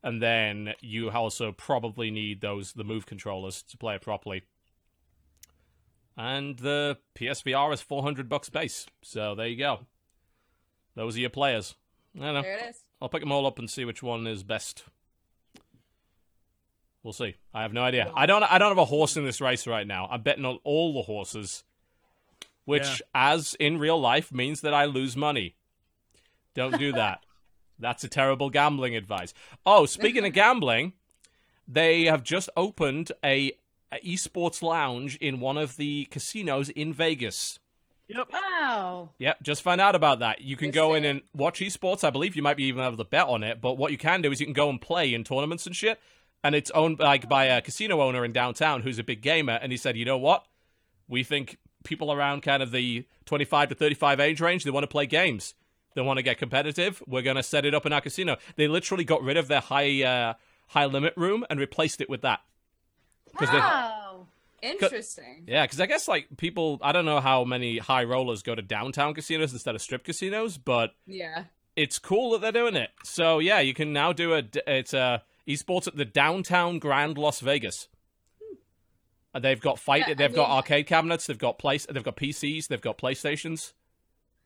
[0.02, 4.44] And then you also probably need those the Move controllers to play it properly.
[6.16, 8.86] And the PSVR is four hundred bucks base.
[9.02, 9.80] So there you go.
[10.94, 11.74] Those are your players.
[12.16, 12.42] I don't know.
[12.42, 12.84] There it is.
[13.02, 14.84] I'll pick them all up and see which one is best.
[17.04, 17.36] We'll see.
[17.52, 18.10] I have no idea.
[18.16, 18.42] I don't.
[18.42, 20.08] I don't have a horse in this race right now.
[20.10, 21.62] I'm betting on all the horses,
[22.64, 25.54] which, as in real life, means that I lose money.
[26.54, 27.20] Don't do that.
[27.78, 29.34] That's a terrible gambling advice.
[29.66, 30.94] Oh, speaking of gambling,
[31.68, 33.52] they have just opened a,
[33.92, 37.58] a esports lounge in one of the casinos in Vegas.
[38.08, 38.28] Yep.
[38.32, 39.10] Wow.
[39.18, 40.40] Yep, just find out about that.
[40.42, 41.08] You can Yes, go in sir.
[41.10, 42.04] and watch esports.
[42.04, 43.60] I believe you might be even able to bet on it.
[43.60, 45.98] But what you can do is you can go and play in tournaments and shit.
[46.44, 49.58] And it's owned like by a casino owner in downtown who's a big gamer.
[49.60, 50.44] And he said, you know what?
[51.08, 54.88] We think people around kind of the 25 to 35 age range they want to
[54.88, 55.54] play games.
[55.94, 57.02] They want to get competitive.
[57.06, 58.36] We're going to set it up in our casino.
[58.56, 60.34] They literally got rid of their high uh,
[60.68, 62.40] high limit room and replaced it with that.
[63.40, 64.26] Wow.
[64.62, 65.44] Interesting.
[65.46, 68.62] Yeah, because I guess like people, I don't know how many high rollers go to
[68.62, 71.44] downtown casinos instead of strip casinos, but Yeah.
[71.76, 72.90] it's cool that they're doing it.
[73.02, 77.40] So yeah, you can now do a it's a esports at the downtown Grand Las
[77.40, 77.88] Vegas.
[79.34, 80.04] And they've got fight.
[80.06, 81.26] Yeah, they've got mean- arcade cabinets.
[81.26, 81.86] They've got place.
[81.90, 82.68] They've got PCs.
[82.68, 83.72] They've got PlayStations.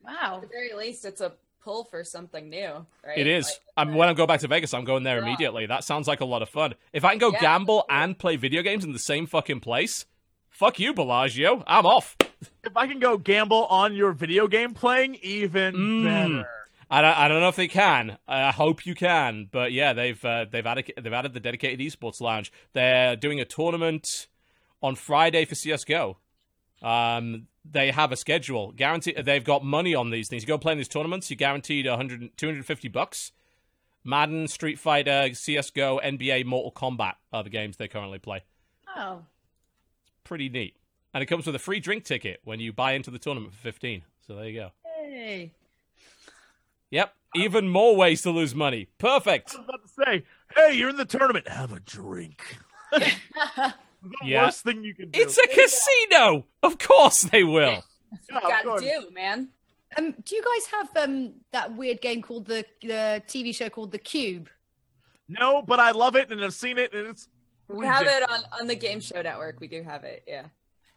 [0.02, 0.36] Wow.
[0.36, 3.18] At the very least, it's a pull for something new, right?
[3.18, 3.46] It is.
[3.46, 5.24] Like, I'm, when I go back to Vegas, I'm going there Yeah.
[5.26, 5.66] immediately.
[5.66, 6.74] That sounds like a lot of fun.
[6.94, 7.40] If I can go Yeah.
[7.40, 10.06] gamble and play video games in the same fucking place,
[10.48, 11.62] fuck you, Bellagio.
[11.66, 12.16] I'm off.
[12.64, 16.04] If I can go gamble on your video game playing, even Mm.
[16.04, 16.48] better.
[16.90, 18.18] I don't, I don't know if they can.
[18.26, 22.20] I hope you can, but yeah, they've uh, they've added they've added the dedicated esports
[22.20, 22.50] lounge.
[22.72, 24.26] They're doing a tournament
[24.82, 26.16] on Friday for CS:GO.
[26.82, 28.72] Um, they have a schedule.
[28.72, 30.42] Guarantee they've got money on these things.
[30.42, 33.32] You go play in these tournaments, you're guaranteed 100, 250 bucks.
[34.04, 38.44] Madden, Street Fighter, CS:GO, NBA, Mortal Kombat are the games they currently play.
[38.96, 39.24] Oh,
[40.24, 40.76] Pretty neat.
[41.12, 43.60] And it comes with a free drink ticket when you buy into the tournament for
[43.60, 44.02] 15.
[44.26, 44.70] So there you go.
[44.84, 45.52] hey.
[46.90, 48.88] Yep, even more ways to lose money.
[48.98, 49.54] Perfect.
[49.54, 50.24] I was about to say,
[50.56, 51.48] hey, you're in the tournament.
[51.48, 52.56] Have a drink.
[52.92, 53.12] the
[54.24, 54.44] Yeah.
[54.44, 55.20] worst thing you can do.
[55.20, 56.46] It's a casino.
[56.62, 57.82] Of course they will.
[58.30, 59.48] Yeah, Gotta do, man.
[59.96, 63.90] Um, do you guys have um that weird game called the the TV show called
[63.92, 64.48] The Cube?
[65.28, 67.28] No, but I love it and I've seen it and it's
[67.68, 69.60] We have it on on the Game Show Network.
[69.60, 70.24] We do have it.
[70.26, 70.46] Yeah.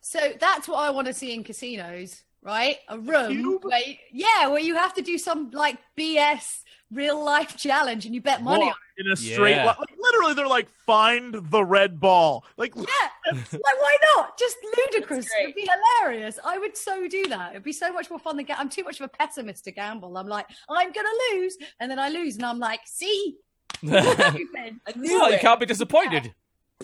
[0.02, 2.78] So that's what I want to see in casinos, right?
[2.88, 3.64] A room Cube?
[3.66, 6.60] where, yeah, where you have to do some like BS
[6.92, 9.66] real life challenge and you bet money on Walk in a straight Yeah.
[9.66, 9.76] line.
[9.80, 12.44] Like, literally, they're like, find the red ball.
[12.58, 12.76] Like.
[12.76, 12.84] Yeah,
[13.32, 14.38] like why not?
[14.38, 15.28] Just ludicrous.
[15.42, 15.68] It'd be
[16.02, 16.38] hilarious.
[16.44, 17.52] I would so do that.
[17.52, 19.72] It'd be so much more fun than ga- I'm too much of a pessimist to
[19.72, 20.18] gamble.
[20.18, 23.38] I'm like, I'm gonna lose, and then I lose, and I'm like, see,
[23.84, 24.80] well, stupid.
[24.86, 26.34] I knew you can't be disappointed.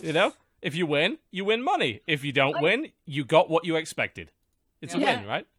[0.02, 2.00] You know, if you win, you win money.
[2.06, 4.30] If you don't I- win, you got what you expected.
[4.80, 5.46] It's a win, right?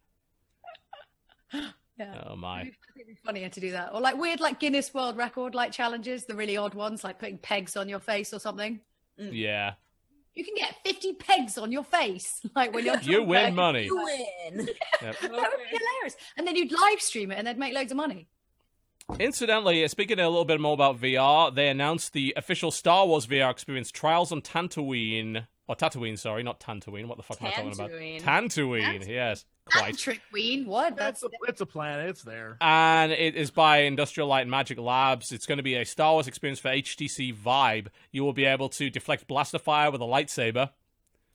[1.98, 2.22] Yeah.
[2.30, 2.62] Oh my.
[2.62, 6.24] It'd be funnier to do that, or like weird, like Guinness World Record like challenges,
[6.24, 8.80] the really odd ones, like putting pegs on your face or something.
[9.18, 9.74] Yeah.
[10.32, 13.84] You can get 50 pegs on your face, like when you're You win like- money.
[13.84, 14.68] You win.
[15.02, 15.16] Yep.
[15.20, 16.16] That would be hilarious.
[16.38, 18.28] And then you'd live stream it and they'd make loads of money.
[19.18, 23.26] Incidentally, uh, speaking a little bit more about VR, they announced the official Star Wars
[23.26, 25.46] VR experience Trials on Tatooine.
[25.70, 27.06] Or Tatooine, sorry, not Tatooine.
[27.06, 27.90] What the fuck am I talking about?
[27.92, 28.20] Tatooine.
[28.22, 29.44] Tatooine, yes.
[29.66, 29.96] Quite.
[29.96, 30.66] Trick Queen.
[30.66, 30.96] What?
[30.96, 32.56] that's That's a, it's a planet, It's there.
[32.60, 35.30] and it is by Industrial Light and Magic Labs.
[35.30, 37.86] It's going to be a Star Wars experience for HTC Vive.
[38.10, 40.70] You will be able to deflect blaster fire with a lightsaber,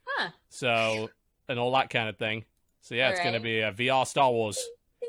[0.06, 0.32] Huh.
[0.50, 1.10] so
[1.48, 2.44] and all that kind of thing.
[2.82, 4.62] So yeah, it's going to be a VR Star Wars.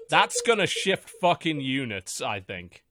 [0.08, 2.84] That's going to shift fucking units, I think.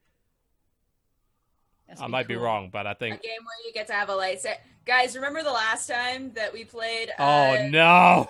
[1.88, 3.16] that's I pretty might be wrong, but I think.
[3.16, 4.58] a game where you get to have a lightsaber.
[4.86, 7.10] Guys, remember the last time that we played?
[7.18, 7.24] Oh
[7.56, 8.30] uh, no!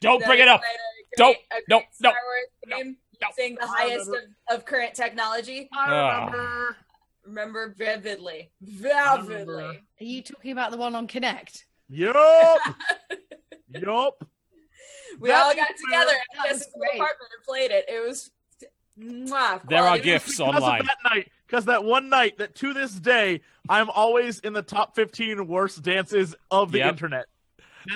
[0.00, 0.60] Don't bring it up.
[0.60, 1.34] played a Don't.
[1.34, 3.28] great- a great No, no, Star Wars no, game no.
[3.36, 4.16] using the highest of,
[4.58, 5.68] of current technology.
[5.72, 6.24] I Ah.
[6.26, 6.76] remember.
[7.26, 9.28] Remember vividly, vividly.
[9.28, 9.60] remember.
[9.60, 11.64] Are you talking about the one on Kinect?
[11.90, 12.14] Yup.
[13.68, 14.24] Yup.
[15.20, 17.84] We That all got together in that this was apartment and played it.
[17.88, 18.30] It was.
[18.98, 20.84] Mwah, There are gifts Because online.
[20.86, 24.94] that night, because that one night that to this day I'm always in the top
[24.94, 26.90] 15 worst dances of the Yep.
[26.92, 27.26] internet.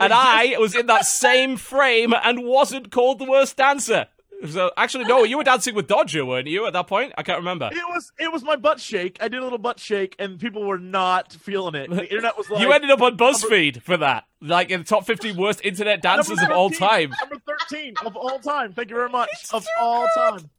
[0.01, 4.07] And exists- I was in that same frame and wasn't called the worst dancer.
[4.49, 6.67] So actually, no, you were dancing with Dodger, weren't you?
[6.67, 7.69] At that point, I can't remember.
[7.71, 9.19] It was it was my butt shake.
[9.21, 11.89] I did a little butt shake, and people were not feeling it.
[11.91, 15.07] The internet was like, you ended up on BuzzFeed for that, like in the top
[15.07, 17.15] 50 worst internet dancers of all time.
[17.21, 17.37] Number
[17.69, 18.73] 13 of all time.
[18.73, 19.29] Thank you very much.
[19.53, 20.51] of all time.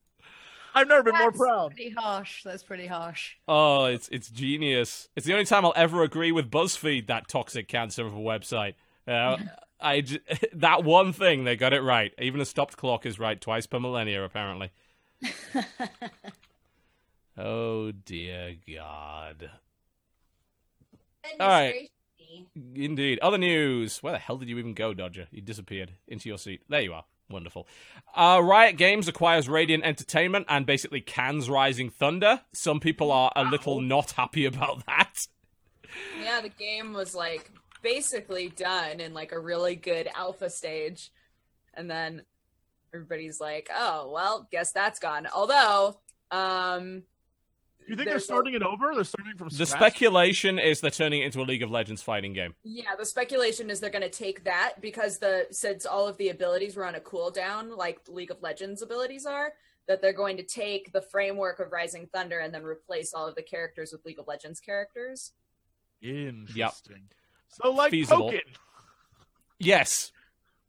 [0.76, 1.76] I've never been more That's proud.
[1.76, 2.44] Pretty harsh.
[2.44, 3.34] That's pretty harsh.
[3.48, 5.10] Oh, it's it's genius.
[5.16, 8.74] It's the only time I'll ever agree with BuzzFeed, that toxic cancer of a website.
[9.08, 9.38] Uh,
[9.80, 10.20] I j-
[10.54, 12.14] that one thing they got it right.
[12.20, 14.72] Even a stopped clock is right twice per millennia, apparently.
[17.38, 19.52] oh dear God.
[21.40, 21.90] All right.
[22.76, 23.20] Indeed.
[23.20, 24.02] Other news.
[24.02, 25.28] Where the hell did you even go, Dodger?
[25.32, 26.62] You disappeared into your seat.
[26.68, 27.06] There you are.
[27.30, 27.68] Wonderful.
[28.16, 32.42] Uh, Riot Games acquires Radiant Entertainment and basically cans Rising Thunder.
[32.54, 35.28] Some people are a little not happy about that.
[36.22, 41.12] Yeah, the game was like basically done in like a really good alpha stage.
[41.74, 42.24] And then
[42.94, 45.28] everybody's like, oh, well, guess that's gone.
[45.34, 46.00] Although,
[46.32, 47.04] um,
[47.88, 48.94] You think they're There's a- starting it over?
[48.96, 49.70] They're starting from scratch?
[49.70, 52.54] The speculation is they're turning it into a League of Legends fighting game.
[52.64, 56.30] yeah, the speculation is they're going to take that because the since all of the
[56.30, 59.54] abilities were on a cooldown, like League of Legends abilities are,
[59.88, 63.36] that they're going to take the framework of Rising Thunder and then replace all of
[63.36, 65.34] the characters with League of Legends characters.
[66.02, 67.10] Interesting.
[67.50, 68.32] So like Feasible.
[68.32, 68.42] Pokken,
[69.60, 70.12] Yes.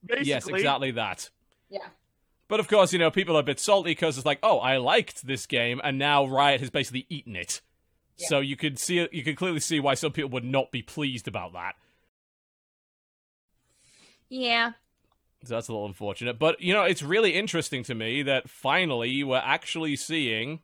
[0.05, 0.29] basically.
[0.29, 1.31] Yes, exactly that.
[1.71, 1.87] Yeah.
[2.49, 4.77] But of course, you know, people are a bit salty because it's like, oh, I
[4.77, 7.61] liked this game, and now Riot has basically eaten it.
[8.19, 8.29] Yeah.
[8.29, 11.27] So you could see, you could clearly see why some people would not be pleased
[11.27, 11.75] about that.
[14.29, 14.73] Yeah.
[15.45, 16.39] So that's a little unfortunate.
[16.39, 20.61] But, you know, it's really interesting to me that finally we're actually seeing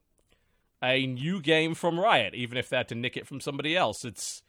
[0.83, 4.05] a new game from Riot, even if they had to nick it from somebody else.
[4.05, 4.43] It's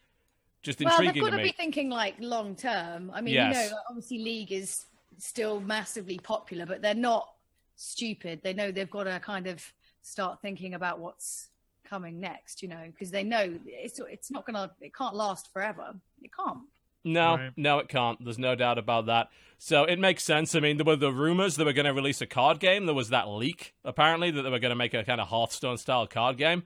[0.63, 1.49] just Well, they've intriguing got to to me.
[1.49, 3.11] be thinking like long term.
[3.13, 3.65] I mean, Yes.
[3.65, 4.85] you know, obviously League is
[5.21, 7.29] still massively popular, but they're not
[7.75, 8.41] stupid.
[8.43, 9.63] They know they've got to kind of
[10.01, 11.49] start thinking about what's
[11.83, 12.61] coming next.
[12.61, 15.93] You know, because they know it's it's not gonna, it can't last forever.
[16.21, 16.59] It can't.
[17.03, 17.51] No, Right.
[17.57, 18.23] no, it can't.
[18.23, 19.29] There's no doubt about that.
[19.57, 20.53] So it makes sense.
[20.53, 22.85] I mean, there were the rumors they were going to release a card game.
[22.85, 25.77] There was that leak, apparently, that they were going to make a kind of Hearthstone
[25.77, 26.61] style card game.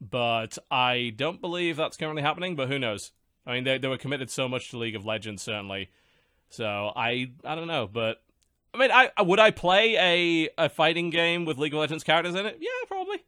[0.00, 3.10] But I don't believe that's currently happening, but who knows?
[3.44, 5.90] I mean, they, they were committed so much to League of Legends, certainly.
[6.50, 8.22] So I I don't know, but
[8.74, 12.34] I mean, I would I play a, a fighting game with League of Legends characters
[12.34, 12.58] in it?
[12.60, 13.24] Yeah, probably.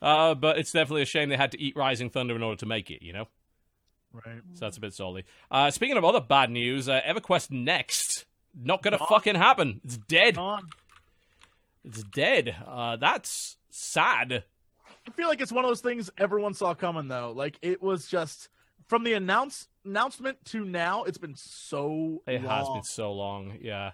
[0.00, 2.66] Uh, but it's definitely a shame they had to eat Rising Thunder in order to
[2.66, 3.26] make it, you know?
[4.12, 4.42] Right.
[4.54, 5.24] So that's a bit salty.
[5.50, 9.08] Uh, speaking of other bad news, uh, EverQuest Next not gonna Gone.
[9.08, 9.80] fucking happen.
[9.84, 10.38] It's dead.
[10.38, 10.62] On.
[11.84, 12.54] It's dead.
[12.66, 14.44] Uh, that's sad.
[15.06, 17.32] I feel like it's one of those things everyone saw coming though.
[17.34, 18.48] Like it was just
[18.86, 23.58] from the announce announcement to now, it's been so It has been so long.
[23.60, 23.92] Yeah.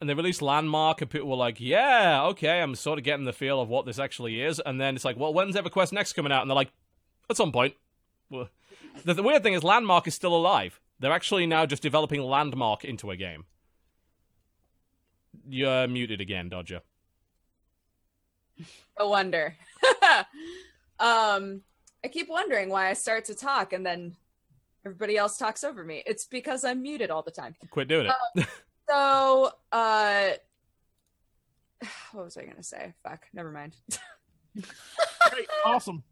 [0.00, 3.34] And they released Landmark, and people were like, "Yeah, okay, I'm sort of getting the
[3.34, 6.32] feel of what this actually is." And then it's like, "Well, when's EverQuest Next coming
[6.32, 6.72] out?" And they're like,
[7.28, 7.74] "At some point."
[8.30, 8.48] Well,
[9.04, 10.80] the, the weird thing is, Landmark is still alive.
[11.00, 13.44] They're actually now just developing Landmark into a game.
[15.46, 16.80] You're muted again, Dodger.
[18.96, 19.56] No wonder.
[21.00, 21.62] um,
[22.04, 24.14] I keep wondering why I start to talk and then
[24.84, 26.02] everybody else talks over me.
[26.06, 27.54] It's because I'm muted all the time.
[27.70, 28.46] Quit doing it.
[28.88, 30.30] So, uh,
[32.12, 32.92] what was I gonna say?
[33.02, 33.74] Fuck, never mind.
[35.30, 35.48] Great.
[35.64, 36.02] awesome.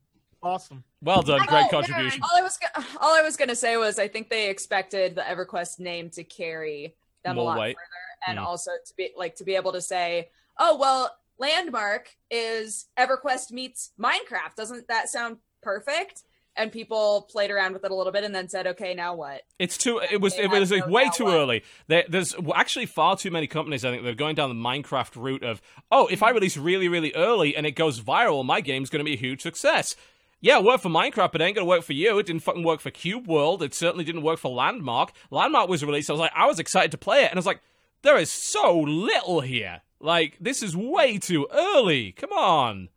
[0.43, 0.83] Awesome.
[1.03, 2.21] well done, great contribution.
[2.23, 5.21] All I was go- all I was gonna say was I think they expected the
[5.23, 7.77] EverQuest name to carry them More a lot weight.
[7.77, 8.47] further, and Mm.
[8.49, 13.91] also to be like to be able to say, oh well, Landmark is EverQuest meets
[14.01, 14.57] Minecraft.
[14.57, 16.25] Doesn't that sound perfect?
[16.55, 19.41] And people played around with it a little bit and then said, okay, now what?
[19.59, 20.01] It's too.
[20.11, 20.35] It was.
[20.39, 21.65] It was like way too what- early.
[21.87, 23.85] There, there's actually far too many companies.
[23.85, 26.35] I think they're going down the Minecraft route of, oh, if I mm-hmm.
[26.35, 29.41] release really, really early and it goes viral, my game's going to be a huge
[29.41, 29.97] success.
[30.43, 32.19] Yeah, it worked for Minecraft, but it ain't gonna work for you.
[32.19, 33.63] It didn't fucking work for Cube World.
[33.63, 35.13] It certainly didn't work for Landmark.
[35.31, 36.11] Landmark was released.
[36.11, 37.61] I was like, I was excited to play it, and I was like,
[38.03, 39.83] there is so little here.
[40.01, 42.11] Like, this is way too early.
[42.11, 42.89] Come on.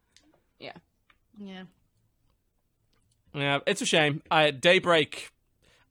[0.57, 0.73] Yeah.
[1.39, 1.65] Yeah.
[3.35, 4.21] Yeah, it's a shame.
[4.31, 5.31] I, Daybreak,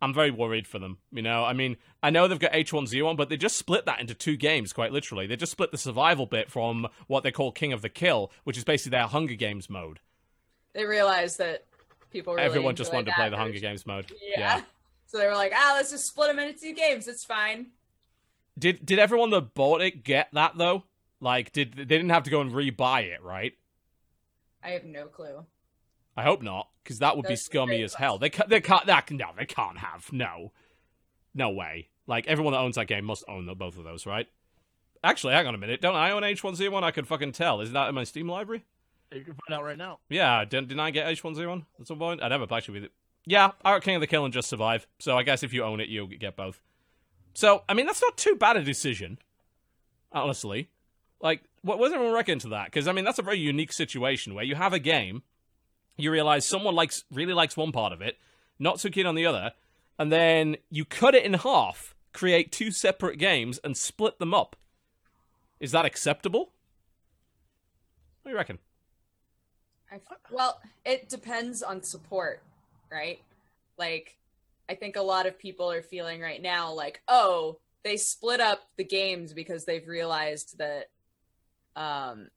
[0.00, 0.98] I'm very worried for them.
[1.12, 4.14] You know, I mean, I know they've got H1Z1, but they just split that into
[4.14, 5.26] two games, quite literally.
[5.26, 8.56] They just split the survival bit from what they call King of the Kill, which
[8.56, 10.00] is basically their Hunger Games mode.
[10.73, 11.66] They realized that
[12.10, 13.58] people really Everyone just wanted to play the Hunger.
[13.58, 14.10] Games mode.
[14.36, 14.62] Yeah.
[15.06, 17.06] So they were like, ah, let's just split them into two games.
[17.06, 17.66] It's fine.
[18.58, 20.82] Did did everyone that bought it get that though?
[21.20, 23.52] Like, did they didn't have to go and rebuy it, right?
[24.60, 25.44] I have no clue.
[26.17, 28.18] I hope not, because that would be That's a scummy as hell.
[28.18, 30.52] They ca- they can't that no they can't have no,
[31.34, 31.89] no way.
[32.07, 34.28] Like everyone that owns that game must own the, both of those, right?
[35.02, 35.81] Actually, hang on a minute.
[35.81, 36.83] Don't I own H1Z1?
[36.83, 37.60] I could fucking tell.
[37.60, 38.65] Isn't that in my Steam library?
[39.12, 39.99] You can find out right now.
[40.09, 42.23] Yeah, didn't, didn't I get H1Z1 at some point?
[42.23, 42.93] I never actually with it.
[43.26, 44.86] Yeah, I got King of the Kill and Just Survive.
[44.99, 46.60] So I guess if you own it, you'll get both.
[47.34, 49.18] So, I mean, that's not too bad a decision,
[50.12, 50.70] honestly.
[51.20, 52.67] Like, what was everyone reckon to that?
[52.67, 55.23] Because, I mean, that's a very unique situation where you have a game,
[55.97, 58.18] you realize someone likes really likes one part of it,
[58.58, 59.52] not so keen on the other,
[59.98, 64.56] and then you cut it in half, create two separate games, and split them up.
[65.60, 66.52] Is that acceptable?
[68.23, 68.58] What do you reckon?
[69.92, 70.00] I,
[70.31, 72.42] well, it depends on support,
[72.90, 73.20] right?
[73.78, 74.16] Like,
[74.68, 78.62] I think a lot of people are feeling right now like, oh, they split up
[78.76, 80.90] the games because they've realized that,
[81.76, 82.28] um,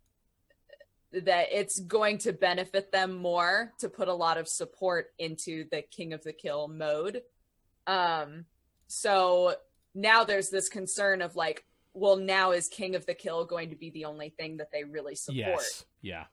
[1.13, 5.81] that it's going to benefit them more to put a lot of support into the
[5.81, 7.21] King of the Kill mode.
[7.87, 8.45] Um,
[8.87, 9.55] so
[9.95, 13.75] now there's this concern of like, well, now is King of the Kill going to
[13.75, 15.37] be the only thing that they really support?
[15.37, 15.85] Yes.
[16.01, 16.25] Yeah.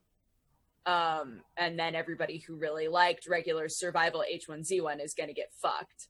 [0.87, 6.09] um, and then everybody who really liked regular survival H1Z1 is going to get fucked.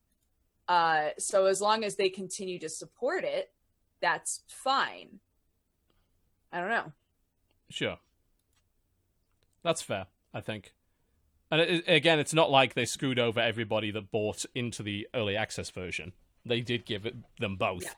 [0.66, 3.52] Uh, so as long as they continue to support it,
[4.00, 5.20] that's fine.
[6.52, 6.92] I don't know.
[7.70, 7.98] Sure.
[9.64, 10.72] That's fair, I think.
[11.50, 15.36] And it, again, it's not like they screwed over everybody that bought into the early
[15.36, 16.12] access version.
[16.46, 17.82] They did give it, them both.
[17.84, 17.90] Yeah.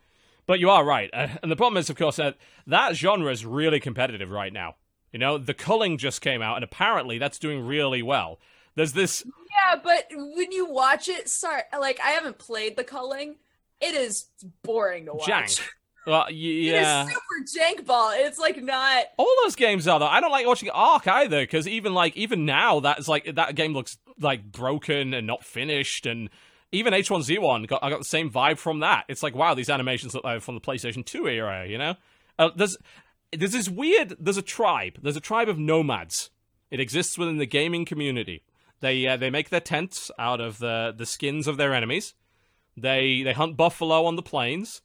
[0.46, 1.10] But you are right.
[1.12, 2.36] Uh, and the problem is, of course, that
[2.66, 4.76] that genre is really competitive right now.
[5.12, 8.38] You know, The Culling just came out, and apparently that's doing really well.
[8.74, 9.24] There's this.
[9.24, 13.36] Yeah, but when you watch it, sorry, like I haven't played the culling.
[13.80, 14.26] It is
[14.62, 15.26] boring to watch.
[15.26, 15.66] Jank.
[16.06, 17.02] Well, yeah.
[17.02, 18.12] It is super jank ball.
[18.14, 19.06] It's like not.
[19.16, 20.06] All those games are though.
[20.06, 23.72] I don't like watching Ark either because even like even now that's like that game
[23.72, 26.30] looks like broken and not finished and
[26.72, 29.04] even H1Z1 got I got the same vibe from that.
[29.08, 31.96] It's like wow, these animations look like from the PlayStation 2 era, you know?
[32.38, 32.76] Uh, there's
[33.32, 34.98] there's this weird there's a tribe.
[35.02, 36.30] There's a tribe of nomads.
[36.70, 38.44] It exists within the gaming community.
[38.80, 42.14] They uh, they make their tents out of the the skins of their enemies.
[42.76, 44.82] They they hunt buffalo on the plains,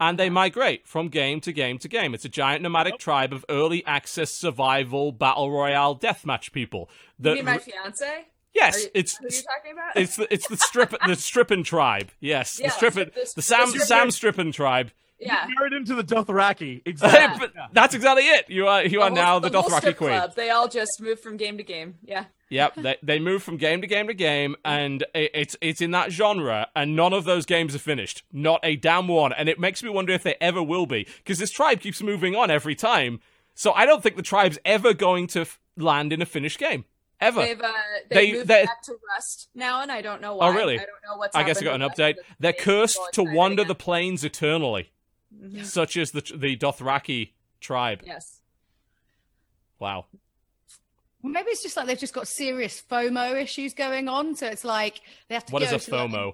[0.00, 2.14] and they migrate from game to game to game.
[2.14, 6.88] It's a giant nomadic tribe of early access survival battle royale deathmatch people.
[7.22, 8.26] You mean my fiance?
[8.54, 9.96] yes, Are you- it's Who are you talking about?
[9.96, 12.10] it's the it's the strip the strippin tribe.
[12.20, 14.90] Yes, Yeah, the strippin the- the Sam the Sam strippin tribe.
[15.20, 15.46] yeah.
[15.58, 16.82] Married into the Dothraki.
[16.86, 17.48] Exactly.
[17.54, 18.48] But that's exactly it.
[18.48, 20.10] You are you are whole- now the, whole Dothraki queen.
[20.10, 20.34] club.
[20.36, 21.96] They all just move from game to game.
[22.04, 22.26] Yeah.
[22.50, 25.90] Yep, they they move from game to game to game, and it, it's it's in
[25.90, 29.58] that genre, and none of those games are finished, not a damn one, and it
[29.60, 32.74] makes me wonder if they ever will be, because this tribe keeps moving on every
[32.74, 33.20] time.
[33.54, 36.84] So I don't think the tribe's ever going to f- land in a finished game,
[37.20, 37.42] ever.
[37.42, 37.72] They've uh,
[38.08, 40.48] They- they, moved back to Rust now, and I don't know why.
[40.48, 40.74] Oh, really?
[40.76, 41.36] I don't know what's.
[41.36, 41.96] I guess I got an update.
[41.96, 43.68] the rest of the They're cursed to wander again.
[43.68, 44.90] the plains eternally,
[45.38, 45.64] Mhm.
[45.66, 48.02] such as the the Dothraki tribe.
[48.06, 48.40] Yes.
[49.78, 50.06] Wow.
[51.28, 54.34] Well, maybe it's just like they've just got serious FOMO issues going on.
[54.34, 56.32] So it's like they have to What go is a to, like, FOMO?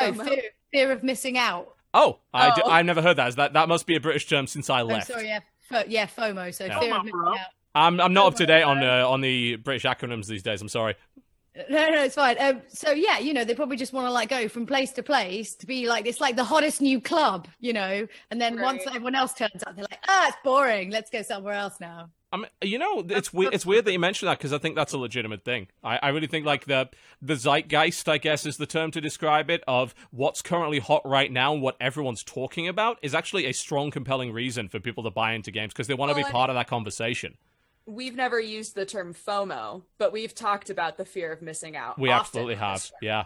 [0.00, 0.24] oh, FOMO?
[0.24, 1.68] fear, fear of missing out.
[1.94, 2.70] Oh, I Oh.
[2.70, 3.28] have never heard that.
[3.28, 5.06] Is that that must be a British term since I Oh, left.
[5.06, 6.52] sorry, yeah, Fo- yeah, FOMO.
[6.52, 6.80] So Yeah.
[6.80, 7.46] fear of missing out.
[7.74, 10.60] I'm I'm not up to date on uh, on the British acronyms these days.
[10.60, 10.94] I'm sorry.
[11.68, 12.40] No, no, it's fine.
[12.40, 15.02] Um, so yeah, you know, they probably just want to like go from place to
[15.02, 18.08] place to be like it's like the hottest new club, you know.
[18.30, 20.90] And then once everyone else turns up, they're like, ah, it's boring.
[20.90, 22.08] Let's go somewhere else now.
[22.32, 23.52] I mean, you know, it's weird.
[23.52, 25.68] It's weird that you mention that because I think that's a legitimate thing.
[25.84, 26.88] I, I really think like the
[27.20, 31.30] the zeitgeist, I guess, is the term to describe it of what's currently hot right
[31.30, 35.10] now and what everyone's talking about is actually a strong, compelling reason for people to
[35.10, 37.36] buy into games because they want to Well, be part of that conversation.
[37.84, 41.98] We've never used the term FOMO, but we've talked about the fear of missing out.
[41.98, 43.24] We absolutely have, yeah.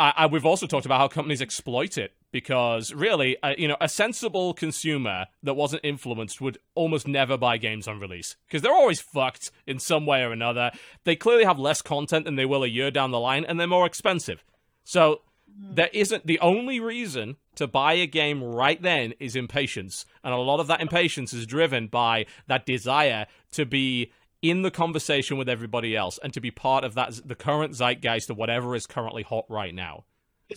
[0.00, 3.76] I, I, we've also talked about how companies exploit it because really, uh, you know,
[3.80, 8.72] a sensible consumer that wasn't influenced would almost never buy games on release because they're
[8.72, 10.70] always fucked in some way or another.
[11.04, 13.66] They clearly have less content than they will a year down the line, and they're
[13.66, 14.44] more expensive.
[14.84, 15.22] So
[15.60, 20.36] there isn't the only reason to buy a game right then is impatience, and a
[20.36, 25.48] lot of that impatience is driven by that desire to be in the conversation with
[25.48, 29.24] everybody else and to be part of that the current zeitgeist of whatever is currently
[29.24, 30.04] hot right now.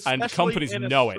[0.06, 0.22] And
[0.54, 1.18] companies know it.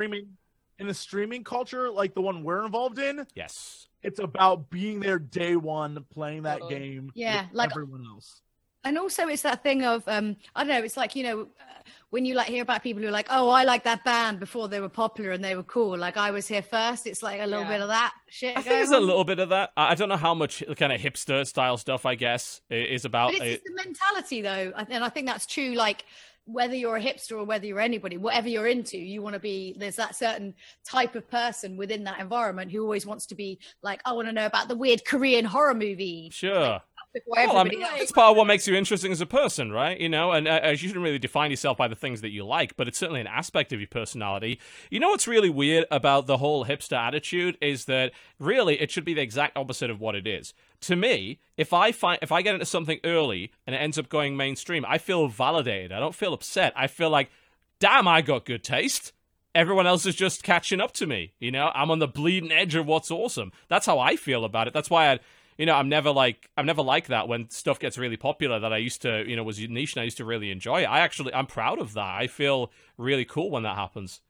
[0.83, 3.87] Streaming, In a streaming culture like the one we're involved in, Yes.
[4.03, 7.11] it's about being there day one, playing that game.
[7.15, 8.41] Yeah, with like- everyone else.
[8.85, 10.83] And also, it's that thing of um, I don't know.
[10.83, 13.49] It's like you know, uh, when you like hear about people who are like, "Oh,
[13.49, 16.49] I like that band before they were popular and they were cool." Like I was
[16.49, 17.07] here first.
[17.07, 17.69] It's like a little Yeah.
[17.69, 18.51] bit of that shit.
[18.57, 19.71] I think going there's a little bit of that.
[19.77, 23.05] I I don't know how much kind of hipster style stuff, I guess, i- is
[23.05, 23.35] about.
[23.39, 23.53] But it's it.
[23.53, 25.75] just the mentality, though, and I think that's true.
[25.75, 26.05] Like
[26.45, 29.77] whether you're a hipster or whether you're anybody, whatever you're into, you want to be.
[29.79, 30.55] There's that certain
[30.85, 34.33] type of person within that environment who always wants to be like, I want to
[34.33, 36.81] know about the weird Korean horror movie Sure.
[37.13, 38.01] Before Well, I mean, else.
[38.01, 39.99] it's part of what makes you interesting as a person, right?
[39.99, 42.45] You know, and uh, uh, you shouldn't really define yourself by the things that you
[42.45, 44.59] like, but it's certainly an aspect of your personality.
[44.91, 49.05] You know what's really weird about the whole hipster attitude is that really it should
[49.05, 50.55] be the exact opposite of what it is.
[50.83, 54.09] To me, if I find if I get into something early and it ends up
[54.09, 55.93] going mainstream, I feel validated.
[55.93, 56.73] I don't feel upset.
[56.77, 57.31] I feel like,
[57.79, 59.13] damn, I got good taste.
[59.55, 61.35] Everyone else is just catching up to me.
[61.39, 63.53] You know, I'm on the bleeding edge of what's awesome.
[63.69, 64.73] That's how I feel about it.
[64.73, 65.19] That's why I
[65.59, 68.73] you know, I'm never like I'm never like that when stuff gets really popular that
[68.73, 70.83] I used to, you know, was niche and I used to really enjoy.
[70.83, 72.15] I actually I'm proud of that.
[72.21, 74.21] I feel really cool when that happens.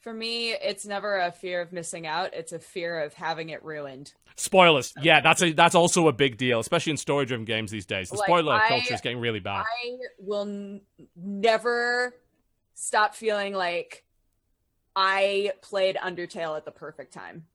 [0.00, 2.34] For me, it's never a fear of missing out.
[2.34, 4.12] It's a fear of having it ruined.
[4.36, 4.92] Spoilers.
[5.00, 8.10] Yeah, that's a that's also a big deal, especially in story driven games these days.
[8.10, 9.64] The Like, spoiler I- culture is getting really bad.
[9.64, 10.80] I will n-
[11.16, 12.14] never
[12.74, 14.04] stop feeling like
[14.96, 17.46] I played Undertale at the perfect time.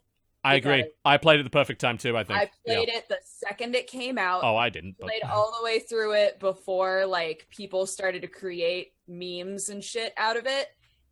[0.43, 0.85] I, agree.
[1.03, 2.39] I played at the perfect time too, I think.
[2.39, 2.75] I Yeah.
[2.75, 4.43] played it the second it came out.
[4.43, 4.95] Oh, I didn't.
[4.99, 5.07] But...
[5.07, 10.13] played all the way through it before like people started to create memes and shit
[10.17, 10.67] out of it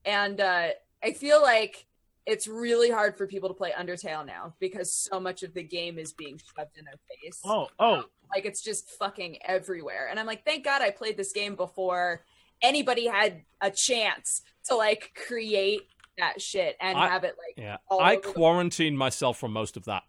[0.06, 0.68] and uh
[1.04, 1.86] i feel like
[2.26, 5.98] it's really hard for people to play undertale now because so much of the game
[5.98, 10.26] is being shoved in their face Oh, oh, like it's just fucking everywhere and i'm
[10.26, 12.24] like thank god i played this game before
[12.62, 15.82] anybody had a chance to like create
[16.18, 19.54] that shit and I- have it like Yeah, all I over the- quarantined myself from
[19.54, 20.04] most of that,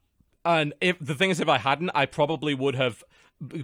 [0.44, 3.04] and if the thing is, if I hadn't, I probably would have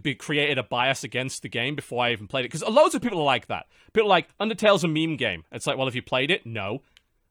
[0.02, 2.48] be created a bias against the game before I even played it.
[2.52, 3.66] Because loads of people are like that.
[3.92, 5.42] People are like Undertale's a meme game.
[5.50, 6.82] It's like, well, if you played it, no.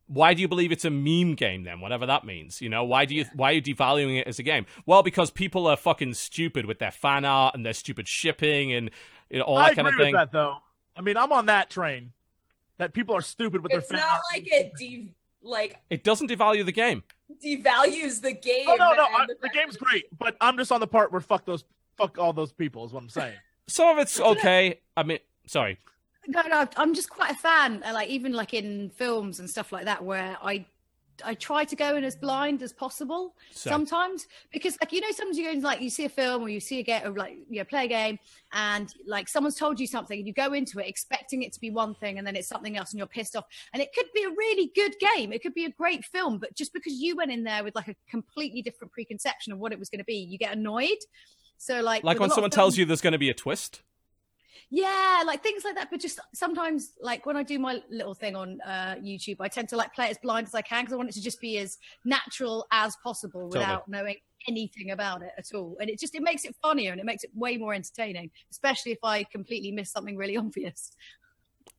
[0.08, 1.80] Why do you believe it's a meme game then?
[1.80, 2.84] Whatever that means, you know.
[2.84, 4.66] Why do you why are you devaluing it as a game?
[4.86, 8.92] Well, because people are fucking stupid with their fan art and their stupid shipping and
[9.30, 10.14] you know, all I that kind agree of with thing.
[10.16, 10.58] that though.
[10.98, 12.12] I mean, I'm on that train.
[12.84, 14.22] That people are stupid with it's their fan not art.
[14.34, 15.10] like it de-
[15.42, 17.02] like It doesn't devalue the game.
[17.44, 20.72] devalues the game Oh no, no, and I, the the game's great, but I'm just
[20.72, 21.64] on the part where fuck those,
[21.98, 23.36] fuck all those people is what I'm saying.
[23.68, 24.80] Some of it's okay.
[24.98, 25.78] I mean, sorry.
[26.28, 27.82] No, no, I'm just quite a fan.
[27.86, 30.66] uh, Like even like in films and stuff like that, where I
[31.24, 33.72] I try to go in as blind as possible Same.
[33.72, 36.50] sometimes because like you know sometimes you go in like you see a film or
[36.50, 38.20] you see a game or like you know play a game
[38.54, 41.70] and like someone's told you something and you go into it expecting it to be
[41.70, 44.24] one thing and then it's something else and you're pissed off and it could be
[44.24, 47.32] a really good game it could be a great film but just because you went
[47.32, 50.16] in there with like a completely different preconception of what it was going to be
[50.16, 50.90] you get annoyed
[51.64, 53.84] so like Like when someone tells you there's going to be a twist.
[54.76, 55.90] Yeah, like things like that.
[55.92, 59.70] But just sometimes, like when I do my little thing on uh, YouTube, I tend
[59.70, 61.40] to like play it as blind as I can because I want it to just
[61.40, 64.16] be as natural as possible without knowing
[64.48, 65.78] anything about it at all.
[65.80, 68.94] And it just it makes it funnier and it makes it way more entertaining, especially
[68.94, 70.92] if I completely miss something really obvious.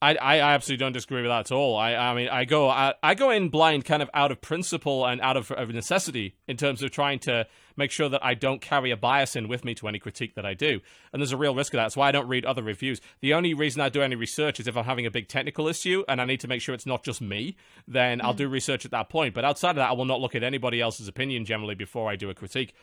[0.01, 1.77] I, I absolutely don't disagree with that at all.
[1.77, 5.05] I, I mean, I go, I, I go in blind, kind of out of principle
[5.05, 8.61] and out of, of necessity, in terms of trying to make sure that I don't
[8.61, 10.81] carry a bias in with me to any critique that I do.
[11.13, 11.85] And there's a real risk of that.
[11.85, 13.01] That's why I don't read other reviews.
[13.21, 16.05] The only reason I do any research is if I'm having a big technical issue
[16.09, 17.57] and I need to make sure it's not just me.
[17.87, 19.35] Then I'll do research at that point.
[19.35, 22.17] But outside of that, I will not look at anybody else's opinion generally before I
[22.17, 22.75] do a critique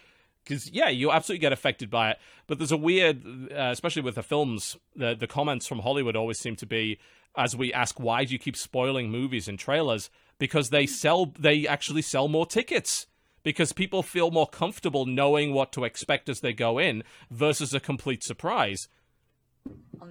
[0.43, 2.17] because yeah, you absolutely get affected by it.
[2.47, 6.39] But there's a weird, uh, especially with the films, the the comments from Hollywood always
[6.39, 6.99] seem to be
[7.37, 11.67] as we ask why do you keep spoiling movies and trailers because they sell they
[11.67, 13.07] actually sell more tickets
[13.43, 17.79] because people feel more comfortable knowing what to expect as they go in versus a
[17.79, 18.87] complete surprise.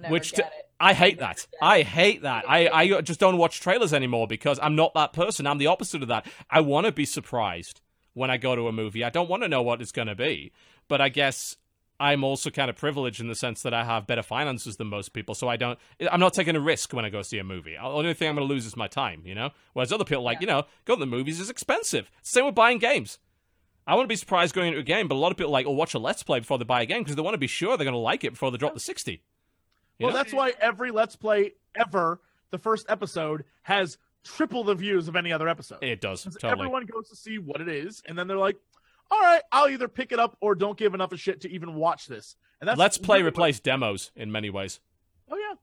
[0.09, 0.69] Which get t- it.
[0.79, 1.45] I hate that.
[1.61, 2.49] I hate that.
[2.49, 5.45] I, I just don't watch trailers anymore because I'm not that person.
[5.45, 6.25] I'm the opposite of that.
[6.49, 7.81] I want to be surprised
[8.13, 9.03] when I go to a movie.
[9.03, 10.51] I don't want to know what it's going to be.
[10.87, 11.57] But I guess
[12.01, 15.13] I'm also kind of privileged in the sense that I have better finances than most
[15.13, 15.35] people.
[15.35, 15.77] So I don't,
[16.11, 17.73] I'm not taking a risk when I go see a movie.
[17.73, 19.51] The only thing I'm going to lose is my time, you know?
[19.73, 22.09] Whereas other people, like, you know, go to the movies is expensive.
[22.23, 23.19] Same with buying games.
[23.85, 25.75] I wouldn't be surprised going into a game, but a lot of people like, will
[25.75, 27.77] watch a Let's Play before they buy a game because they want to be sure
[27.77, 29.11] they're going to like it before they drop the 60.
[29.11, 29.19] You
[29.99, 30.17] Well, know?
[30.17, 35.31] that's why every Let's Play ever, the first episode, has triple the views of any
[35.31, 35.83] other episode.
[35.83, 36.23] It does.
[36.23, 36.51] Totally.
[36.51, 38.57] Everyone goes to see what it is, and then they're like,
[39.11, 41.75] "All right, I'll either pick it up or don't give enough of shit to even
[41.75, 44.79] watch this." And that's Let's play really what- replace demos in many ways,
[45.29, 45.55] Oh yeah,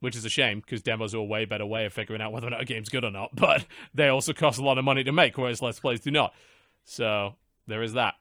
[0.00, 2.46] which is a shame because demos are a way better way of figuring out whether
[2.46, 3.30] or not a game's good or not.
[3.36, 3.64] But
[3.94, 6.34] they also cost a lot of money to make, whereas Let's Plays do not.
[6.84, 8.14] So there is that.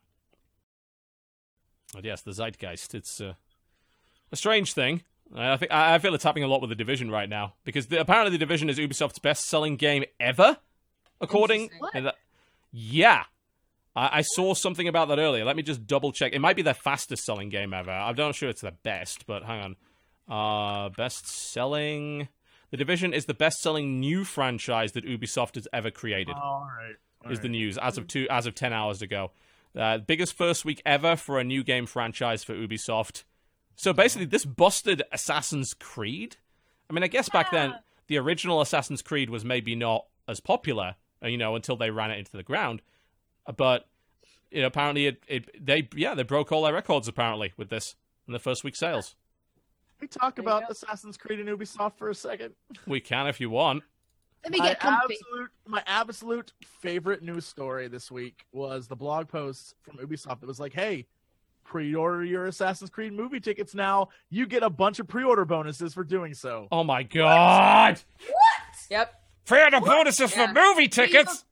[1.94, 2.94] But yes, the zeitgeist.
[2.94, 3.34] It's uh,
[4.32, 5.04] a strange thing.
[5.36, 7.88] I think I I feel it's happening a lot with the division right now because
[7.88, 10.58] the, apparently the division is Ubisoft's best-selling game ever,
[11.22, 11.64] according.
[11.64, 11.90] Interesting.
[11.94, 12.16] and that-
[12.72, 13.24] yeah,
[13.98, 15.44] I, I saw something about that earlier.
[15.44, 16.34] Let me just double check.
[16.34, 17.92] It might be their fastest-selling game ever.
[17.92, 19.76] I'm not sure it's the best, but hang
[20.30, 20.86] on.
[20.86, 22.30] Uh, best-selling.
[22.70, 26.96] The division is the best-selling new franchise that Ubisoft has ever created all right.
[27.26, 29.32] all is the news as of two as of ten hours ago.
[29.76, 33.24] Uh, biggest first week ever for a new game franchise for Ubisoft.
[33.76, 36.36] So basically, this busted Assassin's Creed.
[36.90, 37.76] I mean, I guess back then
[38.08, 42.12] the original Assassin's Creed was maybe not as popular, uh, you know, until they ran
[42.12, 42.82] it into the ground.
[43.56, 43.88] But
[44.52, 47.96] you know, apparently, it, it they yeah they broke all their records apparently with this
[48.28, 49.16] in the first week sales.
[50.00, 50.68] Can we talk There about go.
[50.72, 52.54] Assassin's Creed and Ubisoft for a second?
[52.86, 53.84] We can if you want.
[54.44, 55.16] Let me my get comfy.
[55.20, 60.46] absolute my absolute favorite news story this week was the blog post from Ubisoft that
[60.48, 61.08] was like, "Hey,
[61.64, 64.10] pre-order your Assassin's Creed movie tickets now.
[64.30, 68.00] You get a bunch of pre-order bonuses for doing so." Oh my god!
[68.28, 68.78] What?
[68.90, 69.14] Yep.
[69.46, 70.48] Pre-order bonuses Yeah.
[70.48, 71.44] for movie tickets.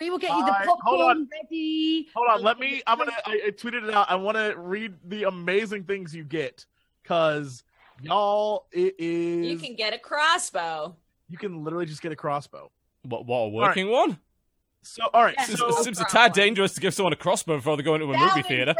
[0.00, 1.28] We will get you the Alright, hold on.
[1.30, 2.08] ready.
[2.14, 2.82] Hold on, let me.
[2.86, 3.12] I'm gonna.
[3.24, 4.10] I, I tweeted it out.
[4.10, 6.66] I want to read the amazing things you get
[7.02, 7.62] because
[8.02, 9.46] y'all, it is.
[9.46, 10.96] You can get a crossbow.
[11.28, 12.70] you can literally just get a crossbow.
[13.02, 13.26] What?
[13.26, 13.36] What?
[13.38, 14.18] A working one?
[14.82, 15.34] So, all right.
[15.38, 15.44] Yeah.
[15.44, 18.10] Seems, So, seems a tad dangerous to give someone a crossbow before they go into
[18.10, 18.74] a Down movie theater.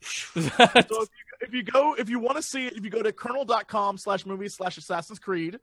[0.02, 1.06] so if, you,
[1.42, 4.24] if you go, if you want to see it, if you go to kernel.com slash
[4.26, 5.58] movies slash Assassin's Creed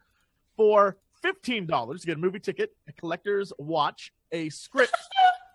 [0.55, 4.95] for fifteen dollars, you get a movie ticket, a collector's watch, a script,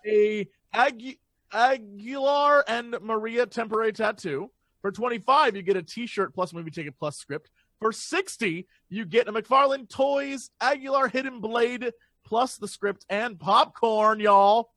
[0.07, 1.19] a Agu-
[1.53, 4.51] Aguilar and Maria temporary tattoo.
[4.81, 7.51] For twenty five, you get a T-shirt plus movie ticket plus script.
[7.81, 11.93] For sixty, you get a McFarlane Toys Aguilar Hidden Blade
[12.25, 14.71] plus the script and popcorn, y'all.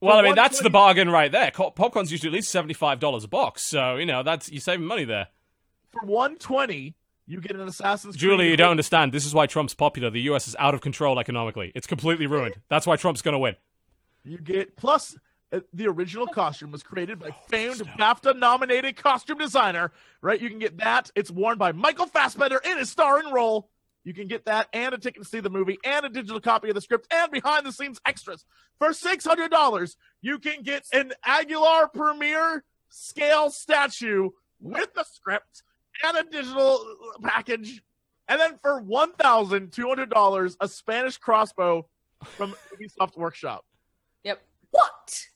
[0.00, 1.50] Well, I mean, that's the bargain right there.
[1.50, 5.04] Popcorn's usually at least seventy-five dollars a box, so you know that's you're saving money
[5.04, 5.28] there.
[5.92, 6.94] For one twenty,
[7.26, 9.12] you get an Assassin's Julie, Creed you don't understand.
[9.12, 10.10] This is why Trump's popular.
[10.10, 10.46] The U.S.
[10.46, 11.72] is out of control economically.
[11.74, 12.54] It's completely ruined.
[12.68, 13.56] That's why Trump's going to win.
[14.24, 15.16] You get plus
[15.52, 19.92] uh, the original costume was created by famed BAFTA-nominated costume designer.
[20.20, 21.10] Right, you can get that.
[21.14, 23.70] It's worn by Michael Fassbender in his starring role.
[24.04, 26.68] You can get that and a ticket to see the movie and a digital copy
[26.68, 28.44] of the script and behind-the-scenes extras
[28.78, 29.96] for six hundred dollars.
[30.22, 34.30] You can get an Aguilar Premiere scale statue
[34.60, 35.64] with the script
[36.04, 36.84] and a digital
[37.22, 37.82] package
[38.28, 41.86] And then for one thousand two hundred dollars, a Spanish crossbow
[42.24, 43.64] from Ubisoft Workshop.
[44.24, 44.42] Yep.
[44.70, 45.26] What?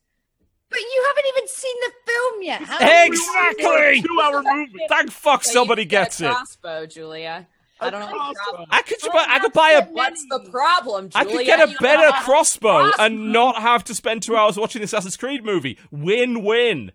[0.69, 2.63] But you haven't even seen the film yet.
[2.63, 4.03] How Exactly.
[4.03, 4.73] Two hour movie.
[4.89, 6.31] Thank fuck So somebody can get a gets it.
[6.31, 7.47] Crossbow, Julia.
[7.81, 8.07] I A don't know.
[8.09, 8.67] crossbow.
[8.71, 11.27] I could, I could buy a What's the problem, Julia.
[11.29, 13.03] I could get a You better have a crossbow crossbow.
[13.05, 15.79] and not have to spend two hours watching the Assassin's Creed movie.
[15.91, 16.93] Win win.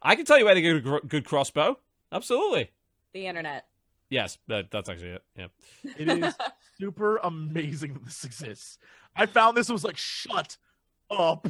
[0.00, 1.78] I can tell you where to get a gr- good crossbow.
[2.12, 2.70] Absolutely.
[3.12, 3.66] The internet.
[4.10, 5.22] Yes, that, that's actually it.
[5.36, 5.46] Yeah.
[5.98, 6.34] It is
[6.80, 8.78] super amazing that this exists.
[9.14, 10.56] I found this was like, shut
[11.10, 11.48] up.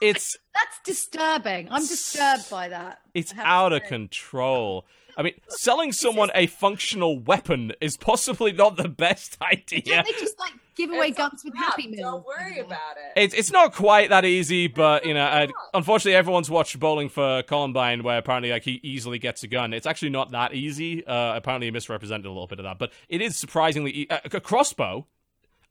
[0.00, 1.68] It's That's disturbing.
[1.70, 3.00] I'm disturbed by that.
[3.14, 4.86] it's I have to out of control.
[5.16, 9.82] I mean, selling someone a functional weapon is possibly not the best idea.
[9.82, 10.52] Can't they just like
[10.86, 11.54] give away It's guns with.
[11.56, 12.00] Happy Meals?
[12.00, 13.20] Don't worry about it.
[13.20, 17.42] It's it's not quite that easy, but you know, I, unfortunately, everyone's watched Bowling for
[17.44, 19.72] Columbine, where apparently like he easily gets a gun.
[19.72, 21.06] It's actually not that easy.
[21.06, 24.20] Uh, apparently, he misrepresented a little bit of that, but it is surprisingly e- a,
[24.24, 25.06] a crossbow.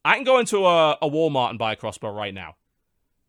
[0.05, 2.55] I can go into a, a Walmart and buy a crossbow right now,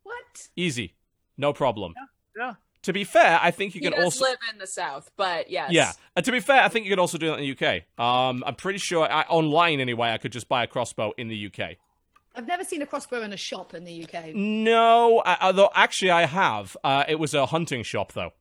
[0.04, 0.48] What?
[0.56, 0.94] easy,
[1.36, 1.94] no problem.
[2.36, 2.54] Yeah.
[2.84, 5.50] To be fair, I think you he can does also live in the South, but
[5.50, 5.70] yes.
[5.70, 5.92] yeah.
[6.16, 7.82] And to be fair, I think you could also do that in the UK.
[8.02, 10.12] Um, I'm pretty sure I, online anyway.
[10.12, 11.76] I could just buy a crossbow in the UK.
[12.34, 14.34] I've never seen a crossbow in a shop in the UK.
[14.34, 16.76] No, I, although actually I have.
[16.82, 18.32] Uh, it was a hunting shop though.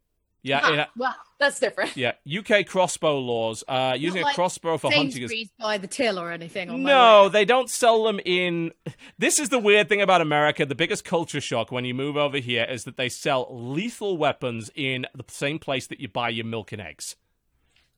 [0.41, 1.95] Yeah, Ah, it- well, That's different.
[1.97, 3.63] Yeah, UK crossbow laws.
[3.67, 5.13] Uh, using a crossbow for hunting is.
[5.29, 6.69] Sainsbury's by the till or anything.
[6.69, 8.71] On No, they don't sell them in.
[9.17, 10.65] This is the weird thing about America.
[10.65, 14.69] The biggest culture shock when you move over here is that they sell lethal weapons
[14.75, 17.15] in the same place that you buy your milk and eggs.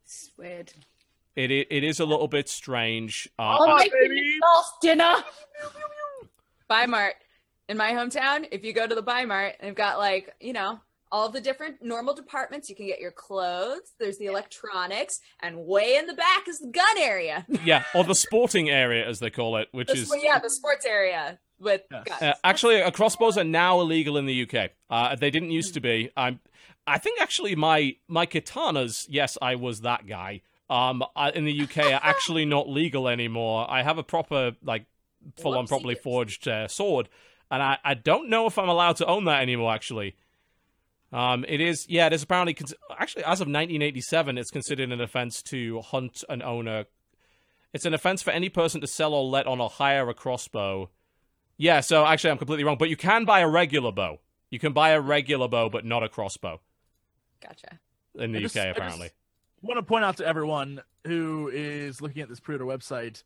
[0.05, 0.73] It's weird.
[1.35, 3.27] It i- it is a little bit strange.
[3.39, 5.15] Uh, Oh, uh, making last dinner.
[6.67, 7.15] Buy Mart
[7.69, 8.47] in my hometown.
[8.51, 10.79] If you go to the Buy Mart, they've got like you know
[11.11, 12.69] all the different normal departments.
[12.69, 13.93] You can get your clothes.
[13.99, 17.45] There's the electronics, and way in the back is the gun area.
[17.65, 20.85] yeah, or the sporting area as they call it, which The is yeah, the sports
[20.85, 22.03] area with Yes.
[22.05, 22.21] guns.
[22.21, 24.71] Uh, actually, uh, crossbows are now illegal in the UK.
[24.89, 26.09] Uh, they didn't used to be.
[26.15, 26.39] I'm,
[26.87, 29.05] I think actually my my katanas.
[29.09, 30.41] Yes, I was that guy.
[30.69, 33.69] Um, I, in the UK, are actually not legal anymore.
[33.69, 34.85] I have a proper like
[35.37, 37.09] full on properly forged uh, sword,
[37.51, 39.73] and I, I don't know if I'm allowed to own that anymore.
[39.73, 40.15] Actually,
[41.11, 45.01] um, it is yeah, it is apparently cons- actually as of 1987, it's considered an
[45.01, 46.85] offense to hunt and own a.
[47.73, 50.89] It's an offense for any person to sell or let on or hire a crossbow.
[51.57, 54.19] Yeah, so actually I'm completely wrong, but you can buy a regular bow.
[54.49, 56.59] You can buy a regular bow, but not a crossbow
[57.41, 57.79] Gotcha.
[58.15, 59.07] in the I UK just- I apparently.
[59.07, 59.15] just
[59.61, 63.23] want to point out to everyone who is looking at this pre-order website,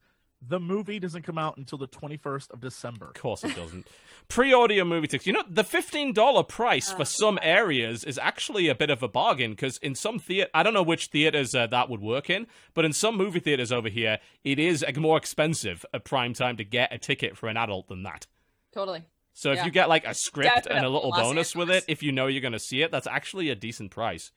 [0.48, 3.08] the movie doesn't come out until the 21st of December.
[3.08, 3.88] Of course it doesn't.
[4.28, 5.28] Pre-order your movie tickets.
[5.28, 9.08] You know, the fifteen dollar price for some areas is actually a bit of a
[9.08, 12.48] bargain because in some theater, I don't know which theaters uh, that would work in,
[12.74, 16.64] but in some movie theaters over here, it is more expensive at prime time to
[16.64, 18.26] get a ticket for an adult than that.
[18.74, 19.04] Totally.
[19.34, 22.14] So if you get like a script and a little bonus with it, if you
[22.14, 24.32] know you're going to see it, that's actually a decent price.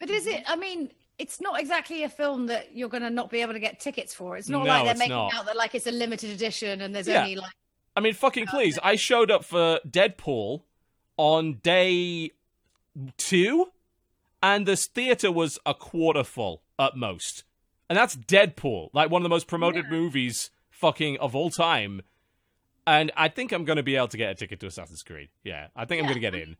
[0.00, 0.42] But is it?
[0.48, 0.90] I mean,
[1.20, 4.14] it's not exactly a film that you're going to not be able to get tickets
[4.14, 4.36] for.
[4.36, 5.34] It's not No, like they're making not.
[5.34, 7.20] out that like it's a limited edition and there's Yeah.
[7.22, 7.52] only like.
[7.96, 8.78] I mean, fucking oh, please.
[8.82, 10.62] I showed up for Deadpool
[11.16, 12.30] on day
[13.18, 13.70] two,
[14.42, 17.44] and this theater was a quarter full at most.
[17.88, 22.02] And that's Deadpool, like one of the most promoted movies fucking of all time.
[22.86, 25.28] And I think I'm going to be able to get a ticket to Assassin's Creed.
[25.44, 26.56] Yeah, I think I'm going to get in.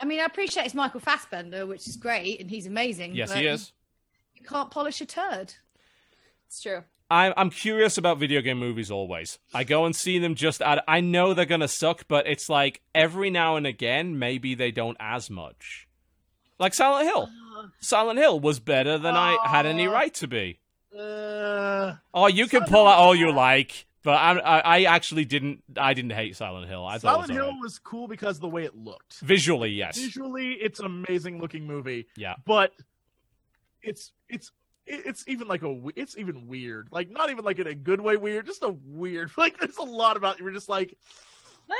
[0.00, 3.14] I mean, I appreciate it's Michael Fassbender, which is great, and he's amazing.
[3.16, 3.72] Yes, he is.
[4.38, 5.54] You can't polish a turd.
[6.46, 6.84] It's true.
[7.10, 9.38] I'm I'm curious about video game movies always.
[9.54, 10.84] I go and see them just at.
[10.86, 14.96] I know they're gonna suck, but it's like every now and again, maybe they don't
[15.00, 15.88] as much.
[16.58, 17.28] Like Silent Hill.
[17.80, 20.58] Silent Hill was better than I had any right to be.
[20.96, 25.62] Uh, Oh, you can pull out all you like, but I, I, I actually didn't.
[25.76, 26.84] I didn't hate Silent Hill.
[26.84, 27.62] I thought Silent it was Hill alright.
[27.62, 29.20] was cool because of the way it looked.
[29.20, 32.34] visually, yes, Visually, it's an amazing looking movie, yeah.
[32.44, 32.72] but
[33.82, 34.52] it's it's
[34.86, 36.88] it's even like a it's even weird.
[36.90, 39.30] Like not even like in a good way weird, just a weird.
[39.36, 40.96] Like there's a lot about you're just like
[41.66, 41.78] what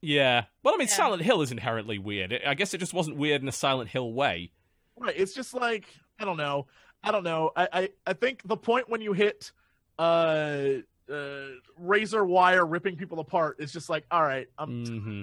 [0.00, 0.44] Yeah.
[0.62, 0.94] Well, I mean, Yeah.
[0.94, 2.38] Silent Hill is inherently weird.
[2.46, 4.52] I guess it just wasn't weird in a Silent Hill way.
[4.96, 5.14] Right.
[5.16, 5.86] It's just like
[6.20, 6.66] I don't know.
[7.02, 7.50] I don't know.
[7.56, 9.50] I I, I think the point when you hit
[9.98, 10.68] uh
[11.10, 11.46] uh
[11.78, 14.46] razor wire ripping people apart is just like all right.
[14.56, 15.22] I'm hmm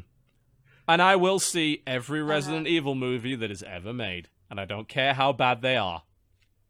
[0.88, 4.88] And I will see every Resident Evil movie that is ever made, and I don't
[4.88, 6.04] care how bad they are.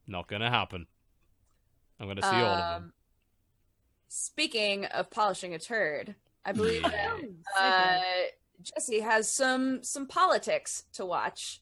[0.08, 0.86] Not gonna happen.
[2.00, 2.84] I'm gonna see all of them.
[2.84, 2.94] Um,
[4.08, 7.18] Speaking of polishing a turd, I believe that
[7.58, 8.00] uh,
[8.62, 11.62] Jesse has some some politics to watch.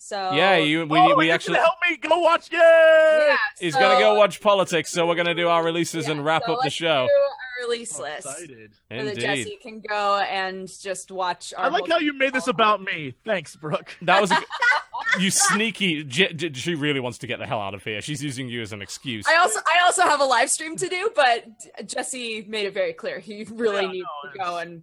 [0.00, 2.52] So Yeah, you we, oh, we you're actually help me go watch.
[2.52, 2.58] Yay!
[2.58, 6.24] Yeah, he's so- gonna go watch politics, so we're gonna do our releases yeah, and
[6.24, 7.06] wrap so up the let's show.
[7.08, 8.26] do our release So list.
[8.26, 8.74] excited.
[8.74, 9.20] So that Indeed.
[9.20, 11.52] Jesse can go and just watch.
[11.56, 13.14] Our I like how you made this about me.
[13.24, 13.96] Thanks, Brooke.
[14.02, 14.36] That was a,
[15.20, 16.04] you sneaky.
[16.04, 18.00] J- J- she really wants to get the hell out of here.
[18.00, 19.26] She's using you as an excuse.
[19.28, 21.44] I also I also have a live stream to do, but
[21.86, 24.82] Jesse made it very clear he really Yeah, needs no, to go and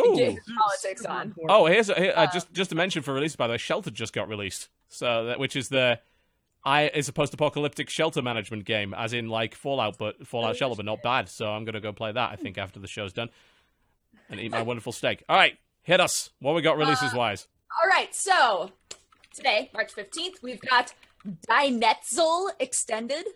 [0.00, 0.16] Ooh.
[0.16, 1.34] get his politics on.
[1.48, 3.58] Oh, here's a, here, uh, Uh, just just to mention for release by the way,
[3.58, 4.68] Shelter just got released.
[4.88, 6.00] So that which is the
[6.64, 10.76] I is a post-apocalyptic shelter management game, as in like Fallout, but Fallout Oh, Shelter,
[10.76, 11.28] but not bad.
[11.28, 12.30] So I'm gonna go play that.
[12.32, 13.28] I think after the show's done,
[14.30, 15.22] and eat my wonderful steak.
[15.28, 16.30] All right, hit us.
[16.40, 17.46] What we got releases wise?
[17.82, 18.70] All right, so
[19.36, 20.94] today, March fifteenth, we've got
[21.48, 23.26] Dynetzel Extended.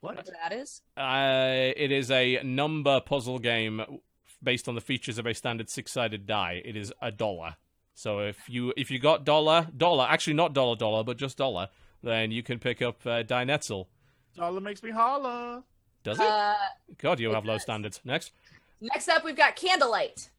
[0.00, 0.16] What?
[0.16, 0.82] Whatever that is.
[0.96, 3.82] Uh, it is a number puzzle game
[4.40, 6.62] based on the features of a standard six-sided die.
[6.64, 7.56] It is a dollar.
[7.94, 11.68] So if you if you got dollar dollar, actually not dollar dollar, but just dollar,
[12.02, 13.86] then you can pick up uh, Dynetzel.
[14.36, 15.64] Dollar makes me holla.
[16.04, 16.26] Does it?
[16.26, 16.54] Uh,
[16.98, 18.00] God, you it have low standards.
[18.04, 18.30] Next,
[18.80, 20.30] next up, we've got Candlelight.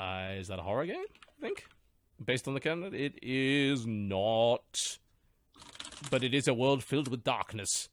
[0.00, 1.04] uh, is that a horror game?
[1.38, 1.64] I think
[2.24, 4.98] based on the canon, it is not.
[6.10, 7.88] But it is a world filled with darkness.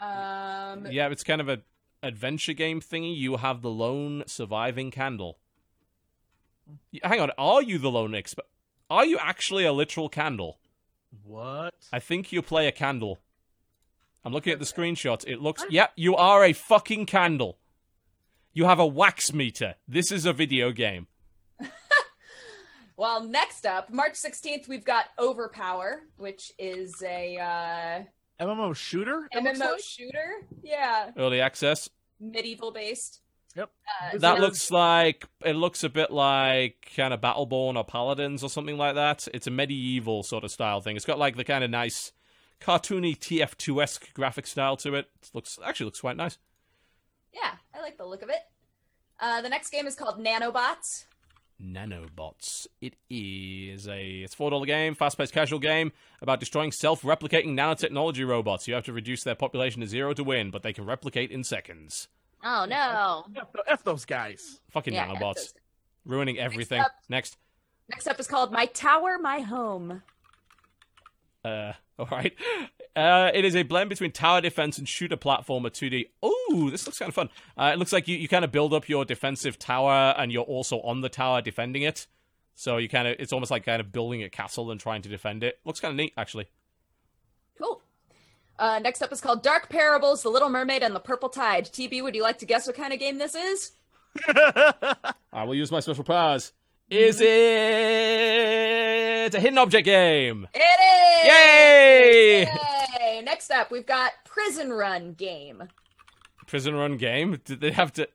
[0.00, 1.62] Um, Yeah, it's kind of a
[2.02, 3.16] adventure game thingy.
[3.16, 5.38] You have the lone surviving candle.
[7.02, 8.38] Hang on, are you the lone exp?
[8.90, 10.58] Are you actually a literal candle?
[11.24, 11.74] What?
[11.92, 13.18] I think you play a candle.
[14.24, 15.24] I'm looking at the screenshots.
[15.26, 15.64] It looks.
[15.70, 17.58] Yeah, you are a fucking candle.
[18.52, 19.76] You have a wax meter.
[19.86, 21.06] This is a video game.
[22.98, 29.28] Well, next up, March 16th, we've got Overpower, which is a uh, MMO shooter?
[29.32, 29.80] MMO like?
[29.84, 30.42] shooter.
[30.64, 31.88] Yeah, Early access.
[32.18, 33.20] medieval based.
[33.54, 33.70] Yep.
[34.12, 38.42] Uh, That so- looks like it looks a bit like kind of Battleborn or Paladins
[38.42, 39.28] or something like that.
[39.32, 40.96] It's a medieval sort of style thing.
[40.96, 42.10] It's got like the kind of nice
[42.60, 45.06] cartoony TF2 esque graphic style to it.
[45.22, 46.36] It looks actually looks quite nice.
[47.32, 48.40] Yeah, I like the look of it.
[49.20, 51.04] Uh, the next game is called Nanobots.
[51.62, 52.66] Nanobots.
[52.80, 57.48] It is a it's four dollar game, fast paced casual game about destroying self replicating
[57.54, 58.68] nanotechnology robots.
[58.68, 61.44] You have to reduce their population to zero to win, but they can replicate in
[61.44, 62.08] seconds.
[62.44, 63.24] Oh no!
[63.36, 64.60] F, th- F those guys.
[64.70, 65.52] Fucking Yeah, nanobots.
[66.04, 66.80] Ruining everything.
[66.80, 67.36] up- Next.
[67.90, 70.02] Next up is called My Tower, My Home.
[71.44, 72.34] Uh, all right.
[72.94, 76.08] Uh, it is a blend between tower defense and shooter platformer 2D.
[76.22, 77.28] Oh, this looks kind of fun.
[77.56, 80.42] Uh, it looks like you, you kind of build up your defensive tower and you're
[80.42, 82.06] also on the tower defending it.
[82.54, 85.08] So you kind of it's almost like kind of building a castle and trying to
[85.08, 85.60] defend it.
[85.64, 86.48] Looks kind of neat, actually.
[87.56, 87.80] Cool.
[88.58, 91.66] Uh, next up is called Dark Parables, The Little Mermaid, and the Purple Tide.
[91.66, 93.72] TB, would you like to guess what kind of game this is?
[94.26, 96.52] I will use my special powers.
[96.90, 97.28] Is it
[99.34, 100.48] a hidden object game?
[100.54, 101.26] It is!
[101.26, 102.42] Yay!
[102.44, 103.20] Yay!
[103.22, 105.64] Next up, we've got Prison Run game.
[106.46, 107.38] Prison run game?
[107.44, 108.08] Did they have to?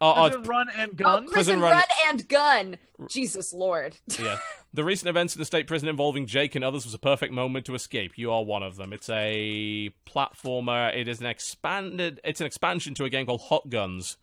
[0.00, 1.24] Oh, oh, Prison run and Oh, gun.
[1.26, 1.72] Prison, Prison Run.
[1.72, 2.78] Run- and Gun.
[3.10, 3.98] Jesus Lord.
[4.18, 4.38] yeah.
[4.72, 7.66] The recent events in the state prison involving Jake and others was a perfect moment
[7.66, 8.12] to escape.
[8.16, 8.94] You are one of them.
[8.94, 10.96] It's a platformer.
[10.96, 12.20] It is an expanded.
[12.24, 14.16] It's an expansion to a game called Hot Guns.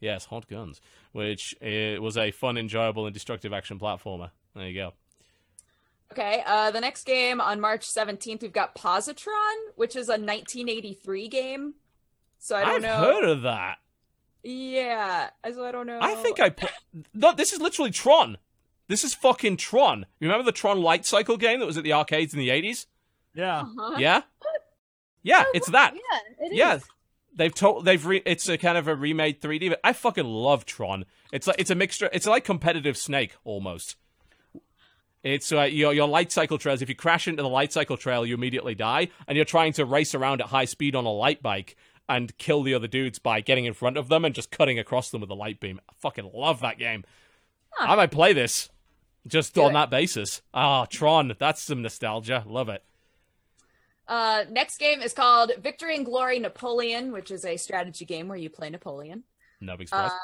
[0.00, 0.80] Yes, Hot Guns,
[1.16, 4.30] which was a fun, enjoyable, and destructive action platformer.
[4.54, 4.92] There you go.
[6.12, 11.28] Okay, uh, the next game on March 17th, we've got Positron, which is a 1983
[11.28, 11.74] game.
[12.38, 12.96] So I don't I've know.
[12.98, 13.78] heard of that.
[14.42, 15.98] Yeah, so I don't know.
[16.00, 16.50] I think I.
[16.50, 16.68] Pl-
[17.12, 18.38] no, this is literally Tron.
[18.86, 20.06] This is fucking Tron.
[20.20, 22.86] You remember the Tron Light Cycle game that was at the arcades in the eighties?
[23.34, 23.60] Yeah.
[23.62, 23.96] Uh-huh.
[23.98, 24.22] Yeah.
[25.22, 25.94] Yeah, it's that.
[25.94, 26.58] Yeah, it is.
[26.58, 26.78] Yeah,
[27.36, 29.68] they've told they've re- it's a kind of a remade 3D.
[29.70, 31.04] But I fucking love Tron.
[31.32, 32.10] It's like it's a mixture.
[32.12, 33.96] It's like competitive Snake almost.
[35.22, 36.82] It's uh, your your light cycle trails.
[36.82, 39.84] If you crash into the light cycle trail, you immediately die, and you're trying to
[39.84, 41.76] race around at high speed on a light bike
[42.08, 45.10] and kill the other dudes by getting in front of them and just cutting across
[45.10, 45.80] them with a light beam.
[45.88, 47.04] I fucking love that game.
[47.78, 48.70] I might play this
[49.26, 49.74] just Do on it.
[49.74, 50.40] that basis.
[50.54, 51.34] Ah, Tron.
[51.38, 52.44] That's some nostalgia.
[52.46, 52.84] Love it.
[54.08, 58.38] Uh, next game is called Victory and Glory Napoleon, which is a strategy game where
[58.38, 59.24] you play Napoleon.
[59.60, 60.10] No big surprise.
[60.12, 60.16] Uh,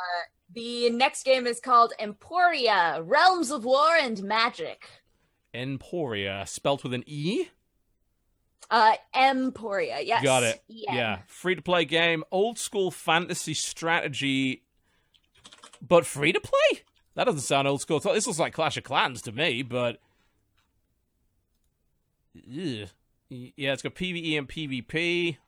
[0.55, 4.89] the next game is called Emporia Realms of War and Magic.
[5.55, 7.47] Emporia, spelt with an E.
[8.70, 10.23] Uh, Emporia, yes.
[10.23, 10.62] Got it.
[10.69, 10.94] Yeah.
[10.94, 11.19] Yeah.
[11.27, 14.62] Free to play game, old school fantasy strategy,
[15.86, 16.83] but free to play?
[17.15, 18.01] That doesn't sound old school.
[18.01, 19.99] This looks like Clash of Clans to me, but.
[22.36, 22.89] Ugh.
[23.57, 25.39] Yeah, it's got PvE and PvP.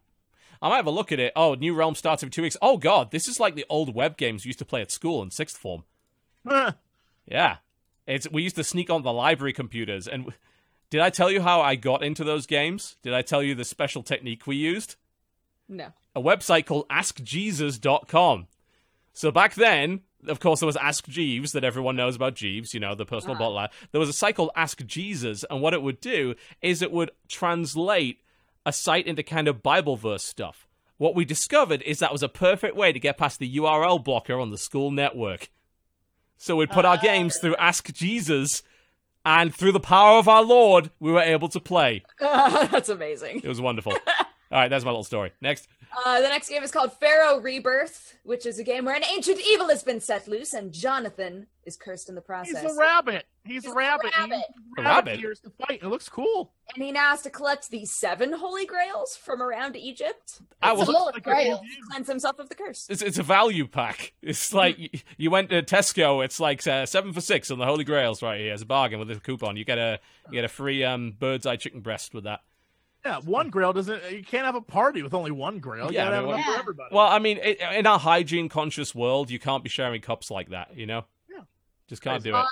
[0.62, 1.32] I might have a look at it.
[1.36, 2.56] Oh, New Realm starts in two weeks.
[2.62, 3.10] Oh, God.
[3.10, 5.56] This is like the old web games we used to play at school in sixth
[5.58, 5.84] form.
[7.26, 7.56] Yeah.
[8.06, 10.32] It's we used to sneak on the library computers, and
[10.90, 12.96] did I tell you how I got into those games?
[13.02, 14.96] Did I tell you the special technique we used?
[15.68, 15.88] No.
[16.14, 18.46] A website called AskJesus.com.
[19.14, 22.80] So back then, of course, there was Ask Jeeves that everyone knows about Jeeves, you
[22.80, 23.44] know, the personal Uh-huh.
[23.44, 23.68] bottler.
[23.92, 27.10] There was a site called Ask Jesus, and what it would do is it would
[27.28, 28.20] translate
[28.66, 30.66] a site into kind of Bible verse stuff.
[30.96, 34.38] What we discovered is that was a perfect way to get past the URL blocker
[34.40, 35.50] on the school network.
[36.36, 38.62] So we'd put our games through Ask Jesus,
[39.26, 42.02] and through the power of our Lord, we were able to play.
[42.20, 43.40] That's amazing.
[43.42, 43.92] It was wonderful.
[43.92, 45.32] All right, that's my little story.
[45.40, 45.66] Next.
[46.04, 49.40] Uh, the next game is called Pharaoh Rebirth, which is a game where an ancient
[49.48, 52.62] evil has been set loose and Jonathan is cursed in the process.
[52.62, 53.24] He's a rabbit.
[53.44, 54.12] He's, He's a a rabbit.
[54.14, 54.36] He rabbit.
[54.36, 55.20] uses A rabbit?
[55.20, 55.80] ears to fight.
[55.82, 56.52] It looks cool.
[56.74, 60.80] And he now has to collect the seven holy grails from around Egypt I It's
[60.80, 61.70] was- Holy like a Grail cool game.
[61.70, 62.86] to cleanse himself of the curse.
[62.90, 64.12] It's, it's a value pack.
[64.22, 66.24] It's like y- you went to Tesco.
[66.24, 68.52] It's like uh, seven for six on the Holy Grails right here.
[68.52, 69.56] It's a bargain with a coupon.
[69.56, 72.40] You get a you get a free um, bird's eye chicken breast with that.
[73.04, 74.10] Yeah, one grail doesn't.
[74.10, 75.88] You can't have a party with only one grail.
[75.90, 76.94] You Yeah, gotta I have mean, enough for everybody.
[76.94, 80.48] Well, I mean, it, in our hygiene conscious world, you can't be sharing cups like
[80.50, 80.76] that.
[80.76, 81.42] You know, Yeah.
[81.88, 82.34] just can't do it.
[82.36, 82.46] On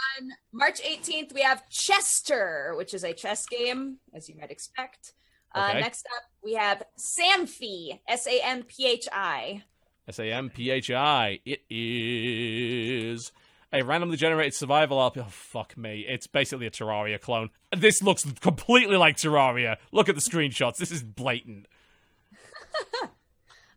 [0.53, 5.15] March 18th, we have Chester, which is a chess game, as you might expect.
[5.55, 9.63] Uh, next up, we have Samphi, S A M P H I.
[10.09, 11.41] S A M P H I.
[11.47, 13.33] It is
[13.73, 15.19] a randomly generated survival RP.
[15.19, 16.05] Oh fuck me!
[16.09, 17.51] It's basically a Terraria clone.
[17.77, 19.77] This looks completely like Terraria.
[19.93, 20.77] Look at the screenshots.
[20.77, 21.67] This is blatant.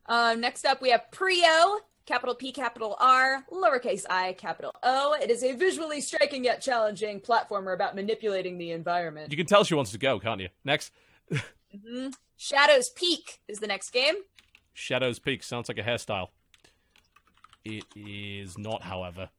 [0.08, 5.18] Um, next up, we have PRiO, capital P, capital R, lowercase i, capital O.
[5.22, 9.32] It is a visually striking yet challenging platformer about manipulating the environment.
[9.32, 10.50] You can tell she wants to go, can't you?
[10.64, 10.92] Next.
[11.76, 12.14] Mhm.
[12.38, 14.16] Shadows Peak is the next game.
[14.74, 16.28] Shadows Peak sounds like a hairstyle.
[17.64, 19.30] It is not, however.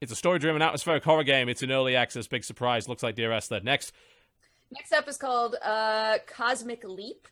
[0.00, 1.48] It's a story-driven atmospheric horror game.
[1.48, 2.88] It's an early access, big surprise.
[2.88, 3.60] Looks like Dear Esther.
[3.60, 3.92] Next,
[4.70, 7.28] Next up is called uh, Cosmic Leap.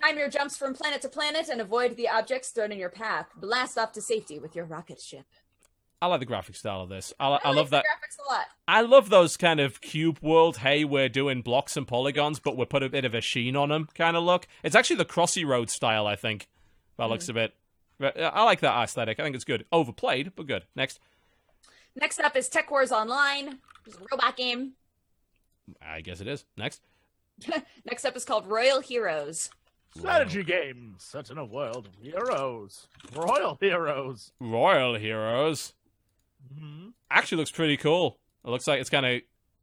[0.00, 3.26] Time your jumps from planet to planet and avoid the objects thrown in your path.
[3.36, 5.26] Blast off to safety with your rocket ship.
[6.00, 7.12] I like the graphic style of this.
[7.20, 7.84] I, I, like love that.
[7.84, 8.46] graphics a lot.
[8.66, 10.56] I love those kind of cube world.
[10.56, 13.68] Hey, we're doing blocks and polygons, but we put a bit of a sheen on
[13.68, 14.48] them kind of look.
[14.64, 16.48] It's actually the Crossy Road style, I think.
[16.98, 17.54] That looks of it,
[18.00, 19.20] But, uh, I like that aesthetic.
[19.20, 19.64] I think it's good.
[19.70, 20.64] Overplayed, but good.
[20.74, 20.98] Next,
[21.96, 23.58] Next up is Tech Wars Online.
[23.86, 24.72] It's a robot game.
[25.80, 26.44] I guess it is.
[26.56, 26.82] Next,
[27.84, 29.50] Next up is called Royal Heroes.
[29.96, 34.32] strategy game set in a world of heroes, royal heroes.
[34.40, 35.74] Royal Heroes.
[36.58, 38.18] hmm actually looks pretty cool.
[38.44, 39.20] It looks like it's kind of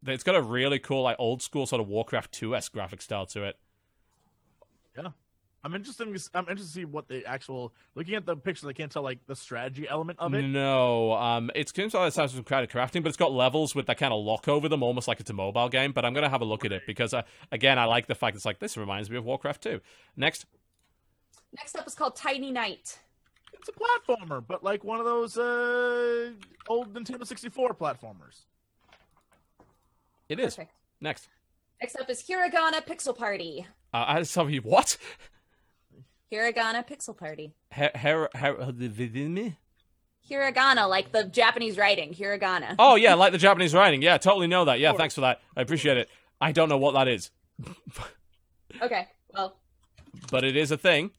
[0.07, 3.25] it's got a really cool like old school sort of Warcraft 2 s graphic style
[3.27, 3.57] to it.
[4.97, 5.09] Yeah,
[5.63, 6.07] I'm interested.
[6.07, 7.73] In, I'm interested to see what the actual.
[7.95, 10.41] Looking at the pictures, I can't tell like the strategy element of it.
[10.43, 13.85] No, um, it's seems like it sounds some crowded crafting, but it's got levels with
[13.87, 15.91] that kind of lock over them, almost like it's a mobile game.
[15.91, 18.35] But I'm gonna have a look at it because uh, again, I like the fact
[18.35, 19.81] it's like this reminds me of Warcraft 2.
[20.15, 20.45] Next,
[21.57, 22.99] Next up is called Tiny Knight.
[23.53, 26.31] It's a platformer, but like one of those uh,
[26.67, 28.45] old Nintendo 64 platformers.
[30.29, 30.73] it is Perfect.
[31.01, 31.27] next.
[31.81, 33.65] Next up is Hiragana Pixel Party.
[33.93, 34.97] Uh, I you what?
[36.31, 37.53] Hiragana Pixel Party.
[37.71, 39.53] Her, her, her, uh, the-
[40.29, 42.13] Hiragana, like the Japanese writing.
[42.13, 42.75] Hiragana.
[42.77, 44.01] oh yeah, like the Japanese writing.
[44.01, 44.79] Yeah, totally know that.
[44.79, 45.41] Yeah, thanks for that.
[45.57, 46.09] I appreciate it.
[46.39, 47.31] I don't know what that is,
[48.81, 49.57] Okay, well,
[50.31, 51.11] but it is a thing.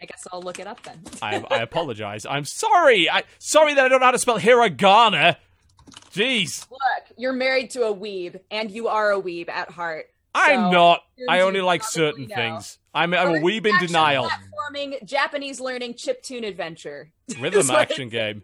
[0.00, 1.00] I guess I'll look it up then.
[1.22, 2.26] I, I apologize.
[2.26, 3.08] I'm sorry.
[3.08, 5.36] I sorry that I don't know how to spell hiragana.
[6.12, 6.80] Jeez, Look,
[7.16, 10.06] you're married to a weeb, and you are a weeb at heart.
[10.34, 11.02] I'm So, not.
[11.28, 12.34] I only like certain know.
[12.34, 12.78] things.
[12.94, 14.28] I'm, I'm a First weeb in denial.
[14.28, 17.10] Platforming Japanese learning chiptune adventure.
[17.40, 18.42] Rhythm action game.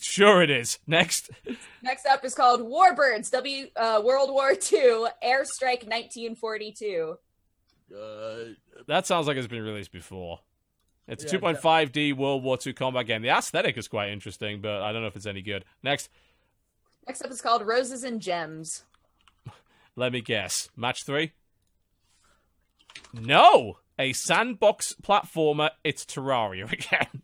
[0.00, 0.78] Sure, it is.
[0.86, 1.30] Next,
[1.82, 7.16] Next up is called Warbirds, W uh, World War II, Airstrike 1942.
[7.96, 8.36] Uh,
[8.88, 10.40] that sounds like it's been released before.
[11.06, 13.22] It's a Yeah, 2.5D World War II combat game.
[13.22, 15.64] The aesthetic is quite interesting, but I don't know if it's any good.
[15.82, 16.08] Next,
[17.06, 18.82] Next up is called Roses and Gems.
[19.96, 20.68] Let me guess.
[20.76, 21.32] Match three.
[23.12, 25.70] No, a sandbox platformer.
[25.82, 27.22] It's Terraria again.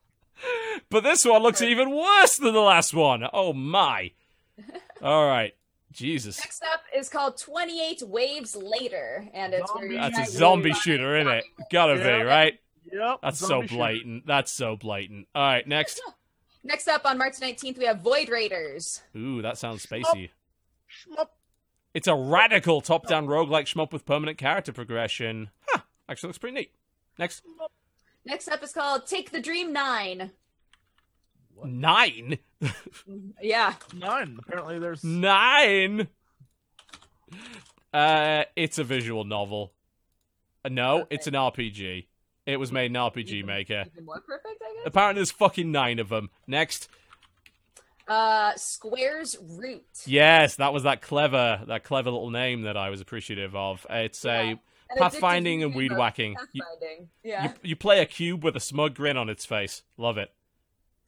[0.90, 3.24] but this one looks even worse than the last one.
[3.32, 4.12] Oh my!
[5.02, 5.54] All right,
[5.92, 6.38] Jesus.
[6.38, 10.72] Next up is called 28 Waves Later, and it's where Zombie you That's a zombie
[10.72, 11.44] shooter, isn't it?
[11.70, 12.58] Gotta be right.
[12.92, 13.18] yep.
[13.22, 13.78] That's so zombie shooter.
[13.78, 14.26] blatant.
[14.26, 15.28] That's so blatant.
[15.34, 16.00] All right, next.
[16.62, 19.00] Next up on March 19th, we have Void Raiders.
[19.16, 20.28] Ooh, that sounds spacey.
[20.90, 21.28] Shmup.
[21.92, 25.50] It's a radical top-down roguelike shmup with permanent character progression.
[25.68, 26.72] Huh, actually looks pretty neat.
[27.18, 27.42] Next.
[28.24, 30.30] Next up is called Take the Dream 9.
[31.64, 32.38] Nine?
[33.42, 33.74] Yeah.
[33.94, 34.38] Nine.
[34.38, 36.08] Apparently, there's Nine?
[37.92, 39.72] Uh, it's a visual novel.
[40.64, 42.06] Uh, no, it's an RPG.
[42.46, 43.84] It was made in RPG Maker.
[43.92, 44.82] Even more perfect, I guess.
[44.86, 46.30] Apparently, there's fucking nine of them.
[46.46, 46.88] Next.
[48.10, 50.02] Uh, Square's Route.
[50.04, 53.86] Yes, that was that clever, that clever little name that I was appreciative of.
[53.88, 54.40] It's Yeah.
[54.40, 54.58] a An
[54.98, 56.34] pathfinding and weed whacking.
[56.52, 57.06] You, Pathfinding.
[57.22, 57.44] Yeah.
[57.44, 59.84] you, you play a cube with a smug grin on its face.
[59.96, 60.32] Love it.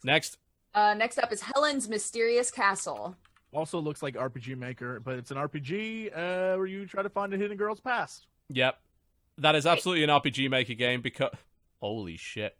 [0.04, 0.38] Next.
[0.74, 3.16] Uh, next up is Helen's Mysterious Castle.
[3.52, 7.34] also looks like RPG Maker, but it's an RPG uh, where you try to find
[7.34, 8.26] a hidden girl's past.
[8.50, 8.78] Yep.
[9.38, 11.32] That is absolutely an RPG Maker game because.
[11.80, 12.56] Holy shit.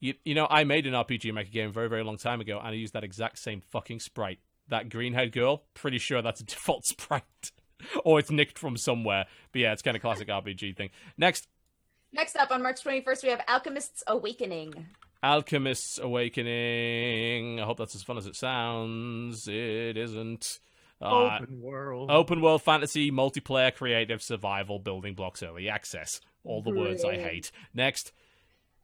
[0.00, 2.58] You, you know, I made an RPG Maker game a very, very long time ago,
[2.58, 4.38] and I used that exact same fucking sprite.
[4.68, 7.52] That green haired girl, pretty sure that's a default sprite.
[8.04, 9.26] or it's nicked from somewhere.
[9.52, 10.90] But yeah, it's kind of classic RPG thing.
[11.18, 11.48] Next,
[12.12, 14.86] Next up on March 21st, we have Alchemist's Awakening.
[15.22, 17.60] Alchemist's Awakening.
[17.60, 19.46] I hope that's as fun as it sounds.
[19.46, 20.58] It isn't.
[21.00, 22.10] Uh, Open world.
[22.10, 26.20] Open world fantasy, multiplayer, creative, survival, building blocks, early access.
[26.44, 27.52] All the words I hate.
[27.74, 28.12] Next.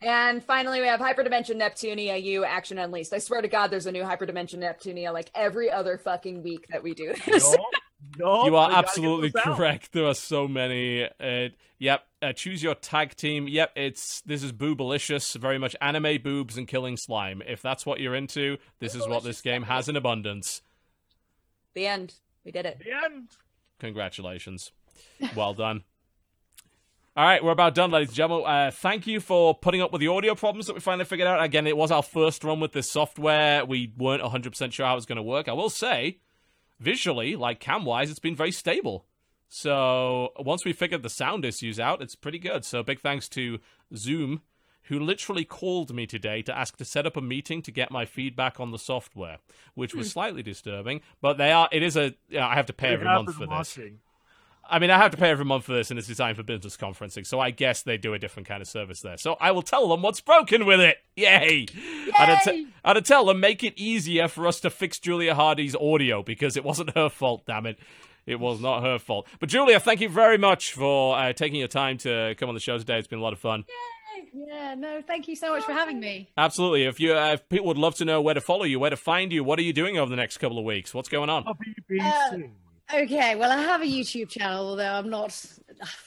[0.03, 3.13] And finally, we have Hyperdimension Neptunia U Action Unleashed.
[3.13, 6.83] I swear to God, there's a new Hyperdimension Neptunia like every other fucking week that
[6.83, 7.51] we do this.
[7.51, 7.67] No,
[8.19, 9.93] no, you are absolutely correct.
[9.93, 11.05] There are so many.
[11.19, 12.05] Uh, yep.
[12.21, 13.49] Uh, choose your tag team.
[13.49, 13.73] Yep.
[13.75, 15.35] It's this is boobalicious.
[15.37, 17.43] Very much anime boobs and killing slime.
[17.47, 20.61] If that's what you're into, this is what this game has in abundance.
[21.75, 22.15] the end.
[22.45, 22.79] We did it.
[22.79, 23.29] The end.
[23.81, 24.73] Congratulations.
[25.35, 25.85] Well done.
[27.17, 28.47] All right, we're about done, ladies and gentlemen.
[28.47, 31.43] Uh, thank you for putting up with the audio problems that we finally figured out.
[31.43, 33.65] Again, it was our first run with this software.
[33.65, 35.49] We weren't 100% sure how it was going to work.
[35.49, 36.19] I will say,
[36.79, 39.07] visually, like cam wise, it's been very stable.
[39.49, 42.67] So once we figured the sound issues out, it's pretty good.
[42.67, 43.61] So big thanks to
[43.95, 44.43] Zoom,
[44.83, 48.05] who literally called me today to ask to set up a meeting to get my
[48.05, 49.39] feedback on the software,
[49.75, 51.01] which was slightly disturbing.
[51.23, 51.71] But they are.
[51.73, 52.15] It is a.
[52.39, 53.75] I have to pay every month for this.
[54.67, 54.77] Watching.
[54.77, 56.77] I mean, I have to pay every month for this, and it's designed for business
[56.77, 59.17] conferencing, so I guess they do a different kind of service there.
[59.17, 60.99] So I will tell them what's broken with it.
[61.17, 61.67] Yay!
[62.19, 66.23] I'd, t- I'd tell them make it easier for us to fix Julia Hardy's audio
[66.23, 67.45] because it wasn't her fault.
[67.47, 67.79] Damn it,
[68.27, 69.27] it was not her fault.
[69.41, 72.61] But Julia, thank you very much for uh, taking your time to come on the
[72.61, 72.99] show today.
[72.99, 73.65] It's been a lot of fun.
[74.33, 76.29] Yeah, no, thank you so much for having me.
[76.37, 76.85] Absolutely.
[76.85, 78.97] If you, uh, if people would love to know where to follow you, where to
[78.97, 80.93] find you, what are you doing over the next couple of weeks?
[80.93, 81.45] What's going on?
[82.95, 85.45] Okay, well, I have a YouTube channel, although I'm not,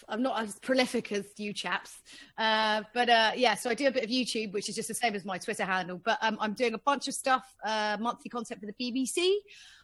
[0.08, 1.99] I'm not as prolific as you chaps.
[2.38, 4.93] Uh, but uh, yeah, so I do a bit of YouTube, which is just the
[4.93, 5.99] same as my Twitter handle.
[6.03, 9.33] But um, I'm doing a bunch of stuff, uh, monthly content for the BBC.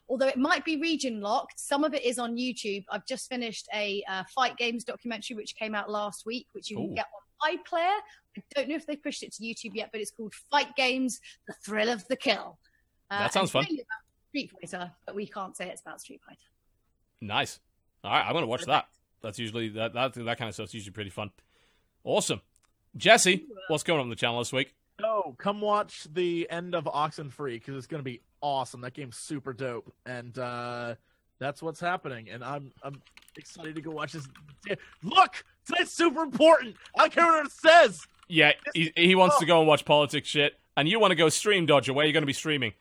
[0.08, 2.86] Although it might be region locked, some of it is on YouTube.
[2.90, 6.78] I've just finished a uh, fight games documentary, which came out last week, which you
[6.78, 6.86] Ooh.
[6.86, 7.08] can get
[7.44, 8.00] on iPlayer.
[8.38, 11.20] I don't know if they pushed it to YouTube yet, but it's called Fight Games:
[11.48, 12.58] The Thrill of the Kill.
[13.12, 13.66] Uh, That sounds fun.
[14.30, 16.40] Street Fighter, but we can't say it's about Street Fighter.
[17.22, 17.60] Nice.
[18.04, 18.88] All right, I'm gonna watch that.
[19.22, 21.32] That's usually that that that kind of stuff's usually pretty fun.
[22.04, 22.42] Awesome,
[22.96, 23.46] Jesse.
[23.68, 24.74] What's going on the channel this week?
[25.04, 28.82] Oh, come watch the end of Oxenfree because it's gonna be awesome.
[28.82, 30.96] That game's super dope, and uh,
[31.40, 32.30] that's what's happening.
[32.30, 33.02] And I'm I'm
[33.36, 34.28] excited to go watch this.
[35.04, 36.76] Look, today's super important.
[36.96, 38.06] I don't care what it says.
[38.28, 41.30] Yeah, he, he wants to go and watch politics shit, and you want to go
[41.30, 41.94] stream Dodger.
[41.94, 42.74] Where are you going to be streaming?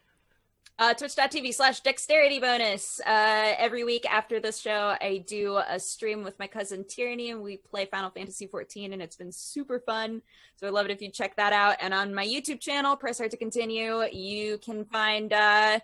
[0.77, 3.01] Uh, Twitch.tv slash dexterity bonus.
[3.07, 7.41] Uh, every week after this show, I do a stream with my cousin Tyranny, and
[7.41, 10.21] we play Final Fantasy 14, and it's been super fun.
[10.57, 11.77] So I'd love it if you check that out.
[11.81, 15.79] And on my YouTube channel, Press Heart to Continue, you can find uh,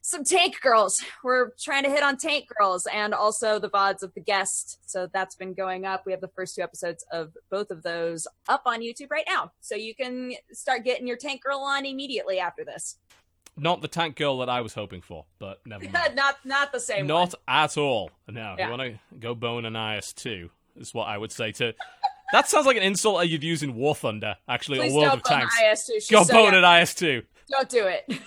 [0.00, 1.04] some Tank Girls.
[1.24, 4.78] We're trying to hit on Tank Girls, and also the VODs of the guest.
[4.88, 6.04] So that's been going up.
[6.06, 9.50] We have the first two episodes of both of those up on YouTube right now.
[9.60, 12.96] So you can start getting your Tank Girl on immediately after this.
[13.56, 16.14] Not the tank girl that I was hoping for, but never mind.
[16.16, 17.34] not not the same Not one.
[17.48, 18.10] at all.
[18.28, 18.64] No, Yeah.
[18.66, 21.74] you want to go bone and IS too, is what I would say to.
[22.32, 25.14] That sounds like an insult that you'd use in War Thunder, actually, Please or World
[25.14, 25.52] of Tanks.
[25.60, 25.94] IS2.
[25.94, 26.62] She's Go so bone young.
[26.64, 27.24] at IS2.
[27.50, 28.08] Don't do it.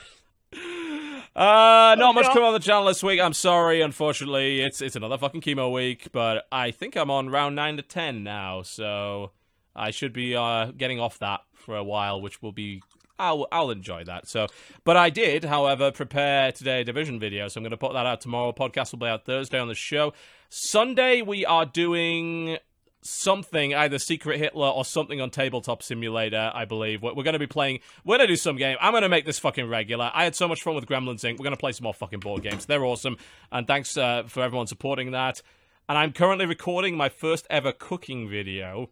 [1.36, 3.20] Uh, not much coming on the channel this week.
[3.20, 4.62] I'm sorry, unfortunately.
[4.62, 8.24] It's it's another fucking chemo week, but I think I'm on round nine to ten
[8.24, 9.32] now, so
[9.76, 12.84] I should be uh getting off that for a while, which will be
[13.24, 14.28] I'll I'll enjoy that.
[14.28, 14.48] So,
[14.84, 18.22] but I did, however, prepare today division video, so I'm going to put that out
[18.22, 18.52] tomorrow.
[18.52, 20.14] Podcast will be out Thursday on the show.
[20.50, 22.58] Sunday we are doing
[23.02, 27.02] something, either Secret Hitler or something on Tabletop Simulator, I believe.
[27.02, 27.80] We're, we're going to be playing.
[28.04, 28.78] We're going to do some game.
[28.80, 30.12] I'm going to make this fucking regular.
[30.14, 31.34] I had so much fun with Gremlins Inc.
[31.34, 32.66] We're going to play some more fucking board games.
[32.66, 33.18] They're awesome.
[33.52, 35.42] And thanks uh, for everyone supporting that.
[35.90, 38.90] And I'm currently recording my first ever cooking video.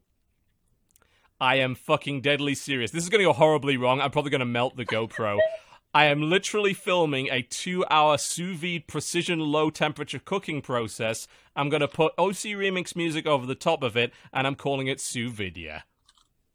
[1.41, 2.91] I am fucking deadly serious.
[2.91, 3.99] This is going to go horribly wrong.
[3.99, 5.39] I'm probably going to melt the GoPro.
[5.93, 11.27] I am literally filming a two hour sous vide precision low temperature cooking process.
[11.55, 14.85] I'm going to put OC Remix music over the top of it, and I'm calling
[14.85, 15.83] it sous vide.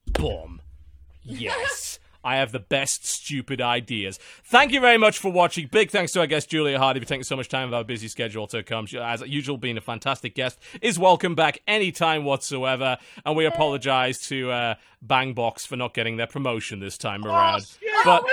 [0.06, 0.62] Boom.
[1.22, 1.98] Yes.
[2.26, 4.18] I have the best stupid ideas.
[4.46, 5.68] Thank you very much for watching.
[5.68, 8.08] Big thanks to our guest Julia Hardy for taking so much time of our busy
[8.08, 8.86] schedule to come.
[8.86, 12.98] She, as usual, being a fantastic guest, is welcome back anytime whatsoever.
[13.24, 14.74] And we apologize to uh,
[15.06, 17.64] Bangbox for not getting their promotion this time around.
[18.04, 18.24] But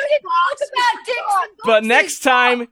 [1.63, 2.69] but next time,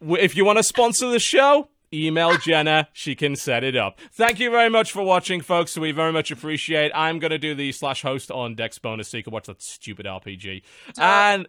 [0.00, 2.88] if you want to sponsor the show, email Jenna.
[2.92, 4.00] She can set it up.
[4.12, 5.76] Thank you very much for watching, folks.
[5.76, 6.92] We very much appreciate.
[6.94, 9.62] I'm going to do the slash host on Dex bonus so you can watch that
[9.62, 10.62] stupid RPG.
[10.98, 11.48] And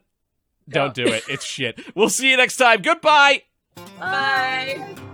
[0.70, 1.24] don't do it.
[1.30, 1.80] It's shit.
[1.96, 2.82] We'll see you next time.
[2.82, 3.44] Goodbye.
[4.00, 5.13] Bye.